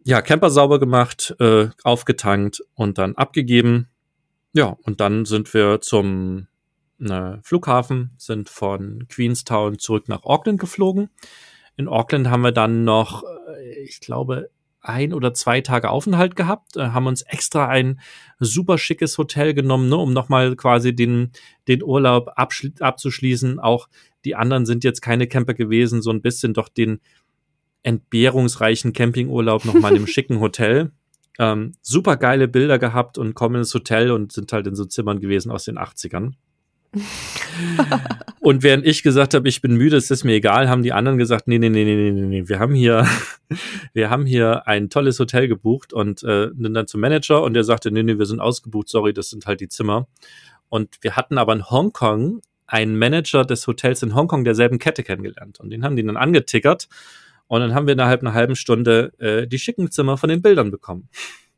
Ja, 0.04 0.22
Camper 0.22 0.50
sauber 0.50 0.80
gemacht, 0.80 1.36
äh, 1.40 1.68
aufgetankt 1.84 2.64
und 2.74 2.98
dann 2.98 3.16
abgegeben. 3.16 3.88
Ja, 4.54 4.78
und 4.84 5.00
dann 5.00 5.26
sind 5.26 5.54
wir 5.54 5.82
zum 5.82 6.48
äh, 7.00 7.38
Flughafen, 7.44 8.12
sind 8.18 8.50
von 8.50 9.08
Queenstown 9.08 9.80
zurück 9.80 10.10
nach 10.10 10.24
Auckland 10.24 10.60
geflogen. 10.60 11.10
In 11.78 11.88
Auckland 11.88 12.30
haben 12.30 12.42
wir 12.42 12.52
dann 12.52 12.84
noch, 12.84 13.24
äh, 13.24 13.84
ich 13.84 14.02
glaube, 14.02 14.50
ein 14.82 15.14
oder 15.14 15.34
zwei 15.34 15.62
Tage 15.62 15.90
Aufenthalt 15.90 16.36
gehabt, 16.36 16.76
äh, 16.76 16.88
haben 16.88 17.08
uns 17.08 17.22
extra 17.22 17.68
ein 17.68 18.00
super 18.40 18.78
schickes 18.78 19.18
Hotel 19.18 19.54
genommen, 19.54 19.90
ne, 19.90 19.98
um 19.98 20.12
nochmal 20.12 20.56
quasi 20.56 20.96
den, 20.96 21.32
den 21.68 21.84
Urlaub 21.84 22.32
abzuschließen. 22.36 23.60
Auch 23.60 23.88
die 24.26 24.36
anderen 24.36 24.66
sind 24.66 24.84
jetzt 24.84 25.02
keine 25.02 25.28
Camper 25.28 25.54
gewesen, 25.54 26.02
so 26.02 26.12
ein 26.12 26.22
bisschen 26.22 26.54
doch 26.54 26.70
den 26.70 27.00
entbehrungsreichen 27.84 28.94
Campingurlaub 28.94 29.66
nochmal 29.66 29.96
im 29.96 30.08
schicken 30.08 30.40
Hotel. 30.40 30.92
Ähm, 31.40 31.74
super 31.82 32.18
geile 32.18 32.48
Bilder 32.48 32.78
gehabt 32.78 33.18
und 33.18 33.34
kommen 33.34 33.56
ins 33.56 33.74
Hotel 33.74 34.12
und 34.12 34.32
sind 34.32 34.52
halt 34.54 34.68
in 34.68 34.76
so 34.76 34.86
Zimmern 34.86 35.20
gewesen 35.20 35.52
aus 35.52 35.64
den 35.64 35.78
80ern. 35.78 36.34
und 38.42 38.64
während 38.64 38.86
ich 38.86 39.02
gesagt 39.02 39.34
habe, 39.34 39.48
ich 39.48 39.62
bin 39.62 39.76
müde, 39.78 39.96
es 39.96 40.12
ist 40.12 40.26
mir 40.26 40.34
egal, 40.34 40.68
haben 40.68 40.84
die 40.84 40.92
anderen 40.92 41.18
gesagt, 41.18 41.48
nee, 41.48 41.58
nee, 41.58 41.70
nee, 41.70 41.86
nee, 41.86 42.12
nee, 42.12 42.22
nee, 42.22 42.50
wir 42.50 42.60
haben 42.60 42.76
hier, 42.76 43.08
wir 43.94 44.10
haben 44.10 44.26
hier 44.26 44.68
ein 44.68 44.90
tolles 44.90 45.18
Hotel 45.18 45.48
gebucht 45.48 45.94
und 45.94 46.22
äh, 46.24 46.50
dann 46.54 46.88
zum 46.88 47.00
Manager 47.00 47.44
und 47.44 47.54
der 47.54 47.64
sagte, 47.64 47.92
nee, 47.92 48.04
nee, 48.04 48.18
wir 48.18 48.26
sind 48.26 48.42
ausgebucht, 48.42 48.90
sorry, 48.90 49.14
das 49.14 49.30
sind 49.30 49.46
halt 49.46 49.62
die 49.62 49.70
Zimmer. 49.70 50.08
Und 50.68 50.98
wir 51.02 51.16
hatten 51.16 51.38
aber 51.38 51.54
in 51.54 51.70
Hongkong 51.70 52.42
einen 52.72 52.98
Manager 52.98 53.44
des 53.44 53.68
Hotels 53.68 54.02
in 54.02 54.16
Hongkong 54.16 54.44
derselben 54.44 54.80
Kette 54.80 55.04
kennengelernt 55.04 55.60
und 55.60 55.70
den 55.70 55.84
haben 55.84 55.96
die 55.96 56.06
dann 56.06 56.18
angetickert 56.18 56.88
und 57.48 57.60
dann 57.60 57.76
haben 57.76 57.86
wir 57.86 57.94
innerhalb 57.94 58.22
einer 58.22 58.34
halben 58.34 58.56
Stunde 58.56 59.12
äh, 59.20 59.46
die 59.46 59.60
schicken 59.60 59.92
Zimmer 59.92 60.18
von 60.18 60.30
den 60.30 60.42
Bildern 60.42 60.72
bekommen. 60.72 61.10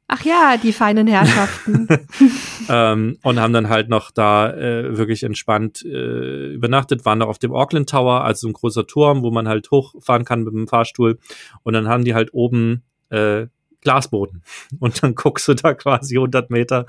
Ach 0.08 0.24
ja, 0.26 0.58
die 0.62 0.74
feinen 0.74 1.08
Herrschaften. 1.08 1.88
ähm, 2.70 3.18
und 3.22 3.40
haben 3.40 3.54
dann 3.54 3.70
halt 3.70 3.90
noch 3.90 4.12
da 4.12 4.52
äh, 4.52 4.98
wirklich 4.98 5.24
entspannt 5.24 5.84
äh, 5.86 6.54
übernachtet, 6.54 7.06
waren 7.06 7.20
noch 7.20 7.28
auf 7.28 7.40
dem 7.40 7.54
Auckland 7.54 7.90
Tower, 7.90 8.24
also 8.24 8.48
ein 8.48 8.54
großer 8.54 8.88
Turm, 8.88 9.22
wo 9.22 9.32
man 9.32 9.48
halt 9.48 9.70
hochfahren 9.72 10.26
kann 10.26 10.44
mit 10.44 10.54
dem 10.54 10.68
Fahrstuhl. 10.68 11.20
Und 11.62 11.74
dann 11.74 11.88
haben 11.88 12.04
die 12.04 12.16
halt 12.16 12.34
oben 12.34 12.84
äh, 13.10 13.48
Glasboden. 13.82 14.44
Und 14.80 15.04
dann 15.04 15.14
guckst 15.14 15.48
du 15.48 15.54
da 15.54 15.74
quasi 15.74 16.16
100 16.16 16.50
Meter, 16.50 16.86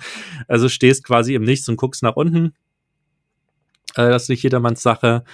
also 0.49 0.69
stehst 0.69 1.05
quasi 1.05 1.35
im 1.35 1.45
Nichts 1.45 1.69
und 1.69 1.77
guckst 1.77 2.03
nach 2.03 2.17
unten 2.17 2.55
äh, 3.97 4.09
das 4.11 4.25
ist 4.25 4.29
nicht 4.29 4.43
jedermanns 4.43 4.83
Sache. 4.83 5.25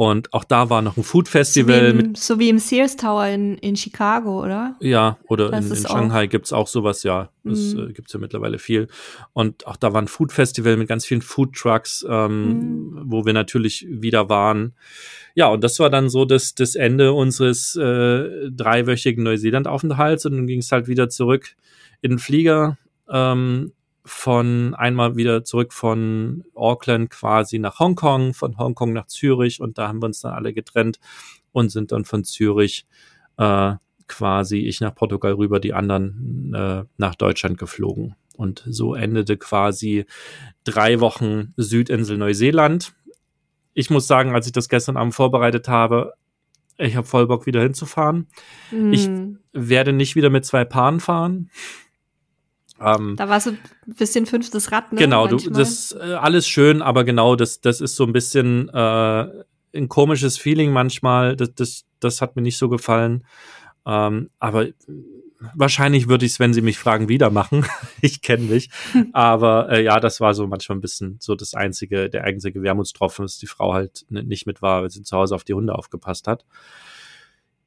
Und 0.00 0.32
auch 0.32 0.44
da 0.44 0.70
war 0.70 0.80
noch 0.80 0.96
ein 0.96 1.02
Food 1.02 1.28
Festival. 1.28 1.90
So 1.90 1.98
wie 1.98 2.00
im, 2.00 2.14
so 2.14 2.38
wie 2.38 2.48
im 2.48 2.58
Sears 2.58 2.96
Tower 2.96 3.26
in, 3.26 3.58
in 3.58 3.76
Chicago, 3.76 4.42
oder? 4.42 4.74
Ja, 4.80 5.18
oder 5.28 5.50
das 5.50 5.66
in, 5.66 5.76
in 5.76 5.86
Shanghai 5.86 6.26
gibt's 6.26 6.54
auch 6.54 6.68
sowas, 6.68 7.02
ja. 7.02 7.28
Das 7.44 7.74
mhm. 7.74 7.90
äh, 7.90 7.92
gibt's 7.92 8.14
ja 8.14 8.18
mittlerweile 8.18 8.58
viel. 8.58 8.88
Und 9.34 9.66
auch 9.66 9.76
da 9.76 9.92
war 9.92 10.00
ein 10.00 10.08
Food 10.08 10.32
Festival 10.32 10.78
mit 10.78 10.88
ganz 10.88 11.04
vielen 11.04 11.20
Food 11.20 11.52
Trucks, 11.54 12.02
ähm, 12.08 12.46
mhm. 12.46 13.02
wo 13.04 13.26
wir 13.26 13.34
natürlich 13.34 13.86
wieder 13.90 14.30
waren. 14.30 14.72
Ja, 15.34 15.48
und 15.48 15.62
das 15.62 15.78
war 15.80 15.90
dann 15.90 16.08
so 16.08 16.24
das, 16.24 16.54
das 16.54 16.76
Ende 16.76 17.12
unseres 17.12 17.76
äh, 17.76 18.50
dreiwöchigen 18.50 19.22
Neuseeland-Aufenthalts. 19.22 20.24
Und 20.24 20.32
dann 20.32 20.46
ging 20.46 20.60
es 20.60 20.72
halt 20.72 20.88
wieder 20.88 21.10
zurück 21.10 21.56
in 22.00 22.12
den 22.12 22.18
Flieger. 22.18 22.78
Ähm, 23.10 23.72
von 24.04 24.74
einmal 24.74 25.16
wieder 25.16 25.44
zurück 25.44 25.72
von 25.72 26.44
Auckland 26.54 27.10
quasi 27.10 27.58
nach 27.58 27.78
Hongkong, 27.78 28.34
von 28.34 28.58
Hongkong 28.58 28.92
nach 28.92 29.06
Zürich 29.06 29.60
und 29.60 29.78
da 29.78 29.88
haben 29.88 30.00
wir 30.00 30.06
uns 30.06 30.20
dann 30.20 30.32
alle 30.32 30.52
getrennt 30.52 30.98
und 31.52 31.70
sind 31.70 31.92
dann 31.92 32.04
von 32.04 32.24
Zürich 32.24 32.86
äh, 33.36 33.74
quasi 34.08 34.58
ich 34.58 34.80
nach 34.80 34.94
Portugal 34.94 35.34
rüber, 35.34 35.60
die 35.60 35.72
anderen 35.72 36.52
äh, 36.54 36.84
nach 36.96 37.14
Deutschland 37.14 37.58
geflogen. 37.58 38.16
Und 38.36 38.64
so 38.66 38.94
endete 38.94 39.36
quasi 39.36 40.06
drei 40.64 41.00
Wochen 41.00 41.52
Südinsel 41.56 42.16
Neuseeland. 42.16 42.94
Ich 43.74 43.90
muss 43.90 44.06
sagen, 44.06 44.34
als 44.34 44.46
ich 44.46 44.52
das 44.52 44.68
gestern 44.68 44.96
Abend 44.96 45.14
vorbereitet 45.14 45.68
habe, 45.68 46.14
ich 46.78 46.96
habe 46.96 47.06
voll 47.06 47.26
Bock 47.26 47.46
wieder 47.46 47.60
hinzufahren. 47.60 48.26
Mm. 48.70 48.92
Ich 48.92 49.08
werde 49.52 49.92
nicht 49.92 50.16
wieder 50.16 50.30
mit 50.30 50.44
zwei 50.44 50.64
Paaren 50.64 51.00
fahren. 51.00 51.50
Ähm, 52.80 53.14
da 53.16 53.28
war 53.28 53.40
so 53.40 53.50
ein 53.50 53.58
bisschen 53.86 54.26
fünftes 54.26 54.72
Rad, 54.72 54.92
ne? 54.92 54.98
Genau, 54.98 55.26
du, 55.26 55.36
das 55.36 55.92
äh, 55.92 56.14
alles 56.14 56.48
schön, 56.48 56.82
aber 56.82 57.04
genau, 57.04 57.36
das, 57.36 57.60
das 57.60 57.80
ist 57.80 57.96
so 57.96 58.04
ein 58.04 58.12
bisschen 58.12 58.68
äh, 58.70 59.26
ein 59.74 59.88
komisches 59.88 60.38
Feeling 60.38 60.72
manchmal. 60.72 61.36
Das, 61.36 61.54
das, 61.54 61.84
das 62.00 62.22
hat 62.22 62.36
mir 62.36 62.42
nicht 62.42 62.58
so 62.58 62.68
gefallen. 62.68 63.24
Ähm, 63.86 64.30
aber 64.38 64.68
wahrscheinlich 65.54 66.08
würde 66.08 66.26
ich 66.26 66.32
es, 66.32 66.40
wenn 66.40 66.52
sie 66.52 66.62
mich 66.62 66.78
fragen, 66.78 67.08
wieder 67.08 67.30
machen. 67.30 67.66
ich 68.00 68.22
kenne 68.22 68.44
mich. 68.44 68.70
aber 69.12 69.70
äh, 69.70 69.82
ja, 69.82 70.00
das 70.00 70.20
war 70.20 70.34
so 70.34 70.46
manchmal 70.46 70.78
ein 70.78 70.82
bisschen 70.82 71.16
so 71.20 71.34
das 71.34 71.54
einzige, 71.54 72.10
der 72.10 72.24
einzige 72.24 72.62
Wermutstropfen, 72.62 73.24
dass 73.24 73.38
die 73.38 73.46
Frau 73.46 73.74
halt 73.74 74.06
nicht 74.10 74.46
mit 74.46 74.62
war, 74.62 74.82
weil 74.82 74.90
sie 74.90 75.02
zu 75.02 75.16
Hause 75.16 75.34
auf 75.34 75.44
die 75.44 75.54
Hunde 75.54 75.74
aufgepasst 75.74 76.26
hat. 76.26 76.44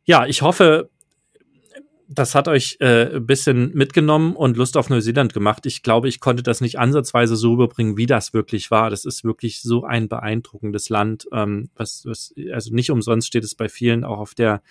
Ja, 0.06 0.26
ich 0.26 0.42
hoffe, 0.42 0.90
das 2.08 2.36
hat 2.36 2.48
euch 2.48 2.78
äh, 2.80 3.16
ein 3.16 3.26
bisschen 3.26 3.74
mitgenommen 3.74 4.36
und 4.36 4.58
Lust 4.58 4.78
auf 4.78 4.90
Neuseeland 4.90 5.34
gemacht. 5.34 5.66
Ich 5.66 5.84
glaube, 5.84 6.08
ich 6.08 6.20
konnte 6.20 6.44
das 6.44 6.62
nicht 6.62 6.80
ansatzweise 6.80 7.36
so 7.36 7.52
rüberbringen, 7.52 7.98
wie 7.98 8.06
das 8.06 8.34
wirklich 8.34 8.72
war. 8.72 8.90
Das 8.90 9.06
ist 9.06 9.24
wirklich 9.24 9.62
so 9.62 9.84
ein 9.84 10.10
beeindruckendes 10.10 10.90
Land. 10.90 11.28
Ähm, 11.32 11.70
was, 11.76 12.06
was, 12.06 12.34
also 12.52 12.74
nicht 12.74 12.92
umsonst 12.92 13.28
steht 13.28 13.44
es 13.44 13.56
bei 13.56 13.70
vielen 13.70 14.04
auch 14.04 14.20
auf 14.20 14.36
der 14.36 14.62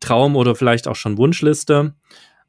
Traum- 0.00 0.36
oder 0.36 0.54
vielleicht 0.54 0.88
auch 0.88 0.96
schon 0.96 1.18
Wunschliste. 1.18 1.94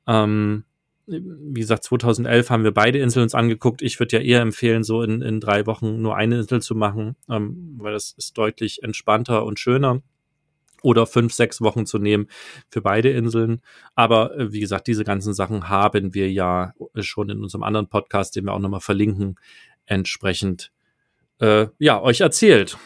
Ähm, 0.08 0.66
wie 1.08 1.60
gesagt, 1.60 1.84
2011 1.84 2.50
haben 2.50 2.64
wir 2.64 2.74
beide 2.74 3.00
Inseln 3.00 3.24
uns 3.24 3.36
angeguckt. 3.36 3.82
Ich 3.82 4.00
würde 4.00 4.18
ja 4.18 4.24
eher 4.24 4.42
empfehlen, 4.42 4.84
so 4.84 5.04
in, 5.04 5.22
in 5.22 5.40
drei 5.40 5.66
Wochen 5.68 6.02
nur 6.02 6.16
eine 6.16 6.40
Insel 6.40 6.62
zu 6.62 6.76
machen, 6.76 7.16
ähm, 7.30 7.76
weil 7.78 7.94
das 7.94 8.16
ist 8.18 8.38
deutlich 8.38 8.84
entspannter 8.84 9.46
und 9.46 9.60
schöner 9.60 10.02
oder 10.86 11.08
fünf, 11.08 11.34
sechs 11.34 11.62
Wochen 11.62 11.86
zu 11.86 11.98
nehmen 11.98 12.28
für 12.70 12.82
beide 12.82 13.10
Inseln. 13.10 13.62
Aber 13.96 14.38
äh, 14.38 14.54
wie 14.54 14.60
gesagt, 14.60 14.88
diese 14.88 15.04
ganzen 15.04 15.34
Sachen 15.34 15.68
haben 15.68 16.14
wir 16.14 16.32
ja 16.32 16.74
schon 17.00 17.30
in 17.30 17.42
unserem 17.42 17.64
anderen 17.64 17.90
Podcast, 17.90 18.36
den 18.36 18.46
wir 18.46 18.54
auch 18.54 18.60
nochmal 18.60 18.82
verlinken, 18.82 19.36
entsprechend 19.86 20.72
äh, 21.40 21.68
ja 21.80 22.02
euch 22.02 22.22
erzählt. 22.22 22.78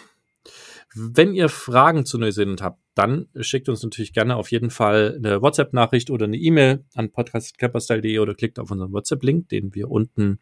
Wenn 0.95 1.35
ihr 1.35 1.49
Fragen 1.49 2.05
zu 2.05 2.17
Neuseeland 2.17 2.63
habt, 2.63 2.80
dann 2.95 3.27
schickt 3.39 3.69
uns 3.69 3.84
natürlich 3.84 4.13
gerne 4.13 4.38
auf 4.38 4.49
jeden 4.49 4.71
Fall 4.71 5.15
eine 5.17 5.41
WhatsApp-Nachricht 5.41 6.09
oder 6.09 6.26
eine 6.26 6.38
E-Mail 6.38 6.84
an 6.95 7.11
podcast.camperstyle.de 7.11 8.17
oder 8.19 8.34
klickt 8.34 8.59
auf 8.59 8.71
unseren 8.71 8.91
WhatsApp-Link, 8.91 9.49
den 9.49 9.76
wir 9.76 9.91
unten 9.91 10.39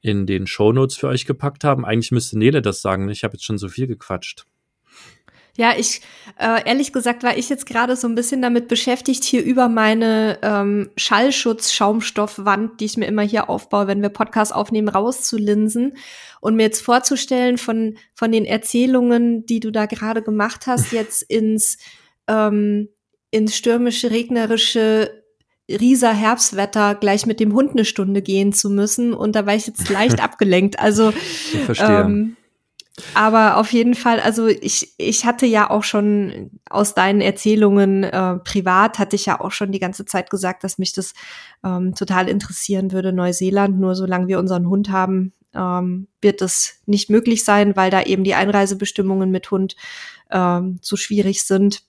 in 0.00 0.26
den 0.26 0.46
Shownotes 0.46 0.96
für 0.96 1.08
euch 1.08 1.26
gepackt 1.26 1.64
haben. 1.64 1.84
Eigentlich 1.84 2.12
müsste 2.12 2.38
Nele 2.38 2.62
das 2.62 2.80
sagen. 2.80 3.08
Ich 3.08 3.24
habe 3.24 3.34
jetzt 3.34 3.44
schon 3.44 3.58
so 3.58 3.68
viel 3.68 3.88
gequatscht. 3.88 4.46
Ja, 5.56 5.72
ich, 5.76 6.02
äh, 6.38 6.68
ehrlich 6.68 6.92
gesagt, 6.92 7.22
war 7.22 7.36
ich 7.36 7.48
jetzt 7.48 7.66
gerade 7.66 7.96
so 7.96 8.06
ein 8.06 8.14
bisschen 8.14 8.42
damit 8.42 8.68
beschäftigt, 8.68 9.24
hier 9.24 9.42
über 9.42 9.68
meine 9.68 10.38
ähm, 10.42 10.90
Schallschutz-Schaumstoffwand, 10.96 12.80
die 12.80 12.84
ich 12.84 12.96
mir 12.96 13.06
immer 13.06 13.22
hier 13.22 13.48
aufbaue, 13.48 13.86
wenn 13.86 14.02
wir 14.02 14.10
Podcasts 14.10 14.52
aufnehmen, 14.52 14.88
rauszulinsen 14.88 15.96
und 16.40 16.56
mir 16.56 16.64
jetzt 16.64 16.82
vorzustellen 16.82 17.56
von, 17.56 17.96
von 18.14 18.32
den 18.32 18.44
Erzählungen, 18.44 19.46
die 19.46 19.60
du 19.60 19.72
da 19.72 19.86
gerade 19.86 20.22
gemacht 20.22 20.66
hast, 20.66 20.92
jetzt 20.92 21.22
ins, 21.22 21.78
ähm, 22.28 22.90
ins 23.30 23.56
stürmische, 23.56 24.10
regnerische 24.10 25.22
Rieser 25.68 26.12
Herbstwetter 26.12 26.94
gleich 26.94 27.26
mit 27.26 27.40
dem 27.40 27.52
Hund 27.52 27.72
eine 27.72 27.84
Stunde 27.84 28.22
gehen 28.22 28.52
zu 28.52 28.70
müssen. 28.70 29.12
Und 29.12 29.34
da 29.34 29.46
war 29.46 29.54
ich 29.54 29.66
jetzt 29.66 29.88
leicht 29.88 30.20
abgelenkt. 30.22 30.78
Also, 30.78 31.10
ich 31.52 31.60
verstehe. 31.60 32.02
Ähm, 32.02 32.36
aber 33.12 33.58
auf 33.58 33.72
jeden 33.72 33.94
Fall, 33.94 34.20
also 34.20 34.46
ich, 34.46 34.94
ich 34.96 35.26
hatte 35.26 35.44
ja 35.44 35.68
auch 35.68 35.84
schon 35.84 36.50
aus 36.70 36.94
deinen 36.94 37.20
Erzählungen 37.20 38.04
äh, 38.04 38.36
privat, 38.38 38.98
hatte 38.98 39.16
ich 39.16 39.26
ja 39.26 39.38
auch 39.40 39.52
schon 39.52 39.70
die 39.70 39.78
ganze 39.78 40.06
Zeit 40.06 40.30
gesagt, 40.30 40.64
dass 40.64 40.78
mich 40.78 40.94
das 40.94 41.12
ähm, 41.62 41.94
total 41.94 42.28
interessieren 42.28 42.92
würde, 42.92 43.12
Neuseeland. 43.12 43.78
Nur 43.78 43.94
solange 43.94 44.28
wir 44.28 44.38
unseren 44.38 44.68
Hund 44.68 44.90
haben, 44.90 45.34
ähm, 45.54 46.08
wird 46.22 46.40
es 46.40 46.80
nicht 46.86 47.10
möglich 47.10 47.44
sein, 47.44 47.76
weil 47.76 47.90
da 47.90 48.02
eben 48.02 48.24
die 48.24 48.34
Einreisebestimmungen 48.34 49.30
mit 49.30 49.50
Hund 49.50 49.76
ähm, 50.30 50.78
zu 50.80 50.96
schwierig 50.96 51.44
sind. 51.44 51.82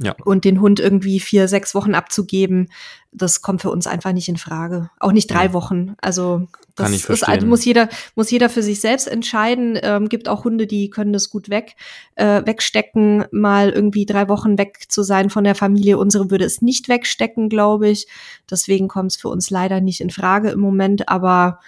Ja. 0.00 0.16
Und 0.24 0.44
den 0.44 0.60
Hund 0.60 0.80
irgendwie 0.80 1.20
vier, 1.20 1.46
sechs 1.46 1.74
Wochen 1.74 1.94
abzugeben, 1.94 2.68
das 3.12 3.42
kommt 3.42 3.62
für 3.62 3.70
uns 3.70 3.86
einfach 3.86 4.12
nicht 4.12 4.28
in 4.28 4.36
Frage. 4.36 4.90
Auch 4.98 5.12
nicht 5.12 5.30
drei 5.30 5.46
ja. 5.46 5.52
Wochen. 5.52 5.94
Also 6.00 6.48
das 6.74 6.86
Kann 6.86 6.94
ich 6.94 7.08
ist, 7.08 7.22
also 7.22 7.46
muss 7.46 7.64
jeder 7.64 7.88
muss 8.16 8.30
jeder 8.32 8.50
für 8.50 8.62
sich 8.62 8.80
selbst 8.80 9.06
entscheiden. 9.06 9.78
Ähm, 9.80 10.08
gibt 10.08 10.28
auch 10.28 10.44
Hunde, 10.44 10.66
die 10.66 10.90
können 10.90 11.12
das 11.12 11.30
gut 11.30 11.48
weg 11.48 11.76
äh, 12.16 12.42
wegstecken, 12.44 13.24
mal 13.30 13.70
irgendwie 13.70 14.04
drei 14.04 14.28
Wochen 14.28 14.58
weg 14.58 14.86
zu 14.88 15.04
sein 15.04 15.30
von 15.30 15.44
der 15.44 15.54
Familie. 15.54 15.96
Unsere 15.96 16.28
würde 16.28 16.44
es 16.44 16.60
nicht 16.60 16.88
wegstecken, 16.88 17.48
glaube 17.48 17.88
ich. 17.88 18.08
Deswegen 18.50 18.88
kommt 18.88 19.12
es 19.12 19.16
für 19.16 19.28
uns 19.28 19.50
leider 19.50 19.80
nicht 19.80 20.00
in 20.00 20.10
Frage 20.10 20.50
im 20.50 20.60
Moment. 20.60 21.08
Aber 21.08 21.60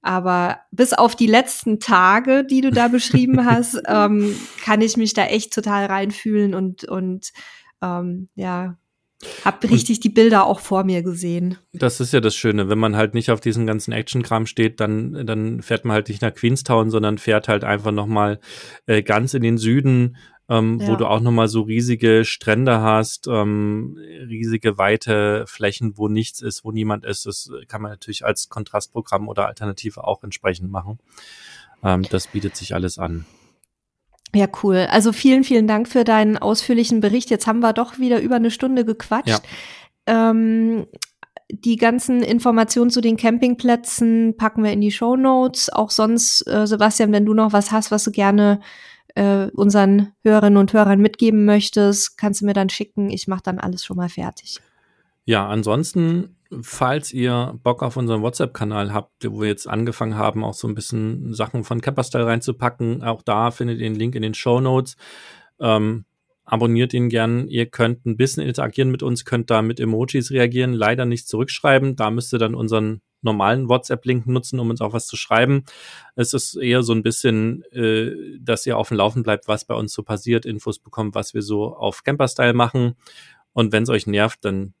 aber 0.00 0.60
bis 0.70 0.92
auf 0.92 1.16
die 1.16 1.26
letzten 1.26 1.80
Tage, 1.80 2.44
die 2.44 2.60
du 2.60 2.70
da 2.70 2.88
beschrieben 2.88 3.44
hast, 3.44 3.82
ähm, 3.86 4.34
kann 4.64 4.80
ich 4.80 4.96
mich 4.96 5.12
da 5.12 5.26
echt 5.26 5.52
total 5.52 5.86
reinfühlen 5.86 6.54
und 6.54 6.84
und 6.84 7.32
ähm, 7.82 8.28
ja, 8.34 8.76
hab 9.44 9.64
richtig 9.64 10.00
die 10.00 10.10
Bilder 10.10 10.46
auch 10.46 10.60
vor 10.60 10.84
mir 10.84 11.02
gesehen. 11.02 11.56
Das 11.72 12.00
ist 12.00 12.12
ja 12.12 12.20
das 12.20 12.36
Schöne, 12.36 12.68
wenn 12.68 12.78
man 12.78 12.96
halt 12.96 13.14
nicht 13.14 13.30
auf 13.30 13.40
diesen 13.40 13.66
ganzen 13.66 13.92
Action-Kram 13.92 14.46
steht, 14.46 14.78
dann, 14.80 15.26
dann 15.26 15.62
fährt 15.62 15.84
man 15.84 15.94
halt 15.94 16.08
nicht 16.08 16.20
nach 16.20 16.34
Queenstown, 16.34 16.90
sondern 16.90 17.16
fährt 17.16 17.48
halt 17.48 17.64
einfach 17.64 17.92
nochmal 17.92 18.40
äh, 18.86 19.02
ganz 19.02 19.32
in 19.32 19.42
den 19.42 19.56
Süden, 19.56 20.16
ähm, 20.50 20.78
ja. 20.80 20.88
wo 20.88 20.96
du 20.96 21.06
auch 21.06 21.20
nochmal 21.20 21.48
so 21.48 21.62
riesige 21.62 22.26
Strände 22.26 22.80
hast, 22.80 23.26
ähm, 23.26 23.96
riesige 24.28 24.76
weite 24.76 25.44
Flächen, 25.46 25.96
wo 25.96 26.08
nichts 26.08 26.42
ist, 26.42 26.64
wo 26.64 26.70
niemand 26.70 27.06
ist. 27.06 27.24
Das 27.24 27.50
kann 27.68 27.80
man 27.80 27.92
natürlich 27.92 28.24
als 28.24 28.50
Kontrastprogramm 28.50 29.28
oder 29.28 29.46
Alternative 29.46 30.04
auch 30.04 30.22
entsprechend 30.24 30.70
machen. 30.70 30.98
Ähm, 31.82 32.02
das 32.10 32.28
bietet 32.28 32.54
sich 32.54 32.74
alles 32.74 32.98
an. 32.98 33.24
Ja, 34.36 34.46
cool. 34.62 34.86
Also 34.90 35.12
vielen, 35.12 35.44
vielen 35.44 35.66
Dank 35.66 35.88
für 35.88 36.04
deinen 36.04 36.36
ausführlichen 36.36 37.00
Bericht. 37.00 37.30
Jetzt 37.30 37.46
haben 37.46 37.60
wir 37.60 37.72
doch 37.72 37.98
wieder 37.98 38.20
über 38.20 38.36
eine 38.36 38.50
Stunde 38.50 38.84
gequatscht. 38.84 39.28
Ja. 39.28 39.40
Ähm, 40.34 40.86
die 41.48 41.76
ganzen 41.76 42.22
Informationen 42.22 42.90
zu 42.90 43.00
den 43.00 43.16
Campingplätzen 43.16 44.36
packen 44.36 44.62
wir 44.62 44.72
in 44.72 44.82
die 44.82 44.90
Show 44.90 45.16
Notes. 45.16 45.70
Auch 45.70 45.90
sonst, 45.90 46.46
äh, 46.48 46.66
Sebastian, 46.66 47.12
wenn 47.12 47.24
du 47.24 47.32
noch 47.32 47.54
was 47.54 47.72
hast, 47.72 47.90
was 47.90 48.04
du 48.04 48.10
gerne 48.10 48.60
äh, 49.14 49.46
unseren 49.54 50.12
Hörerinnen 50.22 50.58
und 50.58 50.74
Hörern 50.74 51.00
mitgeben 51.00 51.46
möchtest, 51.46 52.18
kannst 52.18 52.42
du 52.42 52.44
mir 52.44 52.52
dann 52.52 52.68
schicken. 52.68 53.08
Ich 53.10 53.28
mache 53.28 53.42
dann 53.42 53.58
alles 53.58 53.84
schon 53.84 53.96
mal 53.96 54.10
fertig. 54.10 54.60
Ja, 55.24 55.48
ansonsten 55.48 56.35
falls 56.62 57.12
ihr 57.12 57.58
Bock 57.62 57.82
auf 57.82 57.96
unseren 57.96 58.22
WhatsApp-Kanal 58.22 58.92
habt, 58.92 59.12
wo 59.28 59.40
wir 59.40 59.48
jetzt 59.48 59.68
angefangen 59.68 60.16
haben, 60.16 60.44
auch 60.44 60.54
so 60.54 60.68
ein 60.68 60.74
bisschen 60.74 61.32
Sachen 61.32 61.64
von 61.64 61.80
Camperstyle 61.80 62.26
reinzupacken, 62.26 63.02
auch 63.02 63.22
da 63.22 63.50
findet 63.50 63.78
ihr 63.78 63.88
den 63.88 63.94
Link 63.94 64.14
in 64.14 64.22
den 64.22 64.34
Show 64.34 64.60
Notes. 64.60 64.96
Ähm, 65.60 66.04
abonniert 66.44 66.94
ihn 66.94 67.08
gern. 67.08 67.48
Ihr 67.48 67.66
könnt 67.66 68.06
ein 68.06 68.16
bisschen 68.16 68.42
interagieren 68.44 68.90
mit 68.90 69.02
uns, 69.02 69.24
könnt 69.24 69.50
da 69.50 69.62
mit 69.62 69.80
Emojis 69.80 70.30
reagieren, 70.30 70.72
leider 70.72 71.04
nicht 71.04 71.28
zurückschreiben. 71.28 71.96
Da 71.96 72.10
müsst 72.10 72.32
ihr 72.32 72.38
dann 72.38 72.54
unseren 72.54 73.02
normalen 73.22 73.68
WhatsApp-Link 73.68 74.26
nutzen, 74.26 74.60
um 74.60 74.70
uns 74.70 74.80
auch 74.80 74.92
was 74.92 75.06
zu 75.06 75.16
schreiben. 75.16 75.64
Es 76.14 76.32
ist 76.32 76.54
eher 76.54 76.82
so 76.82 76.92
ein 76.92 77.02
bisschen, 77.02 77.62
äh, 77.72 78.12
dass 78.40 78.64
ihr 78.66 78.78
auf 78.78 78.88
dem 78.88 78.96
Laufen 78.96 79.22
bleibt, 79.22 79.48
was 79.48 79.64
bei 79.64 79.74
uns 79.74 79.92
so 79.92 80.02
passiert, 80.02 80.46
Infos 80.46 80.78
bekommt, 80.78 81.14
was 81.14 81.34
wir 81.34 81.42
so 81.42 81.74
auf 81.74 82.04
Camperstyle 82.04 82.54
machen. 82.54 82.94
Und 83.52 83.72
wenn 83.72 83.82
es 83.82 83.88
euch 83.88 84.06
nervt, 84.06 84.44
dann 84.44 84.74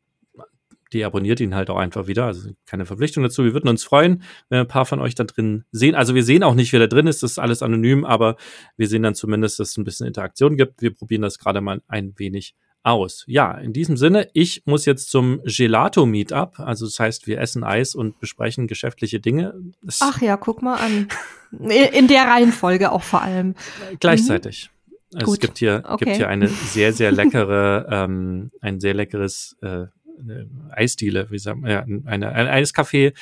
deabonniert 0.92 1.40
ihn 1.40 1.54
halt 1.54 1.70
auch 1.70 1.78
einfach 1.78 2.06
wieder. 2.06 2.26
Also 2.26 2.50
keine 2.66 2.86
Verpflichtung 2.86 3.22
dazu. 3.22 3.44
Wir 3.44 3.52
würden 3.52 3.68
uns 3.68 3.84
freuen, 3.84 4.22
wenn 4.48 4.60
ein 4.60 4.68
paar 4.68 4.86
von 4.86 5.00
euch 5.00 5.14
da 5.14 5.24
drin 5.24 5.64
sehen. 5.72 5.94
Also 5.94 6.14
wir 6.14 6.22
sehen 6.22 6.42
auch 6.42 6.54
nicht, 6.54 6.72
wer 6.72 6.80
da 6.80 6.86
drin 6.86 7.06
ist. 7.06 7.22
Das 7.22 7.32
ist 7.32 7.38
alles 7.38 7.62
anonym, 7.62 8.04
aber 8.04 8.36
wir 8.76 8.88
sehen 8.88 9.02
dann 9.02 9.14
zumindest, 9.14 9.58
dass 9.58 9.70
es 9.70 9.76
ein 9.76 9.84
bisschen 9.84 10.06
Interaktion 10.06 10.56
gibt. 10.56 10.82
Wir 10.82 10.94
probieren 10.94 11.22
das 11.22 11.38
gerade 11.38 11.60
mal 11.60 11.82
ein 11.88 12.14
wenig 12.16 12.54
aus. 12.86 13.24
Ja, 13.26 13.52
in 13.52 13.72
diesem 13.72 13.96
Sinne, 13.96 14.28
ich 14.32 14.62
muss 14.64 14.84
jetzt 14.84 15.10
zum 15.10 15.42
Gelato-Meetup. 15.44 16.60
Also 16.60 16.86
das 16.86 17.00
heißt, 17.00 17.26
wir 17.26 17.40
essen 17.40 17.64
Eis 17.64 17.96
und 17.96 18.20
besprechen 18.20 18.68
geschäftliche 18.68 19.18
Dinge. 19.18 19.54
Das 19.82 19.98
Ach 20.02 20.22
ja, 20.22 20.36
guck 20.36 20.62
mal 20.62 20.76
an. 20.76 21.08
In 21.92 22.06
der 22.06 22.28
Reihenfolge 22.28 22.92
auch 22.92 23.02
vor 23.02 23.22
allem. 23.22 23.54
Gleichzeitig. 24.00 24.70
Mhm. 24.70 25.18
Also 25.18 25.32
es 25.32 25.40
gibt 25.40 25.58
hier, 25.58 25.82
okay. 25.86 26.04
gibt 26.04 26.16
hier 26.16 26.28
eine 26.28 26.48
sehr, 26.48 26.92
sehr 26.92 27.10
leckere, 27.10 27.86
ähm, 27.90 28.50
ein 28.60 28.80
sehr 28.80 28.94
leckeres 28.94 29.56
äh, 29.62 29.86
eine 30.18 30.48
Eisdiele, 30.70 31.30
wie 31.30 31.38
sagen 31.38 31.62
wir, 31.62 31.70
ja, 31.70 31.82
eine, 31.82 32.32
ein 32.32 32.46
Eiscafé. 32.46 33.14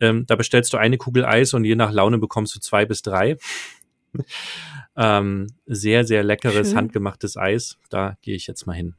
Ähm, 0.00 0.26
da 0.26 0.36
bestellst 0.36 0.72
du 0.72 0.76
eine 0.76 0.98
Kugel 0.98 1.24
Eis 1.24 1.54
und 1.54 1.64
je 1.64 1.76
nach 1.76 1.92
Laune 1.92 2.18
bekommst 2.18 2.54
du 2.56 2.60
zwei 2.60 2.84
bis 2.84 3.02
drei. 3.02 3.36
ähm, 4.96 5.46
sehr, 5.66 6.04
sehr 6.04 6.22
leckeres, 6.22 6.68
Schön. 6.68 6.76
handgemachtes 6.76 7.36
Eis. 7.36 7.78
Da 7.90 8.16
gehe 8.22 8.34
ich 8.34 8.46
jetzt 8.46 8.66
mal 8.66 8.74
hin. 8.74 8.94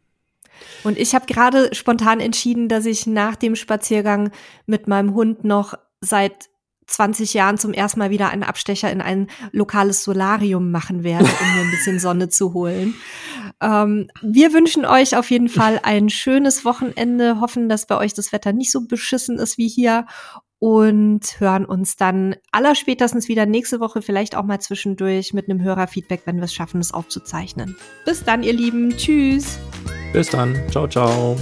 Und 0.83 0.97
ich 0.97 1.15
habe 1.15 1.25
gerade 1.25 1.73
spontan 1.73 2.19
entschieden, 2.19 2.69
dass 2.69 2.85
ich 2.85 3.07
nach 3.07 3.35
dem 3.35 3.55
Spaziergang 3.55 4.31
mit 4.65 4.87
meinem 4.87 5.13
Hund 5.13 5.43
noch 5.43 5.73
seit 5.99 6.49
20 6.87 7.33
Jahren 7.33 7.57
zum 7.57 7.73
ersten 7.73 7.99
Mal 7.99 8.09
wieder 8.09 8.29
einen 8.29 8.43
Abstecher 8.43 8.91
in 8.91 9.01
ein 9.01 9.27
lokales 9.51 10.03
Solarium 10.03 10.71
machen 10.71 11.03
werde, 11.03 11.25
um 11.25 11.55
mir 11.55 11.61
ein 11.61 11.71
bisschen 11.71 11.99
Sonne 11.99 12.29
zu 12.29 12.53
holen. 12.53 12.95
Ähm, 13.61 14.09
wir 14.21 14.53
wünschen 14.53 14.85
euch 14.85 15.15
auf 15.15 15.29
jeden 15.31 15.49
Fall 15.49 15.79
ein 15.83 16.09
schönes 16.09 16.65
Wochenende, 16.65 17.39
hoffen, 17.39 17.69
dass 17.69 17.87
bei 17.87 17.97
euch 17.97 18.13
das 18.13 18.31
Wetter 18.31 18.53
nicht 18.53 18.71
so 18.71 18.87
beschissen 18.87 19.37
ist 19.39 19.57
wie 19.57 19.67
hier 19.67 20.05
und 20.59 21.41
hören 21.41 21.65
uns 21.65 21.97
dann 21.97 22.37
allerspätestens 22.53 23.27
wieder 23.27 23.45
nächste 23.45 23.81
Woche, 23.81 24.01
vielleicht 24.01 24.35
auch 24.37 24.45
mal 24.45 24.61
zwischendurch 24.61 25.33
mit 25.33 25.49
einem 25.49 25.61
Hörerfeedback, 25.61 26.21
wenn 26.23 26.37
wir 26.37 26.45
es 26.45 26.53
schaffen, 26.53 26.79
es 26.79 26.93
aufzuzeichnen. 26.93 27.75
Bis 28.05 28.23
dann, 28.23 28.43
ihr 28.43 28.53
Lieben. 28.53 28.95
Tschüss. 28.95 29.59
Bis 30.13 30.29
dann. 30.29 30.55
Ciao, 30.71 30.87
ciao. 30.87 31.35